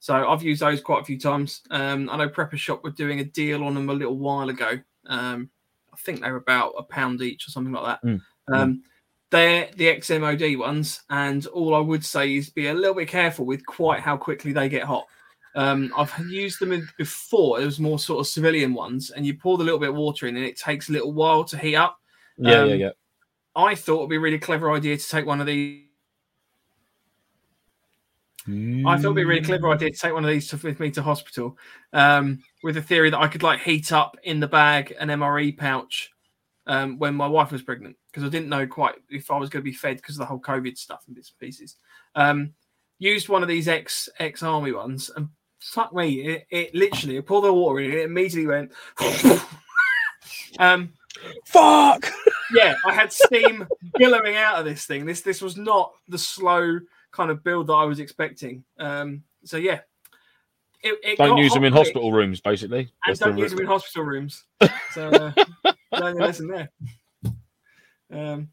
so 0.00 0.28
I've 0.28 0.42
used 0.42 0.60
those 0.60 0.80
quite 0.80 1.02
a 1.02 1.04
few 1.04 1.20
times. 1.20 1.62
Um, 1.70 2.10
I 2.10 2.16
know 2.16 2.28
Prepper 2.28 2.56
Shop 2.56 2.82
were 2.82 2.90
doing 2.90 3.20
a 3.20 3.24
deal 3.24 3.62
on 3.62 3.74
them 3.74 3.90
a 3.90 3.92
little 3.92 4.18
while 4.18 4.48
ago. 4.48 4.80
Um, 5.06 5.50
I 5.92 5.96
think 5.98 6.20
they 6.20 6.30
were 6.32 6.38
about 6.38 6.72
a 6.76 6.82
pound 6.82 7.22
each 7.22 7.46
or 7.46 7.50
something 7.52 7.72
like 7.72 7.84
that. 8.02 8.04
Mm, 8.08 8.20
Um, 8.52 8.82
they're 9.30 9.68
the 9.76 9.86
XMOD 9.86 10.58
ones, 10.58 11.02
and 11.10 11.46
all 11.46 11.74
I 11.74 11.80
would 11.80 12.04
say 12.04 12.36
is 12.36 12.50
be 12.50 12.68
a 12.68 12.74
little 12.74 12.94
bit 12.94 13.08
careful 13.08 13.44
with 13.44 13.64
quite 13.66 14.00
how 14.00 14.16
quickly 14.16 14.52
they 14.52 14.68
get 14.68 14.84
hot. 14.84 15.06
Um, 15.54 15.92
I've 15.96 16.12
used 16.28 16.60
them 16.60 16.88
before. 16.96 17.60
It 17.60 17.64
was 17.64 17.80
more 17.80 17.98
sort 17.98 18.20
of 18.20 18.26
civilian 18.26 18.74
ones, 18.74 19.10
and 19.10 19.26
you 19.26 19.34
pour 19.34 19.58
the 19.58 19.64
little 19.64 19.80
bit 19.80 19.90
of 19.90 19.96
water 19.96 20.26
in, 20.26 20.36
and 20.36 20.44
it 20.44 20.56
takes 20.56 20.88
a 20.88 20.92
little 20.92 21.12
while 21.12 21.44
to 21.44 21.58
heat 21.58 21.76
up. 21.76 21.98
Yeah, 22.38 22.62
Um, 22.62 22.68
yeah, 22.68 22.74
yeah. 22.74 22.90
I 23.54 23.74
thought 23.74 23.98
it'd 23.98 24.10
be 24.10 24.16
a 24.16 24.20
really 24.20 24.38
clever 24.38 24.70
idea 24.70 24.96
to 24.96 25.08
take 25.08 25.26
one 25.26 25.40
of 25.40 25.46
these. 25.46 25.82
I 28.86 28.96
thought 28.96 29.04
it'd 29.04 29.16
be 29.16 29.22
a 29.22 29.26
really 29.26 29.42
clever 29.42 29.68
idea 29.68 29.90
to 29.90 29.98
take 29.98 30.14
one 30.14 30.24
of 30.24 30.30
these 30.30 30.48
to, 30.48 30.56
with 30.56 30.80
me 30.80 30.90
to 30.92 31.02
hospital, 31.02 31.58
um, 31.92 32.42
with 32.62 32.76
the 32.76 32.82
theory 32.82 33.10
that 33.10 33.18
I 33.18 33.28
could 33.28 33.42
like 33.42 33.60
heat 33.60 33.92
up 33.92 34.16
in 34.22 34.40
the 34.40 34.48
bag 34.48 34.94
an 34.98 35.08
MRE 35.08 35.54
pouch 35.58 36.12
um, 36.68 36.98
when 36.98 37.14
my 37.14 37.26
wife 37.26 37.50
was 37.50 37.62
pregnant 37.62 37.96
because 38.10 38.24
I 38.24 38.30
didn't 38.30 38.48
know 38.48 38.66
quite 38.66 38.94
if 39.10 39.30
I 39.30 39.38
was 39.38 39.50
going 39.50 39.62
to 39.62 39.70
be 39.70 39.76
fed 39.76 39.96
because 39.96 40.14
of 40.14 40.20
the 40.20 40.26
whole 40.26 40.40
COVID 40.40 40.78
stuff 40.78 41.02
and 41.06 41.16
bits 41.16 41.30
and 41.30 41.38
pieces. 41.38 41.76
Um, 42.14 42.54
used 42.98 43.28
one 43.28 43.42
of 43.42 43.48
these 43.48 43.68
ex 43.68 44.08
ex 44.18 44.42
army 44.42 44.72
ones 44.72 45.10
and 45.16 45.28
fuck 45.60 45.92
me, 45.94 46.20
it, 46.20 46.46
it 46.50 46.74
literally 46.74 47.18
I 47.18 47.20
poured 47.22 47.44
the 47.44 47.52
water 47.52 47.80
in 47.80 47.90
it, 47.90 47.98
it 47.98 48.04
immediately 48.04 48.46
went. 48.46 48.72
um, 50.58 50.92
Fuck. 51.46 52.10
yeah, 52.54 52.74
I 52.86 52.92
had 52.92 53.12
steam 53.12 53.66
billowing 53.98 54.36
out 54.36 54.58
of 54.58 54.64
this 54.64 54.86
thing. 54.86 55.04
This 55.04 55.22
this 55.22 55.42
was 55.42 55.56
not 55.56 55.92
the 56.08 56.18
slow 56.18 56.78
kind 57.10 57.30
of 57.30 57.42
build 57.42 57.68
that 57.68 57.74
I 57.74 57.84
was 57.84 58.00
expecting. 58.00 58.64
Um, 58.78 59.24
so 59.44 59.56
yeah, 59.56 59.80
it, 60.82 60.98
it 61.02 61.18
Don't 61.18 61.38
use 61.38 61.52
them 61.52 61.64
in 61.64 61.72
quick, 61.72 61.84
hospital 61.86 62.12
rooms, 62.12 62.40
basically. 62.40 62.80
and 62.80 62.88
That's 63.06 63.20
don't 63.20 63.34
the- 63.36 63.42
use 63.42 63.50
them 63.52 63.60
in 63.60 63.66
hospital 63.66 64.04
rooms. 64.04 64.44
So 64.92 65.08
uh, 65.10 65.32
learn 65.92 66.16
your 66.16 66.26
lesson 66.26 66.48
there. 66.48 66.70
Um, 68.10 68.48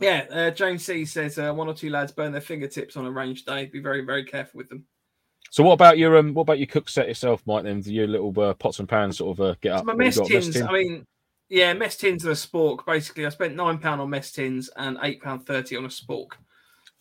yeah, 0.00 0.26
uh, 0.30 0.50
James 0.50 0.84
C 0.84 1.04
says 1.04 1.38
uh, 1.38 1.52
one 1.54 1.68
or 1.68 1.74
two 1.74 1.90
lads 1.90 2.12
burn 2.12 2.32
their 2.32 2.40
fingertips 2.40 2.96
on 2.96 3.06
a 3.06 3.10
range 3.10 3.44
day. 3.44 3.66
Be 3.66 3.80
very 3.80 4.02
very 4.04 4.24
careful 4.24 4.58
with 4.58 4.68
them. 4.68 4.84
So 5.50 5.62
what 5.62 5.72
about 5.74 5.96
your 5.96 6.16
um? 6.18 6.34
What 6.34 6.42
about 6.42 6.58
your 6.58 6.66
cook 6.66 6.88
set 6.88 7.08
itself, 7.08 7.42
Mike? 7.46 7.64
Then 7.64 7.80
do 7.80 7.94
your 7.94 8.06
little 8.08 8.38
uh, 8.40 8.52
pots 8.54 8.78
and 8.80 8.88
pans 8.88 9.18
sort 9.18 9.38
of 9.38 9.44
uh, 9.46 9.54
get 9.60 9.72
So 9.72 9.78
up? 9.78 9.84
my 9.86 9.94
mess 9.94 10.18
tins. 10.20 10.50
tin? 10.50 10.66
I 10.66 10.72
mean, 10.72 11.06
yeah, 11.48 11.72
mess 11.72 11.96
tins 11.96 12.26
are 12.26 12.30
a 12.32 12.34
spork. 12.34 12.84
Basically, 12.84 13.24
I 13.24 13.28
spent 13.30 13.54
nine 13.54 13.78
pound 13.78 14.00
on 14.00 14.10
mess 14.10 14.32
tins 14.32 14.68
and 14.76 14.98
eight 15.02 15.22
pound 15.22 15.46
thirty 15.46 15.76
on 15.76 15.84
a 15.84 15.88
spork. 15.88 16.32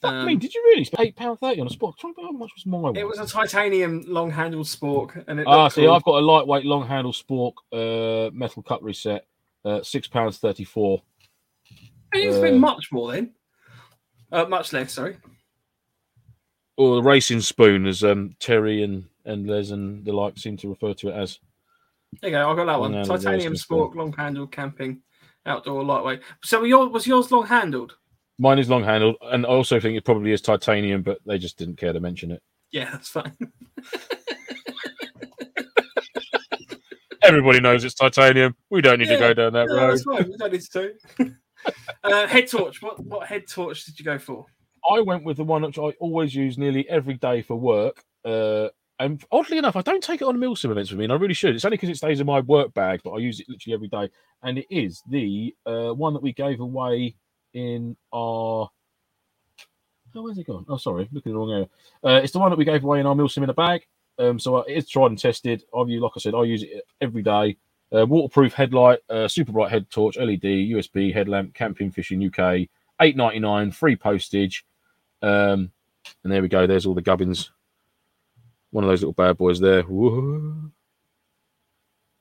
Fuck 0.06 0.26
me, 0.26 0.34
um, 0.34 0.40
did 0.40 0.54
you 0.54 0.62
really 0.66 0.84
spend 0.84 1.08
eight 1.08 1.16
pound 1.16 1.40
thirty 1.40 1.60
on 1.62 1.68
a 1.68 1.70
spot? 1.70 1.98
Try 1.98 2.10
and 2.10 2.16
think 2.16 2.28
how 2.28 2.32
much 2.32 2.52
was 2.56 2.66
my 2.66 2.78
one? 2.78 2.96
It 2.96 3.08
was 3.08 3.20
a 3.20 3.26
titanium 3.26 4.04
long 4.08 4.32
handled 4.32 4.68
spork, 4.68 5.24
and 5.28 5.40
it 5.40 5.48
Ah, 5.48 5.68
see, 5.68 5.82
cool. 5.82 5.92
I've 5.92 6.04
got 6.04 6.20
a 6.20 6.26
lightweight 6.26 6.66
long-handled 6.66 7.16
spork 7.16 7.54
uh, 7.72 8.32
metal 8.34 8.64
cutlery 8.64 8.94
set, 8.94 9.26
uh, 9.64 9.82
six 9.84 10.08
pounds 10.08 10.38
thirty 10.38 10.64
four. 10.64 11.02
You 12.14 12.32
spend 12.32 12.56
uh, 12.56 12.60
much 12.60 12.92
more 12.92 13.12
then. 13.12 13.34
Uh, 14.32 14.46
much 14.46 14.72
less, 14.74 14.94
sorry. 14.94 15.18
Or 16.78 16.96
the 16.96 17.04
racing 17.04 17.42
spoon, 17.42 17.86
as 17.86 18.04
um, 18.04 18.36
Terry 18.40 18.84
and 18.84 19.06
and 19.26 19.48
Les 19.48 19.72
and 19.72 20.06
the 20.06 20.14
like 20.14 20.38
seem 20.38 20.58
to 20.58 20.70
refer 20.70 20.94
to 20.94 21.10
it 21.10 21.14
as. 21.14 21.40
There 22.22 22.30
you 22.30 22.38
go. 22.38 22.50
I 22.50 22.56
got 22.56 22.66
that 22.66 22.80
one. 22.80 23.04
Titanium 23.04 23.54
spork, 23.54 23.96
long 23.96 24.14
handled 24.14 24.52
camping, 24.52 25.02
outdoor 25.46 25.84
lightweight. 25.84 26.22
So 26.44 26.64
your, 26.64 26.88
was 26.88 27.08
yours 27.08 27.32
long 27.32 27.46
handled? 27.46 27.98
Mine 28.38 28.60
is 28.60 28.70
long 28.70 28.84
handled, 28.84 29.16
and 29.22 29.46
I 29.46 29.50
also 29.50 29.80
think 29.80 29.98
it 29.98 30.04
probably 30.04 30.34
is 30.34 30.42
titanium, 30.42 31.04
but 31.04 31.20
they 31.26 31.38
just 31.38 31.58
didn't 31.58 31.78
care 31.78 31.94
to 31.94 32.00
mention 32.02 32.32
it. 32.32 32.42
Yeah, 32.72 32.90
that's 32.92 33.08
fine. 33.10 33.36
Everybody 37.24 37.60
knows 37.60 37.84
it's 37.84 37.96
titanium. 37.96 38.56
We 38.70 38.82
don't 38.82 39.00
need 39.00 39.08
to 39.08 39.18
go 39.18 39.34
down 39.34 39.54
that 39.54 39.68
No, 39.68 39.76
road. 39.76 39.92
that's 39.92 40.04
fine. 40.04 40.30
We 40.30 40.38
don't 40.38 40.52
need 40.52 40.62
to. 40.62 40.94
uh, 42.04 42.28
head 42.28 42.48
torch. 42.48 42.82
What 42.82 43.04
what 43.04 43.28
head 43.28 43.48
torch 43.48 43.86
did 43.86 43.98
you 43.98 44.06
go 44.06 44.20
for? 44.20 44.46
I 44.90 45.02
went 45.02 45.24
with 45.24 45.38
the 45.38 45.44
one 45.44 45.64
which 45.64 45.80
I 45.80 45.94
always 46.00 46.36
use 46.36 46.58
nearly 46.58 46.88
every 46.90 47.16
day 47.16 47.42
for 47.42 47.56
work. 47.56 48.04
Uh, 48.24 48.68
and 49.00 49.24
oddly 49.32 49.58
enough, 49.58 49.76
I 49.76 49.82
don't 49.82 50.04
take 50.04 50.22
it 50.22 50.28
on 50.28 50.38
Milsim 50.38 50.70
events 50.72 50.92
with 50.92 51.00
me, 51.00 51.06
and 51.06 51.14
I 51.14 51.16
really 51.16 51.34
should. 51.34 51.56
It's 51.56 51.66
only 51.66 51.78
because 51.78 51.90
it 51.90 51.98
stays 51.98 52.20
in 52.20 52.28
my 52.28 52.42
work 52.42 52.74
bag, 52.74 53.02
but 53.04 53.12
I 53.12 53.18
use 53.18 53.40
it 53.40 53.50
literally 53.50 53.74
every 53.74 53.88
day. 53.88 54.10
And 54.44 54.60
it 54.60 54.68
is 54.70 55.02
the 55.10 55.56
uh, 55.66 55.90
one 55.92 56.14
that 56.14 56.22
we 56.22 56.32
gave 56.34 56.60
away 56.60 57.16
in 57.56 57.98
our. 58.14 58.70
Oh, 60.18 60.22
where's 60.22 60.38
it 60.38 60.48
gone? 60.48 60.66
Oh, 60.70 60.78
sorry, 60.78 61.10
looking 61.12 61.32
in 61.32 61.34
the 61.34 61.40
wrong 61.40 61.52
area. 61.52 61.70
Uh, 62.04 62.22
it's 62.24 62.34
the 62.34 62.40
one 62.40 62.52
that 62.52 62.58
we 62.60 62.66
gave 62.66 62.84
away 62.84 63.00
in 63.00 63.08
our 63.08 63.16
Milsim 63.16 63.44
in 63.44 63.50
a 63.50 63.54
bag. 63.56 63.88
Um, 64.20 64.40
so 64.40 64.58
uh, 64.58 64.64
it's 64.68 64.90
tried 64.90 65.08
and 65.08 65.20
tested. 65.20 65.64
I've 65.78 65.88
like 65.88 66.12
I 66.16 66.20
said, 66.20 66.36
I 66.36 66.44
use 66.44 66.64
it 66.64 66.84
every 67.02 67.24
day. 67.24 67.58
Uh, 67.92 68.06
waterproof 68.06 68.54
headlight, 68.54 69.00
uh, 69.10 69.28
super 69.28 69.52
bright 69.54 69.72
head 69.72 69.90
torch, 69.90 70.18
LED, 70.18 70.42
USB 70.44 71.14
headlamp, 71.14 71.54
camping 71.54 71.92
fishing 71.92 72.26
UK, 72.26 72.68
eight 73.02 73.18
ninety 73.18 73.40
nine, 73.40 73.72
free 73.72 73.96
postage. 73.96 74.66
Um, 75.22 75.72
And 76.24 76.32
there 76.32 76.42
we 76.42 76.48
go. 76.48 76.68
There's 76.68 76.86
all 76.86 76.94
the 76.94 77.02
gubbins. 77.02 77.52
One 78.72 78.84
of 78.84 78.90
those 78.90 79.02
little 79.02 79.14
bad 79.14 79.38
boys 79.38 79.60
there. 79.60 79.84
Whoa. 79.84 80.72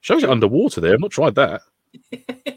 Shows 0.00 0.22
it 0.24 0.30
underwater 0.30 0.80
there. 0.80 0.94
I've 0.94 1.00
not 1.00 1.10
tried 1.10 1.34
that. 1.36 1.62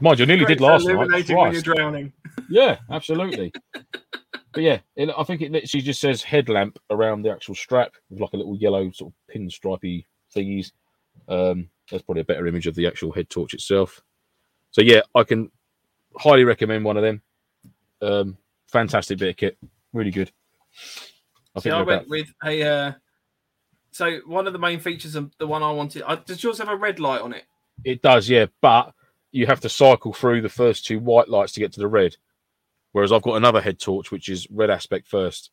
Mind 0.00 0.18
you, 0.18 0.24
I 0.24 0.26
nearly 0.26 0.46
did 0.46 0.60
last 0.60 0.86
night. 0.86 0.96
When 0.96 1.52
you're 1.52 1.62
drowning. 1.62 2.12
Yeah, 2.48 2.78
absolutely. 2.90 3.52
but 3.72 4.62
yeah, 4.62 4.78
it, 4.96 5.08
I 5.16 5.22
think 5.22 5.40
it 5.40 5.52
literally 5.52 5.82
just 5.82 6.00
says 6.00 6.22
headlamp 6.22 6.78
around 6.90 7.22
the 7.22 7.30
actual 7.30 7.54
strap 7.54 7.92
with 8.08 8.20
like 8.20 8.32
a 8.32 8.36
little 8.36 8.56
yellow 8.56 8.90
sort 8.90 9.12
of 9.12 9.34
pinstripey 9.34 10.06
thingies. 10.34 10.72
Um, 11.28 11.68
that's 11.88 12.02
probably 12.02 12.22
a 12.22 12.24
better 12.24 12.48
image 12.48 12.66
of 12.66 12.74
the 12.74 12.88
actual 12.88 13.12
head 13.12 13.30
torch 13.30 13.54
itself. 13.54 14.00
So 14.72 14.82
yeah, 14.82 15.02
I 15.14 15.22
can 15.22 15.52
highly 16.16 16.42
recommend 16.42 16.84
one 16.84 16.96
of 16.96 17.04
them. 17.04 17.22
Um, 18.02 18.36
fantastic 18.66 19.18
bit 19.18 19.28
of 19.28 19.36
kit, 19.36 19.58
really 19.92 20.10
good. 20.10 20.32
I 21.54 21.60
See, 21.60 21.64
think 21.64 21.74
I 21.74 21.82
went 21.82 22.02
about, 22.02 22.08
with 22.08 22.32
a. 22.44 22.62
Uh, 22.62 22.92
so 23.92 24.18
one 24.26 24.48
of 24.48 24.52
the 24.52 24.58
main 24.58 24.80
features 24.80 25.14
of 25.14 25.30
the 25.38 25.46
one 25.46 25.62
I 25.62 25.70
wanted. 25.70 26.02
Uh, 26.04 26.16
does 26.16 26.42
yours 26.42 26.58
have 26.58 26.68
a 26.68 26.76
red 26.76 26.98
light 26.98 27.20
on 27.20 27.32
it? 27.32 27.44
it 27.84 28.02
does, 28.02 28.28
yeah, 28.28 28.46
but 28.60 28.92
you 29.32 29.46
have 29.46 29.60
to 29.60 29.68
cycle 29.68 30.12
through 30.12 30.42
the 30.42 30.48
first 30.48 30.84
two 30.84 30.98
white 30.98 31.28
lights 31.28 31.52
to 31.52 31.60
get 31.60 31.72
to 31.74 31.80
the 31.80 31.88
red. 31.88 32.16
Whereas 32.92 33.12
I've 33.12 33.22
got 33.22 33.36
another 33.36 33.60
head 33.60 33.78
torch 33.78 34.10
which 34.10 34.28
is 34.28 34.48
red 34.50 34.70
aspect 34.70 35.06
first, 35.06 35.50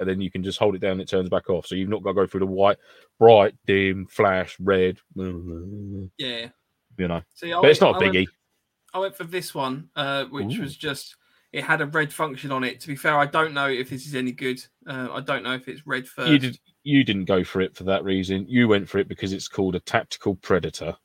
and 0.00 0.08
then 0.08 0.20
you 0.20 0.30
can 0.30 0.42
just 0.42 0.58
hold 0.58 0.74
it 0.74 0.78
down 0.80 0.92
and 0.92 1.02
it 1.02 1.08
turns 1.08 1.28
back 1.28 1.50
off. 1.50 1.66
So 1.66 1.74
you've 1.74 1.90
not 1.90 2.02
got 2.02 2.10
to 2.10 2.14
go 2.14 2.26
through 2.26 2.40
the 2.40 2.46
white, 2.46 2.78
bright, 3.18 3.54
dim, 3.66 4.06
flash, 4.06 4.56
red. 4.58 4.98
Yeah. 5.14 6.48
You 6.98 7.08
know, 7.08 7.22
See, 7.34 7.52
I 7.52 7.60
but 7.60 7.70
it's 7.70 7.80
went- 7.80 7.92
not 7.94 8.02
I 8.02 8.06
a 8.06 8.08
went 8.10 8.14
biggie. 8.16 8.26
I 8.94 8.98
went 8.98 9.16
for 9.16 9.24
this 9.24 9.54
one, 9.54 9.88
uh, 9.96 10.24
which 10.26 10.56
Ooh. 10.58 10.62
was 10.62 10.76
just 10.76 11.16
it 11.52 11.64
had 11.64 11.80
a 11.80 11.86
red 11.86 12.12
function 12.12 12.50
on 12.52 12.64
it. 12.64 12.80
To 12.80 12.88
be 12.88 12.96
fair, 12.96 13.18
I 13.18 13.26
don't 13.26 13.54
know 13.54 13.68
if 13.68 13.88
this 13.90 14.06
is 14.06 14.14
any 14.14 14.32
good. 14.32 14.62
Uh, 14.86 15.08
I 15.12 15.20
don't 15.20 15.42
know 15.42 15.54
if 15.54 15.68
it's 15.68 15.86
red 15.86 16.06
first. 16.08 16.30
You 16.30 16.38
did. 16.38 16.58
You 16.84 17.04
didn't 17.04 17.24
go 17.26 17.44
for 17.44 17.60
it 17.60 17.74
for 17.76 17.84
that 17.84 18.04
reason. 18.04 18.46
You 18.48 18.68
went 18.68 18.88
for 18.88 18.98
it 18.98 19.08
because 19.08 19.32
it's 19.32 19.48
called 19.48 19.74
a 19.74 19.80
tactical 19.80 20.34
predator. 20.36 20.96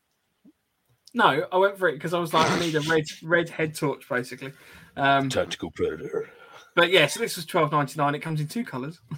No, 1.13 1.47
I 1.51 1.57
went 1.57 1.77
for 1.79 1.87
it 1.87 1.93
because 1.93 2.13
I 2.13 2.19
was 2.19 2.33
like, 2.33 2.49
I 2.51 2.59
need 2.59 2.75
a 2.75 2.81
red 2.81 3.05
red 3.23 3.49
head 3.49 3.73
torch, 3.75 4.07
basically. 4.09 4.53
Um, 4.95 5.29
Tactical 5.29 5.71
predator. 5.71 6.29
but 6.75 6.89
yeah, 6.91 7.07
so 7.07 7.19
this 7.19 7.35
was 7.35 7.45
twelve 7.45 7.71
ninety 7.71 7.97
nine. 7.97 8.13
It 8.15 8.19
comes 8.19 8.41
in 8.41 8.47
two 8.47 8.63
colours. 8.65 8.99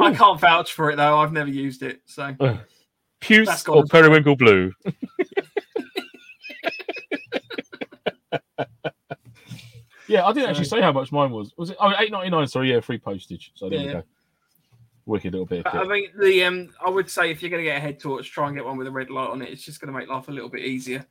I 0.00 0.14
can't 0.14 0.40
vouch 0.40 0.72
for 0.72 0.90
it 0.90 0.96
though. 0.96 1.18
I've 1.18 1.32
never 1.32 1.50
used 1.50 1.82
it, 1.82 2.02
so 2.06 2.34
That's 2.38 2.58
Puce 3.20 3.48
or 3.48 3.52
as 3.52 3.68
well. 3.68 3.82
periwinkle 3.84 4.36
blue. 4.36 4.72
yeah, 10.06 10.24
I 10.24 10.32
didn't 10.32 10.50
actually 10.50 10.64
say 10.66 10.80
how 10.80 10.92
much 10.92 11.10
mine 11.12 11.30
was. 11.30 11.52
Was 11.56 11.70
it? 11.70 11.76
Oh, 11.80 11.92
eight 11.98 12.10
ninety 12.12 12.30
nine. 12.30 12.46
Sorry, 12.46 12.72
yeah, 12.72 12.80
free 12.80 12.98
postage. 12.98 13.52
So 13.54 13.68
there 13.68 13.78
we 13.78 13.92
go. 13.92 14.02
Wicked 15.08 15.32
little 15.32 15.46
bit. 15.46 15.66
I 15.66 15.86
think 15.86 16.14
the 16.16 16.44
um, 16.44 16.68
I 16.84 16.90
would 16.90 17.10
say 17.10 17.30
if 17.30 17.42
you're 17.42 17.50
going 17.50 17.64
to 17.64 17.68
get 17.68 17.78
a 17.78 17.80
head 17.80 17.98
torch, 17.98 18.30
try 18.30 18.46
and 18.46 18.54
get 18.54 18.64
one 18.64 18.76
with 18.76 18.86
a 18.86 18.90
red 18.90 19.08
light 19.08 19.30
on 19.30 19.40
it. 19.40 19.48
It's 19.48 19.62
just 19.62 19.80
going 19.80 19.92
to 19.92 19.98
make 19.98 20.08
life 20.08 20.28
a 20.28 20.32
little 20.32 20.50
bit 20.50 20.60
easier. 20.60 21.06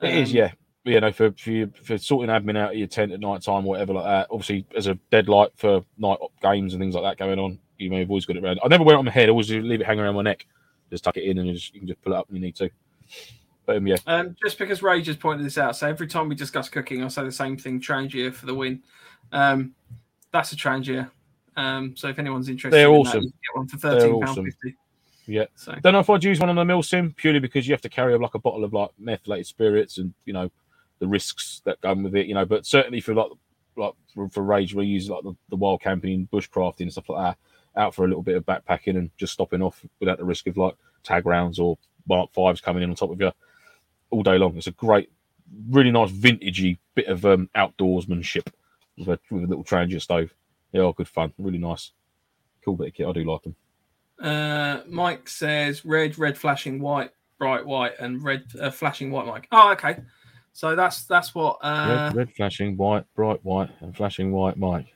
It 0.00 0.14
is, 0.14 0.30
Um, 0.30 0.36
yeah. 0.36 0.52
You 0.84 1.00
know, 1.00 1.12
for 1.12 1.32
for, 1.32 1.50
you, 1.50 1.72
for 1.84 1.98
sorting 1.98 2.34
admin 2.34 2.56
out 2.56 2.72
of 2.72 2.78
your 2.78 2.88
tent 2.88 3.12
at 3.12 3.20
night 3.20 3.42
time, 3.42 3.64
whatever 3.64 3.92
like 3.92 4.04
that. 4.04 4.28
Obviously, 4.30 4.66
as 4.74 4.86
a 4.86 4.94
deadlight 5.10 5.50
for 5.56 5.84
night 5.98 6.18
games 6.40 6.72
and 6.72 6.80
things 6.80 6.94
like 6.94 7.04
that 7.04 7.22
going 7.22 7.38
on, 7.38 7.58
you 7.78 7.90
may 7.90 8.00
have 8.00 8.10
always 8.10 8.24
got 8.24 8.36
it 8.36 8.42
around. 8.42 8.58
I 8.64 8.68
never 8.68 8.84
wear 8.84 8.96
it 8.96 8.98
on 8.98 9.04
my 9.04 9.10
head. 9.10 9.28
I 9.28 9.30
always 9.30 9.50
leave 9.50 9.80
it 9.80 9.86
hanging 9.86 10.02
around 10.02 10.14
my 10.14 10.22
neck. 10.22 10.46
Just 10.90 11.04
tuck 11.04 11.18
it 11.18 11.24
in 11.24 11.38
and 11.38 11.46
you, 11.46 11.54
just, 11.54 11.74
you 11.74 11.80
can 11.80 11.88
just 11.88 12.00
pull 12.02 12.14
it 12.14 12.16
up 12.16 12.28
when 12.28 12.36
you 12.36 12.42
need 12.46 12.56
to. 12.56 12.70
But 13.66 13.76
um, 13.76 13.86
yeah, 13.86 13.96
Um, 14.06 14.34
just 14.42 14.58
because 14.58 14.82
Ray 14.82 15.02
just 15.02 15.20
pointed 15.20 15.44
this 15.44 15.58
out, 15.58 15.76
so 15.76 15.88
every 15.88 16.06
time 16.06 16.28
we 16.28 16.34
discuss 16.34 16.68
cooking, 16.68 17.04
I 17.04 17.08
say 17.08 17.22
the 17.22 17.30
same 17.30 17.56
thing: 17.56 17.80
Trangia 17.80 18.32
for 18.32 18.46
the 18.46 18.54
win. 18.54 18.82
Um, 19.30 19.74
that's 20.32 20.52
a 20.52 20.56
Trangia. 20.56 21.10
Um, 21.56 21.96
so 21.96 22.08
if 22.08 22.18
anyone's 22.18 22.48
interested, 22.48 22.76
They're 22.76 22.88
in 22.88 22.94
awesome. 22.94 23.20
That, 23.20 23.26
you 23.26 23.30
can 23.30 23.38
get 23.42 23.56
one 23.58 23.68
for 23.68 23.76
They're 23.76 24.00
thirteen 24.00 24.20
pound 24.20 24.30
awesome. 24.30 24.44
fifty. 24.44 24.76
Yeah. 25.26 25.44
So 25.54 25.74
Don't 25.82 25.92
know 25.92 26.00
if 26.00 26.10
I'd 26.10 26.24
use 26.24 26.40
one 26.40 26.48
on 26.48 26.56
the 26.56 26.64
Milsim 26.64 27.14
purely 27.14 27.38
because 27.38 27.66
you 27.68 27.74
have 27.74 27.80
to 27.82 27.88
carry 27.88 28.16
like 28.18 28.34
a 28.34 28.38
bottle 28.38 28.64
of 28.64 28.72
like 28.72 28.90
methylated 28.98 29.46
spirits 29.46 29.98
and 29.98 30.12
you 30.24 30.32
know 30.32 30.50
the 30.98 31.06
risks 31.06 31.62
that 31.64 31.80
come 31.80 32.02
with 32.02 32.16
it. 32.16 32.26
You 32.26 32.34
know, 32.34 32.44
but 32.44 32.66
certainly 32.66 33.00
for 33.00 33.14
like 33.14 33.30
like 33.76 33.92
for, 34.14 34.28
for 34.28 34.42
rage, 34.42 34.74
we 34.74 34.86
use 34.86 35.08
like 35.08 35.22
the, 35.22 35.34
the 35.48 35.56
wild 35.56 35.80
camping, 35.80 36.28
bushcrafting, 36.32 36.80
and 36.82 36.92
stuff 36.92 37.08
like 37.08 37.24
that. 37.24 37.38
Out 37.80 37.94
for 37.94 38.04
a 38.04 38.08
little 38.08 38.22
bit 38.22 38.36
of 38.36 38.44
backpacking 38.44 38.98
and 38.98 39.10
just 39.16 39.32
stopping 39.32 39.62
off 39.62 39.84
without 39.98 40.18
the 40.18 40.24
risk 40.24 40.46
of 40.46 40.56
like 40.56 40.74
tag 41.02 41.24
rounds 41.24 41.58
or 41.58 41.78
Mark 42.06 42.30
fives 42.32 42.60
coming 42.60 42.82
in 42.82 42.90
on 42.90 42.96
top 42.96 43.10
of 43.10 43.20
you 43.20 43.32
all 44.10 44.22
day 44.22 44.36
long. 44.36 44.56
It's 44.56 44.66
a 44.66 44.72
great, 44.72 45.10
really 45.70 45.90
nice 45.90 46.10
vintagey 46.10 46.78
bit 46.94 47.06
of 47.06 47.24
um, 47.24 47.48
outdoorsmanship 47.56 48.46
with 48.98 49.08
a, 49.08 49.18
with 49.30 49.44
a 49.44 49.46
little 49.46 49.64
Trangia 49.64 50.02
stove. 50.02 50.34
Yeah, 50.72 50.82
all 50.82 50.92
good 50.92 51.08
fun. 51.08 51.32
Really 51.38 51.58
nice, 51.58 51.92
cool 52.64 52.76
bit 52.76 52.88
of 52.88 52.94
kit. 52.94 53.06
I 53.06 53.12
do 53.12 53.24
like 53.24 53.42
them. 53.42 53.56
uh, 54.20 54.82
Mike 54.88 55.28
says 55.28 55.84
red, 55.84 56.18
red 56.18 56.36
flashing 56.38 56.80
white, 56.80 57.10
bright 57.38 57.64
white, 57.66 57.92
and 57.98 58.22
red 58.22 58.44
uh, 58.60 58.70
flashing 58.70 59.10
white. 59.10 59.26
Mike. 59.26 59.48
Oh, 59.52 59.72
okay. 59.72 59.98
So 60.52 60.74
that's 60.76 61.04
that's 61.04 61.34
what. 61.34 61.58
Uh, 61.62 62.10
red, 62.12 62.16
red 62.16 62.32
flashing 62.34 62.76
white, 62.76 63.04
bright 63.14 63.44
white, 63.44 63.70
and 63.80 63.96
flashing 63.96 64.32
white. 64.32 64.56
Mike. 64.56 64.86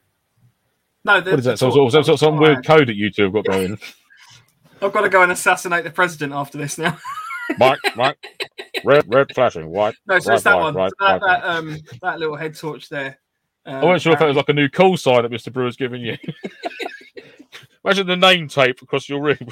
no, 1.04 1.20
the, 1.20 1.30
What 1.30 1.38
is 1.40 1.44
that? 1.46 1.58
Some, 1.58 1.72
torch- 1.72 1.92
some, 1.92 2.16
some, 2.16 2.34
oh, 2.34 2.40
weird 2.40 2.64
code 2.66 2.88
that 2.88 2.96
you 2.96 3.10
two 3.10 3.24
have 3.24 3.32
got 3.32 3.44
going. 3.46 3.78
I've 4.82 4.92
got 4.92 5.00
to 5.02 5.08
go 5.08 5.22
and 5.22 5.32
assassinate 5.32 5.84
the 5.84 5.90
president 5.90 6.34
after 6.34 6.58
this 6.58 6.76
now. 6.76 6.98
Mike, 7.58 7.78
Mike, 7.96 8.18
red, 8.84 9.04
red 9.06 9.28
flashing 9.34 9.68
white. 9.70 9.94
no, 10.06 10.18
so 10.18 10.30
Right, 10.30 10.34
it's 10.34 10.44
that 10.44 10.52
right, 10.52 10.60
one. 10.62 10.74
right, 10.74 10.92
that, 10.98 11.20
that 11.22 11.44
um 11.44 11.78
that 12.02 12.18
little 12.18 12.36
head 12.36 12.54
torch 12.56 12.88
there. 12.90 13.18
Um, 13.66 13.74
I 13.74 13.84
wasn't 13.84 14.02
sure 14.02 14.12
if 14.12 14.18
that 14.20 14.26
was 14.26 14.36
like 14.36 14.48
a 14.48 14.52
new 14.52 14.68
call 14.68 14.96
sign 14.96 15.22
that 15.22 15.32
Mr. 15.32 15.52
Brewer's 15.52 15.76
giving 15.76 16.00
you. 16.02 16.16
Imagine 17.84 18.06
the 18.06 18.16
name 18.16 18.48
tape 18.48 18.80
across 18.82 19.08
your 19.08 19.20
ring. 19.20 19.48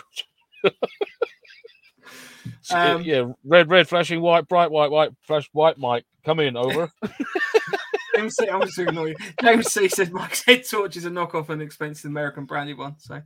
So, 2.61 2.77
Um, 2.79 3.03
yeah, 3.03 3.25
red, 3.45 3.69
red, 3.69 3.89
flashing 3.89 4.21
white, 4.21 4.49
bright 4.49 4.71
white, 4.71 4.91
white, 4.91 5.11
flash 5.23 5.49
white, 5.53 5.79
Mike. 5.79 6.05
Come 6.25 6.41
in, 6.41 6.57
over. 6.57 6.91
James 8.17 8.35
C, 8.37 8.49
I'm 8.49 8.61
just 8.63 8.77
to 8.77 8.83
ignore 8.89 9.09
you. 9.09 9.17
James 9.43 9.73
C 9.73 9.89
said 9.89 10.13
Mike's 10.13 10.45
head 10.45 10.63
torch 10.69 10.97
is 10.97 11.05
a 11.05 11.11
knockoff 11.11 11.35
of 11.41 11.51
an 11.51 11.61
expensive 11.61 12.11
American 12.11 12.45
branded 12.45 12.79
one. 12.79 12.97
So 12.99 13.21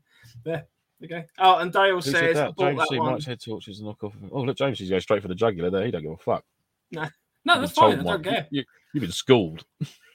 there 0.44 0.66
we 1.00 1.08
go. 1.08 1.22
Oh, 1.38 1.58
and 1.58 1.72
Dale 1.72 1.96
Who 1.96 2.00
said 2.00 2.12
says 2.14 2.34
that? 2.36 2.58
James 2.58 2.78
that 2.78 2.88
C. 2.88 2.98
Mike's 2.98 3.26
head 3.26 3.40
torch 3.40 3.68
is 3.68 3.80
a 3.80 3.84
knockoff. 3.84 4.14
Oh, 4.32 4.42
look, 4.42 4.56
James 4.56 4.80
is 4.80 4.88
going 4.88 5.02
straight 5.02 5.22
for 5.22 5.28
the 5.28 5.34
jugular 5.34 5.70
there. 5.70 5.84
He 5.84 5.90
don't 5.90 6.02
give 6.02 6.12
a 6.12 6.16
fuck. 6.16 6.44
No, 6.90 7.02
You've 7.02 7.12
that's 7.44 7.72
been 7.72 7.82
told, 7.82 7.96
fine. 7.96 8.00
I 8.00 8.10
don't 8.10 8.24
Mike. 8.26 8.34
care. 8.34 8.46
You, 8.50 8.64
have 8.94 9.00
been 9.02 9.12
schooled. 9.12 9.64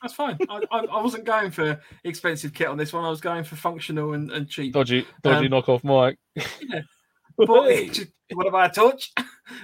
That's 0.04 0.14
fine. 0.14 0.38
I, 0.49 0.60
I, 0.72 0.80
I 0.86 1.01
wasn't 1.01 1.24
going 1.24 1.49
for 1.49 1.80
expensive 2.04 2.54
kit 2.54 2.68
on 2.68 2.78
this 2.78 2.93
one. 2.93 3.04
I 3.06 3.10
was 3.10 3.22
going 3.22 3.43
for 3.45 3.56
functional 3.56 4.14
and, 4.14 4.30
and 4.32 4.47
cheap. 4.49 4.74
Dodgy, 4.74 5.08
dodgy 5.24 5.47
Um, 5.47 5.51
knockoff, 5.54 5.84
Mike. 5.84 6.20
Bought 7.38 7.70
it- 7.70 8.10
what 8.34 8.45
about 8.47 8.72
a 8.72 8.74
torch? 8.74 9.12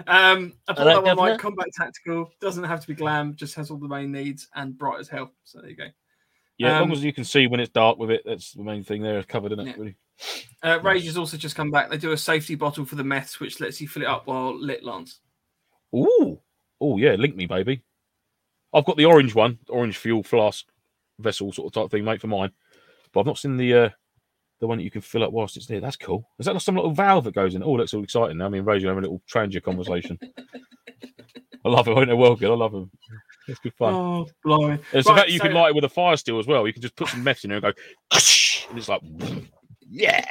Um, 0.08 0.54
I 0.68 0.82
like 0.84 1.04
that 1.04 1.18
one 1.18 1.18
like 1.18 1.40
combat 1.40 1.68
tactical. 1.76 2.32
Doesn't 2.42 2.64
have 2.64 2.82
to 2.82 2.88
be 2.88 2.94
glam. 2.96 3.36
Just 3.36 3.56
has 3.56 3.70
all 3.70 3.78
the 3.78 3.88
main 3.88 4.12
needs 4.12 4.48
and 4.56 4.78
bright 4.78 5.00
as 5.00 5.08
hell. 5.10 5.32
So 5.44 5.60
there 5.62 5.70
you 5.70 5.76
go. 5.76 5.88
Yeah, 6.58 6.68
as 6.70 6.74
Um, 6.76 6.80
long 6.90 6.92
as 6.94 7.04
you 7.04 7.14
can 7.14 7.24
see 7.26 7.48
when 7.48 7.60
it's 7.60 7.72
dark 7.72 7.98
with 7.98 8.10
it, 8.12 8.24
that's 8.26 8.54
the 8.54 8.64
main 8.64 8.84
thing 8.84 9.02
there. 9.02 9.22
Covered 9.24 9.52
in 9.52 9.60
it, 9.60 9.68
Yeah. 9.68 9.74
really. 9.78 9.96
Uh, 10.62 10.80
Rage 10.84 11.06
has 11.06 11.18
also 11.18 11.38
just 11.38 11.56
come 11.56 11.72
back. 11.72 11.90
They 11.90 11.98
do 11.98 12.12
a 12.12 12.18
safety 12.18 12.56
bottle 12.56 12.86
for 12.86 12.96
the 12.96 13.04
meths, 13.04 13.40
which 13.40 13.60
lets 13.62 13.80
you 13.80 13.88
fill 13.88 14.04
it 14.04 14.08
up 14.10 14.28
while 14.28 14.58
lit, 14.60 14.84
Lance. 14.84 15.20
Ooh, 15.96 16.40
oh 16.82 16.98
yeah, 16.98 17.14
link 17.16 17.36
me, 17.36 17.46
baby. 17.46 17.82
I've 18.74 18.86
got 18.86 18.98
the 18.98 19.06
orange 19.06 19.34
one, 19.36 19.60
orange 19.70 19.98
fuel 19.98 20.24
flask 20.24 20.66
vessel 21.20 21.52
sort 21.52 21.68
of 21.68 21.82
type 21.84 21.92
thing, 21.92 22.06
mate, 22.06 22.22
for 22.22 22.28
mine. 22.28 22.52
But 23.12 23.22
I've 23.22 23.26
not 23.26 23.38
seen 23.38 23.58
the 23.58 23.74
uh 23.74 23.90
the 24.60 24.68
one 24.68 24.78
that 24.78 24.84
you 24.84 24.92
can 24.92 25.02
fill 25.02 25.24
up 25.24 25.32
whilst 25.32 25.56
it's 25.58 25.68
there. 25.68 25.80
That's 25.80 25.96
cool. 25.96 26.28
Is 26.38 26.46
that 26.46 26.54
not 26.54 26.62
some 26.62 26.76
little 26.76 26.92
valve 26.92 27.24
that 27.24 27.34
goes 27.34 27.56
in? 27.56 27.64
Oh, 27.64 27.78
that's 27.78 27.94
all 27.94 28.04
exciting. 28.04 28.38
now. 28.38 28.46
I 28.46 28.50
mean, 28.50 28.64
you 28.66 28.70
having 28.70 28.88
a 28.88 28.94
little 29.02 29.22
Trangia 29.32 29.64
conversation. 29.64 30.20
I 31.66 31.70
love 31.70 31.88
it. 31.88 31.98
I 31.98 32.04
know 32.06 32.16
well 32.16 32.36
good. 32.36 32.52
I 32.52 32.56
love 32.56 32.72
them. 32.72 32.92
It's 33.48 33.60
good 33.60 33.74
fun. 33.74 33.96
Oh, 33.96 34.28
blimey. 34.44 34.80
It's 34.94 35.08
the 35.08 35.14
Right, 35.14 35.22
fact 35.22 35.30
you 35.32 35.40
can 35.40 35.54
light 35.54 35.70
it 35.70 35.76
with 35.76 35.84
a 35.84 35.90
fire 35.90 36.18
steel 36.18 36.40
as 36.40 36.48
well. 36.48 36.68
You 36.68 36.74
can 36.74 36.82
just 36.82 36.96
put 36.96 37.08
some 37.08 37.24
meth 37.24 37.44
in 37.44 37.50
there 37.50 37.58
and 37.58 37.64
go, 37.64 37.70
and 38.12 38.78
it's 38.78 38.90
like, 38.90 39.02
yeah. 39.90 40.26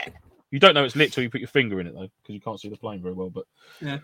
You 0.51 0.59
don't 0.59 0.74
know 0.74 0.84
it's 0.84 0.97
lit 0.97 1.12
till 1.12 1.22
you 1.22 1.30
put 1.30 1.41
your 1.41 1.49
finger 1.49 1.80
in 1.80 1.86
it 1.86 1.95
though, 1.95 2.09
because 2.22 2.34
you 2.34 2.41
can't 2.41 2.61
see 2.61 2.68
the 2.68 2.76
flame 2.76 3.03
very 3.03 3.14
well. 3.14 3.30
But 3.30 3.45
Yeah. 3.80 3.99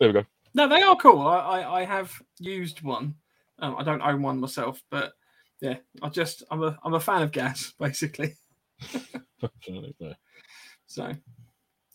there 0.00 0.08
we 0.08 0.12
go. 0.14 0.24
No, 0.54 0.68
they 0.68 0.82
are 0.82 0.96
cool. 0.96 1.20
I, 1.20 1.36
I, 1.36 1.80
I 1.80 1.84
have 1.84 2.12
used 2.40 2.82
one. 2.82 3.14
Um, 3.58 3.76
I 3.78 3.84
don't 3.84 4.02
own 4.02 4.22
one 4.22 4.40
myself, 4.40 4.82
but 4.90 5.12
yeah, 5.60 5.76
I 6.02 6.08
just 6.08 6.42
I'm 6.50 6.62
a 6.62 6.78
I'm 6.84 6.94
a 6.94 7.00
fan 7.00 7.22
of 7.22 7.32
gas, 7.32 7.72
basically. 7.80 8.34
So, 10.86 11.12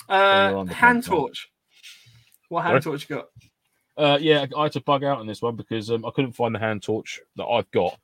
uh, 0.09 0.66
hand 0.66 1.03
torch. 1.05 1.49
What 2.49 2.64
hand 2.64 2.84
Sorry? 2.84 2.97
torch 2.97 3.09
you 3.09 3.16
got? 3.16 3.28
Uh, 3.97 4.18
yeah, 4.20 4.45
I 4.57 4.64
had 4.64 4.72
to 4.74 4.82
bug 4.82 5.03
out 5.03 5.20
on 5.20 5.28
this 5.28 5.41
one 5.41 5.55
because 5.55 5.91
um, 5.91 6.05
I 6.05 6.12
couldn't 6.12 6.34
find 6.34 6.55
the 6.55 6.59
hand 6.59 6.82
torch 6.84 7.20
that 7.36 7.45
I've 7.45 7.70
got, 7.72 7.97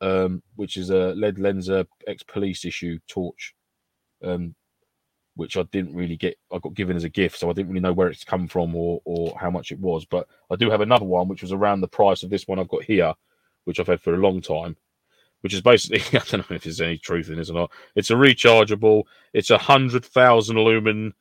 um, 0.00 0.42
which 0.56 0.76
is 0.76 0.90
a 0.90 1.14
Led 1.14 1.36
Lenser 1.36 1.86
ex 2.06 2.22
police 2.22 2.64
issue 2.64 2.98
torch, 3.08 3.54
um, 4.22 4.54
which 5.36 5.56
I 5.56 5.62
didn't 5.64 5.94
really 5.94 6.16
get. 6.16 6.36
I 6.52 6.58
got 6.58 6.74
given 6.74 6.96
as 6.96 7.04
a 7.04 7.08
gift, 7.08 7.38
so 7.38 7.48
I 7.50 7.52
didn't 7.52 7.68
really 7.70 7.80
know 7.80 7.92
where 7.92 8.08
it's 8.08 8.24
come 8.24 8.48
from 8.48 8.74
or 8.74 9.00
or 9.04 9.36
how 9.40 9.50
much 9.50 9.72
it 9.72 9.78
was. 9.80 10.04
But 10.04 10.26
I 10.50 10.56
do 10.56 10.70
have 10.70 10.80
another 10.82 11.04
one, 11.04 11.28
which 11.28 11.42
was 11.42 11.52
around 11.52 11.80
the 11.80 11.88
price 11.88 12.22
of 12.22 12.30
this 12.30 12.46
one 12.48 12.58
I've 12.58 12.68
got 12.68 12.84
here, 12.84 13.14
which 13.64 13.80
I've 13.80 13.86
had 13.86 14.00
for 14.00 14.14
a 14.14 14.18
long 14.18 14.40
time. 14.40 14.76
which 15.42 15.54
is 15.54 15.60
basically 15.62 16.00
I 16.18 16.22
don't 16.24 16.50
know 16.50 16.56
if 16.56 16.64
there's 16.64 16.80
any 16.80 16.98
truth 16.98 17.28
in 17.30 17.36
this 17.36 17.50
or 17.50 17.54
not. 17.54 17.70
It's 17.96 18.10
a 18.10 18.14
rechargeable. 18.14 19.04
It's 19.32 19.50
a 19.50 19.58
hundred 19.58 20.04
thousand 20.04 20.58
lumen. 20.58 21.14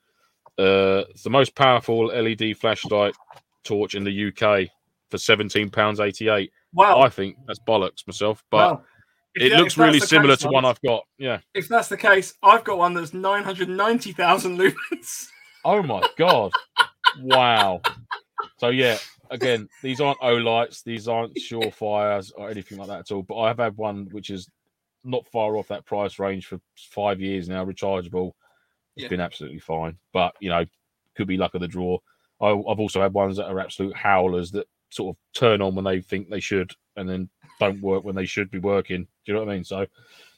Uh, 0.58 1.04
it's 1.10 1.24
the 1.24 1.30
most 1.30 1.56
powerful 1.56 2.08
LED 2.08 2.58
flashlight 2.58 3.16
torch 3.64 3.96
in 3.96 4.04
the 4.04 4.28
UK 4.28 4.70
for 5.10 5.18
seventeen 5.18 5.70
pounds 5.70 6.00
eighty 6.00 6.28
eight. 6.30 6.52
Wow. 6.74 7.00
I 7.02 7.10
think 7.10 7.38
that's 7.48 7.60
bollocks 7.60 8.06
myself, 8.08 8.44
but 8.52 8.74
if 8.74 8.80
it 9.40 9.50
that- 9.50 9.60
looks 9.60 9.78
really 9.78 10.00
similar 10.00 10.36
case, 10.36 10.44
to 10.44 10.50
one 10.50 10.66
I've 10.66 10.82
got. 10.82 11.04
Yeah. 11.18 11.40
If 11.54 11.68
that's 11.68 11.88
the 11.90 11.98
case, 11.98 12.34
I've 12.44 12.64
got 12.64 12.78
one 12.78 12.94
that's 12.94 13.14
990,000 13.14 14.58
lumens. 14.58 15.28
Oh 15.66 15.84
my 15.84 16.02
god! 16.18 16.54
wow. 17.22 17.82
So 18.60 18.70
yeah, 18.70 18.98
again, 19.30 19.68
these 19.84 20.00
aren't 20.00 20.20
Olights, 20.22 20.84
these 20.84 21.10
aren't 21.10 21.36
Surefires 21.36 22.32
or 22.38 22.50
anything 22.50 22.78
like 22.78 22.88
that 22.88 23.00
at 23.00 23.12
all. 23.12 23.24
But 23.24 23.40
I 23.40 23.50
have 23.50 23.58
had 23.58 23.76
one 23.76 24.08
which 24.12 24.30
is 24.30 24.50
not 25.04 25.28
far 25.28 25.58
off 25.58 25.68
that 25.68 25.86
price 25.86 26.18
range 26.18 26.46
for 26.46 26.62
five 26.78 27.20
years 27.20 27.50
now, 27.50 27.66
rechargeable. 27.66 28.32
It's 28.96 29.04
Yeah. 29.04 29.08
been 29.10 29.20
absolutely 29.20 29.60
fine. 29.60 29.98
But 30.14 30.34
you 30.40 30.50
know, 30.50 30.64
could 31.18 31.28
be 31.28 31.36
luck 31.36 31.56
of 31.56 31.62
the 31.62 31.68
draw. 31.68 31.98
I, 32.40 32.52
I've 32.52 32.80
also 32.80 33.02
had 33.02 33.14
ones 33.14 33.36
that 33.36 33.48
are 33.48 33.60
absolute 33.60 33.96
howlers 33.98 34.52
that 34.52 34.68
sort 34.92 35.14
of 35.16 35.20
turn 35.34 35.62
on 35.62 35.76
when 35.76 35.84
they 35.84 36.00
think 36.00 36.30
they 36.30 36.40
should, 36.40 36.72
and 36.96 37.08
then 37.10 37.30
don't 37.60 37.82
work 37.82 38.04
when 38.04 38.16
they 38.16 38.26
should 38.26 38.50
be 38.50 38.60
working. 38.60 39.04
Do 39.04 39.08
you 39.26 39.34
know 39.34 39.42
what 39.42 39.52
I 39.52 39.56
mean? 39.56 39.64
So, 39.64 39.86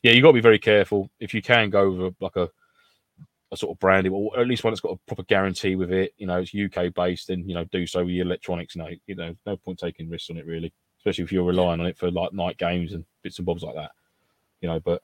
yeah, 0.04 0.12
you 0.12 0.22
got 0.22 0.30
to 0.30 0.34
be 0.34 0.42
very 0.42 0.60
careful. 0.60 1.10
If 1.20 1.34
you 1.34 1.42
can 1.42 1.70
go 1.70 1.92
with 1.92 2.16
like 2.20 2.36
a 2.36 2.50
a 3.54 3.58
sort 3.58 3.76
of 3.76 3.80
branding, 3.80 4.14
or 4.14 4.40
at 4.40 4.48
least 4.48 4.64
one 4.64 4.72
that's 4.72 4.80
got 4.80 4.94
a 4.94 5.00
proper 5.08 5.24
guarantee 5.24 5.76
with 5.76 5.92
it. 5.92 6.14
You 6.18 6.26
know, 6.28 6.42
it's 6.42 6.56
UK 6.56 6.94
based, 6.94 7.28
then 7.28 7.48
you 7.48 7.54
know 7.54 7.66
do 7.66 7.86
so 7.86 8.00
with 8.00 8.14
your 8.14 8.26
electronics. 8.26 8.76
No, 8.76 8.88
you 9.08 9.16
know, 9.16 9.36
no 9.46 9.58
point 9.58 9.78
taking 9.80 10.10
risks 10.10 10.30
on 10.30 10.38
it 10.38 10.46
really, 10.46 10.74
especially 11.00 11.26
if 11.26 11.32
you're 11.32 11.44
relying 11.44 11.82
on 11.82 11.86
it 11.88 11.98
for 11.98 12.10
like 12.12 12.34
night 12.34 12.58
games 12.58 12.94
and 12.94 13.04
bits 13.24 13.40
and 13.40 13.46
bobs 13.46 13.64
like 13.64 13.76
that. 13.76 13.92
You 14.62 14.70
know, 14.70 14.80
but 14.80 15.02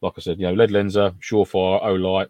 like 0.00 0.14
I 0.16 0.20
said, 0.20 0.38
you 0.40 0.46
know, 0.46 0.54
Led 0.54 0.70
Lenser, 0.70 1.14
Surefire, 1.20 1.82
Olight. 1.84 2.28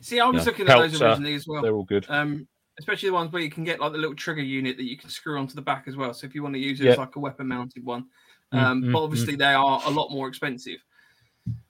See, 0.00 0.18
I 0.18 0.26
was 0.28 0.44
Yeah. 0.44 0.50
looking 0.50 0.68
at 0.68 0.78
those 0.78 1.00
originally 1.00 1.34
as 1.34 1.46
well. 1.46 1.62
they're 1.62 1.74
all 1.74 1.84
good. 1.84 2.06
Um, 2.08 2.48
especially 2.78 3.08
the 3.08 3.14
ones 3.14 3.32
where 3.32 3.42
you 3.42 3.50
can 3.50 3.64
get 3.64 3.80
like 3.80 3.92
the 3.92 3.98
little 3.98 4.16
trigger 4.16 4.42
unit 4.42 4.76
that 4.76 4.84
you 4.84 4.96
can 4.96 5.10
screw 5.10 5.38
onto 5.38 5.54
the 5.54 5.62
back 5.62 5.84
as 5.86 5.96
well. 5.96 6.12
So 6.14 6.26
if 6.26 6.34
you 6.34 6.42
want 6.42 6.54
to 6.54 6.60
use 6.60 6.80
it 6.80 6.86
as 6.88 6.98
like 6.98 7.16
a 7.16 7.20
weapon 7.20 7.48
mounted 7.48 7.84
one, 7.84 8.06
Mm, 8.54 8.58
um, 8.58 8.82
mm, 8.82 8.92
but 8.92 9.02
obviously 9.02 9.36
they 9.36 9.52
are 9.52 9.80
a 9.84 9.90
lot 9.90 10.10
more 10.10 10.28
expensive. 10.28 10.78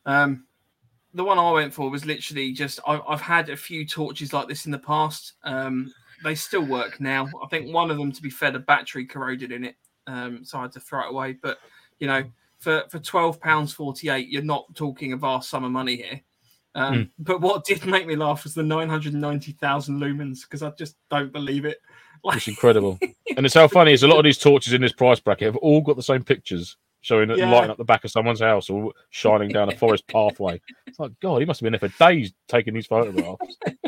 Um, 0.06 0.44
the 1.14 1.24
one 1.24 1.38
I 1.38 1.50
went 1.50 1.72
for 1.72 1.90
was 1.90 2.04
literally 2.04 2.52
just 2.52 2.80
I've, 2.86 3.00
I've 3.08 3.20
had 3.20 3.48
a 3.48 3.56
few 3.56 3.86
torches 3.86 4.32
like 4.32 4.48
this 4.48 4.66
in 4.66 4.72
the 4.72 4.78
past. 4.78 5.34
Um, 5.44 5.92
they 6.22 6.34
still 6.34 6.64
work 6.64 7.00
now. 7.00 7.26
I 7.42 7.46
think 7.48 7.72
one 7.72 7.90
of 7.90 7.98
them, 7.98 8.12
to 8.12 8.22
be 8.22 8.30
fair, 8.30 8.50
the 8.50 8.58
battery 8.58 9.04
corroded 9.06 9.52
in 9.52 9.64
it, 9.64 9.76
um, 10.06 10.44
so 10.44 10.58
I 10.58 10.62
had 10.62 10.72
to 10.72 10.80
throw 10.80 11.06
it 11.06 11.10
away. 11.10 11.36
But 11.40 11.58
you 11.98 12.06
know, 12.06 12.24
for 12.58 12.84
for 12.90 12.98
twelve 12.98 13.40
pounds 13.40 13.72
forty 13.72 14.08
eight, 14.08 14.28
you're 14.28 14.42
not 14.42 14.74
talking 14.74 15.12
a 15.12 15.16
vast 15.16 15.48
sum 15.50 15.64
of 15.64 15.70
money 15.70 15.96
here. 15.96 16.20
Um, 16.76 16.94
Hmm. 16.94 17.02
But 17.20 17.40
what 17.40 17.64
did 17.64 17.86
make 17.86 18.06
me 18.06 18.16
laugh 18.16 18.44
was 18.44 18.54
the 18.54 18.62
nine 18.62 18.88
hundred 18.88 19.14
ninety 19.14 19.52
thousand 19.52 20.00
lumens 20.00 20.42
because 20.42 20.62
I 20.62 20.70
just 20.70 20.96
don't 21.10 21.32
believe 21.32 21.64
it. 21.64 21.78
Like, 22.24 22.36
It's 22.38 22.48
incredible. 22.48 22.98
and 23.36 23.46
it's 23.46 23.54
how 23.54 23.68
funny 23.68 23.92
is 23.92 24.02
a 24.02 24.08
lot 24.08 24.18
of 24.18 24.24
these 24.24 24.38
torches 24.38 24.72
in 24.72 24.80
this 24.82 24.92
price 24.92 25.20
bracket 25.20 25.46
have 25.46 25.56
all 25.56 25.80
got 25.82 25.96
the 25.96 26.02
same 26.02 26.24
pictures 26.24 26.76
showing 27.00 27.28
Yeah. 27.30 27.50
lighting 27.50 27.70
up 27.70 27.76
the 27.76 27.84
back 27.84 28.04
of 28.04 28.10
someone's 28.10 28.40
house 28.40 28.70
or 28.70 28.92
shining 29.10 29.50
down 29.50 29.70
a 29.72 29.76
forest 29.76 30.06
pathway. 30.08 30.60
It's 30.86 30.98
like, 30.98 31.12
God, 31.20 31.40
he 31.40 31.44
must 31.44 31.60
have 31.60 31.64
been 31.70 31.78
there 31.78 31.88
for 31.90 31.96
days 31.98 32.32
taking 32.48 32.72
these 32.74 32.86
photographs. 32.86 33.56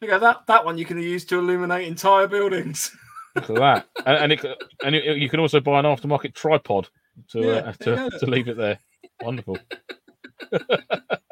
you 0.00 0.08
go, 0.08 0.18
that 0.18 0.46
that 0.46 0.64
one 0.64 0.76
you 0.78 0.84
can 0.84 0.98
use 1.00 1.24
to 1.26 1.38
illuminate 1.38 1.88
entire 1.88 2.26
buildings. 2.26 2.94
Look 3.34 3.48
at 3.50 3.56
that. 3.56 3.86
And, 4.04 4.16
and, 4.24 4.32
it, 4.32 4.44
and 4.84 4.94
it, 4.94 5.16
you 5.16 5.28
can 5.30 5.40
also 5.40 5.58
buy 5.60 5.78
an 5.78 5.86
aftermarket 5.86 6.34
tripod 6.34 6.88
to, 7.30 7.40
Yeah, 7.40 7.52
uh, 7.54 7.72
to, 7.72 7.96
go. 7.96 8.10
to 8.18 8.26
leave 8.26 8.48
it 8.48 8.56
there. 8.58 8.78
Wonderful. 9.22 9.58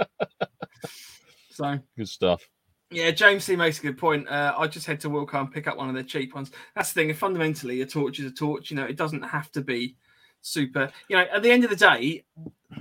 So 1.51 1.79
Good 1.97 2.09
stuff. 2.09 2.43
Yeah, 2.91 3.11
James 3.11 3.45
C 3.45 3.55
makes 3.55 3.79
a 3.79 3.83
good 3.83 3.99
point. 3.99 4.27
Uh, 4.29 4.55
I 4.57 4.67
just 4.67 4.87
head 4.87 4.99
to 5.01 5.11
Wilko 5.11 5.35
and 5.35 5.53
pick 5.53 5.69
up 5.69 5.77
one 5.77 5.89
of 5.89 5.95
their 5.95 6.03
cheap 6.03 6.35
ones. 6.35 6.51
That's 6.75 6.93
the 6.93 7.03
thing. 7.03 7.15
Fundamentally, 7.15 7.83
a 7.83 7.87
torch 7.87 8.19
is 8.19 8.25
a 8.25 8.35
torch. 8.35 8.71
You 8.71 8.77
know, 8.77 8.85
it 8.85 8.97
doesn't 8.97 9.23
have 9.23 9.53
to 9.53 9.61
be 9.61 9.97
super. 10.41 10.91
You 11.09 11.17
know, 11.17 11.27
at 11.33 11.43
the 11.43 11.51
end 11.51 11.65
of 11.65 11.71
the 11.71 11.77
day, 11.77 12.25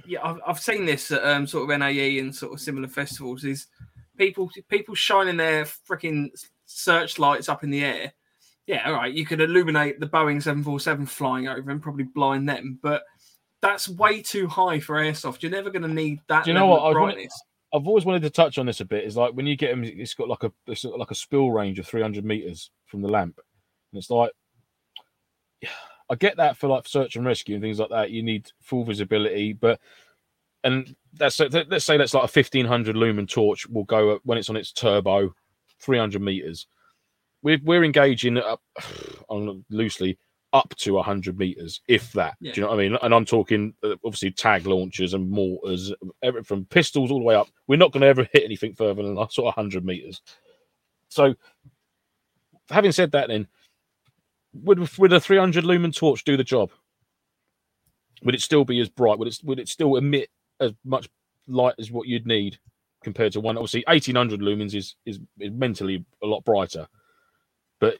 yeah, 0.07 0.19
I've, 0.23 0.39
I've 0.47 0.59
seen 0.59 0.85
this 0.85 1.11
at 1.11 1.23
um, 1.23 1.45
sort 1.45 1.69
of 1.69 1.77
NAE 1.77 2.19
and 2.19 2.33
sort 2.33 2.53
of 2.53 2.59
similar 2.59 2.87
festivals. 2.87 3.43
Is 3.43 3.67
people 4.17 4.49
people 4.67 4.95
shining 4.95 5.37
their 5.37 5.65
freaking 5.65 6.29
searchlights 6.65 7.49
up 7.49 7.63
in 7.63 7.69
the 7.69 7.83
air. 7.83 8.13
Yeah, 8.65 8.87
all 8.87 8.93
right. 8.93 9.13
You 9.13 9.25
could 9.25 9.41
illuminate 9.41 9.99
the 9.99 10.07
Boeing 10.07 10.41
seven 10.41 10.63
four 10.63 10.79
seven 10.79 11.05
flying 11.05 11.47
over 11.47 11.69
and 11.69 11.81
probably 11.81 12.05
blind 12.05 12.47
them, 12.47 12.79
but 12.81 13.03
that's 13.61 13.89
way 13.89 14.21
too 14.21 14.47
high 14.47 14.79
for 14.79 14.95
airsoft. 14.95 15.41
You're 15.41 15.51
never 15.51 15.69
going 15.69 15.81
to 15.83 15.87
need 15.87 16.21
that. 16.27 16.45
Do 16.45 16.51
you 16.51 16.53
know 16.53 16.67
what? 16.67 16.81
I 16.81 16.81
of 16.81 16.87
was 16.87 16.95
wondering- 16.95 17.15
brightness. 17.15 17.43
I've 17.71 17.87
always 17.87 18.03
wanted 18.03 18.23
to 18.23 18.31
touch 18.31 18.57
on 18.57 18.65
this 18.65 18.81
a 18.81 18.85
bit. 18.85 19.03
Is 19.03 19.15
like 19.15 19.33
when 19.33 19.45
you 19.45 19.55
get 19.55 19.69
them, 19.69 19.83
it's 19.83 20.15
got 20.15 20.27
like 20.27 20.43
a 20.43 20.51
it's 20.65 20.83
got 20.83 20.97
like 20.97 21.11
a 21.11 21.15
spill 21.15 21.51
range 21.51 21.77
of 21.77 21.85
300 21.85 22.25
meters 22.25 22.71
from 22.87 23.01
the 23.01 23.07
lamp, 23.07 23.39
and 23.91 23.99
it's 23.99 24.09
like 24.09 24.31
I 26.09 26.15
get 26.15 26.37
that 26.37 26.57
for 26.57 26.67
like 26.67 26.87
search 26.87 27.15
and 27.15 27.25
rescue 27.25 27.55
and 27.55 27.61
things 27.63 27.79
like 27.79 27.91
that. 27.91 28.09
You 28.09 28.23
need 28.23 28.51
full 28.61 28.83
visibility, 28.83 29.53
but 29.53 29.79
and 30.63 30.95
that's 31.13 31.39
let's 31.39 31.85
say 31.85 31.97
that's 31.97 32.13
like 32.13 32.23
a 32.23 32.39
1500 32.39 32.95
lumen 32.95 33.27
torch 33.27 33.67
will 33.67 33.83
go 33.83 34.19
when 34.23 34.37
it's 34.39 34.49
on 34.49 34.57
its 34.57 34.71
turbo, 34.71 35.33
300 35.79 36.21
meters. 36.21 36.65
We're 37.43 37.59
we're 37.63 37.83
engaging 37.83 38.37
up 38.37 38.61
on 39.29 39.63
loosely 39.69 40.17
up 40.53 40.75
to 40.77 40.93
100 40.93 41.37
meters, 41.37 41.81
if 41.87 42.11
that. 42.13 42.35
Yeah. 42.39 42.53
Do 42.53 42.61
you 42.61 42.65
know 42.65 42.71
what 42.73 42.79
I 42.79 42.89
mean? 42.89 42.97
And 43.01 43.13
I'm 43.13 43.25
talking 43.25 43.73
uh, 43.83 43.95
obviously 44.03 44.31
tag 44.31 44.65
launchers 44.65 45.13
and 45.13 45.29
mortars, 45.29 45.93
everything 46.23 46.45
from 46.45 46.65
pistols 46.65 47.11
all 47.11 47.19
the 47.19 47.25
way 47.25 47.35
up. 47.35 47.49
We're 47.67 47.77
not 47.77 47.91
going 47.91 48.01
to 48.01 48.07
ever 48.07 48.27
hit 48.33 48.43
anything 48.43 48.73
further 48.73 49.03
than 49.03 49.15
sort 49.15 49.47
of 49.47 49.57
100 49.57 49.85
meters. 49.85 50.21
So, 51.09 51.35
having 52.69 52.91
said 52.91 53.11
that, 53.11 53.27
then 53.27 53.47
would 54.53 54.97
would 54.97 55.13
a 55.13 55.19
300 55.19 55.63
lumen 55.63 55.91
torch 55.91 56.23
do 56.23 56.37
the 56.37 56.43
job? 56.43 56.71
Would 58.23 58.35
it 58.35 58.41
still 58.41 58.65
be 58.65 58.79
as 58.79 58.89
bright? 58.89 59.19
Would 59.19 59.27
it 59.27 59.39
would 59.43 59.59
it 59.59 59.69
still 59.69 59.95
emit 59.95 60.29
as 60.59 60.73
much 60.83 61.09
light 61.47 61.75
as 61.79 61.91
what 61.91 62.07
you'd 62.07 62.27
need 62.27 62.59
compared 63.03 63.33
to 63.33 63.39
one? 63.39 63.57
Obviously, 63.57 63.83
1800 63.87 64.39
lumens 64.39 64.73
is 64.75 64.95
is, 65.05 65.19
is 65.39 65.51
mentally 65.51 66.05
a 66.23 66.27
lot 66.27 66.43
brighter, 66.43 66.87
but 67.79 67.99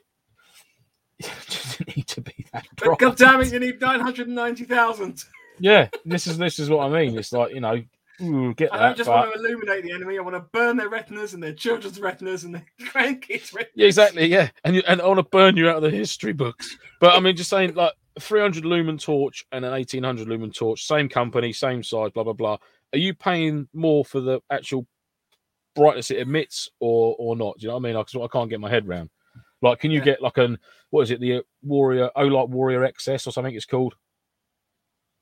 doesn't 1.48 1.96
need 1.96 2.06
to 2.08 2.20
be 2.20 2.46
that 2.52 2.66
But 2.76 2.84
bright. 2.84 2.98
God 2.98 3.16
damn 3.16 3.40
it, 3.40 3.52
you 3.52 3.60
need 3.60 3.80
nine 3.80 4.00
hundred 4.00 4.28
ninety 4.28 4.64
thousand. 4.64 5.24
Yeah, 5.58 5.88
this 6.04 6.26
is 6.26 6.38
this 6.38 6.58
is 6.58 6.70
what 6.70 6.86
I 6.86 6.88
mean. 6.88 7.18
It's 7.18 7.32
like 7.32 7.52
you 7.54 7.60
know, 7.60 7.82
ooh, 8.22 8.54
get 8.54 8.72
I 8.72 8.78
that. 8.78 8.82
don't 8.88 8.96
just 8.96 9.08
but- 9.08 9.28
want 9.28 9.34
to 9.34 9.38
illuminate 9.40 9.84
the 9.84 9.92
enemy. 9.92 10.18
I 10.18 10.22
want 10.22 10.36
to 10.36 10.40
burn 10.52 10.76
their 10.76 10.88
retinas 10.88 11.34
and 11.34 11.42
their 11.42 11.52
children's 11.52 12.00
retinas 12.00 12.44
and 12.44 12.54
their 12.54 12.66
grandkids' 12.80 13.52
retinas. 13.54 13.72
Yeah, 13.74 13.86
exactly. 13.86 14.26
Yeah, 14.26 14.48
and 14.64 14.74
you, 14.76 14.82
and 14.88 15.00
I 15.02 15.06
want 15.06 15.18
to 15.18 15.24
burn 15.24 15.56
you 15.56 15.68
out 15.68 15.76
of 15.76 15.82
the 15.82 15.90
history 15.90 16.32
books. 16.32 16.76
But 17.00 17.14
I 17.14 17.20
mean, 17.20 17.36
just 17.36 17.50
saying, 17.50 17.74
like 17.74 17.92
300 18.18 18.64
lumen 18.64 18.98
torch 18.98 19.44
and 19.52 19.64
an 19.64 19.72
1800 19.72 20.26
lumen 20.28 20.50
torch, 20.50 20.86
same 20.86 21.08
company, 21.08 21.52
same 21.52 21.82
size, 21.82 22.10
blah 22.12 22.24
blah 22.24 22.32
blah. 22.32 22.56
Are 22.92 22.98
you 22.98 23.14
paying 23.14 23.68
more 23.74 24.04
for 24.04 24.20
the 24.20 24.40
actual 24.50 24.86
brightness 25.76 26.10
it 26.10 26.18
emits, 26.18 26.68
or 26.80 27.14
or 27.18 27.36
not? 27.36 27.58
Do 27.58 27.64
you 27.64 27.68
know 27.68 27.74
what 27.74 27.80
I 27.80 27.82
mean? 27.84 27.94
Like, 27.96 28.06
'cause 28.06 28.22
I 28.22 28.28
can't 28.32 28.48
get 28.50 28.60
my 28.60 28.70
head 28.70 28.86
around. 28.88 29.10
Like, 29.62 29.80
can 29.80 29.90
you 29.90 29.98
Yeah. 29.98 30.04
get 30.04 30.22
like 30.22 30.38
an 30.38 30.58
what 30.90 31.02
is 31.02 31.10
it, 31.10 31.20
the 31.20 31.44
Warrior 31.62 32.10
Olight 32.16 32.48
Warrior 32.48 32.80
XS 32.80 33.26
or 33.26 33.30
something? 33.30 33.54
It's 33.54 33.66
called 33.66 33.94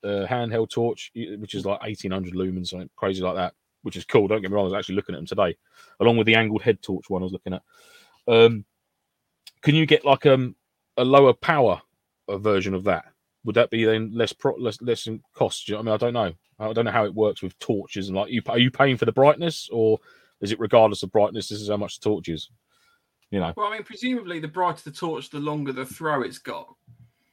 uh, 0.04 0.26
handheld 0.26 0.70
torch, 0.70 1.10
which 1.14 1.54
is 1.54 1.66
like 1.66 1.80
1800 1.82 2.34
lumens, 2.34 2.68
something 2.68 2.88
crazy 2.96 3.22
like 3.22 3.34
that. 3.34 3.54
Which 3.82 3.96
is 3.96 4.04
cool. 4.04 4.26
Don't 4.28 4.40
get 4.42 4.50
me 4.50 4.54
wrong. 4.54 4.64
I 4.64 4.70
was 4.70 4.74
actually 4.74 4.96
looking 4.96 5.14
at 5.14 5.18
them 5.18 5.26
today, 5.26 5.56
along 6.00 6.16
with 6.16 6.26
the 6.26 6.34
angled 6.34 6.62
head 6.62 6.82
torch 6.82 7.08
one 7.08 7.22
I 7.22 7.24
was 7.24 7.32
looking 7.32 7.54
at. 7.54 7.62
Um, 8.26 8.64
can 9.62 9.74
you 9.74 9.86
get 9.86 10.04
like 10.04 10.26
um 10.26 10.56
a 10.96 11.04
lower 11.04 11.32
power 11.32 11.80
uh, 12.28 12.38
version 12.38 12.74
of 12.74 12.84
that? 12.84 13.06
Would 13.44 13.54
that 13.54 13.70
be 13.70 13.84
then 13.84 14.10
less 14.12 14.32
pro- 14.32 14.56
less 14.56 14.80
less 14.82 15.06
in 15.06 15.22
cost? 15.34 15.68
You 15.68 15.74
know 15.74 15.80
I 15.80 15.82
mean, 15.84 15.94
I 15.94 15.96
don't 15.96 16.12
know. 16.14 16.32
I 16.58 16.72
don't 16.72 16.84
know 16.84 16.90
how 16.90 17.04
it 17.04 17.14
works 17.14 17.40
with 17.42 17.58
torches 17.60 18.08
and 18.08 18.16
like 18.16 18.30
you 18.30 18.42
are 18.48 18.58
you 18.58 18.70
paying 18.70 18.96
for 18.96 19.04
the 19.04 19.12
brightness 19.12 19.68
or 19.72 19.98
is 20.40 20.50
it 20.52 20.58
regardless 20.60 21.02
of 21.02 21.12
brightness? 21.12 21.48
This 21.48 21.60
is 21.60 21.68
how 21.68 21.76
much 21.76 22.00
the 22.00 22.04
torch 22.10 22.28
is. 22.28 22.50
You 23.30 23.40
know, 23.40 23.52
Well, 23.56 23.66
I 23.68 23.72
mean, 23.72 23.82
presumably, 23.82 24.40
the 24.40 24.48
brighter 24.48 24.82
the 24.90 24.96
torch, 24.96 25.30
the 25.30 25.38
longer 25.40 25.72
the 25.72 25.84
throw 25.84 26.22
it's 26.22 26.38
got. 26.38 26.74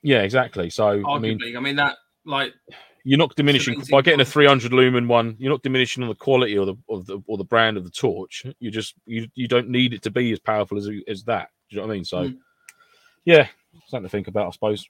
yeah, 0.02 0.22
exactly. 0.22 0.70
So 0.70 1.02
I 1.08 1.20
mean, 1.20 1.40
I 1.56 1.60
mean, 1.60 1.76
that 1.78 1.98
like 2.26 2.54
you're 3.06 3.18
not 3.20 3.36
diminishing 3.36 3.82
by 3.92 4.02
getting 4.02 4.20
a 4.20 4.26
300 4.26 4.74
lumen 4.74 5.08
one. 5.08 5.36
You're 5.40 5.52
not 5.52 5.62
diminishing 5.64 6.04
on 6.04 6.10
the 6.10 6.16
quality 6.16 6.58
or 6.58 6.66
the 6.66 6.76
of 6.90 7.06
the 7.06 7.22
or 7.28 7.38
the 7.38 7.44
brand 7.46 7.78
of 7.78 7.84
the 7.86 7.92
torch. 7.92 8.46
You 8.60 8.72
just 8.72 8.96
you 9.06 9.28
you 9.36 9.48
don't 9.48 9.70
need 9.70 9.94
it 9.94 10.02
to 10.04 10.12
be 10.12 10.32
as 10.34 10.40
powerful 10.40 10.78
as 10.78 10.90
as 11.08 11.24
that. 11.26 11.50
Do 11.70 11.76
you 11.76 11.82
know 11.82 11.88
what 11.88 11.94
I 11.94 11.96
mean? 11.96 12.06
So, 12.06 12.18
Mm. 12.18 12.38
yeah, 13.24 13.48
something 13.88 14.04
to 14.04 14.10
think 14.10 14.28
about, 14.28 14.48
I 14.48 14.52
suppose. 14.52 14.88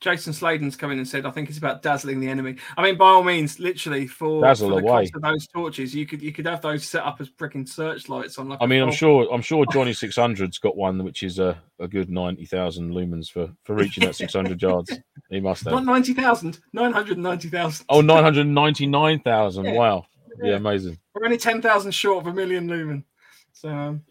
Jason 0.00 0.32
Sladen's 0.32 0.76
come 0.76 0.92
in 0.92 0.98
and 0.98 1.08
said, 1.08 1.26
"I 1.26 1.32
think 1.32 1.48
it's 1.48 1.58
about 1.58 1.82
dazzling 1.82 2.20
the 2.20 2.28
enemy." 2.28 2.54
I 2.76 2.82
mean, 2.84 2.96
by 2.96 3.06
all 3.08 3.24
means, 3.24 3.58
literally 3.58 4.06
for, 4.06 4.40
Dazzle 4.42 4.68
for 4.70 4.80
the 4.80 4.86
away. 4.86 5.02
cost 5.02 5.16
of 5.16 5.22
those 5.22 5.46
torches, 5.48 5.92
you 5.94 6.06
could 6.06 6.22
you 6.22 6.32
could 6.32 6.46
have 6.46 6.60
those 6.60 6.86
set 6.86 7.02
up 7.02 7.20
as 7.20 7.28
freaking 7.30 7.68
searchlights 7.68 8.38
on. 8.38 8.48
Like 8.48 8.58
I 8.62 8.66
mean, 8.66 8.80
I'm 8.80 8.92
sure 8.92 9.26
I'm 9.32 9.42
sure 9.42 9.66
Johnny 9.72 9.90
600's 9.90 10.58
got 10.58 10.76
one 10.76 11.02
which 11.02 11.24
is 11.24 11.40
a, 11.40 11.60
a 11.80 11.88
good 11.88 12.10
ninety 12.10 12.44
thousand 12.46 12.92
lumens 12.92 13.28
for 13.28 13.50
for 13.64 13.74
reaching 13.74 14.04
that 14.04 14.14
600 14.14 14.60
yards. 14.62 14.92
He 15.30 15.40
must 15.40 15.64
have 15.64 15.72
not 15.72 15.80
have. 15.80 15.86
ninety 15.86 16.14
thousand, 16.14 16.58
nine 16.72 16.92
hundred 16.92 17.18
ninety 17.18 17.48
thousand. 17.50 17.84
Oh, 17.90 18.00
999,000. 18.00 19.64
Yeah. 19.64 19.72
Wow. 19.72 20.06
Yeah, 20.42 20.50
Yeah. 20.50 20.56
amazing. 20.56 20.98
we're 21.14 21.24
only 21.24 21.36
ten 21.38 21.60
thousand 21.60 21.90
short 21.92 22.24
of 22.24 22.32
a 22.32 22.34
million 22.34 22.68
lumen. 22.68 23.04
So, 23.52 23.68
um, 23.68 24.02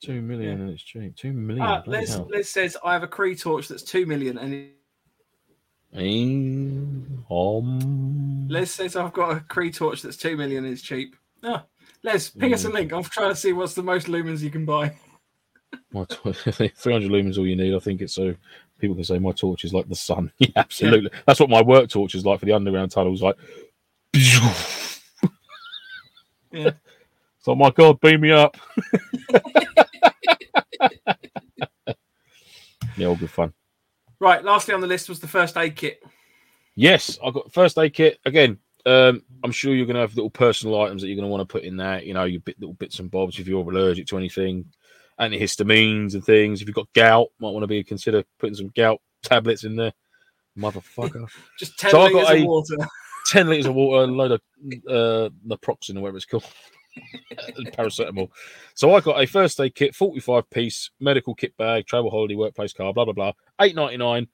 Two 0.00 0.22
million 0.22 0.60
and 0.62 0.70
it's 0.70 0.82
cheap. 0.82 1.14
Two 1.16 1.32
million. 1.32 1.66
bloody 1.84 2.06
Les. 2.06 2.18
Les 2.30 2.42
says 2.48 2.76
I 2.84 2.92
have 2.92 3.02
a 3.02 3.06
Cree 3.08 3.36
torch 3.36 3.68
that's 3.68 3.82
two 3.82 4.06
million, 4.06 4.38
and 4.38 4.70
um, 5.94 7.18
Les 8.48 8.70
says 8.70 8.96
I've 8.96 9.12
got 9.12 9.36
a 9.36 9.40
Cree 9.40 9.70
torch 9.70 10.02
that's 10.02 10.16
two 10.16 10.36
million. 10.36 10.64
It's 10.64 10.82
cheap. 10.82 11.16
Ah, 11.42 11.64
Les, 12.02 12.30
ping 12.30 12.54
us 12.54 12.64
a 12.64 12.70
link. 12.70 12.92
I'm 12.92 13.02
trying 13.02 13.30
to 13.30 13.36
see 13.36 13.52
what's 13.52 13.74
the 13.74 13.82
most 13.82 14.06
lumens 14.06 14.40
you 14.40 14.50
can 14.50 14.64
buy. 14.64 14.94
my 15.92 16.04
t- 16.04 16.16
300 16.76 17.10
lumens 17.10 17.38
all 17.38 17.46
you 17.46 17.56
need. 17.56 17.74
I 17.74 17.78
think 17.78 18.00
it's 18.00 18.14
so 18.14 18.34
people 18.78 18.94
can 18.96 19.04
say 19.04 19.18
my 19.18 19.32
torch 19.32 19.64
is 19.64 19.72
like 19.74 19.88
the 19.88 19.94
sun. 19.94 20.32
Yeah, 20.38 20.48
absolutely. 20.56 21.10
That's 21.26 21.40
what 21.40 21.50
my 21.50 21.62
work 21.62 21.88
torch 21.88 22.14
is 22.14 22.24
like 22.26 22.40
for 22.40 22.46
the 22.46 22.52
underground 22.52 22.90
tunnels. 22.90 23.22
Like, 23.22 23.36
Yeah. 26.52 26.72
So, 27.38 27.54
my 27.54 27.70
God, 27.70 27.98
beam 28.00 28.20
me 28.20 28.30
up. 28.30 28.56
yeah, 32.96 33.06
all 33.06 33.16
good 33.16 33.30
fun. 33.30 33.52
Right. 34.22 34.44
Lastly 34.44 34.72
on 34.72 34.80
the 34.80 34.86
list 34.86 35.08
was 35.08 35.18
the 35.18 35.26
first 35.26 35.56
aid 35.56 35.74
kit. 35.74 36.00
Yes, 36.76 37.18
I've 37.24 37.34
got 37.34 37.52
first 37.52 37.76
aid 37.76 37.92
kit 37.92 38.20
again. 38.24 38.56
Um, 38.86 39.24
I'm 39.42 39.50
sure 39.50 39.74
you're 39.74 39.84
going 39.84 39.96
to 39.96 40.00
have 40.00 40.14
little 40.14 40.30
personal 40.30 40.80
items 40.80 41.02
that 41.02 41.08
you're 41.08 41.16
going 41.16 41.26
to 41.26 41.30
want 41.30 41.40
to 41.40 41.52
put 41.52 41.64
in 41.64 41.76
there. 41.76 42.00
You 42.00 42.14
know, 42.14 42.22
your 42.22 42.38
bit, 42.38 42.60
little 42.60 42.74
bits 42.74 43.00
and 43.00 43.10
bobs 43.10 43.40
if 43.40 43.48
you're 43.48 43.68
allergic 43.68 44.06
to 44.06 44.16
anything, 44.16 44.64
antihistamines 45.20 46.14
and 46.14 46.24
things. 46.24 46.62
If 46.62 46.68
you've 46.68 46.76
got 46.76 46.92
gout, 46.92 47.32
might 47.40 47.50
want 47.50 47.64
to 47.64 47.66
be 47.66 47.82
consider 47.82 48.22
putting 48.38 48.54
some 48.54 48.70
gout 48.76 49.00
tablets 49.24 49.64
in 49.64 49.74
there. 49.74 49.92
Motherfucker, 50.56 51.26
Just 51.58 51.76
ten 51.80 51.90
So 51.90 52.04
liters 52.04 52.30
of 52.30 52.46
water. 52.46 52.76
ten 53.26 53.48
liters 53.48 53.66
of 53.66 53.74
water, 53.74 54.04
a 54.04 54.06
load 54.06 54.30
of 54.30 54.40
uh, 54.88 55.30
naproxen 55.44 55.96
or 55.96 56.00
whatever 56.00 56.18
it's 56.18 56.26
called, 56.26 56.46
paracetamol. 57.76 58.30
So 58.74 58.94
I 58.94 59.00
got 59.00 59.22
a 59.22 59.26
first 59.26 59.60
aid 59.60 59.74
kit, 59.74 59.94
45 59.94 60.48
piece 60.50 60.90
medical 61.00 61.34
kit 61.34 61.56
bag, 61.56 61.86
travel 61.86 62.10
holiday, 62.10 62.34
workplace 62.34 62.72
car, 62.72 62.92
blah 62.92 63.04
blah 63.04 63.14
blah, 63.14 63.32
8.99. 63.60 64.28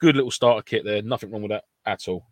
Good 0.00 0.16
little 0.16 0.30
starter 0.30 0.62
kit 0.62 0.84
there. 0.84 1.02
Nothing 1.02 1.30
wrong 1.30 1.42
with 1.42 1.50
that 1.50 1.64
at 1.86 2.08
all. 2.08 2.26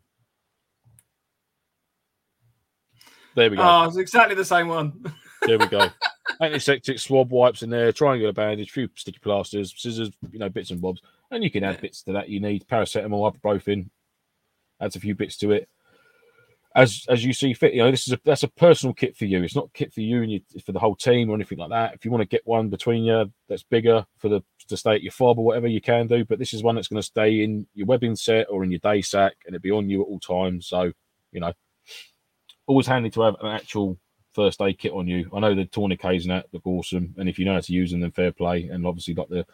There 3.34 3.50
we 3.50 3.56
go. 3.56 3.62
Oh, 3.62 3.84
it's 3.84 3.96
exactly 3.96 4.34
the 4.34 4.44
same 4.44 4.68
one. 4.68 5.04
There 5.44 5.58
we 5.58 5.66
go. 5.66 5.88
Antiseptic 6.40 7.00
swab 7.00 7.32
wipes 7.32 7.64
in 7.64 7.70
there, 7.70 7.90
triangular 7.90 8.32
bandage, 8.32 8.70
few 8.70 8.88
sticky 8.94 9.18
plasters, 9.18 9.74
scissors, 9.76 10.10
you 10.30 10.38
know, 10.38 10.48
bits 10.48 10.70
and 10.70 10.80
bobs. 10.80 11.02
And 11.32 11.42
you 11.42 11.50
can 11.50 11.64
add 11.64 11.80
bits 11.80 12.04
to 12.04 12.12
that 12.12 12.28
you 12.28 12.38
need. 12.38 12.64
Paracetamol, 12.68 13.34
ibuprofen, 13.34 13.90
adds 14.80 14.94
a 14.94 15.00
few 15.00 15.16
bits 15.16 15.36
to 15.38 15.50
it. 15.50 15.68
As 16.74 17.04
as 17.08 17.24
you 17.24 17.32
see 17.34 17.52
fit, 17.52 17.74
you 17.74 17.82
know, 17.82 17.90
this 17.90 18.06
is 18.06 18.14
a 18.14 18.20
that's 18.24 18.44
a 18.44 18.48
personal 18.48 18.94
kit 18.94 19.16
for 19.16 19.26
you. 19.26 19.42
It's 19.42 19.54
not 19.54 19.72
kit 19.74 19.92
for 19.92 20.00
you 20.00 20.22
and 20.22 20.32
you 20.32 20.40
for 20.64 20.72
the 20.72 20.78
whole 20.78 20.96
team 20.96 21.28
or 21.28 21.34
anything 21.34 21.58
like 21.58 21.70
that. 21.70 21.94
If 21.94 22.04
you 22.04 22.10
want 22.10 22.22
to 22.22 22.28
get 22.28 22.46
one 22.46 22.70
between 22.70 23.04
you 23.04 23.30
that's 23.48 23.62
bigger 23.62 24.06
for 24.16 24.28
the 24.28 24.42
to 24.68 24.76
stay 24.76 24.94
at 24.94 25.02
your 25.02 25.12
fob 25.12 25.38
or 25.38 25.44
whatever 25.44 25.66
you 25.66 25.80
can 25.80 26.06
do, 26.06 26.24
but 26.24 26.38
this 26.38 26.54
is 26.54 26.62
one 26.62 26.74
that's 26.74 26.88
going 26.88 27.00
to 27.00 27.06
stay 27.06 27.42
in 27.42 27.66
your 27.74 27.86
webbing 27.86 28.16
set 28.16 28.46
or 28.48 28.64
in 28.64 28.70
your 28.70 28.80
day 28.80 29.02
sack 29.02 29.34
and 29.46 29.54
it'll 29.54 29.62
be 29.62 29.70
on 29.70 29.90
you 29.90 30.00
at 30.00 30.06
all 30.06 30.20
times. 30.20 30.66
So, 30.66 30.92
you 31.30 31.40
know, 31.40 31.52
always 32.66 32.86
handy 32.86 33.10
to 33.10 33.22
have 33.22 33.36
an 33.40 33.48
actual 33.48 33.98
first 34.32 34.62
aid 34.62 34.78
kit 34.78 34.92
on 34.92 35.06
you. 35.06 35.30
I 35.34 35.40
know 35.40 35.54
the 35.54 35.66
tourniquets 35.66 36.24
and 36.24 36.30
that 36.30 36.46
look 36.52 36.66
awesome, 36.66 37.14
and 37.18 37.28
if 37.28 37.38
you 37.38 37.44
know 37.44 37.54
how 37.54 37.60
to 37.60 37.72
use 37.72 37.90
them, 37.90 38.00
then 38.00 38.12
fair 38.12 38.32
play. 38.32 38.64
And 38.64 38.86
obviously, 38.86 39.14
like 39.14 39.28
the 39.28 39.46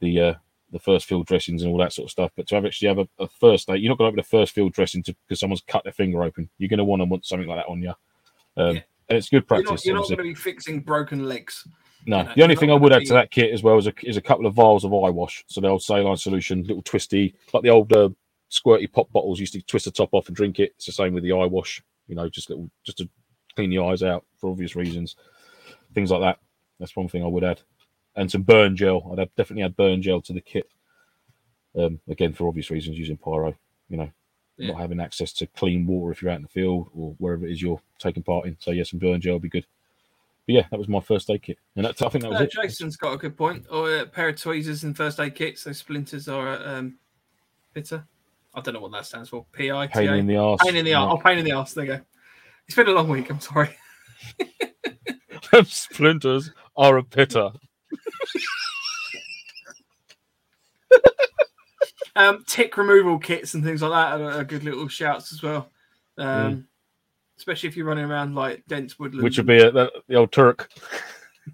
the 0.00 0.20
uh, 0.20 0.34
the 0.70 0.78
first 0.78 1.06
field 1.06 1.26
dressings 1.26 1.62
and 1.62 1.72
all 1.72 1.78
that 1.78 1.92
sort 1.92 2.06
of 2.06 2.10
stuff. 2.10 2.30
But 2.36 2.46
to 2.48 2.54
have 2.56 2.64
actually 2.64 2.88
have 2.88 2.98
a, 2.98 3.08
a 3.18 3.28
first 3.28 3.70
aid, 3.70 3.80
you're 3.80 3.90
not 3.90 3.98
going 3.98 4.08
to 4.08 4.12
open 4.12 4.20
a 4.20 4.22
first 4.22 4.54
field 4.54 4.72
dressing 4.72 5.02
to 5.04 5.16
because 5.26 5.40
someone's 5.40 5.62
cut 5.66 5.84
their 5.84 5.92
finger 5.92 6.22
open. 6.22 6.48
You're 6.58 6.68
going 6.68 6.78
to 6.78 6.84
want 6.84 7.00
to 7.00 7.06
want 7.06 7.26
something 7.26 7.48
like 7.48 7.58
that 7.58 7.70
on 7.70 7.82
you. 7.82 7.92
Um, 8.56 8.76
Yeah. 8.76 8.82
And 9.08 9.16
it's 9.16 9.30
good 9.30 9.48
practice. 9.48 9.86
you're 9.86 9.94
not 9.94 10.02
obviously. 10.02 10.16
going 10.16 10.34
to 10.34 10.38
be 10.38 10.42
fixing 10.42 10.80
broken 10.80 11.24
legs. 11.24 11.66
No, 12.06 12.18
you 12.18 12.24
know, 12.24 12.32
the 12.36 12.42
only 12.42 12.56
thing 12.56 12.70
I 12.70 12.74
would 12.74 12.92
add 12.92 13.06
to 13.06 13.14
that 13.14 13.30
kit 13.30 13.52
as 13.52 13.62
well 13.62 13.78
is 13.78 13.86
a, 13.86 13.92
is 14.02 14.16
a 14.16 14.22
couple 14.22 14.46
of 14.46 14.54
vials 14.54 14.84
of 14.84 14.92
eye 14.92 15.10
wash. 15.10 15.44
So 15.48 15.60
the 15.60 15.68
old 15.68 15.82
saline 15.82 16.16
solution, 16.16 16.62
little 16.64 16.82
twisty, 16.82 17.34
like 17.52 17.62
the 17.62 17.70
old 17.70 17.92
uh, 17.92 18.10
squirty 18.50 18.90
pop 18.90 19.10
bottles 19.12 19.40
used 19.40 19.54
to 19.54 19.62
twist 19.62 19.86
the 19.86 19.90
top 19.90 20.10
off 20.12 20.28
and 20.28 20.36
drink 20.36 20.58
it. 20.58 20.72
It's 20.76 20.86
the 20.86 20.92
same 20.92 21.14
with 21.14 21.24
the 21.24 21.32
eye 21.32 21.46
wash. 21.46 21.82
You 22.06 22.16
know, 22.16 22.28
just 22.28 22.50
little, 22.50 22.70
just 22.84 22.98
to 22.98 23.08
clean 23.56 23.72
your 23.72 23.90
eyes 23.90 24.02
out 24.02 24.24
for 24.36 24.50
obvious 24.50 24.76
reasons. 24.76 25.16
Things 25.94 26.10
like 26.10 26.20
that. 26.20 26.38
That's 26.78 26.94
one 26.94 27.08
thing 27.08 27.24
I 27.24 27.26
would 27.26 27.44
add, 27.44 27.60
and 28.18 28.30
some 28.30 28.42
burn 28.42 28.76
gel. 28.76 29.08
I'd 29.12 29.18
have, 29.18 29.34
definitely 29.36 29.62
add 29.62 29.76
burn 29.76 30.02
gel 30.02 30.20
to 30.22 30.32
the 30.32 30.40
kit. 30.40 30.68
Um, 31.76 32.00
again, 32.08 32.32
for 32.32 32.48
obvious 32.48 32.70
reasons, 32.70 32.98
using 32.98 33.16
pyro. 33.16 33.54
You 33.88 33.96
know, 33.98 34.10
Yeah. 34.56 34.72
not 34.72 34.80
having 34.80 35.00
access 35.00 35.32
to 35.34 35.46
clean 35.46 35.86
water 35.86 36.12
if 36.12 36.20
you're 36.20 36.30
out 36.32 36.36
in 36.36 36.42
the 36.42 36.48
field 36.48 36.90
or 36.94 37.14
wherever 37.18 37.46
it 37.46 37.52
is 37.52 37.62
you're 37.62 37.80
taking 37.98 38.22
part 38.24 38.46
in. 38.46 38.56
So 38.60 38.72
yeah, 38.72 38.82
some 38.82 38.98
burn 38.98 39.20
gel 39.20 39.34
would 39.34 39.42
be 39.42 39.48
good. 39.48 39.66
But 40.46 40.54
yeah, 40.54 40.66
that 40.70 40.78
was 40.78 40.88
my 40.88 41.00
first 41.00 41.30
aid 41.30 41.42
kit, 41.42 41.58
and 41.76 41.84
that, 41.84 42.02
I 42.02 42.08
think 42.08 42.22
that 42.22 42.30
was 42.30 42.40
Uh, 42.40 42.44
it. 42.44 42.50
Jason's 42.52 42.96
got 42.96 43.12
a 43.12 43.18
good 43.18 43.36
point. 43.36 43.66
Or 43.70 43.98
a 43.98 44.06
pair 44.06 44.30
of 44.30 44.40
tweezers 44.40 44.82
and 44.84 44.96
first 44.96 45.20
aid 45.20 45.34
kits. 45.34 45.62
So 45.62 45.72
splinters 45.72 46.26
are 46.28 46.66
um, 46.66 46.98
bitter. 47.72 48.04
I 48.54 48.60
don't 48.60 48.74
know 48.74 48.80
what 48.80 48.92
that 48.92 49.06
stands 49.06 49.28
for. 49.28 49.46
PI. 49.56 49.86
Pain 49.88 50.12
in 50.14 50.26
the 50.26 50.36
arse. 50.38 50.60
Pain 50.64 50.74
in 50.74 50.84
the 50.84 50.94
arse. 50.94 51.12
Oh, 51.12 51.22
pain 51.22 51.38
in 51.38 51.44
the 51.44 51.52
arse. 51.52 51.74
There 51.74 51.84
you 51.84 51.96
go. 51.96 52.00
It's 52.66 52.74
been 52.74 52.88
a 52.88 52.92
long 52.92 53.08
week. 53.08 53.30
I'm 53.30 53.40
sorry. 53.40 53.70
Splinters 55.64 56.50
are 56.76 56.96
a 56.98 57.04
pitter. 57.04 57.50
Um, 62.18 62.44
tick 62.48 62.76
removal 62.76 63.18
kits 63.20 63.54
and 63.54 63.62
things 63.62 63.80
like 63.80 63.92
that 63.92 64.20
are, 64.20 64.40
are 64.40 64.44
good 64.44 64.64
little 64.64 64.88
shouts 64.88 65.32
as 65.32 65.40
well. 65.40 65.70
Um, 66.18 66.66
Especially 67.36 67.68
if 67.68 67.76
you're 67.76 67.86
running 67.86 68.06
around 68.06 68.34
like 68.34 68.64
dense 68.66 68.98
woodland. 68.98 69.22
which 69.22 69.36
would 69.36 69.46
be 69.46 69.58
a, 69.58 69.70
the, 69.70 69.92
the 70.08 70.16
old 70.16 70.32
Turk. 70.32 70.68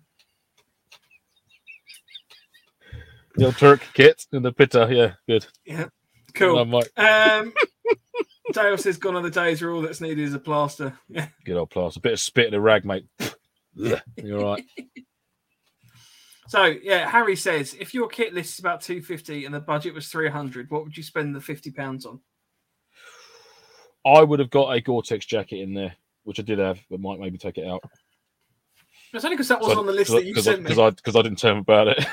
the 3.37 3.45
old 3.45 3.59
Turk 3.59 3.83
kit 3.93 4.25
and 4.33 4.43
the 4.43 4.53
pitter. 4.53 4.91
Yeah, 4.91 5.13
good. 5.29 5.47
Yeah, 5.67 5.89
cool. 6.33 6.59
Um, 6.97 7.53
Dale 8.55 8.79
says, 8.79 8.97
"Gone 8.97 9.17
are 9.17 9.23
the 9.23 9.29
days 9.29 9.61
where 9.61 9.71
all 9.71 9.83
that's 9.83 10.01
needed 10.01 10.21
is 10.21 10.33
a 10.33 10.39
plaster." 10.39 10.99
Yeah. 11.11 11.29
good 11.45 11.59
old 11.59 11.69
plaster. 11.69 11.99
A 11.99 12.01
bit 12.01 12.13
of 12.15 12.21
spit 12.21 12.47
in 12.47 12.55
a 12.55 12.61
rag, 12.61 12.87
mate. 12.87 13.07
You're 13.75 14.41
all 14.41 14.55
right. 14.55 14.65
So 16.49 16.65
yeah, 16.83 17.09
Harry 17.09 17.37
says, 17.37 17.75
if 17.79 17.95
your 17.95 18.09
kit 18.09 18.35
list 18.35 18.55
is 18.55 18.59
about 18.59 18.81
two 18.81 19.01
fifty 19.01 19.45
and 19.45 19.55
the 19.55 19.61
budget 19.61 19.95
was 19.95 20.09
three 20.09 20.29
hundred, 20.29 20.71
what 20.71 20.85
would 20.85 20.97
you 20.97 21.03
spend 21.03 21.35
the 21.35 21.41
fifty 21.41 21.71
pounds 21.71 22.07
on? 22.07 22.21
I 24.07 24.23
would 24.23 24.39
have 24.39 24.51
got 24.51 24.71
a 24.75 24.81
Gore-Tex 24.81 25.25
jacket 25.25 25.61
in 25.61 25.73
there, 25.73 25.95
which 26.25 26.39
I 26.39 26.43
did 26.43 26.59
have, 26.59 26.79
but 26.91 27.01
might 27.01 27.19
maybe 27.19 27.39
take 27.39 27.57
it 27.57 27.67
out. 27.67 27.83
It's 29.15 29.25
only 29.25 29.37
because 29.37 29.49
that 29.49 29.61
wasn't 29.61 29.79
on 29.79 29.87
the 29.87 29.93
list 29.93 30.11
that 30.11 30.27
you 30.27 30.35
sent 30.35 30.59
me. 30.59 30.65
because 30.65 30.79
I 30.79 30.91
because 30.91 31.17
I 31.17 31.23
didn't 31.23 31.39
tell 31.39 31.53
him 31.53 31.59
about 31.59 31.89
it. 31.89 32.07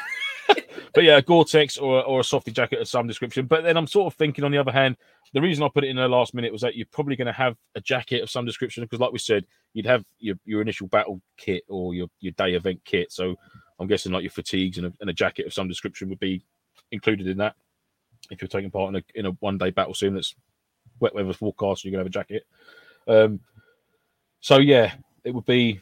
but 0.93 1.03
yeah, 1.03 1.19
Gore-Tex 1.19 1.77
or 1.77 2.03
or 2.03 2.19
a 2.21 2.23
softy 2.23 2.51
jacket 2.51 2.79
of 2.79 2.87
some 2.87 3.07
description. 3.07 3.47
But 3.47 3.63
then 3.63 3.75
I'm 3.75 3.87
sort 3.87 4.13
of 4.13 4.17
thinking, 4.17 4.43
on 4.43 4.51
the 4.51 4.57
other 4.57 4.71
hand, 4.71 4.95
the 5.33 5.41
reason 5.41 5.63
I 5.63 5.69
put 5.69 5.83
it 5.83 5.89
in 5.89 5.95
there 5.95 6.07
last 6.07 6.33
minute 6.33 6.51
was 6.51 6.61
that 6.61 6.75
you're 6.75 6.87
probably 6.91 7.15
going 7.15 7.27
to 7.27 7.33
have 7.33 7.57
a 7.75 7.81
jacket 7.81 8.21
of 8.21 8.29
some 8.29 8.45
description 8.45 8.83
because, 8.83 8.99
like 8.99 9.11
we 9.11 9.19
said, 9.19 9.45
you'd 9.73 9.85
have 9.85 10.05
your, 10.19 10.35
your 10.45 10.61
initial 10.61 10.87
battle 10.87 11.21
kit 11.37 11.63
or 11.67 11.93
your, 11.93 12.07
your 12.19 12.33
day 12.33 12.53
event 12.53 12.81
kit. 12.85 13.11
So 13.11 13.35
I'm 13.81 13.87
guessing 13.87 14.11
like 14.11 14.21
your 14.21 14.31
fatigues 14.31 14.77
and 14.77 14.87
a, 14.87 14.93
and 15.01 15.09
a 15.09 15.13
jacket 15.13 15.47
of 15.47 15.53
some 15.53 15.67
description 15.67 16.07
would 16.09 16.19
be 16.19 16.43
included 16.91 17.27
in 17.27 17.37
that. 17.37 17.55
If 18.29 18.41
you're 18.41 18.47
taking 18.47 18.69
part 18.69 18.89
in 18.89 18.95
a 18.97 19.03
in 19.15 19.25
a 19.25 19.31
one 19.39 19.57
day 19.57 19.71
battle 19.71 19.95
scene 19.95 20.13
that's 20.13 20.35
wet 20.99 21.15
weather 21.15 21.33
forecast, 21.33 21.83
you're 21.83 21.91
gonna 21.91 22.01
have 22.01 22.07
a 22.07 22.09
jacket. 22.11 22.43
Um, 23.07 23.39
so 24.39 24.59
yeah, 24.59 24.93
it 25.23 25.33
would 25.33 25.45
be 25.45 25.81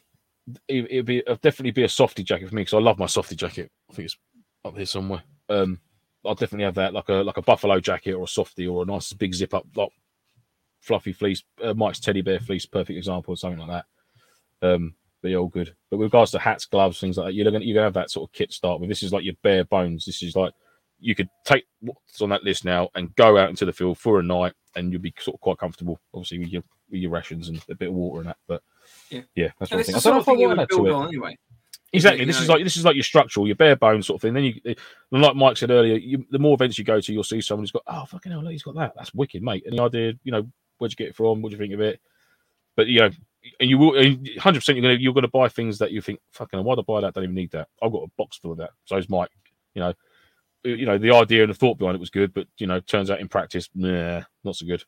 it 0.67 0.93
would 0.93 1.05
be 1.05 1.17
it'd 1.17 1.41
definitely 1.41 1.71
be 1.71 1.83
a 1.83 1.89
softy 1.89 2.23
jacket 2.23 2.47
for 2.49 2.55
me 2.55 2.61
because 2.61 2.73
I 2.73 2.79
love 2.79 2.97
my 2.97 3.05
softy 3.05 3.35
jacket. 3.35 3.69
I 3.89 3.93
think 3.93 4.05
it's 4.05 4.17
up 4.63 4.77
here 4.77 4.85
somewhere. 4.85 5.23
Um, 5.49 5.79
I'll 6.25 6.35
definitely 6.35 6.65
have 6.65 6.75
that 6.75 6.93
like 6.93 7.09
a 7.09 7.15
like 7.15 7.37
a 7.37 7.41
buffalo 7.41 7.81
jacket 7.81 8.13
or 8.13 8.23
a 8.23 8.27
softy 8.27 8.65
or 8.65 8.83
a 8.83 8.85
nice 8.85 9.11
big 9.11 9.33
zip 9.33 9.53
up 9.53 9.65
like 9.75 9.89
fluffy 10.79 11.11
fleece. 11.11 11.43
Uh, 11.61 11.73
Mike's 11.73 11.99
teddy 11.99 12.21
bear 12.21 12.39
fleece, 12.39 12.65
perfect 12.65 12.97
example, 12.97 13.33
or 13.33 13.37
something 13.37 13.59
like 13.59 13.83
that. 14.61 14.67
Um, 14.73 14.95
yeah, 15.23 15.37
all 15.37 15.47
good. 15.47 15.75
But 15.91 15.97
with 15.97 16.05
regards 16.07 16.31
to 16.31 16.39
hats, 16.39 16.65
gloves, 16.65 16.99
things 16.99 17.17
like 17.17 17.27
that, 17.27 17.33
you're 17.33 17.43
gonna 17.49 17.59
you're 17.63 17.73
gonna 17.75 17.85
have 17.87 17.93
that 17.95 18.09
sort 18.11 18.29
of 18.29 18.33
kit 18.33 18.53
start 18.53 18.79
with. 18.79 18.89
This 18.89 19.03
is 19.03 19.11
like 19.11 19.23
your 19.25 19.35
bare 19.43 19.65
bones. 19.65 20.05
This 20.05 20.23
is 20.23 20.35
like 20.35 20.53
you 20.99 21.15
could 21.15 21.29
take 21.45 21.65
what's 21.81 22.21
on 22.21 22.29
that 22.29 22.43
list 22.43 22.65
now 22.65 22.89
and 22.95 23.15
go 23.15 23.37
out 23.37 23.49
into 23.49 23.65
the 23.65 23.73
field 23.73 23.97
for 23.97 24.19
a 24.19 24.23
night, 24.23 24.53
and 24.75 24.91
you'll 24.91 25.01
be 25.01 25.13
sort 25.19 25.35
of 25.35 25.41
quite 25.41 25.57
comfortable, 25.57 25.99
obviously 26.13 26.39
with 26.39 26.49
your 26.49 26.63
with 26.89 27.01
your 27.01 27.11
rations 27.11 27.49
and 27.49 27.61
a 27.69 27.75
bit 27.75 27.89
of 27.89 27.93
water 27.93 28.19
and 28.21 28.29
that. 28.29 28.37
But 28.47 28.61
Yeah. 29.09 29.21
yeah, 29.35 29.49
that's 29.59 29.71
what 29.71 29.85
thing. 29.85 29.93
the 29.93 29.99
I 29.99 30.01
don't 30.01 30.13
know 30.15 30.19
if 30.21 30.29
I 30.29 30.31
want 30.47 30.57
that 30.57 30.69
to 30.69 30.75
build 30.77 30.87
it. 30.87 30.93
on 30.93 31.07
anyway. 31.07 31.37
Exactly. 31.91 32.23
This 32.25 32.39
is 32.39 32.49
like 32.49 32.63
this 32.63 32.77
is 32.77 32.85
like 32.85 32.95
your 32.95 33.03
structural, 33.03 33.47
your 33.47 33.55
bare 33.55 33.75
bones 33.75 34.07
sort 34.07 34.17
of 34.17 34.21
thing. 34.21 34.33
Then 34.33 34.43
you, 34.43 34.75
like 35.11 35.35
Mike 35.35 35.57
said 35.57 35.71
earlier, 35.71 35.95
you, 35.95 36.23
the 36.29 36.37
more 36.39 36.53
events 36.53 36.77
you 36.77 36.83
go 36.83 37.01
to, 37.01 37.13
you'll 37.13 37.23
see 37.23 37.41
someone 37.41 37.63
who's 37.63 37.71
got, 37.71 37.81
oh 37.87 38.05
fucking 38.05 38.31
hell, 38.31 38.43
look, 38.43 38.51
he's 38.51 38.61
got 38.63 38.75
that. 38.75 38.93
That's 38.95 39.13
wicked, 39.13 39.41
mate. 39.41 39.63
And 39.65 39.77
the 39.77 39.83
idea, 39.83 40.13
you 40.23 40.31
know, 40.31 40.47
where'd 40.77 40.91
you 40.91 40.95
get 40.95 41.07
it 41.07 41.15
from? 41.15 41.41
What 41.41 41.49
do 41.49 41.55
you 41.55 41.59
think 41.59 41.73
of 41.73 41.81
it? 41.81 41.99
But 42.75 42.87
you 42.87 42.99
know, 42.99 43.09
and 43.59 43.69
you 43.69 43.77
will, 43.77 43.93
hundred 44.39 44.59
percent, 44.59 44.77
you're 44.77 44.81
gonna 44.83 44.99
you're 44.99 45.13
gonna 45.13 45.27
buy 45.27 45.47
things 45.47 45.77
that 45.79 45.91
you 45.91 46.01
think, 46.01 46.19
fucking, 46.31 46.63
why'd 46.63 46.79
I 46.79 46.81
buy 46.81 47.01
that? 47.01 47.13
Don't 47.13 47.23
even 47.23 47.35
need 47.35 47.51
that. 47.51 47.67
I've 47.81 47.91
got 47.91 48.03
a 48.03 48.11
box 48.17 48.37
full 48.37 48.51
of 48.51 48.57
that. 48.57 48.71
So 48.85 48.97
is 48.97 49.09
Mike. 49.09 49.29
You 49.75 49.81
know, 49.81 49.93
you 50.63 50.85
know, 50.85 50.97
the 50.97 51.13
idea 51.13 51.43
and 51.43 51.49
the 51.49 51.57
thought 51.57 51.77
behind 51.77 51.95
it 51.95 51.99
was 52.01 52.09
good, 52.09 52.33
but 52.33 52.47
you 52.57 52.67
know, 52.67 52.79
turns 52.79 53.09
out 53.09 53.19
in 53.21 53.29
practice, 53.29 53.69
nah, 53.75 54.21
not 54.43 54.55
so 54.55 54.65
good. 54.65 54.83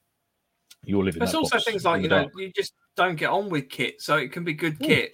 You're 0.84 1.04
living. 1.04 1.20
There's 1.20 1.36
also 1.36 1.60
things 1.60 1.86
like 1.86 2.02
you 2.02 2.10
know 2.10 2.24
dark. 2.24 2.34
you 2.36 2.52
just 2.56 2.74
don't 2.96 3.16
get 3.16 3.30
on 3.30 3.50
with 3.50 3.70
kit, 3.70 4.02
so 4.02 4.18
it 4.18 4.32
can 4.32 4.44
be 4.44 4.54
good 4.54 4.80
Mm. 4.80 4.86
kit, 4.88 5.12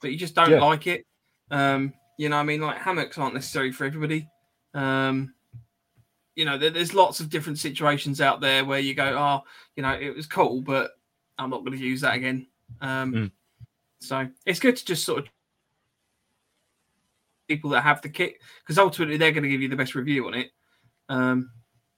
but 0.00 0.10
you 0.10 0.16
just 0.16 0.34
don't 0.34 0.50
Yeah. 0.50 0.60
like 0.60 0.86
it. 0.86 1.06
Um, 1.50 1.94
you 2.18 2.28
know, 2.28 2.36
I 2.36 2.42
mean, 2.42 2.60
like 2.60 2.78
hammocks 2.78 3.18
aren't 3.18 3.34
necessary 3.34 3.72
for 3.72 3.84
everybody. 3.84 4.28
Um, 4.74 5.34
you 6.34 6.44
know, 6.44 6.56
there, 6.56 6.70
there's 6.70 6.94
lots 6.94 7.20
of 7.20 7.28
different 7.28 7.58
situations 7.58 8.20
out 8.20 8.40
there 8.40 8.64
where 8.64 8.78
you 8.78 8.94
go, 8.94 9.16
oh, 9.18 9.44
you 9.76 9.82
know, 9.82 9.92
it 9.92 10.14
was 10.14 10.26
cool, 10.26 10.62
but 10.62 10.92
I'm 11.38 11.50
not 11.50 11.64
going 11.64 11.78
to 11.78 11.84
use 11.84 12.00
that 12.02 12.14
again. 12.14 12.46
Um, 12.80 13.12
Mm. 13.12 13.30
So 14.02 14.26
it's 14.46 14.60
good 14.60 14.76
to 14.76 14.84
just 14.84 15.04
sort 15.04 15.18
of 15.18 15.28
people 17.48 17.70
that 17.70 17.82
have 17.82 18.00
the 18.00 18.08
kit 18.08 18.36
because 18.62 18.78
ultimately 18.78 19.16
they're 19.16 19.32
going 19.32 19.42
to 19.42 19.48
give 19.48 19.60
you 19.60 19.68
the 19.68 19.76
best 19.76 19.94
review 19.94 20.26
on 20.26 20.34
it. 20.34 20.50
Um, 21.08 21.50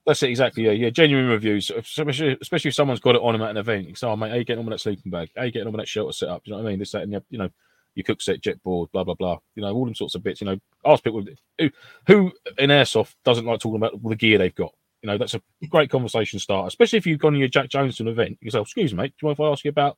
That's 0.05 0.21
it, 0.23 0.29
exactly. 0.29 0.65
Yeah, 0.65 0.71
yeah. 0.71 0.89
Genuine 0.89 1.29
reviews, 1.29 1.71
especially 1.71 2.37
especially 2.41 2.69
if 2.69 2.75
someone's 2.75 2.99
got 2.99 3.15
it 3.15 3.21
on 3.21 3.33
them 3.33 3.41
at 3.41 3.51
an 3.51 3.57
event. 3.57 3.87
You 3.87 3.95
say, 3.95 4.07
"Oh, 4.07 4.15
mate, 4.17 4.31
how 4.31 4.35
you 4.35 4.43
getting 4.43 4.59
on 4.59 4.65
with 4.65 4.73
that 4.73 4.79
sleeping 4.81 5.11
bag? 5.11 5.29
How 5.37 5.43
you 5.43 5.51
getting 5.51 5.67
on 5.67 5.73
with 5.73 5.81
that 5.81 5.87
shelter 5.87 6.11
setup? 6.11 6.43
Do 6.43 6.51
you 6.51 6.57
know 6.57 6.63
what 6.63 6.67
I 6.67 6.71
mean? 6.71 6.79
This, 6.79 6.91
that, 6.91 7.03
and 7.03 7.13
you 7.29 7.37
know, 7.37 7.49
your 7.95 8.03
cook 8.03 8.21
set, 8.21 8.41
Jetboil, 8.41 8.91
blah 8.91 9.05
blah 9.05 9.13
blah. 9.13 9.37
You 9.55 9.61
know, 9.61 9.73
all 9.73 9.85
them 9.85 9.95
sorts 9.95 10.15
of 10.15 10.23
bits. 10.23 10.41
You 10.41 10.47
know, 10.47 10.57
ask 10.85 11.03
people 11.03 11.23
who, 11.59 11.69
who 12.07 12.33
in 12.57 12.69
airsoft 12.69 13.13
doesn't 13.23 13.45
like 13.45 13.61
talking 13.61 13.77
about 13.77 14.01
the 14.03 14.15
gear 14.15 14.37
they've 14.37 14.53
got. 14.53 14.73
You 15.03 15.07
know, 15.07 15.17
that's 15.17 15.35
a 15.35 15.41
great 15.69 15.89
conversation 15.89 16.39
starter, 16.39 16.67
especially 16.67 16.97
if 16.97 17.05
you've 17.05 17.19
gone 17.19 17.33
to 17.33 17.39
your 17.39 17.47
Jack 17.47 17.69
Jones 17.69 17.97
to 17.97 18.03
an 18.03 18.09
event. 18.09 18.37
You 18.41 18.51
say, 18.51 18.57
oh, 18.57 18.63
"Excuse 18.63 18.93
me, 18.93 19.03
mate, 19.03 19.13
do 19.19 19.25
you 19.25 19.27
mind 19.27 19.35
if 19.37 19.39
I 19.39 19.51
ask 19.51 19.63
you 19.63 19.69
about?" 19.69 19.97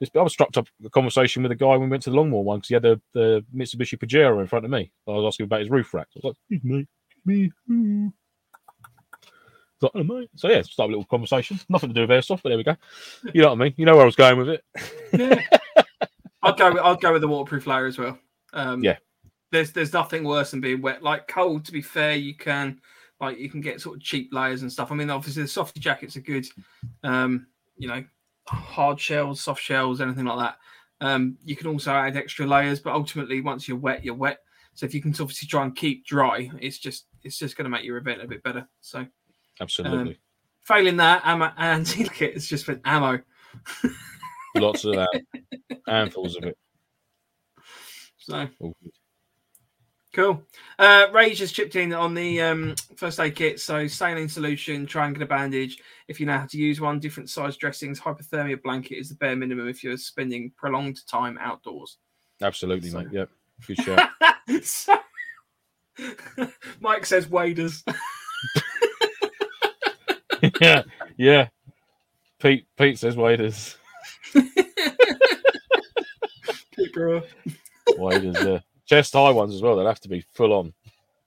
This, 0.00 0.10
I 0.16 0.22
was 0.22 0.32
struck 0.32 0.56
up 0.56 0.66
a 0.84 0.90
conversation 0.90 1.42
with 1.42 1.52
a 1.52 1.56
guy 1.56 1.76
when 1.76 1.82
we 1.82 1.88
went 1.88 2.02
to 2.04 2.10
the 2.10 2.16
Longmoor 2.16 2.42
one 2.42 2.58
because 2.58 2.68
he 2.68 2.74
had 2.74 2.82
the, 2.82 3.00
the 3.12 3.44
Mitsubishi 3.54 3.98
Pajero 3.98 4.40
in 4.40 4.46
front 4.46 4.64
of 4.64 4.70
me. 4.70 4.90
I 5.06 5.10
was 5.12 5.34
asking 5.34 5.44
about 5.44 5.60
his 5.60 5.70
roof 5.70 5.92
rack. 5.92 6.08
I 6.16 6.20
was 6.22 6.24
like, 6.24 6.36
"Excuse 6.50 6.64
me, 6.64 6.86
me." 7.26 7.52
mate." 9.94 10.30
So 10.36 10.48
yeah, 10.48 10.62
start 10.62 10.88
a 10.88 10.92
little 10.92 11.04
conversation. 11.04 11.60
Nothing 11.68 11.90
to 11.90 11.94
do 11.94 12.00
with 12.02 12.10
airsoft, 12.10 12.42
but 12.42 12.48
there 12.48 12.58
we 12.58 12.64
go. 12.64 12.76
You 13.34 13.42
know 13.42 13.48
what 13.48 13.60
I 13.60 13.64
mean? 13.64 13.74
You 13.76 13.84
know 13.84 13.94
where 13.94 14.02
I 14.02 14.06
was 14.06 14.16
going 14.16 14.38
with 14.38 14.48
it. 14.48 14.64
Yeah. 15.12 15.40
I'd 16.42 16.56
go. 16.56 16.72
With, 16.72 16.82
I'd 16.82 17.00
go 17.00 17.12
with 17.12 17.20
the 17.20 17.28
waterproof 17.28 17.66
layer 17.66 17.86
as 17.86 17.98
well. 17.98 18.18
Um, 18.52 18.82
Yeah. 18.82 18.96
There's 19.52 19.72
there's 19.72 19.92
nothing 19.92 20.24
worse 20.24 20.52
than 20.52 20.60
being 20.60 20.80
wet. 20.80 21.02
Like 21.02 21.28
cold, 21.28 21.64
to 21.66 21.72
be 21.72 21.82
fair, 21.82 22.14
you 22.14 22.34
can 22.34 22.80
like 23.20 23.38
you 23.38 23.50
can 23.50 23.60
get 23.60 23.80
sort 23.80 23.96
of 23.96 24.02
cheap 24.02 24.32
layers 24.32 24.62
and 24.62 24.72
stuff. 24.72 24.92
I 24.92 24.94
mean, 24.94 25.10
obviously 25.10 25.42
the 25.42 25.48
softy 25.48 25.80
jackets 25.80 26.16
are 26.16 26.20
good. 26.20 26.46
Um, 27.02 27.48
you 27.76 27.88
know, 27.88 28.04
hard 28.50 29.00
shells, 29.00 29.40
soft 29.40 29.62
shells, 29.62 30.00
anything 30.00 30.24
like 30.24 30.38
that. 30.38 30.56
Um, 31.00 31.38
you 31.44 31.56
can 31.56 31.66
also 31.68 31.92
add 31.92 32.16
extra 32.16 32.46
layers, 32.46 32.80
but 32.80 32.92
ultimately, 32.92 33.40
once 33.40 33.66
you're 33.66 33.78
wet, 33.78 34.04
you're 34.04 34.14
wet. 34.14 34.40
So 34.74 34.86
if 34.86 34.94
you 34.94 35.00
can 35.00 35.12
obviously 35.12 35.48
try 35.48 35.64
and 35.64 35.74
keep 35.74 36.04
dry, 36.04 36.50
it's 36.60 36.78
just 36.78 37.06
it's 37.22 37.38
just 37.38 37.56
going 37.56 37.64
to 37.64 37.70
make 37.70 37.84
your 37.84 37.96
event 37.96 38.22
a 38.22 38.28
bit 38.28 38.42
better. 38.42 38.68
So 38.80 39.06
Absolutely. 39.60 40.18
failing 40.62 40.96
that, 40.98 41.22
ammo 41.24 41.52
and 41.56 41.86
kit 42.14 42.34
has 42.34 42.46
just 42.46 42.66
been 42.66 42.80
ammo. 42.84 43.20
Lots 44.56 44.84
of 44.84 44.94
that. 44.96 45.22
Handfuls 45.88 46.36
of 46.36 46.44
it. 46.44 46.58
So 48.18 48.48
All 48.60 48.76
good. 48.82 48.92
Cool. 50.12 50.42
Uh, 50.78 51.06
Rage 51.12 51.38
has 51.38 51.52
chipped 51.52 51.76
in 51.76 51.92
on 51.92 52.14
the 52.14 52.40
um, 52.40 52.74
first 52.96 53.20
aid 53.20 53.36
kit. 53.36 53.60
So, 53.60 53.86
saline 53.86 54.28
solution, 54.28 54.84
triangular 54.84 55.26
bandage. 55.26 55.78
If 56.08 56.18
you 56.18 56.26
know 56.26 56.36
how 56.38 56.46
to 56.46 56.58
use 56.58 56.80
one, 56.80 56.98
different 56.98 57.30
size 57.30 57.56
dressings, 57.56 58.00
hypothermia 58.00 58.60
blanket 58.60 58.96
is 58.96 59.08
the 59.10 59.14
bare 59.14 59.36
minimum 59.36 59.68
if 59.68 59.84
you're 59.84 59.96
spending 59.96 60.50
prolonged 60.56 61.06
time 61.06 61.38
outdoors. 61.40 61.98
Absolutely, 62.42 62.90
So- 62.90 62.98
mate. 63.02 63.08
Yep. 63.12 63.30
Good 63.68 63.76
shout. 63.84 64.08
So- 64.64 64.98
Mike 66.80 67.06
says 67.06 67.28
waders. 67.28 67.84
yeah. 70.60 70.82
Yeah. 71.16 71.48
Pete 72.40 72.66
Pete 72.76 72.98
says 72.98 73.16
waiters. 73.16 73.76
Keep 76.74 76.94
her- 76.96 77.22
Waiters, 77.98 78.36
yeah. 78.42 78.58
Chest 78.90 79.12
high 79.12 79.30
ones 79.30 79.54
as 79.54 79.62
well. 79.62 79.76
They'll 79.76 79.86
have 79.86 80.00
to 80.00 80.08
be 80.08 80.24
full 80.34 80.52
on. 80.52 80.74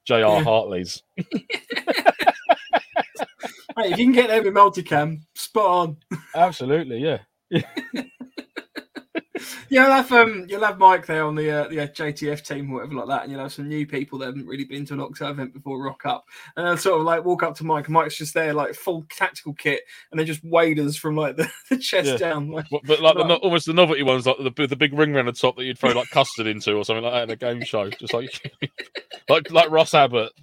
J.R. 0.05 0.19
Yeah. 0.19 0.43
Hartley's. 0.43 1.01
Hey, 3.75 3.91
if 3.91 3.97
you 3.97 4.05
can 4.05 4.11
get 4.13 4.27
them 4.27 4.43
with 4.43 4.53
multicam, 4.53 5.21
spot 5.33 5.65
on. 5.65 5.97
Absolutely, 6.35 6.99
yeah. 6.99 7.17
You'll 9.73 9.85
have 9.85 10.11
um, 10.11 10.45
you'll 10.47 10.63
have 10.63 10.77
Mike 10.77 11.07
there 11.07 11.25
on 11.25 11.33
the 11.33 11.49
uh, 11.49 11.67
the 11.67 11.77
JTF 11.77 12.45
team, 12.45 12.69
or 12.69 12.75
whatever 12.75 12.93
like 12.93 13.07
that, 13.07 13.23
and 13.23 13.31
you'll 13.31 13.41
have 13.41 13.53
some 13.53 13.67
new 13.67 13.87
people 13.87 14.19
that 14.19 14.27
haven't 14.27 14.45
really 14.45 14.65
been 14.65 14.85
to 14.85 14.93
an 14.93 14.99
Oxo 14.99 15.31
event 15.31 15.51
before 15.51 15.81
rock 15.83 16.05
up, 16.05 16.27
and 16.55 16.67
they'll 16.67 16.77
sort 16.77 16.99
of 16.99 17.07
like 17.07 17.25
walk 17.25 17.41
up 17.41 17.55
to 17.55 17.63
Mike, 17.63 17.89
Mike's 17.89 18.15
just 18.15 18.35
there 18.35 18.53
like 18.53 18.75
full 18.75 19.03
tactical 19.09 19.51
kit, 19.55 19.81
and 20.11 20.19
they're 20.19 20.27
just 20.27 20.43
waders 20.43 20.95
from 20.95 21.15
like 21.15 21.37
the, 21.37 21.49
the 21.71 21.77
chest 21.79 22.07
Yeah. 22.07 22.17
down. 22.17 22.51
Like, 22.51 22.67
But, 22.69 22.81
but 22.85 23.01
like 23.01 23.15
the, 23.15 23.33
almost 23.37 23.65
the 23.65 23.73
novelty 23.73 24.03
ones, 24.03 24.27
like 24.27 24.37
the, 24.37 24.51
big- 24.51 24.69
the 24.69 24.75
big 24.75 24.93
ring 24.93 25.15
around 25.15 25.25
the 25.25 25.31
top 25.31 25.55
that 25.57 25.63
you'd 25.65 25.79
throw 25.79 25.89
like 25.89 26.09
custard 26.11 26.45
into 26.45 26.75
or 26.75 26.85
something 26.85 27.03
like 27.03 27.13
that 27.13 27.23
in 27.23 27.29
a 27.31 27.35
game 27.35 27.63
show, 27.65 27.89
just 27.89 28.13
like 28.13 28.29
like 29.27 29.49
like 29.49 29.71
Ross 29.71 29.95
Abbott. 29.95 30.33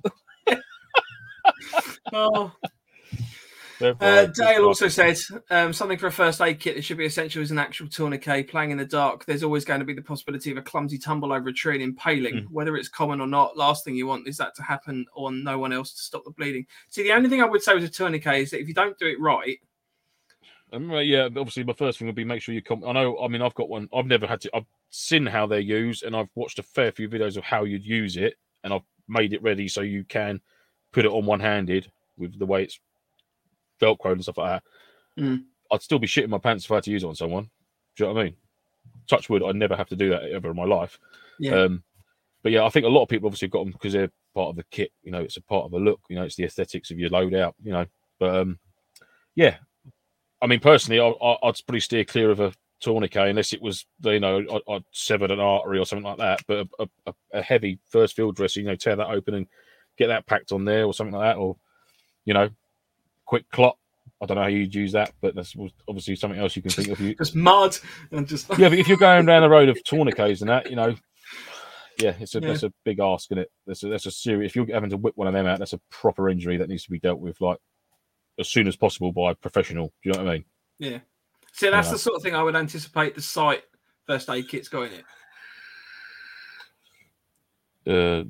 oh. 2.12 2.50
Uh, 3.80 4.26
Dale 4.26 4.64
also 4.64 4.88
said 4.88 5.18
um, 5.50 5.72
something 5.72 5.98
for 5.98 6.06
a 6.06 6.12
first 6.12 6.40
aid 6.40 6.60
kit 6.60 6.76
that 6.76 6.82
should 6.82 6.98
be 6.98 7.06
essential 7.06 7.42
is 7.42 7.50
an 7.50 7.58
actual 7.58 7.88
tourniquet. 7.88 8.48
Playing 8.48 8.70
in 8.70 8.78
the 8.78 8.84
dark, 8.84 9.24
there's 9.24 9.42
always 9.42 9.64
going 9.64 9.80
to 9.80 9.86
be 9.86 9.94
the 9.94 10.02
possibility 10.02 10.50
of 10.50 10.56
a 10.56 10.62
clumsy 10.62 10.98
tumble 10.98 11.32
over 11.32 11.48
a 11.48 11.52
tree 11.52 11.74
and 11.74 11.82
impaling. 11.82 12.38
Hmm. 12.38 12.52
Whether 12.52 12.76
it's 12.76 12.88
common 12.88 13.20
or 13.20 13.26
not, 13.26 13.56
last 13.56 13.84
thing 13.84 13.94
you 13.94 14.06
want 14.06 14.28
is 14.28 14.36
that 14.36 14.54
to 14.56 14.62
happen 14.62 15.06
or 15.14 15.32
no 15.32 15.58
one 15.58 15.72
else 15.72 15.92
to 15.92 16.02
stop 16.02 16.24
the 16.24 16.30
bleeding. 16.30 16.66
See, 16.90 17.02
the 17.02 17.12
only 17.12 17.28
thing 17.28 17.42
I 17.42 17.46
would 17.46 17.62
say 17.62 17.74
with 17.74 17.84
a 17.84 17.88
tourniquet 17.88 18.40
is 18.40 18.50
that 18.50 18.60
if 18.60 18.68
you 18.68 18.74
don't 18.74 18.98
do 18.98 19.06
it 19.06 19.20
right, 19.20 19.58
Um, 20.72 20.90
yeah, 20.90 21.24
obviously, 21.24 21.64
my 21.64 21.72
first 21.72 21.98
thing 21.98 22.06
would 22.06 22.14
be 22.14 22.24
make 22.24 22.42
sure 22.42 22.54
you 22.54 22.62
come. 22.62 22.84
I 22.84 22.92
know. 22.92 23.18
I 23.20 23.28
mean, 23.28 23.42
I've 23.42 23.54
got 23.54 23.68
one. 23.68 23.88
I've 23.94 24.06
never 24.06 24.26
had 24.26 24.40
to. 24.42 24.50
I've 24.54 24.66
seen 24.90 25.26
how 25.26 25.46
they're 25.46 25.58
used, 25.60 26.04
and 26.04 26.14
I've 26.14 26.30
watched 26.34 26.58
a 26.58 26.62
fair 26.62 26.92
few 26.92 27.08
videos 27.08 27.36
of 27.36 27.44
how 27.44 27.64
you'd 27.64 27.84
use 27.84 28.16
it, 28.16 28.34
and 28.62 28.72
I've 28.72 28.86
made 29.08 29.32
it 29.32 29.42
ready 29.42 29.66
so 29.66 29.80
you 29.80 30.04
can 30.04 30.40
put 30.92 31.04
it 31.04 31.10
on 31.10 31.26
one-handed 31.26 31.90
with 32.16 32.38
the 32.38 32.46
way 32.46 32.62
it's 32.62 32.78
velcroed 33.80 34.12
and 34.12 34.22
stuff 34.22 34.38
like 34.38 34.62
that. 35.16 35.22
Mm. 35.22 35.44
I'd 35.72 35.82
still 35.82 35.98
be 35.98 36.06
shitting 36.06 36.28
my 36.28 36.38
pants 36.38 36.64
if 36.64 36.70
I 36.70 36.76
had 36.76 36.84
to 36.84 36.90
use 36.90 37.04
it 37.04 37.08
on 37.08 37.14
someone. 37.14 37.44
Do 37.96 38.04
you 38.04 38.06
know 38.06 38.14
what 38.14 38.20
I 38.20 38.24
mean? 38.24 38.36
Touch 39.08 39.28
wood, 39.28 39.42
I'd 39.42 39.56
never 39.56 39.76
have 39.76 39.88
to 39.88 39.96
do 39.96 40.10
that 40.10 40.24
ever 40.24 40.50
in 40.50 40.56
my 40.56 40.64
life. 40.64 40.98
yeah, 41.38 41.52
Um, 41.52 41.82
but 42.42 42.52
yeah, 42.52 42.64
I 42.64 42.70
think 42.70 42.86
a 42.86 42.88
lot 42.88 43.02
of 43.02 43.08
people 43.08 43.26
obviously 43.26 43.46
have 43.46 43.52
got 43.52 43.64
them 43.64 43.72
because 43.72 43.92
they're 43.92 44.10
part 44.34 44.50
of 44.50 44.56
the 44.56 44.64
kit. 44.70 44.92
You 45.02 45.12
know, 45.12 45.20
it's 45.20 45.36
a 45.36 45.42
part 45.42 45.64
of 45.64 45.70
the 45.70 45.78
look. 45.78 46.00
You 46.08 46.16
know, 46.16 46.24
it's 46.24 46.36
the 46.36 46.44
aesthetics 46.44 46.90
of 46.90 46.98
your 46.98 47.10
loadout. 47.10 47.54
You 47.62 47.72
know, 47.72 47.86
but 48.18 48.34
um, 48.36 48.58
yeah, 49.34 49.56
I 50.40 50.46
mean, 50.46 50.60
personally, 50.60 51.00
I, 51.00 51.08
I, 51.08 51.32
I'd 51.42 51.66
probably 51.66 51.80
steer 51.80 52.04
clear 52.04 52.30
of 52.30 52.40
a 52.40 52.52
tourniquet 52.80 53.28
unless 53.28 53.52
it 53.52 53.60
was, 53.60 53.86
you 54.04 54.20
know, 54.20 54.42
I, 54.50 54.72
I'd 54.72 54.84
severed 54.92 55.30
an 55.30 55.40
artery 55.40 55.78
or 55.78 55.86
something 55.86 56.04
like 56.04 56.18
that. 56.18 56.40
But 56.46 56.66
a, 56.78 56.88
a, 57.06 57.14
a 57.34 57.42
heavy 57.42 57.78
first 57.90 58.16
field 58.16 58.36
dressing, 58.36 58.64
you 58.64 58.70
know, 58.70 58.76
tear 58.76 58.96
that 58.96 59.10
open 59.10 59.34
and 59.34 59.46
get 59.98 60.08
that 60.08 60.26
packed 60.26 60.52
on 60.52 60.64
there 60.64 60.84
or 60.86 60.94
something 60.94 61.14
like 61.14 61.34
that, 61.34 61.38
or 61.38 61.56
you 62.24 62.34
know, 62.34 62.48
quick 63.30 63.48
clot. 63.50 63.76
I 64.20 64.26
don't 64.26 64.34
know 64.34 64.42
how 64.42 64.48
you'd 64.48 64.74
use 64.74 64.90
that, 64.92 65.12
but 65.20 65.36
that's 65.36 65.54
obviously 65.88 66.16
something 66.16 66.38
else 66.40 66.56
you 66.56 66.62
can 66.62 66.72
think 66.72 66.88
of. 66.88 66.98
You, 67.00 67.14
just 67.14 67.36
mud 67.36 67.78
and 68.10 68.26
just 68.26 68.48
yeah, 68.58 68.68
but 68.68 68.78
if 68.78 68.88
you're 68.88 68.98
going 68.98 69.24
down 69.24 69.40
the 69.42 69.48
road 69.48 69.68
of 69.68 69.82
tourniquets 69.84 70.40
and 70.40 70.50
that, 70.50 70.68
you 70.68 70.74
know, 70.76 70.96
yeah, 71.98 72.14
it's 72.18 72.34
a 72.34 72.40
Yeah. 72.40 72.48
that's 72.48 72.64
a 72.64 72.72
big 72.84 72.98
ask, 72.98 73.30
is 73.30 73.38
it? 73.38 73.50
That's 73.68 73.84
a 73.84 73.88
that's 73.88 74.06
a 74.06 74.10
serious. 74.10 74.50
If 74.50 74.56
you're 74.56 74.66
having 74.74 74.90
to 74.90 74.96
whip 74.96 75.16
one 75.16 75.28
of 75.28 75.32
them 75.32 75.46
out, 75.46 75.60
that's 75.60 75.74
a 75.74 75.80
proper 75.90 76.28
injury 76.28 76.56
that 76.58 76.68
needs 76.68 76.82
to 76.84 76.90
be 76.90 76.98
dealt 76.98 77.20
with 77.20 77.40
like 77.40 77.58
as 78.38 78.48
soon 78.48 78.66
as 78.66 78.74
possible 78.76 79.12
by 79.12 79.30
a 79.30 79.34
professional. 79.36 79.86
Do 80.02 80.08
you 80.08 80.12
know 80.12 80.24
what 80.24 80.30
I 80.30 80.32
mean? 80.34 80.44
yeah. 80.78 80.98
See, 81.52 81.70
that's 81.70 81.86
Yeah. 81.88 81.92
the 81.92 81.98
sort 81.98 82.16
of 82.16 82.22
thing 82.22 82.34
I 82.34 82.42
would 82.42 82.56
anticipate 82.56 83.14
the 83.14 83.22
site 83.22 83.62
first 84.06 84.28
aid 84.28 84.48
kit's 84.48 84.68
going 84.68 84.90
in. 87.86 87.92
Uh, 87.92 88.24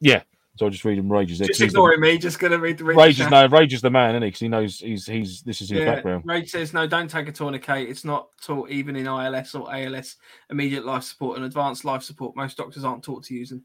yeah. 0.00 0.22
So 0.56 0.66
I'll 0.66 0.70
just 0.70 0.84
read 0.84 0.98
him 0.98 1.10
rages 1.10 1.38
there. 1.40 1.48
Just 1.48 1.60
he's 1.60 1.72
the- 1.72 1.78
ignoring 1.78 2.00
me, 2.00 2.16
just 2.16 2.38
gonna 2.38 2.58
read 2.58 2.78
the 2.78 2.84
read 2.84 2.96
the 2.96 3.02
Rage 3.02 3.18
is 3.20 3.26
chat. 3.26 3.30
no 3.30 3.46
Rage 3.48 3.74
is 3.74 3.80
the 3.80 3.90
man, 3.90 4.10
isn't 4.14 4.22
he? 4.22 4.28
Because 4.28 4.40
he 4.40 4.48
knows 4.48 4.78
he's 4.78 5.04
he's 5.06 5.42
this 5.42 5.60
is 5.60 5.70
his 5.70 5.80
Yeah, 5.80 5.94
background. 5.96 6.22
Rage 6.26 6.50
says 6.50 6.72
no, 6.72 6.86
don't 6.86 7.10
take 7.10 7.26
a 7.28 7.32
tourniquet. 7.32 7.88
It's 7.88 8.04
not 8.04 8.28
taught 8.40 8.70
even 8.70 8.94
in 8.94 9.06
ILS 9.06 9.54
or 9.56 9.72
ALS, 9.74 10.16
immediate 10.50 10.84
life 10.84 11.02
support 11.02 11.36
and 11.38 11.46
advanced 11.46 11.84
life 11.84 12.04
support. 12.04 12.36
Most 12.36 12.56
doctors 12.56 12.84
aren't 12.84 13.02
taught 13.02 13.24
to 13.24 13.34
use 13.34 13.50
them. 13.50 13.64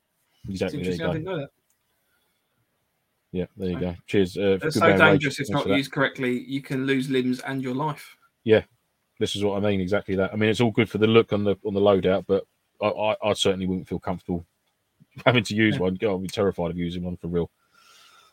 Exactly. 0.50 0.82
There 0.82 0.94
you. 0.94 1.04
I 1.04 1.08
go. 1.08 1.14
didn't 1.14 1.26
know 1.26 1.38
that. 1.38 1.50
Yeah, 3.32 3.46
there 3.56 3.70
you 3.70 3.80
go. 3.80 3.96
Cheers. 4.08 4.38
Uh, 4.38 4.58
They're 4.60 4.72
so 4.72 4.98
dangerous 4.98 5.40
if 5.40 5.48
Thanks 5.48 5.68
not 5.68 5.78
used 5.78 5.92
correctly. 5.92 6.40
You 6.48 6.64
can 6.64 6.88
lose 6.88 7.12
limbs 7.12 7.40
and 7.42 7.62
your 7.62 7.76
life. 7.76 8.16
Yeah, 8.44 8.64
this 9.20 9.36
is 9.36 9.44
what 9.44 9.58
I 9.58 9.60
mean. 9.60 9.80
Exactly 9.80 10.16
that. 10.16 10.34
I 10.34 10.36
mean, 10.36 10.50
it's 10.50 10.62
all 10.62 10.72
good 10.72 10.90
for 10.90 10.98
the 10.98 11.06
look 11.06 11.34
on 11.34 11.44
the 11.44 11.56
on 11.64 11.76
the 11.76 11.80
loadout, 11.80 12.26
but 12.28 12.48
I, 12.82 12.88
I, 12.88 13.16
I 13.24 13.34
certainly 13.34 13.68
wouldn't 13.68 13.88
feel 13.88 14.00
comfortable 14.00 14.48
having 15.26 15.44
to 15.44 15.56
use 15.56 15.80
one. 15.80 15.96
God, 15.96 16.16
I'd 16.16 16.22
be 16.22 16.28
terrified 16.28 16.72
of 16.72 16.78
using 16.78 17.04
one 17.04 17.18
for 17.18 17.28
real. 17.28 17.50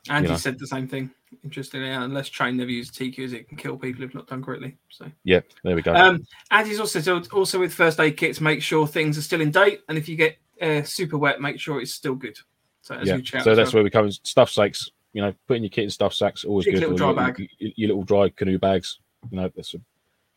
Andy 0.09 0.29
you 0.29 0.33
know. 0.35 0.39
said 0.39 0.59
the 0.59 0.67
same 0.67 0.87
thing. 0.87 1.11
Interestingly, 1.43 1.91
unless 1.91 2.29
trained 2.29 2.57
never 2.57 2.71
use 2.71 2.91
TQs, 2.91 3.33
it 3.33 3.49
can 3.49 3.57
kill 3.57 3.77
people 3.77 4.05
if 4.05 4.15
not 4.15 4.29
done 4.29 4.43
correctly. 4.43 4.77
So, 4.89 5.07
Yeah, 5.25 5.41
there 5.65 5.75
we 5.75 5.83
go. 5.83 5.95
um, 5.95 6.25
Andy's 6.51 6.81
also 6.81 7.01
told, 7.01 7.31
also 7.33 7.59
with 7.59 7.75
first 7.75 7.99
aid 7.99 8.17
kits, 8.17 8.41
make 8.41 8.63
sure 8.63 8.87
things 8.87 9.19
are 9.19 9.23
still 9.23 9.41
in 9.41 9.51
date, 9.51 9.81
and 9.89 9.99
if 9.99 10.09
you 10.09 10.17
get 10.17 10.37
uh, 10.63 10.83
super 10.83 11.19
wet, 11.19 11.41
make 11.41 11.59
sure 11.59 11.81
it's 11.81 11.93
still 11.93 12.15
good. 12.15 12.39
So, 12.83 12.95
that's 12.95 13.33
yeah, 13.33 13.43
so 13.43 13.55
that's 13.57 13.73
well. 13.73 13.79
where 13.79 13.85
we 13.85 13.91
come. 13.91 14.07
in. 14.07 14.13
Stuff 14.13 14.51
sacks, 14.51 14.91
you 15.13 15.23
know, 15.23 15.35
putting 15.49 15.65
your 15.65 15.71
kit 15.71 15.85
in 15.85 15.91
stuff 15.91 16.15
sacks 16.15 16.45
always 16.45 16.67
Big 16.67 16.75
good. 16.75 16.83
little 16.83 16.97
dry 16.97 17.07
your, 17.09 17.17
bag. 17.17 17.49
Your, 17.59 17.73
your 17.75 17.89
little 17.89 18.05
dry 18.05 18.29
canoe 18.29 18.59
bags. 18.59 19.01
You 19.31 19.39
know, 19.39 19.51
that's 19.57 19.75
a, 19.75 19.79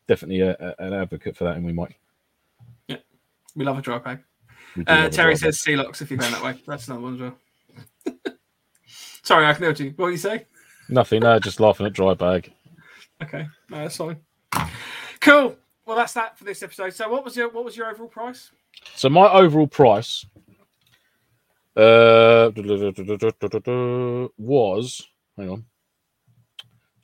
definitely 0.07 0.41
a, 0.41 0.55
a- 0.59 0.83
an 0.83 0.93
advocate 0.93 1.37
for 1.37 1.43
that, 1.43 1.57
and 1.57 1.65
we 1.65 1.73
might. 1.73 1.95
Yeah, 2.87 2.97
we 3.55 3.65
love 3.65 3.77
a 3.77 3.81
dry 3.81 3.99
bag. 3.99 4.23
Uh, 4.87 5.09
Terry 5.09 5.35
says 5.35 5.59
sea 5.59 5.75
locks 5.75 6.01
if 6.01 6.09
you're 6.09 6.19
going 6.19 6.31
that 6.31 6.43
way. 6.43 6.61
That's 6.67 6.87
another 6.87 7.01
one 7.01 7.15
as 7.15 7.21
well. 7.21 7.37
Sorry, 9.23 9.45
I 9.45 9.53
can 9.53 9.63
hear 9.63 9.85
you. 9.87 9.93
What 9.95 10.07
do 10.07 10.11
you 10.11 10.17
say? 10.17 10.45
nothing. 10.89 11.21
No, 11.21 11.39
just 11.39 11.59
laughing 11.59 11.85
at 11.85 11.93
dry 11.93 12.13
bag. 12.13 12.51
Okay, 13.21 13.47
no, 13.69 13.77
that's 13.77 13.97
fine. 13.97 14.17
Cool. 15.21 15.55
Well, 15.85 15.97
that's 15.97 16.13
that 16.13 16.37
for 16.37 16.43
this 16.45 16.63
episode. 16.63 16.93
So, 16.93 17.09
what 17.09 17.23
was 17.25 17.35
your 17.35 17.49
what 17.49 17.65
was 17.65 17.75
your 17.75 17.89
overall 17.89 18.09
price? 18.09 18.51
So 18.95 19.09
my 19.09 19.27
overall 19.31 19.67
price 19.67 20.25
uh, 21.75 22.51
was 24.37 25.07
hang 25.37 25.49
on. 25.49 25.65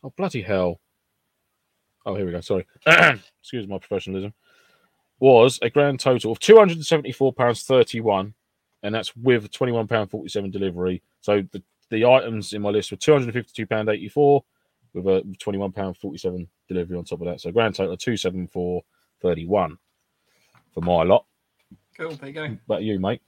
Oh 0.03 0.13
bloody 0.15 0.41
hell! 0.41 0.79
Oh 2.05 2.15
here 2.15 2.25
we 2.25 2.31
go. 2.31 2.41
Sorry, 2.41 2.65
excuse 3.41 3.67
my 3.67 3.79
professionalism. 3.79 4.33
Was 5.19 5.59
a 5.61 5.69
grand 5.69 5.99
total 5.99 6.33
of 6.33 6.39
two 6.39 6.57
hundred 6.57 6.77
and 6.77 6.85
seventy 6.85 7.11
four 7.11 7.31
pounds 7.31 7.63
thirty 7.63 8.01
one, 8.01 8.33
and 8.83 8.93
that's 8.93 9.15
with 9.15 9.49
twenty 9.51 9.71
one 9.71 9.87
pound 9.87 10.11
forty 10.11 10.29
seven 10.29 10.51
delivery. 10.51 11.01
So 11.21 11.43
the 11.51 11.63
the 11.89 12.05
items 12.05 12.53
in 12.53 12.61
my 12.61 12.69
list 12.69 12.91
were 12.91 12.97
two 12.97 13.13
hundred 13.13 13.25
and 13.25 13.33
fifty 13.33 13.53
two 13.53 13.65
pound 13.65 13.87
eighty 13.87 14.09
four, 14.09 14.43
with 14.93 15.07
a 15.07 15.23
twenty 15.39 15.57
one 15.57 15.71
pound 15.71 15.97
forty 15.97 16.17
seven 16.17 16.49
delivery 16.67 16.97
on 16.97 17.05
top 17.05 17.21
of 17.21 17.27
that. 17.27 17.39
So 17.39 17.51
grand 17.51 17.75
total 17.75 17.93
of 17.93 17.99
two 17.99 18.17
seven 18.17 18.47
four 18.47 18.83
thirty 19.21 19.45
one 19.45 19.77
for 20.73 20.81
my 20.81 21.03
lot. 21.03 21.25
Cool. 21.97 22.11
There 22.15 22.27
you 22.27 22.33
go. 22.33 22.57
But 22.67 22.83
you, 22.83 22.99
mate. 22.99 23.21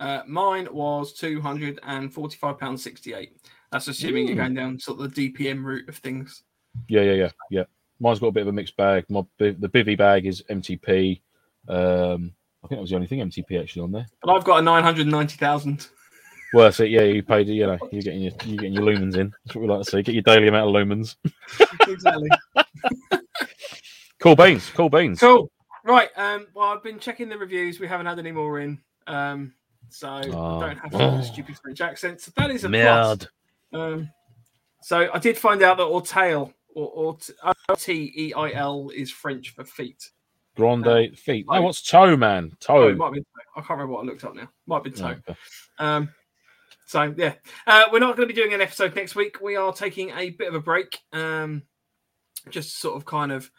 Uh, 0.00 0.22
mine 0.26 0.66
was 0.72 1.12
two 1.12 1.40
hundred 1.42 1.78
and 1.82 2.12
forty-five 2.12 2.58
pounds 2.58 2.82
sixty-eight. 2.82 3.36
That's 3.70 3.88
assuming 3.88 4.26
you're 4.26 4.36
going 4.36 4.54
down 4.54 4.78
sort 4.78 5.00
of 5.00 5.14
the 5.14 5.32
DPM 5.32 5.62
route 5.62 5.88
of 5.88 5.96
things. 5.96 6.42
Yeah, 6.88 7.02
yeah, 7.02 7.12
yeah, 7.12 7.30
yeah. 7.50 7.64
Mine's 8.02 8.18
got 8.18 8.26
a 8.26 8.32
bit 8.32 8.42
of 8.42 8.48
a 8.48 8.52
mixed 8.52 8.76
bag. 8.76 9.04
My 9.08 9.22
the 9.38 9.52
bivy 9.54 9.96
bag 9.96 10.26
is 10.26 10.42
MTP. 10.50 11.20
Um, 11.68 12.32
I 12.64 12.68
think 12.68 12.78
that 12.78 12.80
was 12.80 12.90
the 12.90 12.96
only 12.96 13.06
thing 13.06 13.20
MTP 13.20 13.60
actually 13.60 13.82
on 13.82 13.92
there. 13.92 14.06
But 14.22 14.32
I've 14.32 14.44
got 14.44 14.58
a 14.58 14.62
nine 14.62 14.82
hundred 14.82 15.06
ninety 15.06 15.36
thousand. 15.36 15.86
Worth 16.52 16.80
it, 16.80 16.90
yeah. 16.90 17.02
You 17.02 17.22
paid, 17.22 17.46
you 17.48 17.64
know, 17.66 17.78
you're 17.92 18.02
getting 18.02 18.22
your 18.22 18.32
you're 18.44 18.56
getting 18.56 18.74
your 18.74 18.82
lumens 18.82 19.16
in. 19.16 19.32
That's 19.44 19.54
what 19.54 19.62
we 19.62 19.68
like 19.68 19.84
to 19.84 19.90
see. 19.90 20.02
Get 20.02 20.14
your 20.14 20.22
daily 20.22 20.48
amount 20.48 20.68
of 20.68 20.74
lumens. 20.74 21.14
exactly. 21.88 22.28
Cool 24.18 24.36
beans, 24.36 24.68
cool 24.70 24.90
beans. 24.90 25.20
Cool. 25.20 25.50
Right. 25.84 26.10
Um, 26.16 26.48
well, 26.54 26.68
I've 26.68 26.82
been 26.82 26.98
checking 26.98 27.28
the 27.28 27.38
reviews. 27.38 27.80
We 27.80 27.86
haven't 27.88 28.06
had 28.06 28.18
any 28.18 28.32
more 28.32 28.60
in. 28.60 28.78
Um, 29.06 29.54
so 29.88 30.08
Oh. 30.08 30.60
I 30.60 30.68
don't 30.68 30.78
have 30.78 30.94
all 30.94 31.16
the 31.18 31.22
stupid 31.22 31.56
French 31.58 31.80
accents. 31.80 32.24
So 32.24 32.32
that 32.36 32.50
is 32.50 32.64
a 32.64 32.68
plus. 32.68 33.26
Um, 33.72 34.10
so 34.82 35.08
I 35.12 35.18
did 35.18 35.38
find 35.38 35.62
out 35.62 35.78
that 35.78 35.84
Ortail 35.84 36.52
or, 36.74 36.88
or 36.88 37.18
O 37.44 37.74
T 37.74 38.12
E 38.16 38.32
I 38.34 38.50
L 38.52 38.90
is 38.94 39.10
French 39.10 39.50
for 39.50 39.64
feet. 39.64 40.10
Grande 40.56 41.16
feet. 41.18 41.46
oh. 41.48 41.54
No, 41.54 41.62
what's 41.62 41.82
toe, 41.82 42.16
man? 42.16 42.50
Oh, 42.52 42.56
Toe. 42.60 42.88
it 42.88 42.96
might 42.96 43.12
been, 43.12 43.24
I 43.56 43.60
can't 43.60 43.70
remember 43.70 43.94
what 43.94 44.02
I 44.02 44.06
looked 44.06 44.24
up 44.24 44.34
now. 44.34 44.48
Might 44.66 44.84
be 44.84 44.90
toe. 44.90 45.06
Oh, 45.06 45.30
okay. 45.30 45.38
Um, 45.78 46.08
so 46.86 47.14
yeah, 47.16 47.34
uh, 47.66 47.84
we're 47.90 48.00
not 48.00 48.16
going 48.16 48.28
to 48.28 48.34
be 48.34 48.38
doing 48.38 48.52
an 48.52 48.60
episode 48.60 48.94
next 48.94 49.14
week. 49.14 49.40
We 49.40 49.56
are 49.56 49.72
taking 49.72 50.10
a 50.10 50.30
bit 50.30 50.48
of 50.48 50.54
a 50.54 50.60
break, 50.60 50.98
um, 51.12 51.62
just 52.50 52.70
to 52.72 52.76
sort 52.76 52.96
of 52.96 53.06
kind 53.06 53.32
of 53.32 53.50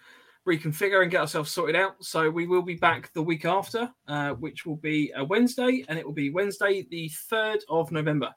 reconfigure 0.48 1.02
and 1.02 1.10
get 1.10 1.22
ourselves 1.22 1.50
sorted 1.50 1.76
out. 1.76 2.04
So 2.04 2.30
we 2.30 2.46
will 2.46 2.62
be 2.62 2.76
back 2.76 3.12
the 3.14 3.24
week 3.24 3.46
after, 3.46 3.90
uh, 4.08 4.32
which 4.32 4.66
will 4.66 4.76
be 4.76 5.12
a 5.16 5.24
Wednesday, 5.24 5.84
and 5.88 5.98
it 5.98 6.06
will 6.06 6.14
be 6.14 6.30
Wednesday 6.30 6.86
the 6.92 7.10
third 7.30 7.60
of 7.70 7.92
November. 7.92 8.30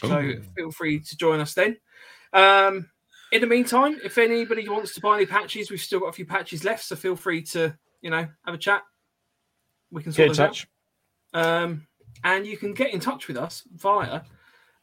So 0.00 0.32
feel 0.54 0.70
free 0.70 1.00
to 1.00 1.16
join 1.16 1.40
us 1.40 1.54
then. 1.54 1.78
Um, 2.34 2.90
in 3.32 3.40
the 3.40 3.46
meantime, 3.46 3.98
if 4.04 4.18
anybody 4.18 4.68
wants 4.68 4.94
to 4.94 5.00
buy 5.00 5.16
any 5.16 5.26
patches, 5.26 5.70
we've 5.70 5.80
still 5.80 6.00
got 6.00 6.08
a 6.08 6.12
few 6.12 6.26
patches 6.26 6.64
left, 6.64 6.84
so 6.84 6.96
feel 6.96 7.16
free 7.16 7.42
to 7.42 7.76
you 8.00 8.10
know 8.10 8.26
have 8.44 8.54
a 8.54 8.58
chat. 8.58 8.82
We 9.90 10.02
can 10.02 10.12
sort 10.12 10.16
Get 10.16 10.22
in 10.24 10.28
those 10.28 10.40
out. 10.40 10.46
touch. 10.46 10.68
Um, 11.34 11.86
and 12.24 12.46
you 12.46 12.56
can 12.56 12.72
get 12.72 12.92
in 12.92 13.00
touch 13.00 13.28
with 13.28 13.36
us 13.36 13.62
via 13.74 14.22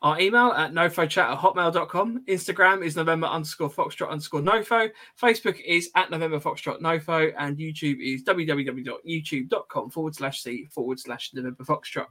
our 0.02 0.20
email 0.20 0.52
at 0.52 0.74
nofochat 0.74 1.32
at 1.32 1.38
hotmail.com. 1.38 2.26
Instagram 2.28 2.86
is 2.86 2.96
November 2.96 3.28
underscore 3.28 3.70
foxtrot 3.70 4.10
underscore 4.10 4.42
nofo. 4.42 4.92
Facebook 5.20 5.60
is 5.66 5.90
at 5.96 6.12
November 6.12 6.40
foxtrot 6.40 6.82
nofo. 6.82 7.34
And 7.38 7.58
YouTube 7.58 8.00
is 8.02 8.24
www.youtube.com 8.24 9.90
forward 9.90 10.14
slash 10.14 10.42
C 10.42 10.68
forward 10.70 11.00
slash 11.00 11.34
November 11.34 11.64
foxtrot. 11.64 12.08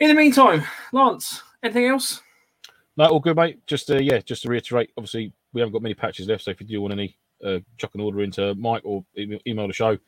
In 0.00 0.08
the 0.08 0.14
meantime, 0.14 0.64
Lance, 0.92 1.42
anything 1.62 1.86
else? 1.86 2.20
No, 2.96 3.06
all 3.06 3.20
good, 3.20 3.36
mate. 3.36 3.66
Just 3.66 3.90
uh, 3.90 3.98
yeah, 3.98 4.18
just 4.20 4.42
to 4.42 4.48
reiterate, 4.48 4.90
obviously 4.96 5.32
we 5.52 5.60
haven't 5.60 5.72
got 5.72 5.82
many 5.82 5.94
patches 5.94 6.28
left, 6.28 6.44
so 6.44 6.50
if 6.50 6.60
you 6.60 6.66
do 6.66 6.80
want 6.80 6.92
any, 6.92 7.16
uh, 7.44 7.58
chuck 7.76 7.94
an 7.94 8.00
order 8.00 8.22
into 8.22 8.54
Mike 8.54 8.82
or 8.84 9.04
email 9.16 9.66
the 9.66 9.72
show. 9.72 9.98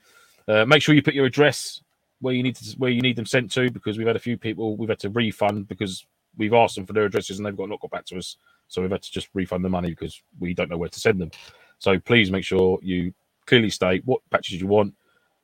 Uh, 0.48 0.64
make 0.64 0.82
sure 0.82 0.94
you 0.94 1.02
put 1.02 1.14
your 1.14 1.26
address 1.26 1.82
where 2.20 2.32
you 2.32 2.42
need 2.42 2.56
to 2.56 2.76
where 2.78 2.90
you 2.90 3.02
need 3.02 3.16
them 3.16 3.26
sent 3.26 3.50
to, 3.52 3.70
because 3.70 3.98
we've 3.98 4.06
had 4.06 4.16
a 4.16 4.20
few 4.20 4.38
people 4.38 4.76
we've 4.76 4.88
had 4.88 5.00
to 5.00 5.10
refund 5.10 5.66
because 5.68 6.06
we've 6.36 6.54
asked 6.54 6.76
them 6.76 6.86
for 6.86 6.92
their 6.92 7.04
addresses 7.04 7.38
and 7.38 7.46
they've 7.46 7.56
got 7.56 7.68
not 7.68 7.80
got 7.80 7.90
back 7.90 8.04
to 8.06 8.16
us, 8.18 8.36
so 8.68 8.80
we've 8.80 8.90
had 8.90 9.02
to 9.02 9.10
just 9.12 9.28
refund 9.34 9.64
the 9.64 9.68
money 9.68 9.90
because 9.90 10.22
we 10.38 10.54
don't 10.54 10.70
know 10.70 10.78
where 10.78 10.88
to 10.88 11.00
send 11.00 11.20
them. 11.20 11.30
So 11.78 11.98
please 11.98 12.30
make 12.30 12.44
sure 12.44 12.78
you 12.82 13.12
clearly 13.46 13.70
state 13.70 14.02
what 14.04 14.20
patches 14.30 14.60
you 14.60 14.68
want 14.68 14.94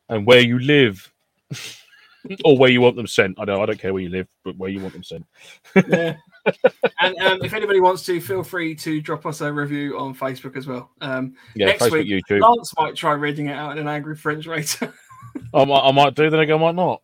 and 0.09 0.27
where 0.27 0.41
you 0.41 0.59
live. 0.61 1.13
or 2.45 2.57
where 2.57 2.71
you 2.71 2.81
want 2.81 2.95
them 2.95 3.07
sent. 3.07 3.37
I 3.41 3.45
don't. 3.45 3.61
I 3.61 3.67
don't 3.67 3.81
care 3.81 3.93
where 3.93 4.03
you 4.03 4.09
live, 4.09 4.29
but 4.45 4.57
where 4.57 4.71
you 4.71 4.81
want 4.81 4.93
them 4.93 5.03
sent. 5.03 5.27
Yeah. 5.89 6.17
and 7.01 7.17
um, 7.19 7.41
if 7.43 7.53
anybody 7.53 7.81
wants 7.81 8.05
to, 8.07 8.21
feel 8.21 8.43
free 8.43 8.75
to 8.77 9.01
drop 9.01 9.27
us 9.27 9.41
a 9.41 9.53
review 9.53 9.99
on 9.99 10.15
Facebook 10.15 10.57
as 10.57 10.67
well. 10.67 10.91
Um, 11.01 11.35
Yeah, 11.55 11.67
Next 11.67 11.85
Facebook, 11.85 11.93
week, 12.09 12.25
YouTube. 12.29 12.41
Lance 12.41 12.73
might 12.79 12.97
try 12.97 13.13
reading 13.13 13.47
it 13.47 13.53
out 13.55 13.73
in 13.73 13.79
an 13.79 13.89
angry 13.89 14.17
French 14.17 14.47
later. 14.47 14.93
I 15.55 15.65
might, 15.65 15.81
I 15.81 15.93
might 15.93 16.15
do, 16.15 16.29
that 16.31 16.39
again, 16.39 16.57
I 16.57 16.59
might 16.61 16.75
not. 16.75 17.03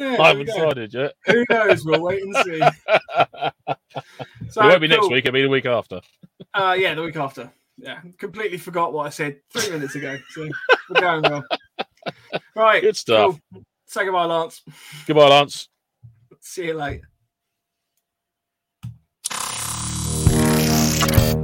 yeah, 0.00 0.16
I 0.20 0.28
haven't 0.28 0.46
decided 0.46 0.94
yet. 0.94 1.12
Who 1.26 1.44
knows? 1.50 1.84
We'll 1.84 2.02
wait 2.02 2.22
and 2.22 2.36
see. 2.44 2.60
So, 4.50 4.62
it 4.62 4.66
won't 4.68 4.80
be 4.80 4.88
next 4.88 5.10
week, 5.10 5.24
it'll 5.24 5.32
be 5.32 5.42
the 5.42 5.48
week 5.48 5.66
after. 5.66 6.00
Uh, 6.54 6.76
yeah, 6.78 6.94
the 6.94 7.02
week 7.02 7.16
after. 7.16 7.50
Yeah, 7.78 8.00
completely 8.18 8.58
forgot 8.58 8.92
what 8.92 9.06
I 9.06 9.10
said 9.10 9.40
three 9.52 9.70
minutes 9.70 9.94
ago. 9.96 10.16
So 10.30 10.48
we're 10.88 11.00
going 11.00 11.22
well. 11.22 11.44
Right. 12.54 12.82
Good 12.82 12.96
stuff. 12.96 13.38
cool. 13.52 13.62
Say 13.86 14.04
goodbye, 14.04 14.24
Lance. 14.24 14.62
Goodbye, 15.06 15.28
Lance. 15.28 15.68
See 16.40 16.66
you 16.66 16.74
later. 16.74 17.08
Thank 20.98 21.30
you. 21.30 21.35